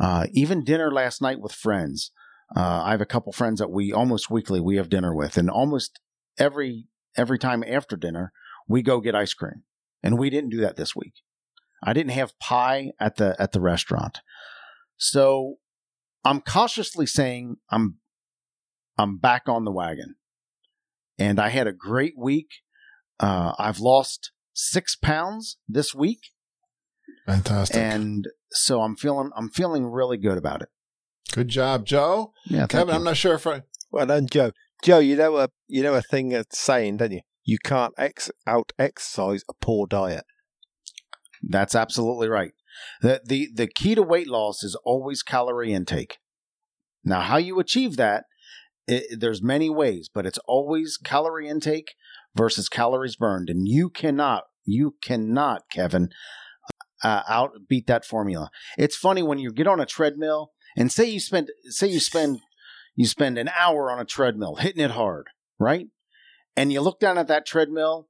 Uh, 0.00 0.26
even 0.32 0.64
dinner 0.64 0.90
last 0.90 1.20
night 1.20 1.40
with 1.40 1.52
friends. 1.52 2.12
Uh, 2.56 2.82
I 2.84 2.92
have 2.92 3.00
a 3.00 3.06
couple 3.06 3.32
friends 3.32 3.58
that 3.58 3.70
we 3.70 3.92
almost 3.92 4.30
weekly 4.30 4.60
we 4.60 4.76
have 4.76 4.88
dinner 4.88 5.14
with, 5.14 5.36
and 5.36 5.50
almost 5.50 6.00
every 6.38 6.86
every 7.16 7.38
time 7.38 7.64
after 7.66 7.96
dinner 7.96 8.32
we 8.72 8.82
go 8.82 9.00
get 9.00 9.14
ice 9.14 9.34
cream, 9.34 9.62
and 10.02 10.18
we 10.18 10.30
didn't 10.30 10.50
do 10.50 10.60
that 10.62 10.76
this 10.76 10.96
week. 10.96 11.14
I 11.84 11.92
didn't 11.92 12.12
have 12.12 12.38
pie 12.38 12.92
at 12.98 13.16
the 13.16 13.36
at 13.38 13.52
the 13.52 13.60
restaurant, 13.60 14.20
so 14.96 15.56
I'm 16.24 16.40
cautiously 16.40 17.06
saying 17.06 17.56
I'm 17.70 17.98
I'm 18.96 19.18
back 19.18 19.42
on 19.46 19.64
the 19.64 19.72
wagon, 19.72 20.16
and 21.18 21.38
I 21.38 21.50
had 21.50 21.66
a 21.66 21.72
great 21.72 22.14
week. 22.16 22.48
Uh, 23.20 23.52
I've 23.58 23.78
lost 23.78 24.32
six 24.54 24.96
pounds 24.96 25.58
this 25.68 25.94
week, 25.94 26.20
Fantastic. 27.26 27.76
and 27.76 28.26
so 28.50 28.80
I'm 28.80 28.96
feeling 28.96 29.30
I'm 29.36 29.50
feeling 29.50 29.86
really 29.86 30.16
good 30.16 30.38
about 30.38 30.62
it. 30.62 30.68
Good 31.32 31.48
job, 31.48 31.84
Joe. 31.84 32.32
Yeah, 32.46 32.60
thank 32.60 32.70
Kevin, 32.70 32.88
you. 32.88 32.94
I'm 32.94 33.04
not 33.04 33.16
sure 33.16 33.34
if 33.34 33.46
I. 33.46 33.62
Well 33.90 34.06
done, 34.06 34.26
Joe. 34.30 34.52
Joe, 34.82 34.98
you 34.98 35.16
know 35.16 35.36
a 35.36 35.48
you 35.68 35.82
know 35.82 35.94
a 35.94 36.02
thing 36.02 36.30
that's 36.30 36.58
saying, 36.58 36.96
don't 36.96 37.12
you? 37.12 37.20
You 37.44 37.58
can't 37.58 37.94
ex- 37.98 38.30
out 38.46 38.72
exercise 38.78 39.42
a 39.48 39.54
poor 39.54 39.86
diet. 39.86 40.24
That's 41.42 41.74
absolutely 41.74 42.28
right. 42.28 42.52
The, 43.02 43.20
the 43.24 43.48
the 43.54 43.66
key 43.66 43.94
to 43.94 44.02
weight 44.02 44.28
loss 44.28 44.62
is 44.62 44.76
always 44.84 45.22
calorie 45.22 45.72
intake. 45.72 46.18
Now, 47.04 47.20
how 47.20 47.36
you 47.36 47.58
achieve 47.58 47.96
that, 47.96 48.24
i 48.88 49.02
there's 49.16 49.42
many 49.42 49.68
ways, 49.68 50.08
but 50.12 50.26
it's 50.26 50.38
always 50.46 50.96
calorie 50.96 51.48
intake 51.48 51.94
versus 52.34 52.68
calories 52.68 53.16
burned, 53.16 53.50
and 53.50 53.66
you 53.68 53.90
cannot, 53.90 54.44
you 54.64 54.94
cannot, 55.02 55.62
Kevin, 55.70 56.10
uh, 57.02 57.22
outbeat 57.24 57.86
that 57.86 58.04
formula. 58.04 58.50
It's 58.78 58.96
funny 58.96 59.22
when 59.22 59.38
you 59.38 59.52
get 59.52 59.66
on 59.66 59.80
a 59.80 59.86
treadmill 59.86 60.52
and 60.76 60.90
say 60.90 61.04
you 61.04 61.20
spend, 61.20 61.50
say 61.64 61.88
you 61.88 62.00
spend, 62.00 62.40
you 62.94 63.06
spend 63.06 63.36
an 63.36 63.50
hour 63.58 63.90
on 63.90 63.98
a 63.98 64.04
treadmill 64.04 64.56
hitting 64.56 64.82
it 64.82 64.92
hard, 64.92 65.26
right? 65.58 65.88
And 66.56 66.72
you 66.72 66.80
look 66.80 67.00
down 67.00 67.18
at 67.18 67.28
that 67.28 67.46
treadmill 67.46 68.08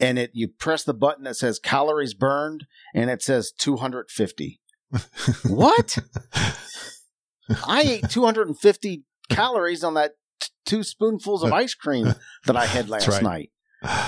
and 0.00 0.18
it 0.18 0.30
you 0.32 0.48
press 0.48 0.84
the 0.84 0.94
button 0.94 1.24
that 1.24 1.36
says 1.36 1.58
calories 1.58 2.14
burned 2.14 2.66
and 2.94 3.10
it 3.10 3.22
says 3.22 3.52
250 3.56 4.60
what 5.48 5.98
i 7.66 7.80
ate 7.82 8.08
250 8.08 9.04
calories 9.28 9.84
on 9.84 9.94
that 9.94 10.12
t- 10.40 10.48
two 10.66 10.82
spoonfuls 10.82 11.42
of 11.42 11.52
ice 11.52 11.74
cream 11.74 12.14
that 12.46 12.56
i 12.56 12.66
had 12.66 12.88
last 12.88 13.08
right. 13.08 13.22
night 13.22 13.50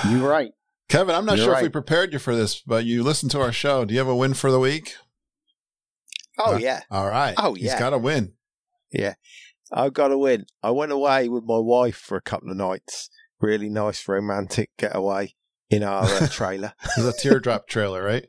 you're 0.09 0.29
right 0.29 0.53
Kevin, 0.89 1.17
I'm 1.17 1.27
not 1.27 1.37
You're 1.37 1.47
sure 1.47 1.57
if 1.57 1.63
we 1.63 1.69
prepared 1.69 2.13
you 2.13 2.21
for 2.21 2.37
this, 2.37 2.61
but 2.61 2.85
you 2.85 3.03
listened 3.03 3.33
to 3.33 3.41
our 3.41 3.51
show. 3.51 3.85
Do 3.85 3.93
you 3.93 3.99
have 3.99 4.07
a 4.07 4.15
win 4.15 4.35
for 4.35 4.53
the 4.53 4.61
week? 4.61 4.95
Oh 6.39 6.55
Uh, 6.55 6.59
yeah, 6.59 6.83
All 6.93 7.09
right. 7.09 7.35
Oh, 7.37 7.55
He's 7.55 7.65
yeah. 7.65 7.79
got 7.81 7.91
to 7.91 7.99
win. 7.99 8.35
Yeah. 8.93 9.15
I've 9.73 9.95
got 9.95 10.09
to 10.09 10.19
win. 10.19 10.47
I 10.63 10.71
went 10.71 10.93
away 10.93 11.29
with 11.29 11.43
my 11.45 11.59
wife 11.59 11.97
for 11.97 12.17
a 12.17 12.23
couple 12.23 12.53
of 12.53 12.57
nights. 12.57 13.11
Really 13.41 13.69
nice 13.69 14.07
romantic 14.09 14.71
getaway 14.79 15.35
in 15.71 15.83
our 15.83 16.05
uh, 16.05 16.27
trailer. 16.31 16.73
Is 16.97 17.07
a 17.07 17.13
teardrop 17.13 17.69
trailer, 17.69 18.03
right? 18.03 18.27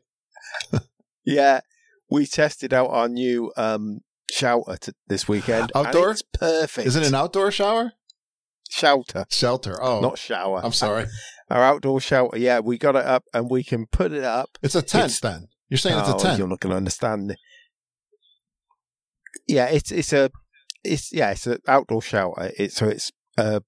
Yeah, 1.26 1.60
we 2.10 2.26
tested 2.26 2.74
out 2.74 2.88
our 2.90 3.10
new 3.10 3.52
um, 3.58 4.00
shelter 4.32 4.78
t- 4.78 4.94
this 5.08 5.28
weekend. 5.28 5.74
Outdoor? 5.76 6.12
it's 6.12 6.22
perfect. 6.22 6.88
Is 6.88 6.96
it 6.96 7.06
an 7.06 7.14
outdoor 7.14 7.52
shower? 7.52 7.92
shelter? 8.70 9.26
Shelter. 9.30 9.78
Oh, 9.84 10.00
Not 10.00 10.18
shower. 10.18 10.62
I'm 10.64 10.72
sorry. 10.72 11.06
Our 11.50 11.62
outdoor 11.64 12.00
shelter. 12.00 12.38
Yeah, 12.38 12.60
we 12.60 12.78
got 12.78 12.96
it 12.96 13.06
up 13.06 13.24
and 13.34 13.50
we 13.50 13.64
can 13.66 13.88
put 13.88 14.14
it 14.14 14.24
up. 14.24 14.58
It's 14.62 14.76
a 14.76 14.82
tent 14.82 15.06
It's- 15.06 15.20
then. 15.20 15.48
You're 15.68 15.78
saying 15.78 16.00
it's 16.00 16.08
Oh, 16.10 16.16
a 16.16 16.20
tent. 16.20 16.40
You're 16.40 16.48
not 16.48 16.62
going 16.62 16.72
to 16.72 16.78
understand. 16.78 17.36
Yeah, 19.48 19.66
it's 19.66 19.92
it's 19.92 20.14
a 20.14 20.30
it's 20.84 21.12
yeah 21.14 21.32
it's 21.32 21.46
an 21.48 21.60
outdoor 21.68 22.02
shelter. 22.02 22.52
It's 22.58 22.76
so 22.76 22.88
it's 22.88 23.12
a 23.38 23.62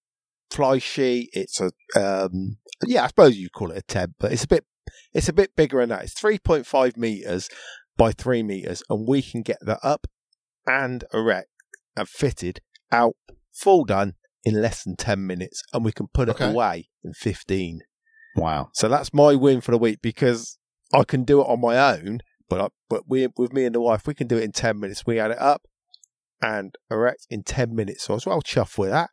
fly 0.51 0.77
sheet. 0.79 1.29
It's 1.33 1.59
a 1.61 1.71
um 1.95 2.57
yeah 2.85 3.03
I 3.03 3.07
suppose 3.07 3.37
you 3.37 3.49
call 3.49 3.71
it 3.71 3.77
a 3.77 3.81
tent, 3.81 4.15
but 4.19 4.31
it's 4.31 4.43
a 4.43 4.47
bit 4.47 4.65
it's 5.13 5.29
a 5.29 5.33
bit 5.33 5.55
bigger 5.55 5.79
than 5.79 5.89
that. 5.89 6.03
It's 6.03 6.13
three 6.13 6.39
point 6.39 6.65
five 6.65 6.97
meters 6.97 7.49
by 7.97 8.11
three 8.11 8.43
meters, 8.43 8.81
and 8.89 9.07
we 9.07 9.21
can 9.21 9.41
get 9.41 9.57
that 9.61 9.79
up 9.83 10.07
and 10.65 11.03
erect 11.13 11.49
and 11.95 12.07
fitted 12.07 12.61
out 12.91 13.15
full 13.53 13.83
done 13.85 14.13
in 14.43 14.61
less 14.61 14.83
than 14.83 14.95
ten 14.95 15.25
minutes, 15.27 15.63
and 15.73 15.83
we 15.83 15.91
can 15.91 16.07
put 16.13 16.29
it 16.29 16.35
Okay. 16.35 16.49
away 16.49 16.89
in 17.03 17.13
fifteen. 17.13 17.81
wow 18.35 18.69
So 18.73 18.87
that's 18.87 19.13
my 19.13 19.35
win 19.35 19.61
for 19.61 19.71
the 19.71 19.77
week 19.77 19.99
because 20.01 20.57
I 20.93 21.03
can 21.03 21.23
do 21.23 21.41
it 21.41 21.45
on 21.45 21.59
my 21.61 21.77
own, 21.95 22.19
but 22.47 22.61
I, 22.61 22.67
but 22.89 23.03
we 23.07 23.27
with 23.37 23.51
me 23.53 23.65
and 23.65 23.75
the 23.75 23.81
wife 23.81 24.07
we 24.07 24.13
can 24.13 24.27
do 24.27 24.37
it 24.37 24.43
in 24.43 24.51
ten 24.51 24.79
minutes. 24.79 25.05
We 25.05 25.17
had 25.17 25.31
it 25.31 25.39
up 25.39 25.63
and 26.41 26.73
erect 26.89 27.27
in 27.29 27.43
ten 27.43 27.75
minutes, 27.75 28.03
so 28.05 28.13
I 28.13 28.15
was 28.15 28.25
well 28.25 28.41
chuffed 28.41 28.77
with 28.77 28.91
that. 28.91 29.09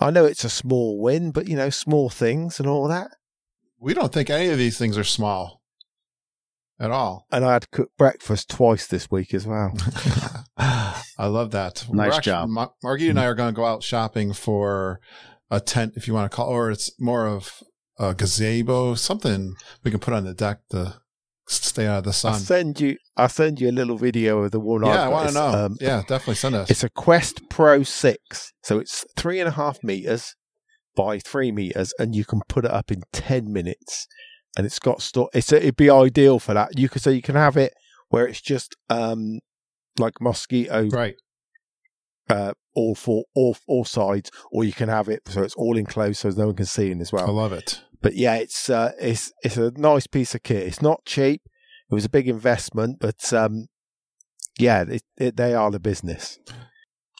I 0.00 0.10
know 0.10 0.24
it's 0.24 0.44
a 0.44 0.50
small 0.50 1.00
win, 1.00 1.30
but 1.30 1.48
you 1.48 1.56
know 1.56 1.70
small 1.70 2.08
things 2.08 2.60
and 2.60 2.68
all 2.68 2.88
that. 2.88 3.10
we 3.80 3.94
don't 3.94 4.12
think 4.12 4.30
any 4.30 4.48
of 4.48 4.58
these 4.58 4.78
things 4.78 4.96
are 4.98 5.04
small 5.04 5.58
at 6.80 6.90
all. 6.90 7.26
And 7.30 7.44
I 7.44 7.54
had 7.54 7.62
to 7.62 7.68
cook 7.68 7.90
breakfast 7.98 8.48
twice 8.48 8.86
this 8.86 9.10
week 9.10 9.34
as 9.34 9.46
well. 9.46 9.72
I 10.56 11.26
love 11.26 11.50
that. 11.52 11.86
Nice 11.90 12.16
actually- 12.16 12.30
job. 12.30 12.48
Ma- 12.48 12.68
Margita 12.84 13.10
and 13.10 13.18
I 13.18 13.22
mm-hmm. 13.22 13.30
are 13.30 13.34
going 13.34 13.54
to 13.54 13.56
go 13.56 13.64
out 13.64 13.82
shopping 13.82 14.32
for 14.32 15.00
a 15.50 15.60
tent, 15.60 15.94
if 15.96 16.06
you 16.06 16.14
want 16.14 16.30
to 16.30 16.34
call, 16.34 16.48
or 16.48 16.70
it's 16.70 16.90
more 17.00 17.26
of 17.26 17.62
a 17.98 18.14
gazebo, 18.14 18.94
something 18.94 19.54
we 19.82 19.90
can 19.90 20.00
put 20.00 20.14
on 20.14 20.24
the 20.24 20.34
deck 20.34 20.60
to 20.70 21.00
stay 21.48 21.86
out 21.86 21.98
of 21.98 22.04
the 22.04 22.12
sun. 22.12 22.32
I'll 22.34 22.38
send 22.38 22.80
you. 22.80 22.96
I'll 23.16 23.28
send 23.28 23.60
you 23.60 23.70
a 23.70 23.72
little 23.72 23.96
video 23.96 24.42
of 24.44 24.50
the 24.50 24.60
one. 24.60 24.84
yeah, 24.84 24.92
I've 24.92 24.98
I 25.00 25.08
want 25.08 25.22
to 25.22 25.28
It's, 25.28 25.34
know. 25.34 25.64
um, 25.66 25.76
yeah, 25.80 26.02
definitely 26.06 26.34
send 26.36 26.54
us. 26.54 26.70
It's 26.70 26.84
a 26.84 26.90
Quest 26.90 27.48
Pro 27.48 27.82
Six, 27.82 28.52
so 28.62 28.78
it's 28.78 29.04
three 29.16 29.40
and 29.40 29.48
a 29.48 29.52
half 29.52 29.82
meters 29.82 30.34
by 30.96 31.18
three 31.18 31.52
meters, 31.52 31.92
and 31.98 32.14
you 32.14 32.24
can 32.24 32.40
put 32.48 32.64
it 32.64 32.70
up 32.70 32.90
in 32.90 33.02
ten 33.12 33.52
minutes. 33.52 34.06
And 34.56 34.66
it's 34.66 34.78
got 34.78 35.02
store. 35.02 35.28
It's 35.34 35.52
it'd 35.52 35.76
be 35.76 35.90
ideal 35.90 36.38
for 36.38 36.54
that. 36.54 36.78
You 36.78 36.88
could 36.88 37.02
so 37.02 37.10
you 37.10 37.22
can 37.22 37.36
have 37.36 37.56
it 37.56 37.72
where 38.08 38.26
it's 38.26 38.40
just 38.40 38.74
um 38.88 39.38
like 39.98 40.14
mosquito 40.20 40.88
right. 40.88 41.14
uh, 42.30 42.52
all 42.78 42.94
four 42.94 43.24
all 43.34 43.56
all 43.66 43.84
sides, 43.84 44.30
or 44.52 44.64
you 44.64 44.72
can 44.72 44.88
have 44.88 45.08
it 45.08 45.22
so 45.26 45.42
it's 45.42 45.54
all 45.54 45.76
enclosed 45.76 46.18
so 46.20 46.28
no 46.30 46.46
one 46.46 46.56
can 46.56 46.66
see 46.66 46.90
in 46.90 47.00
as 47.00 47.12
well. 47.12 47.26
I 47.26 47.30
love 47.32 47.52
it. 47.52 47.82
But 48.00 48.14
yeah, 48.14 48.36
it's 48.36 48.70
uh, 48.70 48.92
it's 49.00 49.32
it's 49.42 49.56
a 49.56 49.70
nice 49.72 50.06
piece 50.06 50.34
of 50.34 50.42
kit. 50.42 50.66
It's 50.66 50.80
not 50.82 51.04
cheap. 51.04 51.42
It 51.90 51.94
was 51.94 52.04
a 52.04 52.10
big 52.10 52.28
investment, 52.28 52.98
but 53.00 53.32
um, 53.32 53.66
yeah, 54.58 54.84
it, 54.88 55.02
it, 55.16 55.36
they 55.36 55.54
are 55.54 55.70
the 55.70 55.80
business. 55.80 56.38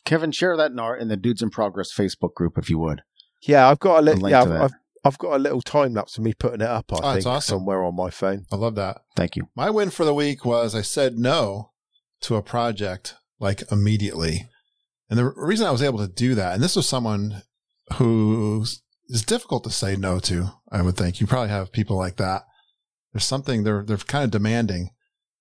Kevin, 0.04 0.30
share 0.32 0.56
that 0.56 0.70
in 0.70 0.78
our 0.78 0.96
in 0.96 1.08
the 1.08 1.16
Dudes 1.16 1.42
in 1.42 1.50
Progress 1.50 1.92
Facebook 1.92 2.34
group 2.34 2.56
if 2.58 2.70
you 2.70 2.78
would. 2.78 3.02
Yeah, 3.42 3.68
I've 3.68 3.78
got 3.80 3.96
a 3.96 3.98
A 3.98 4.02
little. 4.02 4.28
Yeah, 4.30 4.42
I've. 4.42 4.52
I've 4.62 4.72
I've 5.04 5.18
got 5.18 5.36
a 5.36 5.38
little 5.38 5.62
time 5.62 5.94
lapse 5.94 6.18
of 6.18 6.24
me 6.24 6.34
putting 6.34 6.60
it 6.60 6.66
up. 6.68 6.92
I 6.92 6.96
Oh, 6.96 7.00
that's 7.00 7.24
think 7.24 7.26
awesome. 7.26 7.58
somewhere 7.58 7.84
on 7.84 7.94
my 7.94 8.10
phone. 8.10 8.46
I 8.52 8.56
love 8.56 8.74
that. 8.74 9.02
Thank 9.16 9.36
you. 9.36 9.48
My 9.54 9.70
win 9.70 9.90
for 9.90 10.04
the 10.04 10.12
week 10.12 10.44
was 10.44 10.74
I 10.74 10.82
said 10.82 11.18
no 11.18 11.70
to 12.22 12.34
a 12.34 12.42
project 12.42 13.14
like 13.38 13.62
immediately. 13.70 14.48
And 15.10 15.18
the 15.18 15.32
reason 15.36 15.66
I 15.66 15.70
was 15.70 15.82
able 15.82 15.98
to 15.98 16.12
do 16.12 16.34
that, 16.34 16.54
and 16.54 16.62
this 16.62 16.76
was 16.76 16.88
someone 16.88 17.42
who 17.94 18.64
is 19.08 19.22
difficult 19.22 19.64
to 19.64 19.70
say 19.70 19.96
no 19.96 20.18
to, 20.20 20.50
I 20.70 20.82
would 20.82 20.96
think. 20.96 21.20
You 21.20 21.26
probably 21.26 21.48
have 21.48 21.72
people 21.72 21.96
like 21.96 22.16
that. 22.16 22.42
There's 23.12 23.24
something 23.24 23.64
they're 23.64 23.84
they're 23.84 23.96
kind 23.96 24.24
of 24.24 24.30
demanding 24.30 24.90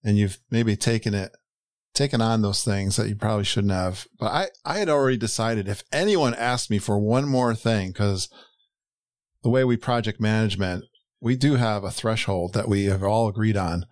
and 0.04 0.18
you've 0.18 0.40
maybe 0.50 0.76
taken 0.78 1.14
it 1.14 1.36
taken 1.94 2.22
on 2.22 2.42
those 2.42 2.64
things 2.64 2.96
that 2.96 3.10
you 3.10 3.16
probably 3.16 3.44
shouldn't 3.44 3.74
have. 3.74 4.08
But 4.20 4.28
I, 4.28 4.48
I 4.64 4.78
had 4.78 4.88
already 4.88 5.18
decided 5.18 5.68
if 5.68 5.84
anyone 5.92 6.36
asked 6.36 6.70
me 6.70 6.78
for 6.78 7.00
one 7.00 7.28
more 7.28 7.56
thing, 7.56 7.90
because 7.90 8.30
the 9.44 9.50
way 9.50 9.64
we 9.64 9.78
project 9.78 10.22
management, 10.22 10.86
we 11.20 11.36
do 11.36 11.56
have 11.56 11.84
a 11.84 11.92
threshold 11.92 12.54
that 12.54 12.70
we 12.70 12.86
have 12.86 13.04
all 13.04 13.28
agreed 13.28 13.58
on. 13.58 13.86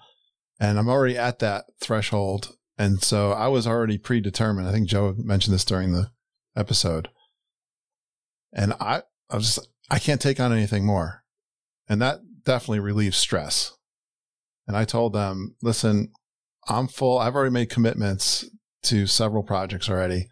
And 0.60 0.78
I'm 0.78 0.88
already 0.88 1.18
at 1.18 1.40
that 1.40 1.66
threshold. 1.82 2.55
And 2.78 3.02
so 3.02 3.32
I 3.32 3.48
was 3.48 3.66
already 3.68 3.98
predetermined. 3.98 4.68
I 4.68 4.72
think 4.72 4.88
Joe 4.88 5.16
mentioned 5.18 5.54
this 5.54 5.66
during 5.66 5.94
the 5.94 6.12
episode. 6.56 7.10
And 8.54 8.74
I, 8.80 9.04
I 9.30 9.36
was 9.36 9.56
just, 9.56 9.68
I 9.90 10.00
can't 10.00 10.22
take 10.22 10.40
on 10.40 10.52
anything 10.52 10.86
more. 10.86 11.24
And 11.88 12.02
that 12.02 12.20
definitely 12.44 12.80
relieves 12.80 13.18
stress. 13.18 13.74
And 14.68 14.76
I 14.76 14.86
told 14.86 15.14
them, 15.14 15.56
listen, 15.62 16.12
I'm 16.68 16.88
full. 16.88 17.20
I've 17.20 17.36
already 17.36 17.54
made 17.54 17.70
commitments 17.70 18.46
to 18.84 19.08
several 19.08 19.44
projects 19.44 19.90
already, 19.90 20.28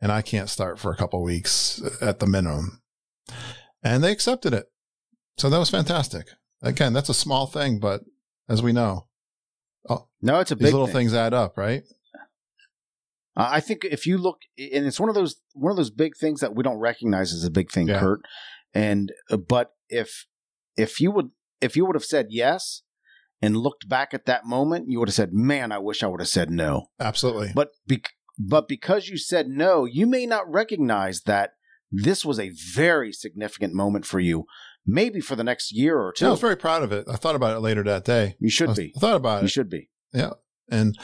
and 0.00 0.10
I 0.12 0.22
can't 0.22 0.48
start 0.48 0.78
for 0.78 0.92
a 0.92 0.96
couple 0.96 1.22
weeks 1.22 1.82
at 2.00 2.18
the 2.18 2.26
minimum. 2.26 2.82
And 3.82 4.04
they 4.04 4.12
accepted 4.12 4.52
it. 4.52 4.66
So 5.38 5.48
that 5.48 5.58
was 5.58 5.70
fantastic. 5.70 6.26
Again, 6.62 6.92
that's 6.92 7.08
a 7.08 7.14
small 7.14 7.46
thing, 7.46 7.78
but 7.78 8.02
as 8.48 8.62
we 8.62 8.72
know, 8.72 9.06
No, 10.22 10.40
it's 10.40 10.50
a 10.50 10.56
big 10.56 10.66
these 10.66 10.72
little 10.72 10.86
thing. 10.86 10.96
things 10.96 11.14
add 11.14 11.34
up, 11.34 11.56
right? 11.56 11.82
Uh, 13.36 13.48
I 13.52 13.60
think 13.60 13.84
if 13.84 14.06
you 14.06 14.18
look, 14.18 14.38
and 14.58 14.86
it's 14.86 15.00
one 15.00 15.08
of 15.08 15.14
those 15.14 15.36
one 15.54 15.70
of 15.70 15.76
those 15.76 15.90
big 15.90 16.16
things 16.16 16.40
that 16.40 16.54
we 16.54 16.62
don't 16.62 16.78
recognize 16.78 17.32
as 17.32 17.44
a 17.44 17.50
big 17.50 17.70
thing, 17.70 17.88
Yeah. 17.88 18.00
Curt. 18.00 18.20
And 18.74 19.12
uh, 19.30 19.36
but 19.36 19.72
if 19.88 20.26
if 20.76 21.00
you 21.00 21.10
would 21.12 21.30
if 21.60 21.76
you 21.76 21.86
would 21.86 21.96
have 21.96 22.04
said 22.04 22.26
yes 22.30 22.82
and 23.42 23.56
looked 23.56 23.88
back 23.88 24.12
at 24.12 24.26
that 24.26 24.44
moment, 24.44 24.86
you 24.88 24.98
would 24.98 25.08
have 25.08 25.14
said, 25.14 25.32
"Man, 25.32 25.72
I 25.72 25.78
wish 25.78 26.02
I 26.02 26.06
would 26.08 26.20
have 26.20 26.28
said 26.28 26.50
no." 26.50 26.86
Absolutely. 26.98 27.52
But 27.54 27.70
bec- 27.86 28.14
but 28.38 28.68
because 28.68 29.08
you 29.08 29.16
said 29.16 29.48
no, 29.48 29.84
you 29.84 30.06
may 30.06 30.26
not 30.26 30.50
recognize 30.50 31.22
that 31.22 31.52
this 31.90 32.24
was 32.24 32.38
a 32.38 32.52
very 32.74 33.12
significant 33.12 33.74
moment 33.74 34.06
for 34.06 34.20
you, 34.20 34.44
maybe 34.86 35.20
for 35.20 35.36
the 35.36 35.44
next 35.44 35.72
year 35.72 35.98
or 35.98 36.12
two. 36.12 36.24
Yeah, 36.24 36.28
I 36.28 36.32
was 36.32 36.40
very 36.40 36.56
proud 36.56 36.82
of 36.82 36.92
it. 36.92 37.06
I 37.10 37.16
thought 37.16 37.34
about 37.36 37.56
it 37.56 37.60
later 37.60 37.82
that 37.84 38.04
day. 38.04 38.36
you 38.38 38.48
I, 38.48 38.50
should 38.50 38.68
was- 38.68 38.78
be. 38.78 38.92
I 38.96 39.00
thought 39.00 39.16
about 39.16 39.38
it. 39.38 39.42
You 39.42 39.48
should 39.48 39.68
be. 39.70 39.88
Yeah. 40.12 40.30
And 40.70 40.96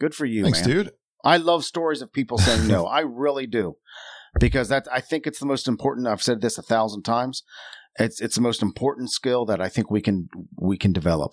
Good 0.00 0.14
for 0.14 0.26
you, 0.26 0.42
thanks, 0.44 0.60
man. 0.60 0.68
dude. 0.68 0.92
I 1.24 1.36
love 1.38 1.64
stories 1.64 2.00
of 2.02 2.12
people 2.12 2.38
saying 2.38 2.68
no. 2.68 2.86
I 2.98 3.00
really 3.00 3.46
do. 3.46 3.76
Because 4.38 4.68
that 4.68 4.86
I 4.92 5.00
think 5.00 5.26
it's 5.26 5.40
the 5.40 5.46
most 5.46 5.66
important 5.66 6.06
I've 6.06 6.22
said 6.22 6.40
this 6.40 6.58
a 6.58 6.62
thousand 6.62 7.02
times. 7.02 7.42
It's 7.98 8.20
it's 8.20 8.36
the 8.36 8.40
most 8.40 8.62
important 8.62 9.10
skill 9.10 9.44
that 9.46 9.60
I 9.60 9.68
think 9.68 9.90
we 9.90 10.00
can 10.00 10.28
we 10.56 10.76
can 10.78 10.92
develop. 10.92 11.32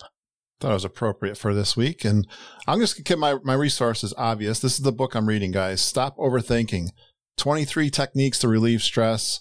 thought 0.60 0.70
it 0.72 0.74
was 0.74 0.84
appropriate 0.84 1.36
for 1.38 1.54
this 1.54 1.76
week. 1.76 2.04
And 2.04 2.26
I'm 2.66 2.80
just 2.80 2.96
going 2.96 3.04
to 3.04 3.12
keep 3.12 3.18
my, 3.18 3.36
my 3.44 3.54
resources 3.54 4.12
obvious. 4.16 4.58
This 4.58 4.72
is 4.78 4.80
the 4.84 4.90
book 4.92 5.14
I'm 5.14 5.26
reading, 5.28 5.52
guys. 5.52 5.80
Stop 5.80 6.16
Overthinking 6.16 6.88
23 7.36 7.90
Techniques 7.90 8.40
to 8.40 8.48
Relieve 8.48 8.82
Stress. 8.82 9.40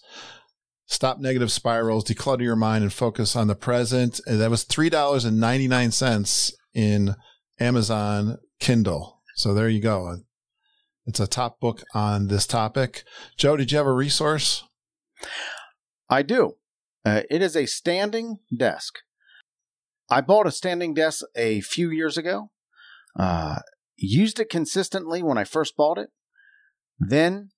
Stop 0.87 1.19
Negative 1.19 1.51
Spirals, 1.51 2.05
Declutter 2.05 2.43
Your 2.43 2.55
Mind, 2.55 2.83
and 2.83 2.93
Focus 2.93 3.35
on 3.35 3.47
the 3.47 3.55
Present. 3.55 4.19
And 4.27 4.39
that 4.39 4.51
was 4.51 4.63
$3.99 4.65 6.53
in 6.73 7.15
Amazon 7.59 8.37
Kindle. 8.59 9.21
So 9.35 9.53
there 9.53 9.69
you 9.69 9.81
go. 9.81 10.17
It's 11.05 11.19
a 11.19 11.27
top 11.27 11.59
book 11.59 11.83
on 11.93 12.27
this 12.27 12.47
topic. 12.47 13.03
Joe, 13.37 13.57
did 13.57 13.71
you 13.71 13.77
have 13.77 13.87
a 13.87 13.91
resource? 13.91 14.63
I 16.09 16.21
do. 16.21 16.55
Uh, 17.03 17.21
it 17.29 17.41
is 17.41 17.55
a 17.55 17.65
standing 17.65 18.39
desk. 18.55 18.99
I 20.09 20.21
bought 20.21 20.47
a 20.47 20.51
standing 20.51 20.93
desk 20.93 21.23
a 21.35 21.61
few 21.61 21.89
years 21.89 22.17
ago. 22.17 22.51
Uh, 23.17 23.59
used 23.95 24.39
it 24.39 24.49
consistently 24.49 25.23
when 25.23 25.37
I 25.37 25.43
first 25.43 25.75
bought 25.75 25.97
it. 25.97 26.09
Then 26.99 27.49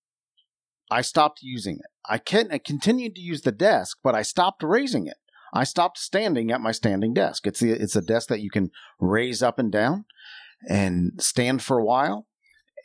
I 0.89 1.01
stopped 1.01 1.39
using 1.41 1.80
it. 1.80 1.91
I 2.05 2.18
continued 2.59 3.15
to 3.15 3.22
use 3.22 3.41
the 3.41 3.51
desk, 3.51 3.97
but 4.03 4.15
I 4.15 4.22
stopped 4.22 4.64
raising 4.64 5.07
it. 5.07 5.18
I 5.53 5.64
stopped 5.64 5.97
standing 5.97 6.51
at 6.51 6.61
my 6.61 6.72
standing 6.72 7.14
desk. 7.14 7.47
It's 7.47 7.59
the, 7.59 7.72
it's 7.72 7.95
a 7.95 8.01
desk 8.01 8.30
that 8.30 8.41
you 8.41 8.49
can 8.49 8.72
raise 8.99 9.41
up 9.41 9.59
and 9.59 9.72
down 9.72 10.05
and 10.68 11.14
stand 11.22 11.61
for 11.61 11.77
a 11.77 11.85
while. 11.85 12.27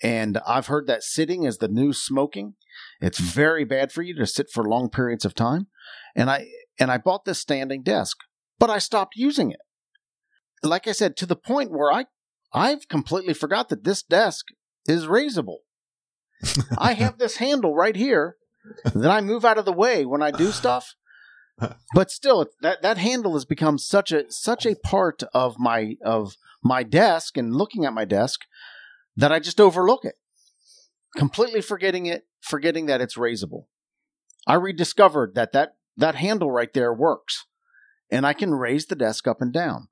And 0.02 0.38
I've 0.46 0.66
heard 0.66 0.86
that 0.86 1.02
sitting 1.02 1.44
is 1.44 1.58
the 1.58 1.68
new 1.68 1.92
smoking. 1.92 2.54
It's 3.00 3.18
very 3.18 3.64
bad 3.64 3.92
for 3.92 4.02
you 4.02 4.16
to 4.16 4.26
sit 4.26 4.50
for 4.50 4.64
long 4.64 4.90
periods 4.90 5.24
of 5.24 5.34
time. 5.34 5.68
And 6.16 6.28
I 6.30 6.46
and 6.78 6.90
I 6.90 6.98
bought 6.98 7.24
this 7.24 7.38
standing 7.38 7.82
desk, 7.82 8.18
but 8.58 8.70
I 8.70 8.78
stopped 8.78 9.14
using 9.16 9.50
it. 9.50 9.60
Like 10.62 10.88
I 10.88 10.92
said, 10.92 11.16
to 11.18 11.26
the 11.26 11.36
point 11.36 11.70
where 11.70 11.92
I 11.92 12.06
I've 12.52 12.88
completely 12.88 13.34
forgot 13.34 13.68
that 13.68 13.84
this 13.84 14.02
desk 14.02 14.46
is 14.86 15.06
raisable. 15.06 15.58
I 16.78 16.94
have 16.94 17.18
this 17.18 17.36
handle 17.36 17.74
right 17.74 17.96
here 17.96 18.36
that 18.94 19.10
I 19.10 19.20
move 19.20 19.44
out 19.44 19.58
of 19.58 19.64
the 19.64 19.72
way 19.72 20.04
when 20.04 20.22
I 20.22 20.30
do 20.30 20.50
stuff. 20.50 20.94
But 21.94 22.10
still, 22.10 22.46
that 22.62 22.82
that 22.82 22.98
handle 22.98 23.34
has 23.34 23.44
become 23.44 23.78
such 23.78 24.10
a 24.10 24.30
such 24.30 24.66
a 24.66 24.74
part 24.74 25.22
of 25.34 25.58
my 25.58 25.96
of 26.04 26.36
my 26.62 26.82
desk 26.82 27.36
and 27.36 27.54
looking 27.54 27.84
at 27.84 27.92
my 27.92 28.04
desk 28.04 28.40
that 29.16 29.32
I 29.32 29.38
just 29.38 29.60
overlook 29.60 30.04
it, 30.04 30.14
completely 31.16 31.60
forgetting 31.60 32.06
it, 32.06 32.24
forgetting 32.40 32.86
that 32.86 33.00
it's 33.00 33.16
raisable. 33.16 33.66
I 34.46 34.54
rediscovered 34.54 35.34
that 35.34 35.52
that 35.52 35.76
that 35.96 36.16
handle 36.16 36.50
right 36.50 36.72
there 36.72 36.92
works, 36.92 37.46
and 38.10 38.26
I 38.26 38.32
can 38.32 38.54
raise 38.54 38.86
the 38.86 38.96
desk 38.96 39.28
up 39.28 39.40
and 39.40 39.52
down, 39.52 39.88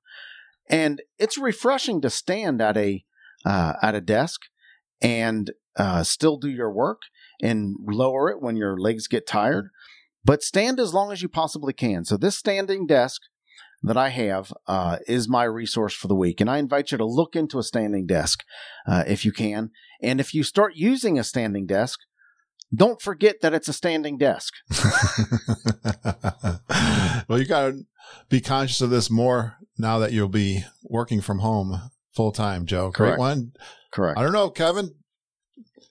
and 0.69 1.01
it's 1.17 1.37
refreshing 1.37 2.01
to 2.01 2.09
stand 2.09 2.61
at 2.61 2.75
a 2.75 3.05
uh, 3.45 3.73
at 3.81 3.95
a 3.95 4.01
desk 4.01 4.41
and 5.01 5.51
uh, 5.77 6.03
still 6.03 6.37
do 6.37 6.49
your 6.49 6.71
work 6.71 7.01
and 7.41 7.75
lower 7.85 8.29
it 8.29 8.41
when 8.41 8.55
your 8.55 8.77
legs 8.77 9.07
get 9.07 9.27
tired, 9.27 9.69
but 10.23 10.43
stand 10.43 10.79
as 10.79 10.93
long 10.93 11.11
as 11.11 11.21
you 11.21 11.29
possibly 11.29 11.73
can. 11.73 12.05
So 12.05 12.17
this 12.17 12.37
standing 12.37 12.85
desk 12.85 13.21
that 13.83 13.97
I 13.97 14.09
have 14.09 14.53
uh, 14.67 14.97
is 15.07 15.27
my 15.27 15.43
resource 15.43 15.93
for 15.93 16.07
the 16.07 16.15
week, 16.15 16.39
and 16.39 16.49
I 16.49 16.59
invite 16.59 16.91
you 16.91 16.97
to 16.97 17.05
look 17.05 17.35
into 17.35 17.57
a 17.57 17.63
standing 17.63 18.05
desk 18.05 18.43
uh, 18.87 19.03
if 19.07 19.25
you 19.25 19.31
can. 19.31 19.71
And 20.01 20.19
if 20.19 20.33
you 20.33 20.43
start 20.43 20.73
using 20.75 21.17
a 21.17 21.23
standing 21.23 21.65
desk, 21.65 21.99
don't 22.73 23.01
forget 23.01 23.41
that 23.41 23.53
it's 23.53 23.67
a 23.67 23.73
standing 23.73 24.17
desk. 24.17 24.53
well, 27.27 27.39
you 27.39 27.45
got 27.45 27.71
to 27.71 27.81
be 28.29 28.39
conscious 28.39 28.81
of 28.81 28.89
this 28.89 29.09
more 29.09 29.57
now 29.77 29.99
that 29.99 30.13
you'll 30.13 30.29
be 30.29 30.63
working 30.83 31.21
from 31.21 31.39
home 31.39 31.91
full 32.15 32.31
time, 32.31 32.65
Joe. 32.65 32.91
Great 32.91 33.09
Correct. 33.09 33.19
one. 33.19 33.51
Correct. 33.91 34.17
I 34.17 34.23
don't 34.23 34.31
know, 34.31 34.49
Kevin. 34.49 34.95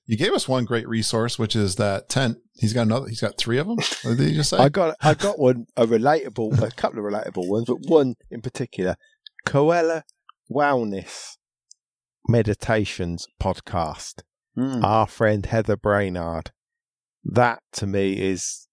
You 0.07 0.17
gave 0.17 0.33
us 0.33 0.49
one 0.49 0.65
great 0.65 0.89
resource, 0.89 1.39
which 1.39 1.55
is 1.55 1.77
that 1.77 2.09
tent. 2.09 2.39
He's 2.55 2.73
got 2.73 2.83
another. 2.83 3.09
He's 3.09 3.21
got 3.21 3.39
three 3.39 3.59
of 3.59 3.67
them. 3.67 3.77
What 3.77 4.17
did 4.17 4.31
you 4.31 4.37
just 4.37 4.51
say? 4.51 4.59
I 4.59 4.69
got 4.69 4.97
I 5.01 5.15
got 5.15 5.39
one 5.39 5.67
a 5.77 5.87
relatable 5.87 6.61
a 6.63 6.71
couple 6.73 6.99
of 6.99 7.05
relatable 7.05 7.49
ones, 7.49 7.67
but 7.67 7.79
one 7.87 8.15
in 8.31 8.41
particular, 8.41 8.97
Koala 9.45 10.05
Wellness 10.51 11.37
Meditations 12.29 13.27
podcast. 13.41 14.23
Mm. 14.59 14.83
our 14.83 15.07
friend 15.07 15.47
Heather 15.47 15.77
Brainerd. 15.77 16.51
That 17.25 17.63
to 17.75 17.87
me 17.87 18.21
is 18.21 18.67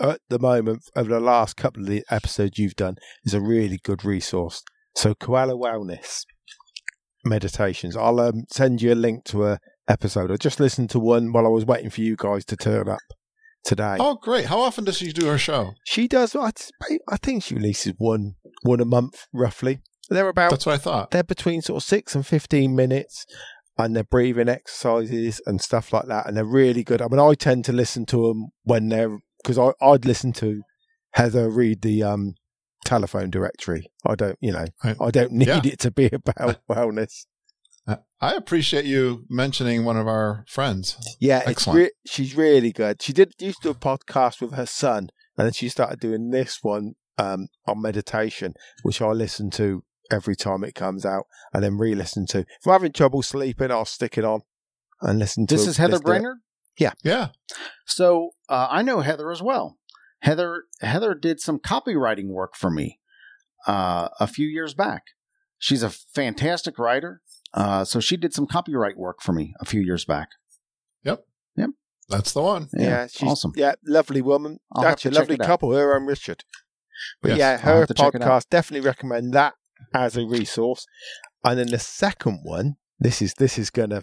at 0.00 0.20
the 0.28 0.38
moment 0.38 0.82
over 0.94 1.08
the 1.08 1.20
last 1.20 1.56
couple 1.56 1.82
of 1.82 1.88
the 1.88 2.04
episodes 2.10 2.58
you've 2.58 2.76
done 2.76 2.96
is 3.24 3.34
a 3.34 3.40
really 3.40 3.80
good 3.82 4.04
resource. 4.04 4.62
So 4.94 5.14
Koala 5.14 5.54
Wellness 5.54 6.24
meditations. 7.24 7.96
I'll 7.96 8.20
um, 8.20 8.44
send 8.50 8.82
you 8.82 8.92
a 8.92 8.94
link 8.94 9.24
to 9.26 9.46
a 9.46 9.58
episode. 9.88 10.30
I 10.30 10.36
just 10.36 10.60
listened 10.60 10.90
to 10.90 10.98
one 10.98 11.32
while 11.32 11.46
I 11.46 11.50
was 11.50 11.64
waiting 11.66 11.90
for 11.90 12.00
you 12.00 12.14
guys 12.16 12.44
to 12.46 12.56
turn 12.56 12.88
up 12.88 12.98
today. 13.64 13.96
Oh, 13.98 14.16
great. 14.16 14.46
How 14.46 14.60
often 14.60 14.84
does 14.84 14.98
she 14.98 15.12
do 15.12 15.26
her 15.26 15.38
show? 15.38 15.72
She 15.84 16.06
does. 16.08 16.36
I 16.36 16.50
I 17.08 17.16
think 17.16 17.42
she 17.42 17.54
releases 17.54 17.94
one 17.98 18.34
one 18.62 18.80
a 18.80 18.84
month 18.84 19.26
roughly. 19.32 19.80
They're 20.10 20.28
about 20.28 20.50
That's 20.50 20.64
what 20.66 20.74
I 20.74 20.78
thought. 20.78 21.10
they're 21.10 21.22
between 21.22 21.60
sort 21.60 21.82
of 21.82 21.86
six 21.86 22.14
and 22.14 22.26
15 22.26 22.74
minutes 22.74 23.26
and 23.76 23.94
they're 23.94 24.04
breathing 24.04 24.48
exercises 24.48 25.40
and 25.46 25.60
stuff 25.60 25.92
like 25.92 26.06
that. 26.06 26.26
And 26.26 26.34
they're 26.36 26.44
really 26.46 26.82
good. 26.82 27.02
I 27.02 27.08
mean, 27.08 27.20
I 27.20 27.34
tend 27.34 27.64
to 27.66 27.72
listen 27.72 28.06
to 28.06 28.28
them 28.28 28.48
when 28.64 28.88
they're, 28.88 29.18
because 29.44 29.58
I'd 29.82 30.04
listen 30.06 30.32
to 30.34 30.62
Heather 31.12 31.50
read 31.50 31.82
the 31.82 32.02
um, 32.02 32.34
telephone 32.86 33.28
directory. 33.30 33.86
I 34.06 34.14
don't, 34.14 34.36
you 34.40 34.50
know, 34.52 34.64
Right. 34.82 34.96
I 34.98 35.10
don't 35.10 35.32
need 35.40 35.48
Yeah. 35.48 35.60
it 35.62 35.78
to 35.80 35.90
be 35.90 36.06
about 36.10 36.58
wellness. 36.70 37.26
Uh, 37.88 37.96
I 38.20 38.34
appreciate 38.34 38.84
you 38.84 39.24
mentioning 39.30 39.84
one 39.84 39.96
of 39.96 40.06
our 40.06 40.44
friends. 40.46 41.16
Yeah, 41.18 41.38
it's 41.40 41.48
Excellent. 41.48 41.78
re- 41.78 41.90
she's 42.06 42.36
really 42.36 42.70
good. 42.70 43.00
She 43.00 43.14
did 43.14 43.32
used 43.38 43.62
to 43.62 43.68
do 43.68 43.70
a 43.70 43.74
podcast 43.74 44.42
with 44.42 44.52
her 44.52 44.66
son, 44.66 45.08
and 45.36 45.46
then 45.46 45.52
she 45.52 45.70
started 45.70 45.98
doing 45.98 46.30
this 46.30 46.58
one 46.62 46.94
um, 47.16 47.48
on 47.66 47.80
meditation, 47.80 48.52
which 48.82 49.00
I 49.00 49.08
listen 49.08 49.50
to 49.52 49.84
every 50.10 50.36
time 50.36 50.64
it 50.64 50.74
comes 50.74 51.06
out, 51.06 51.24
and 51.54 51.64
then 51.64 51.78
re-listen 51.78 52.26
to. 52.26 52.40
If 52.40 52.66
I'm 52.66 52.72
having 52.72 52.92
trouble 52.92 53.22
sleeping, 53.22 53.70
I'll 53.70 53.84
stick 53.86 54.18
it 54.18 54.24
on 54.24 54.42
and 55.00 55.18
listen 55.18 55.46
to. 55.46 55.54
This 55.54 55.66
is 55.66 55.78
Heather 55.78 55.92
listen 55.92 56.04
to 56.04 56.10
it. 56.10 56.12
Brainerd. 56.12 56.36
Yeah. 56.78 56.92
Yeah. 57.02 57.28
So 57.86 58.30
uh, 58.48 58.68
I 58.70 58.82
know 58.82 59.00
Heather 59.00 59.30
as 59.30 59.42
well. 59.42 59.78
Heather 60.20 60.64
Heather 60.80 61.14
did 61.14 61.40
some 61.40 61.58
copywriting 61.58 62.28
work 62.28 62.54
for 62.54 62.70
me 62.70 63.00
uh, 63.66 64.08
a 64.20 64.26
few 64.26 64.46
years 64.46 64.74
back. 64.74 65.04
She's 65.58 65.82
a 65.82 65.90
fantastic 65.90 66.78
writer. 66.78 67.22
Uh, 67.54 67.84
so 67.84 68.00
she 68.00 68.16
did 68.16 68.34
some 68.34 68.46
copyright 68.46 68.96
work 68.96 69.22
for 69.22 69.32
me 69.32 69.54
a 69.60 69.64
few 69.64 69.80
years 69.80 70.04
back. 70.04 70.28
Yep. 71.04 71.24
Yep. 71.56 71.70
That's 72.08 72.32
the 72.32 72.42
one. 72.42 72.68
Yeah, 72.72 73.06
she's 73.06 73.28
awesome. 73.28 73.52
Yeah, 73.56 73.74
lovely 73.84 74.22
woman. 74.22 74.58
I'll 74.74 74.84
Actually, 74.84 75.12
to 75.12 75.18
lovely 75.18 75.38
couple. 75.38 75.72
Her 75.74 75.96
and 75.96 76.06
Richard. 76.06 76.44
But 77.22 77.30
Yes, 77.30 77.38
yeah, 77.38 77.56
her 77.58 77.78
have 77.80 77.88
to 77.88 77.94
check 77.94 78.14
it 78.14 78.22
out. 78.22 78.42
podcast 78.42 78.48
definitely 78.50 78.86
recommend 78.86 79.32
that 79.34 79.54
as 79.94 80.16
a 80.16 80.26
resource. 80.26 80.86
And 81.44 81.58
then 81.58 81.68
the 81.68 81.78
second 81.78 82.40
one, 82.42 82.76
this 82.98 83.22
is 83.22 83.34
this 83.34 83.58
is 83.58 83.70
gonna 83.70 84.02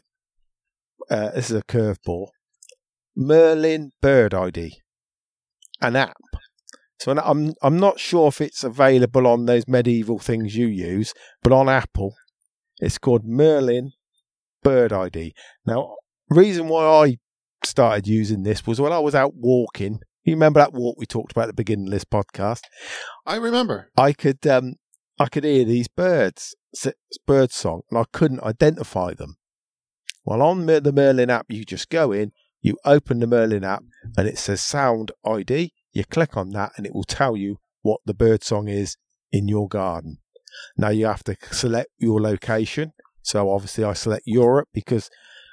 uh, 1.10 1.32
this 1.32 1.50
is 1.52 1.58
a 1.58 1.64
curveball. 1.64 2.28
Merlin 3.16 3.92
Bird 4.02 4.34
ID, 4.34 4.82
an 5.82 5.96
app. 5.96 6.16
So 7.00 7.12
and 7.12 7.20
I'm 7.20 7.54
I'm 7.62 7.78
not 7.78 8.00
sure 8.00 8.28
if 8.30 8.40
it's 8.40 8.64
available 8.64 9.28
on 9.28 9.46
those 9.46 9.68
medieval 9.68 10.20
things 10.20 10.56
you 10.56 10.68
use, 10.68 11.14
but 11.44 11.52
on 11.52 11.68
Apple, 11.68 12.16
it's 12.80 12.98
called 12.98 13.26
Merlin 13.26 13.92
Bird 14.64 14.92
ID. 14.92 15.34
Now, 15.66 15.96
reason 16.30 16.68
why 16.68 16.86
I 16.86 17.18
started 17.64 18.08
using 18.08 18.44
this 18.44 18.66
was 18.66 18.82
when 18.82 18.92
I 18.92 19.00
was 19.00 19.16
out 19.16 19.34
walking. 19.36 20.00
You 20.24 20.34
remember 20.34 20.60
that 20.60 20.74
walk 20.74 20.98
we 20.98 21.06
talked 21.06 21.32
about 21.32 21.44
at 21.44 21.48
the 21.48 21.54
beginning 21.54 21.88
of 21.88 21.92
this 21.92 22.06
podcast? 22.06 22.62
I 23.26 23.36
remember. 23.36 23.92
I 23.96 24.14
could 24.14 24.46
um 24.48 24.76
I 25.20 25.28
could 25.28 25.44
hear 25.44 25.66
these 25.66 25.88
birds 25.88 26.56
bird 27.26 27.52
song 27.52 27.82
and 27.90 28.00
I 28.00 28.04
couldn't 28.12 28.44
identify 28.44 29.14
them. 29.14 29.38
Well, 30.26 30.42
on 30.42 30.66
the 30.66 30.92
Merlin 30.94 31.30
app, 31.30 31.46
you 31.50 31.64
just 31.64 31.90
go 31.90 32.12
in, 32.12 32.32
you 32.62 32.78
open 32.84 33.20
the 33.20 33.28
Merlin 33.28 33.64
app, 33.64 33.84
and 34.18 34.28
it 34.28 34.40
says 34.40 34.62
Sound 34.62 35.12
ID. 35.24 35.72
You 35.94 36.04
click 36.04 36.36
on 36.36 36.50
that, 36.50 36.72
and 36.76 36.86
it 36.86 36.96
will 36.96 37.04
tell 37.04 37.38
you 37.38 37.58
what 37.84 38.02
the 38.06 38.16
bird 38.16 38.44
song 38.44 38.68
is 38.68 38.98
in 39.32 39.48
your 39.48 39.68
garden. 39.68 40.18
Now 40.78 40.90
you 40.90 41.06
have 41.06 41.24
to 41.26 41.36
select 41.52 41.90
your 41.98 42.22
location. 42.22 42.94
So 43.22 43.52
obviously, 43.52 43.84
I 43.84 43.94
select 43.94 44.24
Europe 44.26 44.70
because 44.74 45.10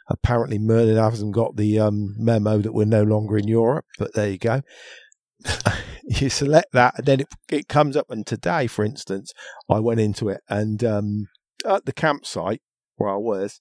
apparently 0.09 0.59
Merlin 0.59 0.97
hasn't 0.97 1.35
got 1.35 1.57
the 1.57 1.79
um, 1.79 2.15
memo 2.19 2.59
that 2.59 2.73
we're 2.73 2.85
no 2.85 3.03
longer 3.03 3.39
in 3.39 3.49
Europe. 3.49 3.87
But 3.99 4.15
there 4.15 4.31
you 4.31 4.39
go. 4.39 4.63
you 6.05 6.29
select 6.29 6.73
that, 6.73 6.99
and 6.99 7.07
then 7.07 7.21
it, 7.21 7.29
it 7.51 7.69
comes 7.69 7.97
up. 7.97 8.11
And 8.11 8.27
today, 8.27 8.67
for 8.67 8.85
instance, 8.85 9.33
I 9.69 9.81
went 9.81 10.01
into 10.01 10.29
it, 10.29 10.41
and 10.49 10.83
um, 10.85 11.29
at 11.65 11.87
the 11.87 11.93
campsite 11.93 12.61
where 12.97 13.11
I 13.11 13.17
was, 13.17 13.61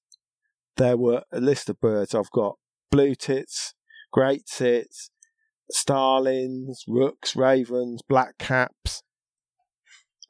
there 0.78 0.98
were 0.98 1.24
a 1.32 1.40
list 1.40 1.70
of 1.70 1.80
birds. 1.80 2.14
I've 2.14 2.32
got 2.32 2.58
blue 2.90 3.16
tits, 3.16 3.74
great 4.12 4.46
tits, 4.46 5.10
starlings, 5.70 6.84
rooks, 6.88 7.36
ravens, 7.36 8.02
black 8.08 8.38
caps, 8.38 9.04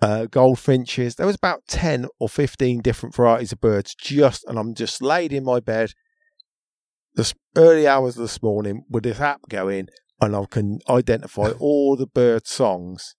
uh, 0.02 0.26
goldfinches. 0.26 1.16
There 1.16 1.28
was 1.28 1.36
about 1.36 1.64
ten 1.68 2.08
or 2.20 2.28
fifteen 2.28 2.82
different 2.82 3.16
varieties 3.16 3.52
of 3.52 3.62
birds. 3.62 3.96
Just, 3.96 4.44
and 4.46 4.58
I'm 4.58 4.74
just 4.74 5.02
laid 5.02 5.34
in 5.34 5.44
my 5.44 5.60
bed. 5.60 5.92
This 7.16 7.34
early 7.58 7.88
hours 7.88 8.16
of 8.16 8.24
this 8.24 8.42
morning 8.42 8.86
with 8.90 9.04
this 9.04 9.20
app 9.20 9.42
going, 9.50 9.88
and 10.22 10.36
I 10.36 10.46
can 10.50 10.80
identify 10.90 11.52
all 11.60 11.96
the 11.96 12.08
bird 12.08 12.48
songs 12.48 13.16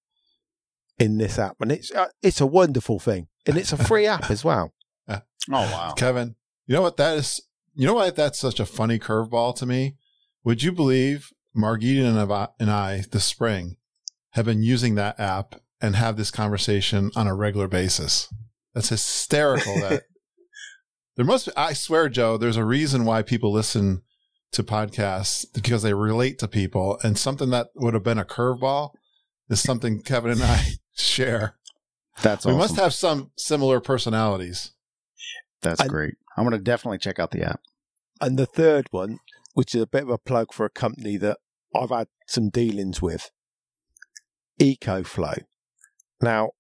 in 0.99 1.19
this 1.19 1.39
app, 1.39 1.57
and 1.61 1.73
it's 1.73 1.93
uh, 1.93 2.09
it's 2.23 2.41
a 2.41 2.47
wonderful 2.47 2.99
thing, 2.99 3.29
and 3.47 3.57
it's 3.57 3.73
a 3.73 3.77
free 3.77 4.07
app 4.07 4.31
as 4.31 4.45
well. 4.45 4.73
Oh 5.51 5.55
wow! 5.55 5.93
Kevin, 5.97 6.37
you 6.69 6.77
know 6.77 6.83
what 6.83 6.97
that 6.99 7.19
is? 7.19 7.41
You 7.75 7.89
know 7.89 7.95
why 7.95 8.11
that's 8.11 8.39
such 8.39 8.61
a 8.61 8.65
funny 8.65 9.01
curveball 9.01 9.57
to 9.57 9.67
me? 9.67 9.97
Would 10.45 10.63
you 10.63 10.71
believe 10.71 11.33
Margita 11.57 12.05
and 12.05 12.49
and 12.61 12.71
I 12.71 13.03
this 13.11 13.25
spring 13.25 13.77
have 14.31 14.47
been 14.47 14.63
using 14.63 14.95
that 14.95 15.19
app 15.19 15.61
and 15.83 15.97
have 15.97 16.17
this 16.17 16.31
conversation 16.31 17.11
on 17.15 17.27
a 17.27 17.35
regular 17.35 17.69
basis? 17.69 18.33
That's 18.73 18.89
hysterical. 18.89 19.75
That 19.81 20.05
there 21.17 21.27
must 21.27 21.47
be, 21.47 21.53
I 21.57 21.75
swear, 21.75 22.09
Joe, 22.09 22.39
there's 22.39 22.57
a 22.57 22.65
reason 22.65 23.05
why 23.05 23.23
people 23.23 23.53
listen 23.53 24.03
to 24.53 24.63
podcasts 24.63 25.45
because 25.53 25.83
they 25.83 25.93
relate 25.93 26.39
to 26.39 26.49
people, 26.49 26.99
and 27.03 27.19
something 27.19 27.51
that 27.51 27.69
would 27.75 27.95
have 27.95 28.05
been 28.05 28.19
a 28.19 28.25
curveball 28.25 28.93
is 29.51 29.61
something 29.61 30.01
Kevin 30.01 30.31
and 30.31 30.43
I 30.43 30.63
share. 30.95 31.57
That's 32.23 32.47
we 32.47 32.55
must 32.55 32.77
have 32.77 32.95
some 32.95 33.33
similar 33.37 33.81
personalities. 33.81 34.73
That's 35.63 35.81
I- 35.81 35.89
great. 35.89 36.15
I'm 36.37 36.45
going 36.45 36.57
to 36.57 36.65
definitely 36.65 36.99
check 36.99 37.19
out 37.19 37.31
the 37.31 37.43
app. 37.43 37.61
And 38.21 38.39
the 38.39 38.47
third 38.47 38.87
one, 38.91 39.19
which 39.55 39.75
is 39.75 39.83
a 39.83 39.87
bit 39.87 40.05
of 40.05 40.09
a 40.09 40.19
plug 40.19 40.53
for 40.53 40.65
a 40.65 40.71
company 40.71 41.17
that 41.19 41.39
I've 41.75 41.91
had 41.91 42.09
some 42.27 42.49
dealings 42.49 43.03
with, 43.03 43.31
EcoFlow. 44.61 45.43
Now, 46.23 46.51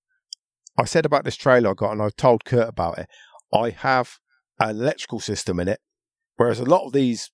I 0.76 0.84
said 0.84 1.06
about 1.06 1.24
this 1.24 1.36
trailer 1.36 1.70
I 1.70 1.74
got, 1.74 1.93
and 1.93 2.02
I 2.02 2.10
told 2.16 2.44
Curt 2.44 2.68
about 2.68 2.98
it. 2.98 3.06
I 3.55 3.70
have 3.70 4.18
an 4.59 4.70
electrical 4.70 5.20
system 5.20 5.60
in 5.60 5.68
it, 5.68 5.80
whereas 6.36 6.60
a 6.60 6.64
lot 6.64 6.86
of 6.86 6.93
these 6.93 7.30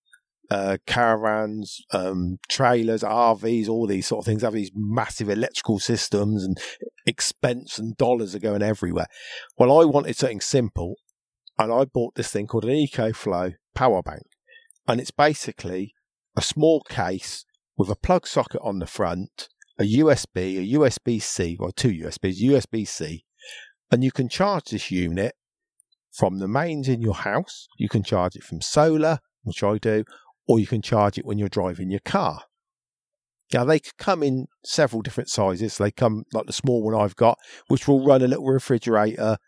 uh, 0.50 0.78
caravans, 0.86 1.80
um, 1.92 2.38
trailers, 2.48 3.02
RVs, 3.02 3.68
all 3.68 3.86
these 3.86 4.06
sort 4.06 4.22
of 4.22 4.26
things 4.26 4.42
have 4.42 4.54
these 4.54 4.72
massive 4.74 5.28
electrical 5.28 5.78
systems 5.78 6.44
and 6.44 6.58
expense 7.06 7.78
and 7.78 7.96
dollars 7.96 8.34
are 8.34 8.40
going 8.40 8.62
everywhere. 8.62 9.06
Well, 9.56 9.78
I 9.78 9.84
wanted 9.84 10.16
something 10.16 10.40
simple, 10.40 10.96
and 11.58 11.72
I 11.72 11.84
bought 11.84 12.14
this 12.14 12.30
thing 12.30 12.46
called 12.46 12.64
an 12.64 12.70
EcoFlow 12.70 13.54
power 13.74 14.02
bank, 14.02 14.24
and 14.86 15.00
it's 15.00 15.10
basically 15.10 15.92
a 16.36 16.42
small 16.42 16.82
case 16.88 17.44
with 17.76 17.90
a 17.90 17.96
plug 17.96 18.26
socket 18.26 18.60
on 18.62 18.78
the 18.78 18.86
front, 18.86 19.48
a 19.78 19.84
USB, 19.84 20.58
a 20.58 20.78
USB 20.78 21.22
C, 21.22 21.56
or 21.58 21.70
two 21.72 21.90
USBs, 21.90 22.40
USB 22.40 22.86
C, 22.86 23.24
and 23.90 24.02
you 24.02 24.10
can 24.10 24.28
charge 24.28 24.70
this 24.70 24.90
unit 24.90 25.34
from 26.12 26.38
the 26.38 26.48
mains 26.48 26.88
in 26.88 27.00
your 27.00 27.14
house. 27.14 27.68
You 27.78 27.88
can 27.88 28.02
charge 28.02 28.34
it 28.34 28.42
from 28.42 28.60
solar, 28.60 29.20
which 29.42 29.62
I 29.62 29.78
do, 29.78 30.04
or 30.46 30.58
you 30.58 30.66
can 30.66 30.82
charge 30.82 31.18
it 31.18 31.24
when 31.24 31.38
you're 31.38 31.48
driving 31.48 31.90
your 31.90 32.00
car. 32.00 32.42
Now 33.52 33.64
they 33.64 33.80
come 33.98 34.22
in 34.22 34.46
several 34.64 35.00
different 35.00 35.30
sizes. 35.30 35.78
They 35.78 35.90
come 35.90 36.24
like 36.32 36.46
the 36.46 36.52
small 36.52 36.82
one 36.82 36.94
I've 36.94 37.16
got, 37.16 37.38
which 37.68 37.88
will 37.88 38.04
run 38.04 38.22
a 38.22 38.28
little 38.28 38.46
refrigerator 38.46 39.38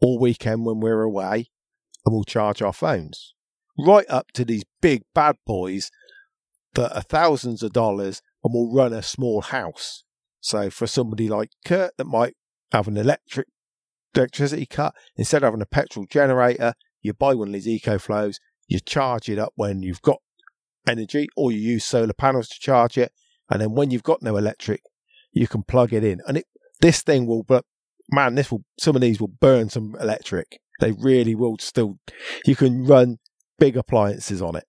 all 0.00 0.18
weekend 0.18 0.64
when 0.64 0.80
we're 0.80 1.02
away, 1.02 1.50
and 2.06 2.14
we'll 2.14 2.24
charge 2.24 2.62
our 2.62 2.72
phones. 2.72 3.34
Right 3.78 4.06
up 4.08 4.32
to 4.32 4.44
these 4.44 4.64
big 4.80 5.02
bad 5.14 5.36
boys 5.46 5.90
that 6.74 6.96
are 6.96 7.02
thousands 7.02 7.62
of 7.62 7.72
dollars 7.72 8.22
and 8.44 8.54
will 8.54 8.72
run 8.72 8.92
a 8.92 9.02
small 9.02 9.42
house. 9.42 10.04
So 10.40 10.70
for 10.70 10.86
somebody 10.86 11.28
like 11.28 11.50
Curt 11.64 11.96
that 11.96 12.06
might 12.06 12.34
have 12.72 12.88
an 12.88 12.96
electric 12.96 13.46
electricity 14.14 14.66
cut, 14.66 14.94
instead 15.16 15.42
of 15.42 15.48
having 15.48 15.62
a 15.62 15.66
petrol 15.66 16.06
generator, 16.06 16.74
you 17.02 17.12
buy 17.12 17.34
one 17.34 17.48
of 17.48 17.54
these 17.54 17.82
EcoFlows, 17.82 18.36
you 18.66 18.80
charge 18.80 19.28
it 19.28 19.38
up 19.38 19.52
when 19.56 19.82
you've 19.82 20.02
got 20.02 20.18
energy, 20.88 21.28
or 21.36 21.52
you 21.52 21.58
use 21.58 21.84
solar 21.84 22.12
panels 22.12 22.48
to 22.48 22.58
charge 22.58 22.96
it, 22.96 23.12
and 23.50 23.60
then 23.60 23.72
when 23.72 23.90
you've 23.90 24.02
got 24.02 24.22
no 24.22 24.36
electric, 24.36 24.82
you 25.32 25.46
can 25.46 25.62
plug 25.62 25.92
it 25.92 26.04
in. 26.04 26.20
And 26.26 26.38
it 26.38 26.46
this 26.80 27.02
thing 27.02 27.26
will 27.26 27.42
but 27.42 27.64
man, 28.10 28.34
this 28.34 28.50
will 28.50 28.64
some 28.78 28.96
of 28.96 29.02
these 29.02 29.20
will 29.20 29.28
burn 29.28 29.68
some 29.68 29.96
electric. 30.00 30.60
They 30.80 30.92
really 30.92 31.34
will 31.34 31.56
still 31.58 31.98
you 32.46 32.56
can 32.56 32.84
run 32.84 33.18
big 33.58 33.76
appliances 33.76 34.40
on 34.40 34.56
it. 34.56 34.64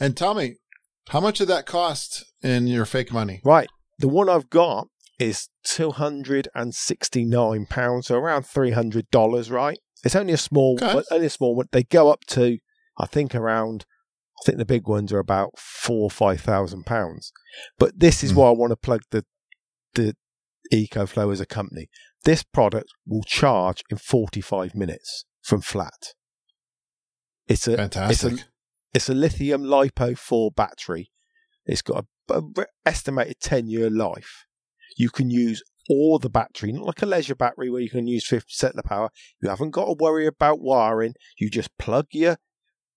And 0.00 0.18
me, 0.36 0.56
how 1.10 1.20
much 1.20 1.38
did 1.38 1.48
that 1.48 1.66
cost 1.66 2.24
in 2.42 2.66
your 2.66 2.84
fake 2.84 3.12
money? 3.12 3.40
Right. 3.44 3.68
The 3.98 4.08
one 4.08 4.28
I've 4.28 4.50
got 4.50 4.88
is 5.18 5.48
two 5.64 5.90
hundred 5.92 6.48
and 6.54 6.74
sixty 6.74 7.24
nine 7.24 7.66
pounds, 7.66 8.06
so 8.08 8.16
around 8.16 8.44
three 8.44 8.72
hundred 8.72 9.10
dollars. 9.10 9.50
Right. 9.50 9.78
It's 10.04 10.16
only 10.16 10.32
a 10.34 10.38
small, 10.38 10.74
Okay. 10.80 10.92
but 10.92 11.04
only 11.10 11.26
a 11.26 11.30
small 11.30 11.56
one. 11.56 11.66
They 11.72 11.82
go 11.82 12.10
up 12.10 12.24
to, 12.28 12.58
I 12.98 13.06
think, 13.06 13.34
around. 13.34 13.86
I 14.38 14.44
think 14.44 14.58
the 14.58 14.66
big 14.66 14.86
ones 14.86 15.12
are 15.14 15.18
about 15.18 15.58
four 15.58 16.02
or 16.04 16.10
five 16.10 16.40
thousand 16.42 16.84
pounds. 16.84 17.32
But 17.78 17.98
this 17.98 18.22
is 18.22 18.32
Hmm. 18.32 18.36
why 18.38 18.48
I 18.48 18.52
want 18.52 18.72
to 18.72 18.76
plug 18.76 19.00
the 19.10 19.24
the 19.94 20.14
EcoFlow 20.72 21.32
as 21.32 21.40
a 21.40 21.46
company. 21.46 21.88
This 22.24 22.42
product 22.42 22.88
will 23.06 23.22
charge 23.22 23.82
in 23.88 23.96
forty 23.96 24.40
five 24.42 24.74
minutes 24.74 25.24
from 25.42 25.62
flat. 25.62 26.12
It's 27.46 27.66
a 27.68 27.76
Fantastic. 27.76 28.32
it's 28.32 28.42
a 28.42 28.44
lithium 29.14 29.62
lipo 29.62 30.16
4 30.16 30.50
battery. 30.52 31.10
It's 31.64 31.82
got 31.82 32.04
a, 32.28 32.34
a 32.34 32.42
re- 32.56 32.66
estimated 32.84 33.40
10 33.40 33.68
year 33.68 33.90
life. 33.90 34.46
You 34.96 35.10
can 35.10 35.30
use 35.30 35.62
all 35.88 36.18
the 36.18 36.30
battery, 36.30 36.72
not 36.72 36.86
like 36.86 37.02
a 37.02 37.06
leisure 37.06 37.34
battery 37.34 37.70
where 37.70 37.80
you 37.80 37.90
can 37.90 38.06
use 38.06 38.28
50% 38.28 38.64
of 38.64 38.76
the 38.76 38.82
power. 38.82 39.10
You 39.42 39.48
haven't 39.48 39.70
got 39.70 39.86
to 39.86 39.96
worry 39.98 40.26
about 40.26 40.60
wiring. 40.60 41.14
You 41.38 41.50
just 41.50 41.76
plug 41.78 42.06
your, 42.12 42.38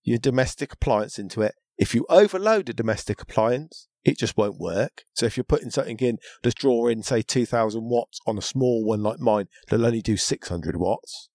your 0.02 0.18
domestic 0.18 0.72
appliance 0.72 1.18
into 1.18 1.42
it. 1.42 1.54
If 1.78 1.94
you 1.94 2.06
overload 2.08 2.68
a 2.68 2.74
domestic 2.74 3.22
appliance, 3.22 3.88
it 4.04 4.18
just 4.18 4.36
won't 4.36 4.58
work. 4.58 5.02
So 5.14 5.26
if 5.26 5.36
you're 5.36 5.44
putting 5.44 5.70
something 5.70 5.98
in, 5.98 6.18
just 6.42 6.58
draw 6.58 6.88
in, 6.88 7.02
say, 7.02 7.22
2000 7.22 7.88
watts 7.88 8.20
on 8.26 8.38
a 8.38 8.42
small 8.42 8.84
one 8.84 9.02
like 9.02 9.20
mine, 9.20 9.46
they'll 9.68 9.86
only 9.86 10.02
do 10.02 10.16
600 10.16 10.76
watts. 10.76 11.28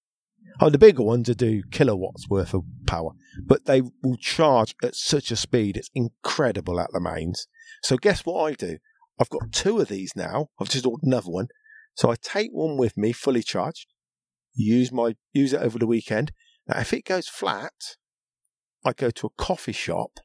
Oh, 0.59 0.69
the 0.69 0.77
bigger 0.77 1.03
ones 1.03 1.27
will 1.27 1.35
do 1.35 1.63
kilowatts 1.71 2.29
worth 2.29 2.53
of 2.53 2.63
power 2.85 3.11
but 3.43 3.65
they 3.65 3.81
will 3.81 4.17
charge 4.17 4.75
at 4.83 4.95
such 4.95 5.31
a 5.31 5.35
speed. 5.35 5.77
It's 5.77 5.89
incredible 5.93 6.79
at 6.79 6.91
the 6.91 6.99
mains. 6.99 7.47
So 7.83 7.97
guess 7.97 8.25
what 8.25 8.43
I 8.43 8.53
do? 8.53 8.77
I've 9.19 9.29
got 9.29 9.51
two 9.51 9.79
of 9.79 9.87
these 9.87 10.13
now. 10.15 10.49
I've 10.59 10.69
just 10.69 10.85
ordered 10.85 11.05
another 11.05 11.31
one. 11.31 11.47
So 11.95 12.11
I 12.11 12.15
take 12.21 12.51
one 12.51 12.77
with 12.77 12.97
me, 12.97 13.11
fully 13.11 13.43
charged. 13.43 13.87
Use 14.53 14.91
my 14.91 15.15
use 15.33 15.53
it 15.53 15.61
over 15.61 15.77
the 15.79 15.87
weekend. 15.87 16.31
Now, 16.67 16.79
if 16.79 16.93
it 16.93 17.05
goes 17.05 17.27
flat, 17.27 17.73
I 18.83 18.93
go 18.93 19.09
to 19.11 19.27
a 19.27 19.41
coffee 19.41 19.71
shop. 19.71 20.19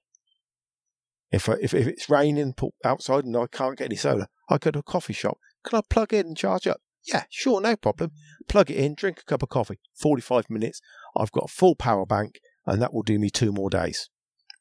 If 1.30 1.48
I, 1.48 1.54
if 1.60 1.74
if 1.74 1.86
it's 1.86 2.10
raining 2.10 2.54
outside 2.84 3.24
and 3.24 3.36
I 3.36 3.46
can't 3.46 3.78
get 3.78 3.86
any 3.86 3.96
solar, 3.96 4.28
I 4.48 4.58
go 4.58 4.70
to 4.70 4.80
a 4.80 4.84
coffee 4.84 5.12
shop. 5.12 5.38
Can 5.64 5.78
I 5.78 5.82
plug 5.88 6.12
in 6.12 6.26
and 6.26 6.36
charge 6.36 6.66
up? 6.66 6.80
Yeah, 7.04 7.24
sure, 7.30 7.60
no 7.60 7.76
problem. 7.76 8.12
Plug 8.48 8.70
it 8.70 8.76
in, 8.76 8.94
drink 8.94 9.20
a 9.20 9.24
cup 9.24 9.42
of 9.42 9.48
coffee. 9.48 9.78
Forty-five 9.94 10.50
minutes. 10.50 10.80
I've 11.16 11.32
got 11.32 11.44
a 11.44 11.52
full 11.52 11.74
power 11.74 12.06
bank 12.06 12.40
and 12.66 12.80
that 12.80 12.92
will 12.92 13.02
do 13.02 13.18
me 13.18 13.30
two 13.30 13.52
more 13.52 13.70
days. 13.70 14.10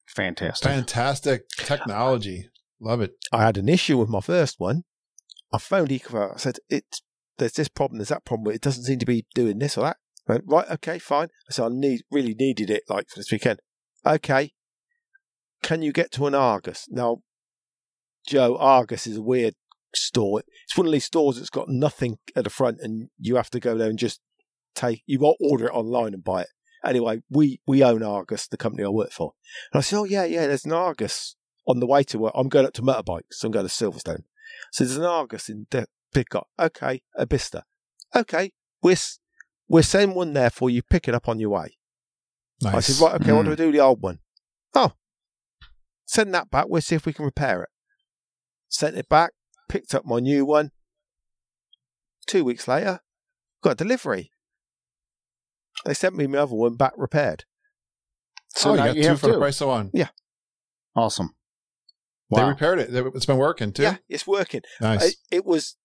Fantastic. 0.08 0.70
Fantastic 0.70 1.50
technology. 1.50 2.50
Love 2.80 3.02
it. 3.02 3.12
I 3.32 3.44
had 3.44 3.58
an 3.58 3.70
issue 3.70 3.98
with 3.98 4.10
my 4.10 4.22
first 4.22 4.60
one. 4.60 4.84
I 5.52 5.58
phoned 5.58 5.90
EcoFlow. 5.90 6.36
I 6.36 6.38
said, 6.38 6.60
"It's 6.70 7.02
there's 7.38 7.54
this 7.54 7.68
problem, 7.68 8.00
there's 8.00 8.10
that 8.10 8.26
problem. 8.26 8.54
It 8.54 8.62
doesn't 8.62 8.84
seem 8.84 9.00
to 9.00 9.06
be 9.06 9.26
doing 9.36 9.60
this 9.60 9.78
or 9.78 9.84
that." 9.84 9.98
I 10.28 10.34
went, 10.34 10.46
right, 10.48 10.70
okay, 10.72 11.00
fine. 11.00 11.30
I 11.50 11.54
said, 11.54 11.66
"I 11.66 11.70
need 11.72 12.02
really 12.12 12.34
needed 12.34 12.70
it 12.70 12.84
like 12.88 13.10
for 13.10 13.20
this 13.20 13.32
weekend." 13.32 13.60
Okay, 14.06 14.54
can 15.62 15.82
you 15.82 15.92
get 15.92 16.12
to 16.14 16.28
an 16.28 16.36
Argos 16.36 16.86
now? 16.90 17.18
Joe, 18.26 18.58
Argos 18.58 19.08
is 19.08 19.18
a 19.18 19.22
weird 19.22 19.56
store. 19.96 20.42
It's 20.66 20.78
one 20.78 20.88
of 20.88 20.94
these 20.94 21.06
stores 21.06 21.38
that's 21.38 21.50
got 21.50 21.70
nothing 21.70 22.18
at 22.36 22.44
the 22.44 22.50
front, 22.50 22.80
and 22.82 23.10
you 23.20 23.36
have 23.36 23.50
to 23.52 23.60
go 23.60 23.78
there 23.78 23.90
and 23.90 24.00
just 24.00 24.22
take. 24.76 25.04
You 25.06 25.20
got 25.20 25.36
order 25.40 25.68
it 25.68 25.74
online 25.74 26.14
and 26.14 26.24
buy 26.24 26.42
it. 26.42 26.50
Anyway, 26.86 27.22
we 27.30 27.60
we 27.68 27.84
own 27.84 28.04
Argos, 28.04 28.48
the 28.48 28.58
company 28.58 28.84
I 28.84 28.90
work 28.90 29.12
for. 29.12 29.34
And 29.74 29.80
I 29.80 29.82
said, 29.82 29.98
"Oh 29.98 30.04
yeah, 30.06 30.24
yeah, 30.24 30.48
there's 30.48 30.66
an 30.66 30.74
Argos 30.74 31.36
on 31.68 31.80
the 31.80 31.88
way 31.88 32.04
to 32.04 32.18
work. 32.20 32.34
I'm 32.36 32.50
going 32.50 32.66
up 32.66 32.74
to 32.74 32.82
motorbikes. 32.82 33.34
So 33.34 33.48
I'm 33.48 33.52
going 33.52 33.68
to 33.68 33.72
Silverstone. 33.72 34.24
So 34.72 34.84
there's 34.84 34.98
an 34.98 35.04
Argos 35.04 35.50
in 35.50 35.68
De- 35.70 35.86
Pickup. 36.14 36.48
Okay, 36.60 37.02
a 37.16 37.26
Bista. 37.26 37.64
Okay, 38.16 38.52
we're 38.82 38.98
we're 39.68 39.84
sending 39.84 40.16
one 40.16 40.34
there 40.34 40.50
for 40.50 40.70
you. 40.70 40.82
Pick 40.82 41.08
it 41.08 41.14
up 41.14 41.30
on 41.30 41.40
your 41.40 41.52
way. 41.52 41.78
Nice. 42.62 42.76
I 42.76 42.80
said, 42.80 43.04
right, 43.06 43.22
okay, 43.22 43.32
what 43.32 43.44
do 43.44 43.46
hmm. 43.46 43.50
we 43.52 43.56
do 43.56 43.66
with 43.68 43.76
the 43.76 43.80
old 43.82 44.02
one? 44.02 44.20
Oh, 44.74 44.94
send 46.06 46.34
that 46.34 46.50
back. 46.50 46.66
We'll 46.68 46.82
see 46.82 46.96
if 46.96 47.06
we 47.06 47.14
can 47.14 47.26
repair 47.26 47.64
it. 47.64 47.70
Sent 48.68 48.98
it 48.98 49.08
back. 49.08 49.32
Picked 49.70 49.94
up 49.96 50.06
my 50.06 50.20
new 50.20 50.46
one. 50.46 50.72
Two 52.28 52.44
weeks 52.44 52.68
later, 52.68 53.00
got 53.64 53.72
a 53.72 53.76
delivery. 53.76 54.32
They 55.86 55.94
sent 55.94 56.16
me 56.16 56.28
my 56.28 56.40
other 56.40 56.56
one 56.56 56.76
back 56.76 56.94
repaired. 56.98 57.46
So 58.50 58.72
oh, 58.72 58.76
now 58.76 58.86
you 58.86 58.90
got 58.90 58.96
you 58.98 59.04
two 59.04 59.10
have 59.10 59.20
for 59.22 59.32
the 59.32 59.38
price 59.38 59.62
of 59.62 59.68
one. 59.70 59.92
Yeah. 59.94 60.10
Awesome. 60.96 61.36
They 62.32 62.44
repaired 62.44 62.80
it. 62.80 62.90
It's 62.94 63.26
been 63.26 63.38
working 63.38 63.72
too. 63.74 63.84
Yeah, 63.84 63.98
it's 64.08 64.28
working. 64.28 64.62
Nice. 64.82 65.04
it, 65.04 65.16
it 65.32 65.46
was 65.46 65.78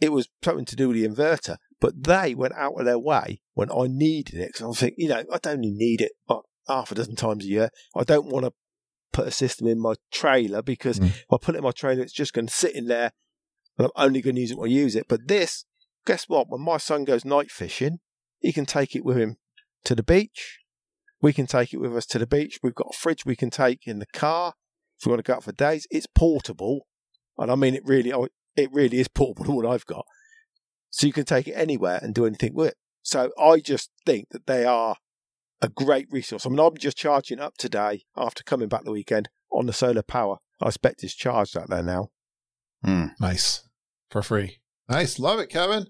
it 0.00 0.12
was 0.12 0.28
something 0.44 0.66
to 0.66 0.76
do 0.76 0.88
with 0.88 0.96
the 0.98 1.06
inverter, 1.08 1.56
but 1.80 2.04
they 2.04 2.34
went 2.34 2.52
out 2.54 2.74
of 2.78 2.84
their 2.84 2.98
way 2.98 3.40
when 3.54 3.70
I 3.70 3.86
needed 3.86 4.34
it 4.34 4.48
because 4.48 4.62
I 4.62 4.66
was 4.66 4.80
thinking, 4.80 5.04
you 5.04 5.08
know, 5.08 5.20
I 5.32 5.38
don't 5.38 5.56
only 5.56 5.70
need 5.70 6.02
it 6.02 6.12
like 6.28 6.40
half 6.68 6.92
a 6.92 6.94
dozen 6.94 7.16
times 7.16 7.44
a 7.44 7.48
year. 7.48 7.70
I 7.96 8.04
don't 8.04 8.26
want 8.26 8.44
to 8.44 8.52
put 9.12 9.26
a 9.28 9.30
system 9.30 9.66
in 9.68 9.80
my 9.80 9.94
trailer 10.12 10.60
because 10.60 10.98
Mm. 10.98 11.06
if 11.06 11.24
I 11.32 11.36
put 11.40 11.54
it 11.54 11.58
in 11.58 11.64
my 11.64 11.70
trailer, 11.70 12.02
it's 12.02 12.12
just 12.12 12.34
going 12.34 12.46
to 12.48 12.52
sit 12.52 12.74
in 12.74 12.86
there, 12.88 13.12
and 13.78 13.86
I'm 13.86 14.06
only 14.06 14.20
going 14.20 14.36
to 14.36 14.40
use 14.40 14.50
it 14.50 14.58
when 14.58 14.70
I 14.70 14.72
use 14.72 14.96
it. 14.96 15.06
But 15.08 15.28
this, 15.28 15.64
guess 16.06 16.28
what? 16.28 16.48
When 16.48 16.60
my 16.60 16.78
son 16.78 17.04
goes 17.04 17.24
night 17.24 17.50
fishing, 17.50 17.98
he 18.40 18.52
can 18.52 18.66
take 18.66 18.94
it 18.94 19.04
with 19.04 19.16
him 19.16 19.36
to 19.84 19.94
the 19.94 20.02
beach. 20.02 20.60
We 21.22 21.32
can 21.32 21.46
take 21.46 21.72
it 21.72 21.78
with 21.78 21.96
us 21.96 22.06
to 22.06 22.18
the 22.18 22.26
beach. 22.26 22.58
We've 22.62 22.74
got 22.74 22.92
a 22.92 22.96
fridge 22.96 23.24
we 23.24 23.36
can 23.36 23.50
take 23.50 23.86
in 23.86 23.98
the 23.98 24.06
car 24.06 24.54
if 24.98 25.06
we 25.06 25.10
want 25.10 25.24
to 25.24 25.30
go 25.30 25.36
out 25.36 25.44
for 25.44 25.52
days. 25.52 25.86
It's 25.90 26.06
portable, 26.06 26.86
and 27.38 27.50
I 27.50 27.54
mean 27.54 27.74
it 27.74 27.82
really. 27.84 28.12
It 28.56 28.72
really 28.72 29.00
is 29.00 29.08
portable. 29.08 29.54
What 29.56 29.66
I've 29.66 29.86
got, 29.86 30.06
so 30.90 31.06
you 31.06 31.12
can 31.12 31.24
take 31.24 31.48
it 31.48 31.52
anywhere 31.52 31.98
and 32.02 32.14
do 32.14 32.26
anything 32.26 32.54
with 32.54 32.68
it. 32.68 32.76
So 33.02 33.30
I 33.38 33.60
just 33.60 33.90
think 34.04 34.28
that 34.30 34.46
they 34.46 34.64
are 34.64 34.96
a 35.62 35.68
great 35.68 36.06
resource. 36.10 36.44
I 36.44 36.50
mean, 36.50 36.58
I'm 36.58 36.76
just 36.76 36.96
charging 36.96 37.40
up 37.40 37.56
today 37.56 38.04
after 38.16 38.42
coming 38.42 38.68
back 38.68 38.84
the 38.84 38.92
weekend 38.92 39.28
on 39.50 39.66
the 39.66 39.72
solar 39.72 40.02
power. 40.02 40.38
I 40.60 40.68
expect 40.68 41.04
it's 41.04 41.14
charged 41.14 41.56
out 41.56 41.70
there 41.70 41.82
now. 41.82 42.10
Hmm. 42.84 43.06
Nice. 43.20 43.65
For 44.10 44.22
free. 44.22 44.58
Nice. 44.88 45.18
Love 45.18 45.38
it, 45.40 45.48
Kevin. 45.48 45.86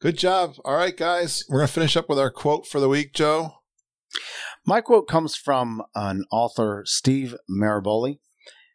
Good 0.00 0.18
job. 0.18 0.54
All 0.64 0.76
right, 0.76 0.96
guys. 0.96 1.44
We're 1.48 1.58
going 1.58 1.68
to 1.68 1.72
finish 1.72 1.96
up 1.96 2.08
with 2.08 2.18
our 2.18 2.30
quote 2.30 2.66
for 2.66 2.80
the 2.80 2.88
week, 2.88 3.14
Joe. 3.14 3.54
My 4.66 4.80
quote 4.80 5.08
comes 5.08 5.36
from 5.36 5.82
an 5.94 6.24
author, 6.30 6.82
Steve 6.86 7.34
Maraboli. 7.50 8.18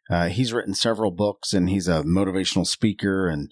Uh, 0.09 0.29
he's 0.29 0.51
written 0.51 0.73
several 0.73 1.11
books 1.11 1.53
and 1.53 1.69
he's 1.69 1.87
a 1.87 2.03
motivational 2.03 2.65
speaker 2.65 3.27
and 3.27 3.51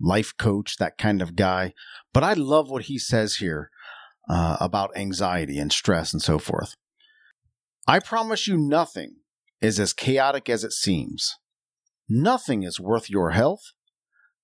life 0.00 0.32
coach, 0.38 0.76
that 0.78 0.96
kind 0.96 1.20
of 1.20 1.36
guy. 1.36 1.74
But 2.12 2.24
I 2.24 2.32
love 2.32 2.70
what 2.70 2.84
he 2.84 2.98
says 2.98 3.36
here 3.36 3.70
uh, 4.28 4.56
about 4.60 4.96
anxiety 4.96 5.58
and 5.58 5.72
stress 5.72 6.12
and 6.12 6.22
so 6.22 6.38
forth. 6.38 6.74
I 7.86 7.98
promise 7.98 8.46
you, 8.46 8.56
nothing 8.56 9.16
is 9.60 9.80
as 9.80 9.92
chaotic 9.92 10.48
as 10.48 10.64
it 10.64 10.72
seems. 10.72 11.34
Nothing 12.08 12.62
is 12.62 12.80
worth 12.80 13.10
your 13.10 13.30
health. 13.30 13.72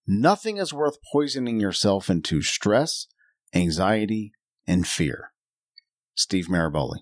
Nothing 0.07 0.59
is 0.59 0.75
worth 0.75 0.99
poisoning 1.13 1.61
yourself 1.61 2.11
into 2.11 2.43
stress, 2.43 3.07
anxiety, 3.55 4.33
and 4.67 4.87
fear. 4.87 5.33
Steve 6.15 6.47
Maraboli. 6.47 6.99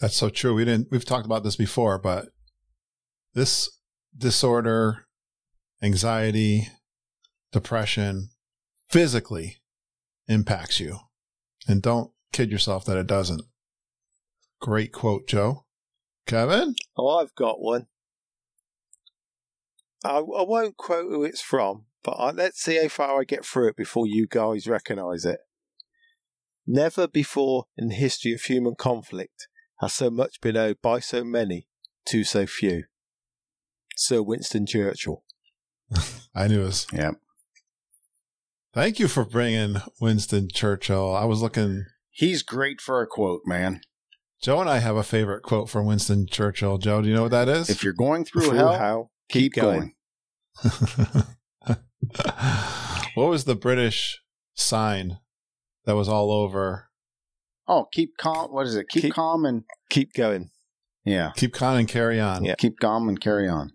That's 0.00 0.16
so 0.16 0.30
true. 0.30 0.54
We 0.54 0.64
didn't, 0.64 0.88
we've 0.90 1.04
talked 1.04 1.26
about 1.26 1.44
this 1.44 1.56
before, 1.56 1.98
but 1.98 2.28
this 3.34 3.68
disorder, 4.16 5.06
anxiety, 5.82 6.68
depression 7.52 8.30
physically 8.88 9.58
impacts 10.28 10.80
you. 10.80 10.98
And 11.66 11.82
don't 11.82 12.10
kid 12.32 12.50
yourself 12.50 12.84
that 12.86 12.96
it 12.96 13.06
doesn't. 13.06 13.42
Great 14.60 14.92
quote, 14.92 15.26
Joe. 15.26 15.64
Kevin? 16.26 16.74
Oh, 16.96 17.18
I've 17.18 17.34
got 17.34 17.60
one. 17.60 17.86
I, 20.04 20.18
I 20.18 20.42
won't 20.42 20.76
quote 20.76 21.10
who 21.10 21.24
it's 21.24 21.40
from, 21.40 21.84
but 22.02 22.12
I, 22.12 22.30
let's 22.30 22.60
see 22.60 22.80
how 22.80 22.88
far 22.88 23.20
I 23.20 23.24
get 23.24 23.44
through 23.44 23.68
it 23.68 23.76
before 23.76 24.06
you 24.06 24.26
guys 24.26 24.66
recognise 24.66 25.24
it. 25.24 25.40
Never 26.66 27.08
before 27.08 27.66
in 27.76 27.88
the 27.88 27.94
history 27.94 28.32
of 28.32 28.42
human 28.42 28.74
conflict 28.76 29.48
has 29.80 29.92
so 29.92 30.10
much 30.10 30.40
been 30.40 30.56
owed 30.56 30.80
by 30.80 31.00
so 31.00 31.24
many 31.24 31.66
to 32.06 32.24
so 32.24 32.46
few. 32.46 32.84
Sir 33.96 34.22
Winston 34.22 34.66
Churchill. 34.66 35.22
I 36.34 36.48
knew 36.48 36.62
it 36.62 36.64
was. 36.64 36.86
Yeah. 36.92 37.12
Thank 38.72 38.98
you 38.98 39.08
for 39.08 39.24
bringing 39.24 39.76
Winston 40.00 40.48
Churchill. 40.48 41.14
I 41.14 41.24
was 41.24 41.42
looking. 41.42 41.84
He's 42.10 42.42
great 42.42 42.80
for 42.80 43.02
a 43.02 43.06
quote, 43.06 43.42
man. 43.44 43.82
Joe 44.42 44.60
and 44.60 44.68
I 44.68 44.78
have 44.78 44.96
a 44.96 45.04
favorite 45.04 45.42
quote 45.42 45.68
from 45.68 45.86
Winston 45.86 46.26
Churchill. 46.26 46.78
Joe, 46.78 47.02
do 47.02 47.08
you 47.08 47.14
know 47.14 47.22
what 47.22 47.30
that 47.32 47.48
is? 47.48 47.68
If 47.70 47.84
you're 47.84 47.92
going 47.92 48.24
through, 48.24 48.48
Through 48.48 48.56
hell, 48.56 48.78
hell, 48.78 49.11
keep 49.32 49.52
going. 49.54 49.94
what 53.14 53.28
was 53.28 53.44
the 53.44 53.54
British 53.54 54.20
sign 54.54 55.18
that 55.84 55.96
was 55.96 56.08
all 56.08 56.30
over? 56.30 56.88
Oh, 57.66 57.86
keep 57.92 58.16
calm. 58.18 58.52
What 58.52 58.66
is 58.66 58.74
it? 58.74 58.86
Keep, 58.90 59.02
Keep- 59.02 59.14
calm 59.14 59.44
and 59.44 59.64
Keep 59.90 60.14
going. 60.14 60.50
yeah, 61.04 61.32
Keep 61.36 61.52
calm 61.54 61.76
and 61.78 61.88
carry 61.88 62.18
on. 62.20 62.44
Yeah. 62.44 62.54
keep 62.56 62.78
calm 62.80 63.08
and 63.08 63.20
carry 63.20 63.48
on. 63.48 63.72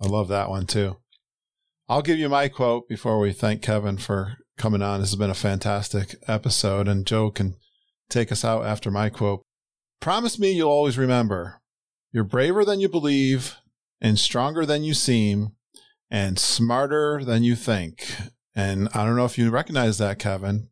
I 0.00 0.06
love 0.06 0.28
that 0.28 0.48
one 0.50 0.66
too. 0.66 0.96
I'll 1.88 2.02
give 2.02 2.18
you 2.18 2.28
my 2.28 2.48
quote 2.48 2.88
before 2.88 3.18
we 3.18 3.32
thank 3.32 3.62
Kevin 3.62 3.96
for 3.98 4.34
coming 4.58 4.82
on. 4.82 5.00
This 5.00 5.10
has 5.10 5.18
been 5.18 5.30
a 5.30 5.34
fantastic 5.34 6.16
episode, 6.26 6.88
and 6.88 7.06
Joe 7.06 7.30
can 7.30 7.54
take 8.10 8.30
us 8.32 8.44
out 8.44 8.64
after 8.66 8.90
my 8.90 9.08
quote. 9.08 9.42
Promise 10.00 10.38
me 10.38 10.52
you'll 10.52 10.70
always 10.70 10.98
remember 10.98 11.60
you're 12.12 12.24
braver 12.24 12.64
than 12.64 12.80
you 12.80 12.88
believe, 12.88 13.56
and 14.00 14.18
stronger 14.18 14.66
than 14.66 14.82
you 14.82 14.94
seem, 14.94 15.52
and 16.10 16.38
smarter 16.38 17.22
than 17.24 17.42
you 17.42 17.56
think. 17.56 18.06
And 18.54 18.88
I 18.94 19.04
don't 19.04 19.16
know 19.16 19.24
if 19.24 19.38
you 19.38 19.50
recognize 19.50 19.98
that, 19.98 20.18
Kevin, 20.18 20.68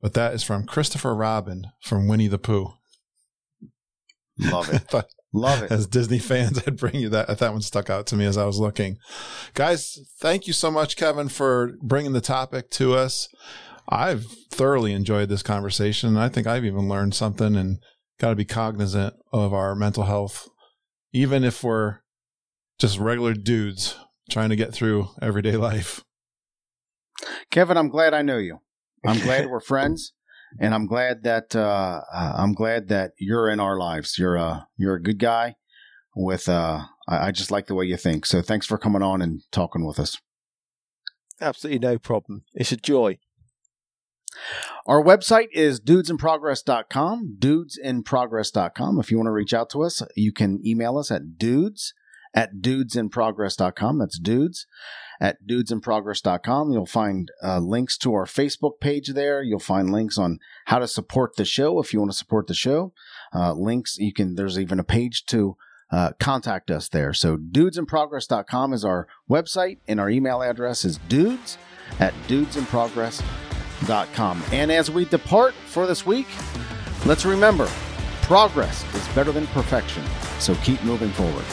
but 0.00 0.14
that 0.14 0.34
is 0.34 0.42
from 0.44 0.66
Christopher 0.66 1.14
Robin 1.14 1.66
from 1.82 2.06
Winnie 2.08 2.28
the 2.28 2.38
Pooh. 2.38 2.72
Love 4.38 4.72
it. 4.72 4.84
But 4.90 5.08
Love 5.36 5.64
it. 5.64 5.72
as 5.72 5.88
Disney 5.88 6.20
fans, 6.20 6.62
I'd 6.66 6.76
bring 6.76 6.94
you 6.94 7.08
that. 7.08 7.38
That 7.38 7.52
one 7.52 7.62
stuck 7.62 7.90
out 7.90 8.06
to 8.06 8.16
me 8.16 8.24
as 8.24 8.38
I 8.38 8.44
was 8.44 8.60
looking. 8.60 8.98
Guys, 9.54 9.98
thank 10.20 10.46
you 10.46 10.52
so 10.52 10.70
much, 10.70 10.96
Kevin, 10.96 11.28
for 11.28 11.72
bringing 11.82 12.12
the 12.12 12.20
topic 12.20 12.70
to 12.70 12.94
us. 12.94 13.28
I've 13.88 14.26
thoroughly 14.52 14.92
enjoyed 14.92 15.28
this 15.28 15.42
conversation. 15.42 16.10
and 16.10 16.18
I 16.20 16.28
think 16.28 16.46
I've 16.46 16.64
even 16.64 16.88
learned 16.88 17.14
something 17.16 17.56
and 17.56 17.78
got 18.20 18.30
to 18.30 18.36
be 18.36 18.44
cognizant 18.44 19.14
of 19.32 19.52
our 19.52 19.74
mental 19.74 20.04
health, 20.04 20.48
even 21.12 21.42
if 21.42 21.64
we're 21.64 21.98
just 22.78 22.98
regular 22.98 23.34
dudes 23.34 23.96
trying 24.30 24.50
to 24.50 24.56
get 24.56 24.72
through 24.72 25.08
everyday 25.20 25.56
life. 25.56 26.02
Kevin, 27.50 27.76
I'm 27.76 27.88
glad 27.88 28.14
I 28.14 28.22
know 28.22 28.38
you. 28.38 28.60
I'm 29.04 29.20
glad 29.22 29.48
we're 29.48 29.60
friends, 29.60 30.12
and 30.58 30.74
I'm 30.74 30.86
glad 30.86 31.22
that 31.24 31.54
uh, 31.54 32.02
uh, 32.12 32.34
I'm 32.36 32.54
glad 32.54 32.88
that 32.88 33.12
you're 33.18 33.48
in 33.48 33.60
our 33.60 33.78
lives. 33.78 34.18
You're 34.18 34.36
a 34.36 34.66
you're 34.76 34.96
a 34.96 35.02
good 35.02 35.18
guy. 35.18 35.56
With 36.16 36.48
uh, 36.48 36.84
I, 37.08 37.28
I 37.28 37.30
just 37.32 37.50
like 37.50 37.66
the 37.66 37.74
way 37.74 37.86
you 37.86 37.96
think. 37.96 38.24
So 38.26 38.40
thanks 38.40 38.66
for 38.66 38.78
coming 38.78 39.02
on 39.02 39.20
and 39.20 39.42
talking 39.50 39.84
with 39.84 39.98
us. 39.98 40.18
Absolutely 41.40 41.80
no 41.80 41.98
problem. 41.98 42.44
It's 42.54 42.72
a 42.72 42.76
joy. 42.76 43.18
Our 44.86 45.02
website 45.02 45.48
is 45.52 45.80
dudesinprogress.com, 45.80 47.36
dudesinprogress.com. 47.38 49.00
If 49.00 49.10
you 49.10 49.16
want 49.16 49.26
to 49.26 49.32
reach 49.32 49.54
out 49.54 49.70
to 49.70 49.82
us, 49.82 50.02
you 50.16 50.32
can 50.32 50.60
email 50.64 50.98
us 50.98 51.10
at 51.10 51.38
dudes 51.38 51.94
at 52.34 52.56
dudesinprogress.com. 52.56 53.98
That's 53.98 54.18
dudes 54.18 54.66
at 55.20 55.46
dudesinprogress.com. 55.46 56.72
You'll 56.72 56.86
find 56.86 57.30
uh, 57.42 57.58
links 57.60 57.96
to 57.98 58.14
our 58.14 58.26
Facebook 58.26 58.80
page 58.80 59.12
there. 59.14 59.42
You'll 59.42 59.60
find 59.60 59.90
links 59.90 60.18
on 60.18 60.40
how 60.66 60.80
to 60.80 60.88
support 60.88 61.36
the 61.36 61.44
show 61.44 61.78
if 61.80 61.92
you 61.92 62.00
want 62.00 62.12
to 62.12 62.18
support 62.18 62.48
the 62.48 62.54
show. 62.54 62.92
Uh, 63.34 63.52
links, 63.52 63.98
you 63.98 64.12
can, 64.12 64.34
there's 64.34 64.58
even 64.58 64.80
a 64.80 64.84
page 64.84 65.24
to 65.26 65.56
uh, 65.90 66.12
contact 66.18 66.70
us 66.70 66.88
there. 66.88 67.12
So 67.12 67.36
dudesinprogress.com 67.36 68.72
is 68.72 68.82
our 68.84 69.06
website 69.30 69.78
and 69.86 70.00
our 70.00 70.10
email 70.10 70.42
address 70.42 70.84
is 70.84 70.98
dudes 71.08 71.56
at 72.00 72.12
dudesinprogress.com. 72.26 74.42
And 74.52 74.72
as 74.72 74.90
we 74.90 75.04
depart 75.04 75.54
for 75.66 75.86
this 75.86 76.04
week, 76.04 76.26
let's 77.06 77.24
remember 77.24 77.70
progress 78.22 78.82
is 78.94 79.06
better 79.14 79.30
than 79.32 79.46
perfection. 79.48 80.02
So 80.40 80.54
keep 80.56 80.82
moving 80.82 81.10
forward. 81.10 81.44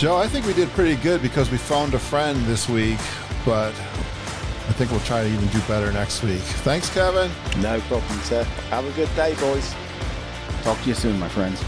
Joe, 0.00 0.16
I 0.16 0.26
think 0.28 0.46
we 0.46 0.54
did 0.54 0.70
pretty 0.70 0.96
good 1.02 1.20
because 1.20 1.50
we 1.50 1.58
phoned 1.58 1.92
a 1.92 1.98
friend 1.98 2.42
this 2.46 2.70
week, 2.70 2.96
but 3.44 3.68
I 3.74 4.72
think 4.72 4.90
we'll 4.90 5.00
try 5.00 5.22
to 5.22 5.28
even 5.28 5.46
do 5.48 5.60
better 5.68 5.92
next 5.92 6.22
week. 6.22 6.40
Thanks, 6.40 6.88
Kevin. 6.88 7.30
No 7.60 7.78
problem, 7.80 8.18
sir. 8.20 8.44
Have 8.70 8.86
a 8.86 8.92
good 8.92 9.14
day, 9.14 9.34
boys. 9.34 9.74
Talk 10.62 10.80
to 10.84 10.88
you 10.88 10.94
soon, 10.94 11.20
my 11.20 11.28
friends. 11.28 11.60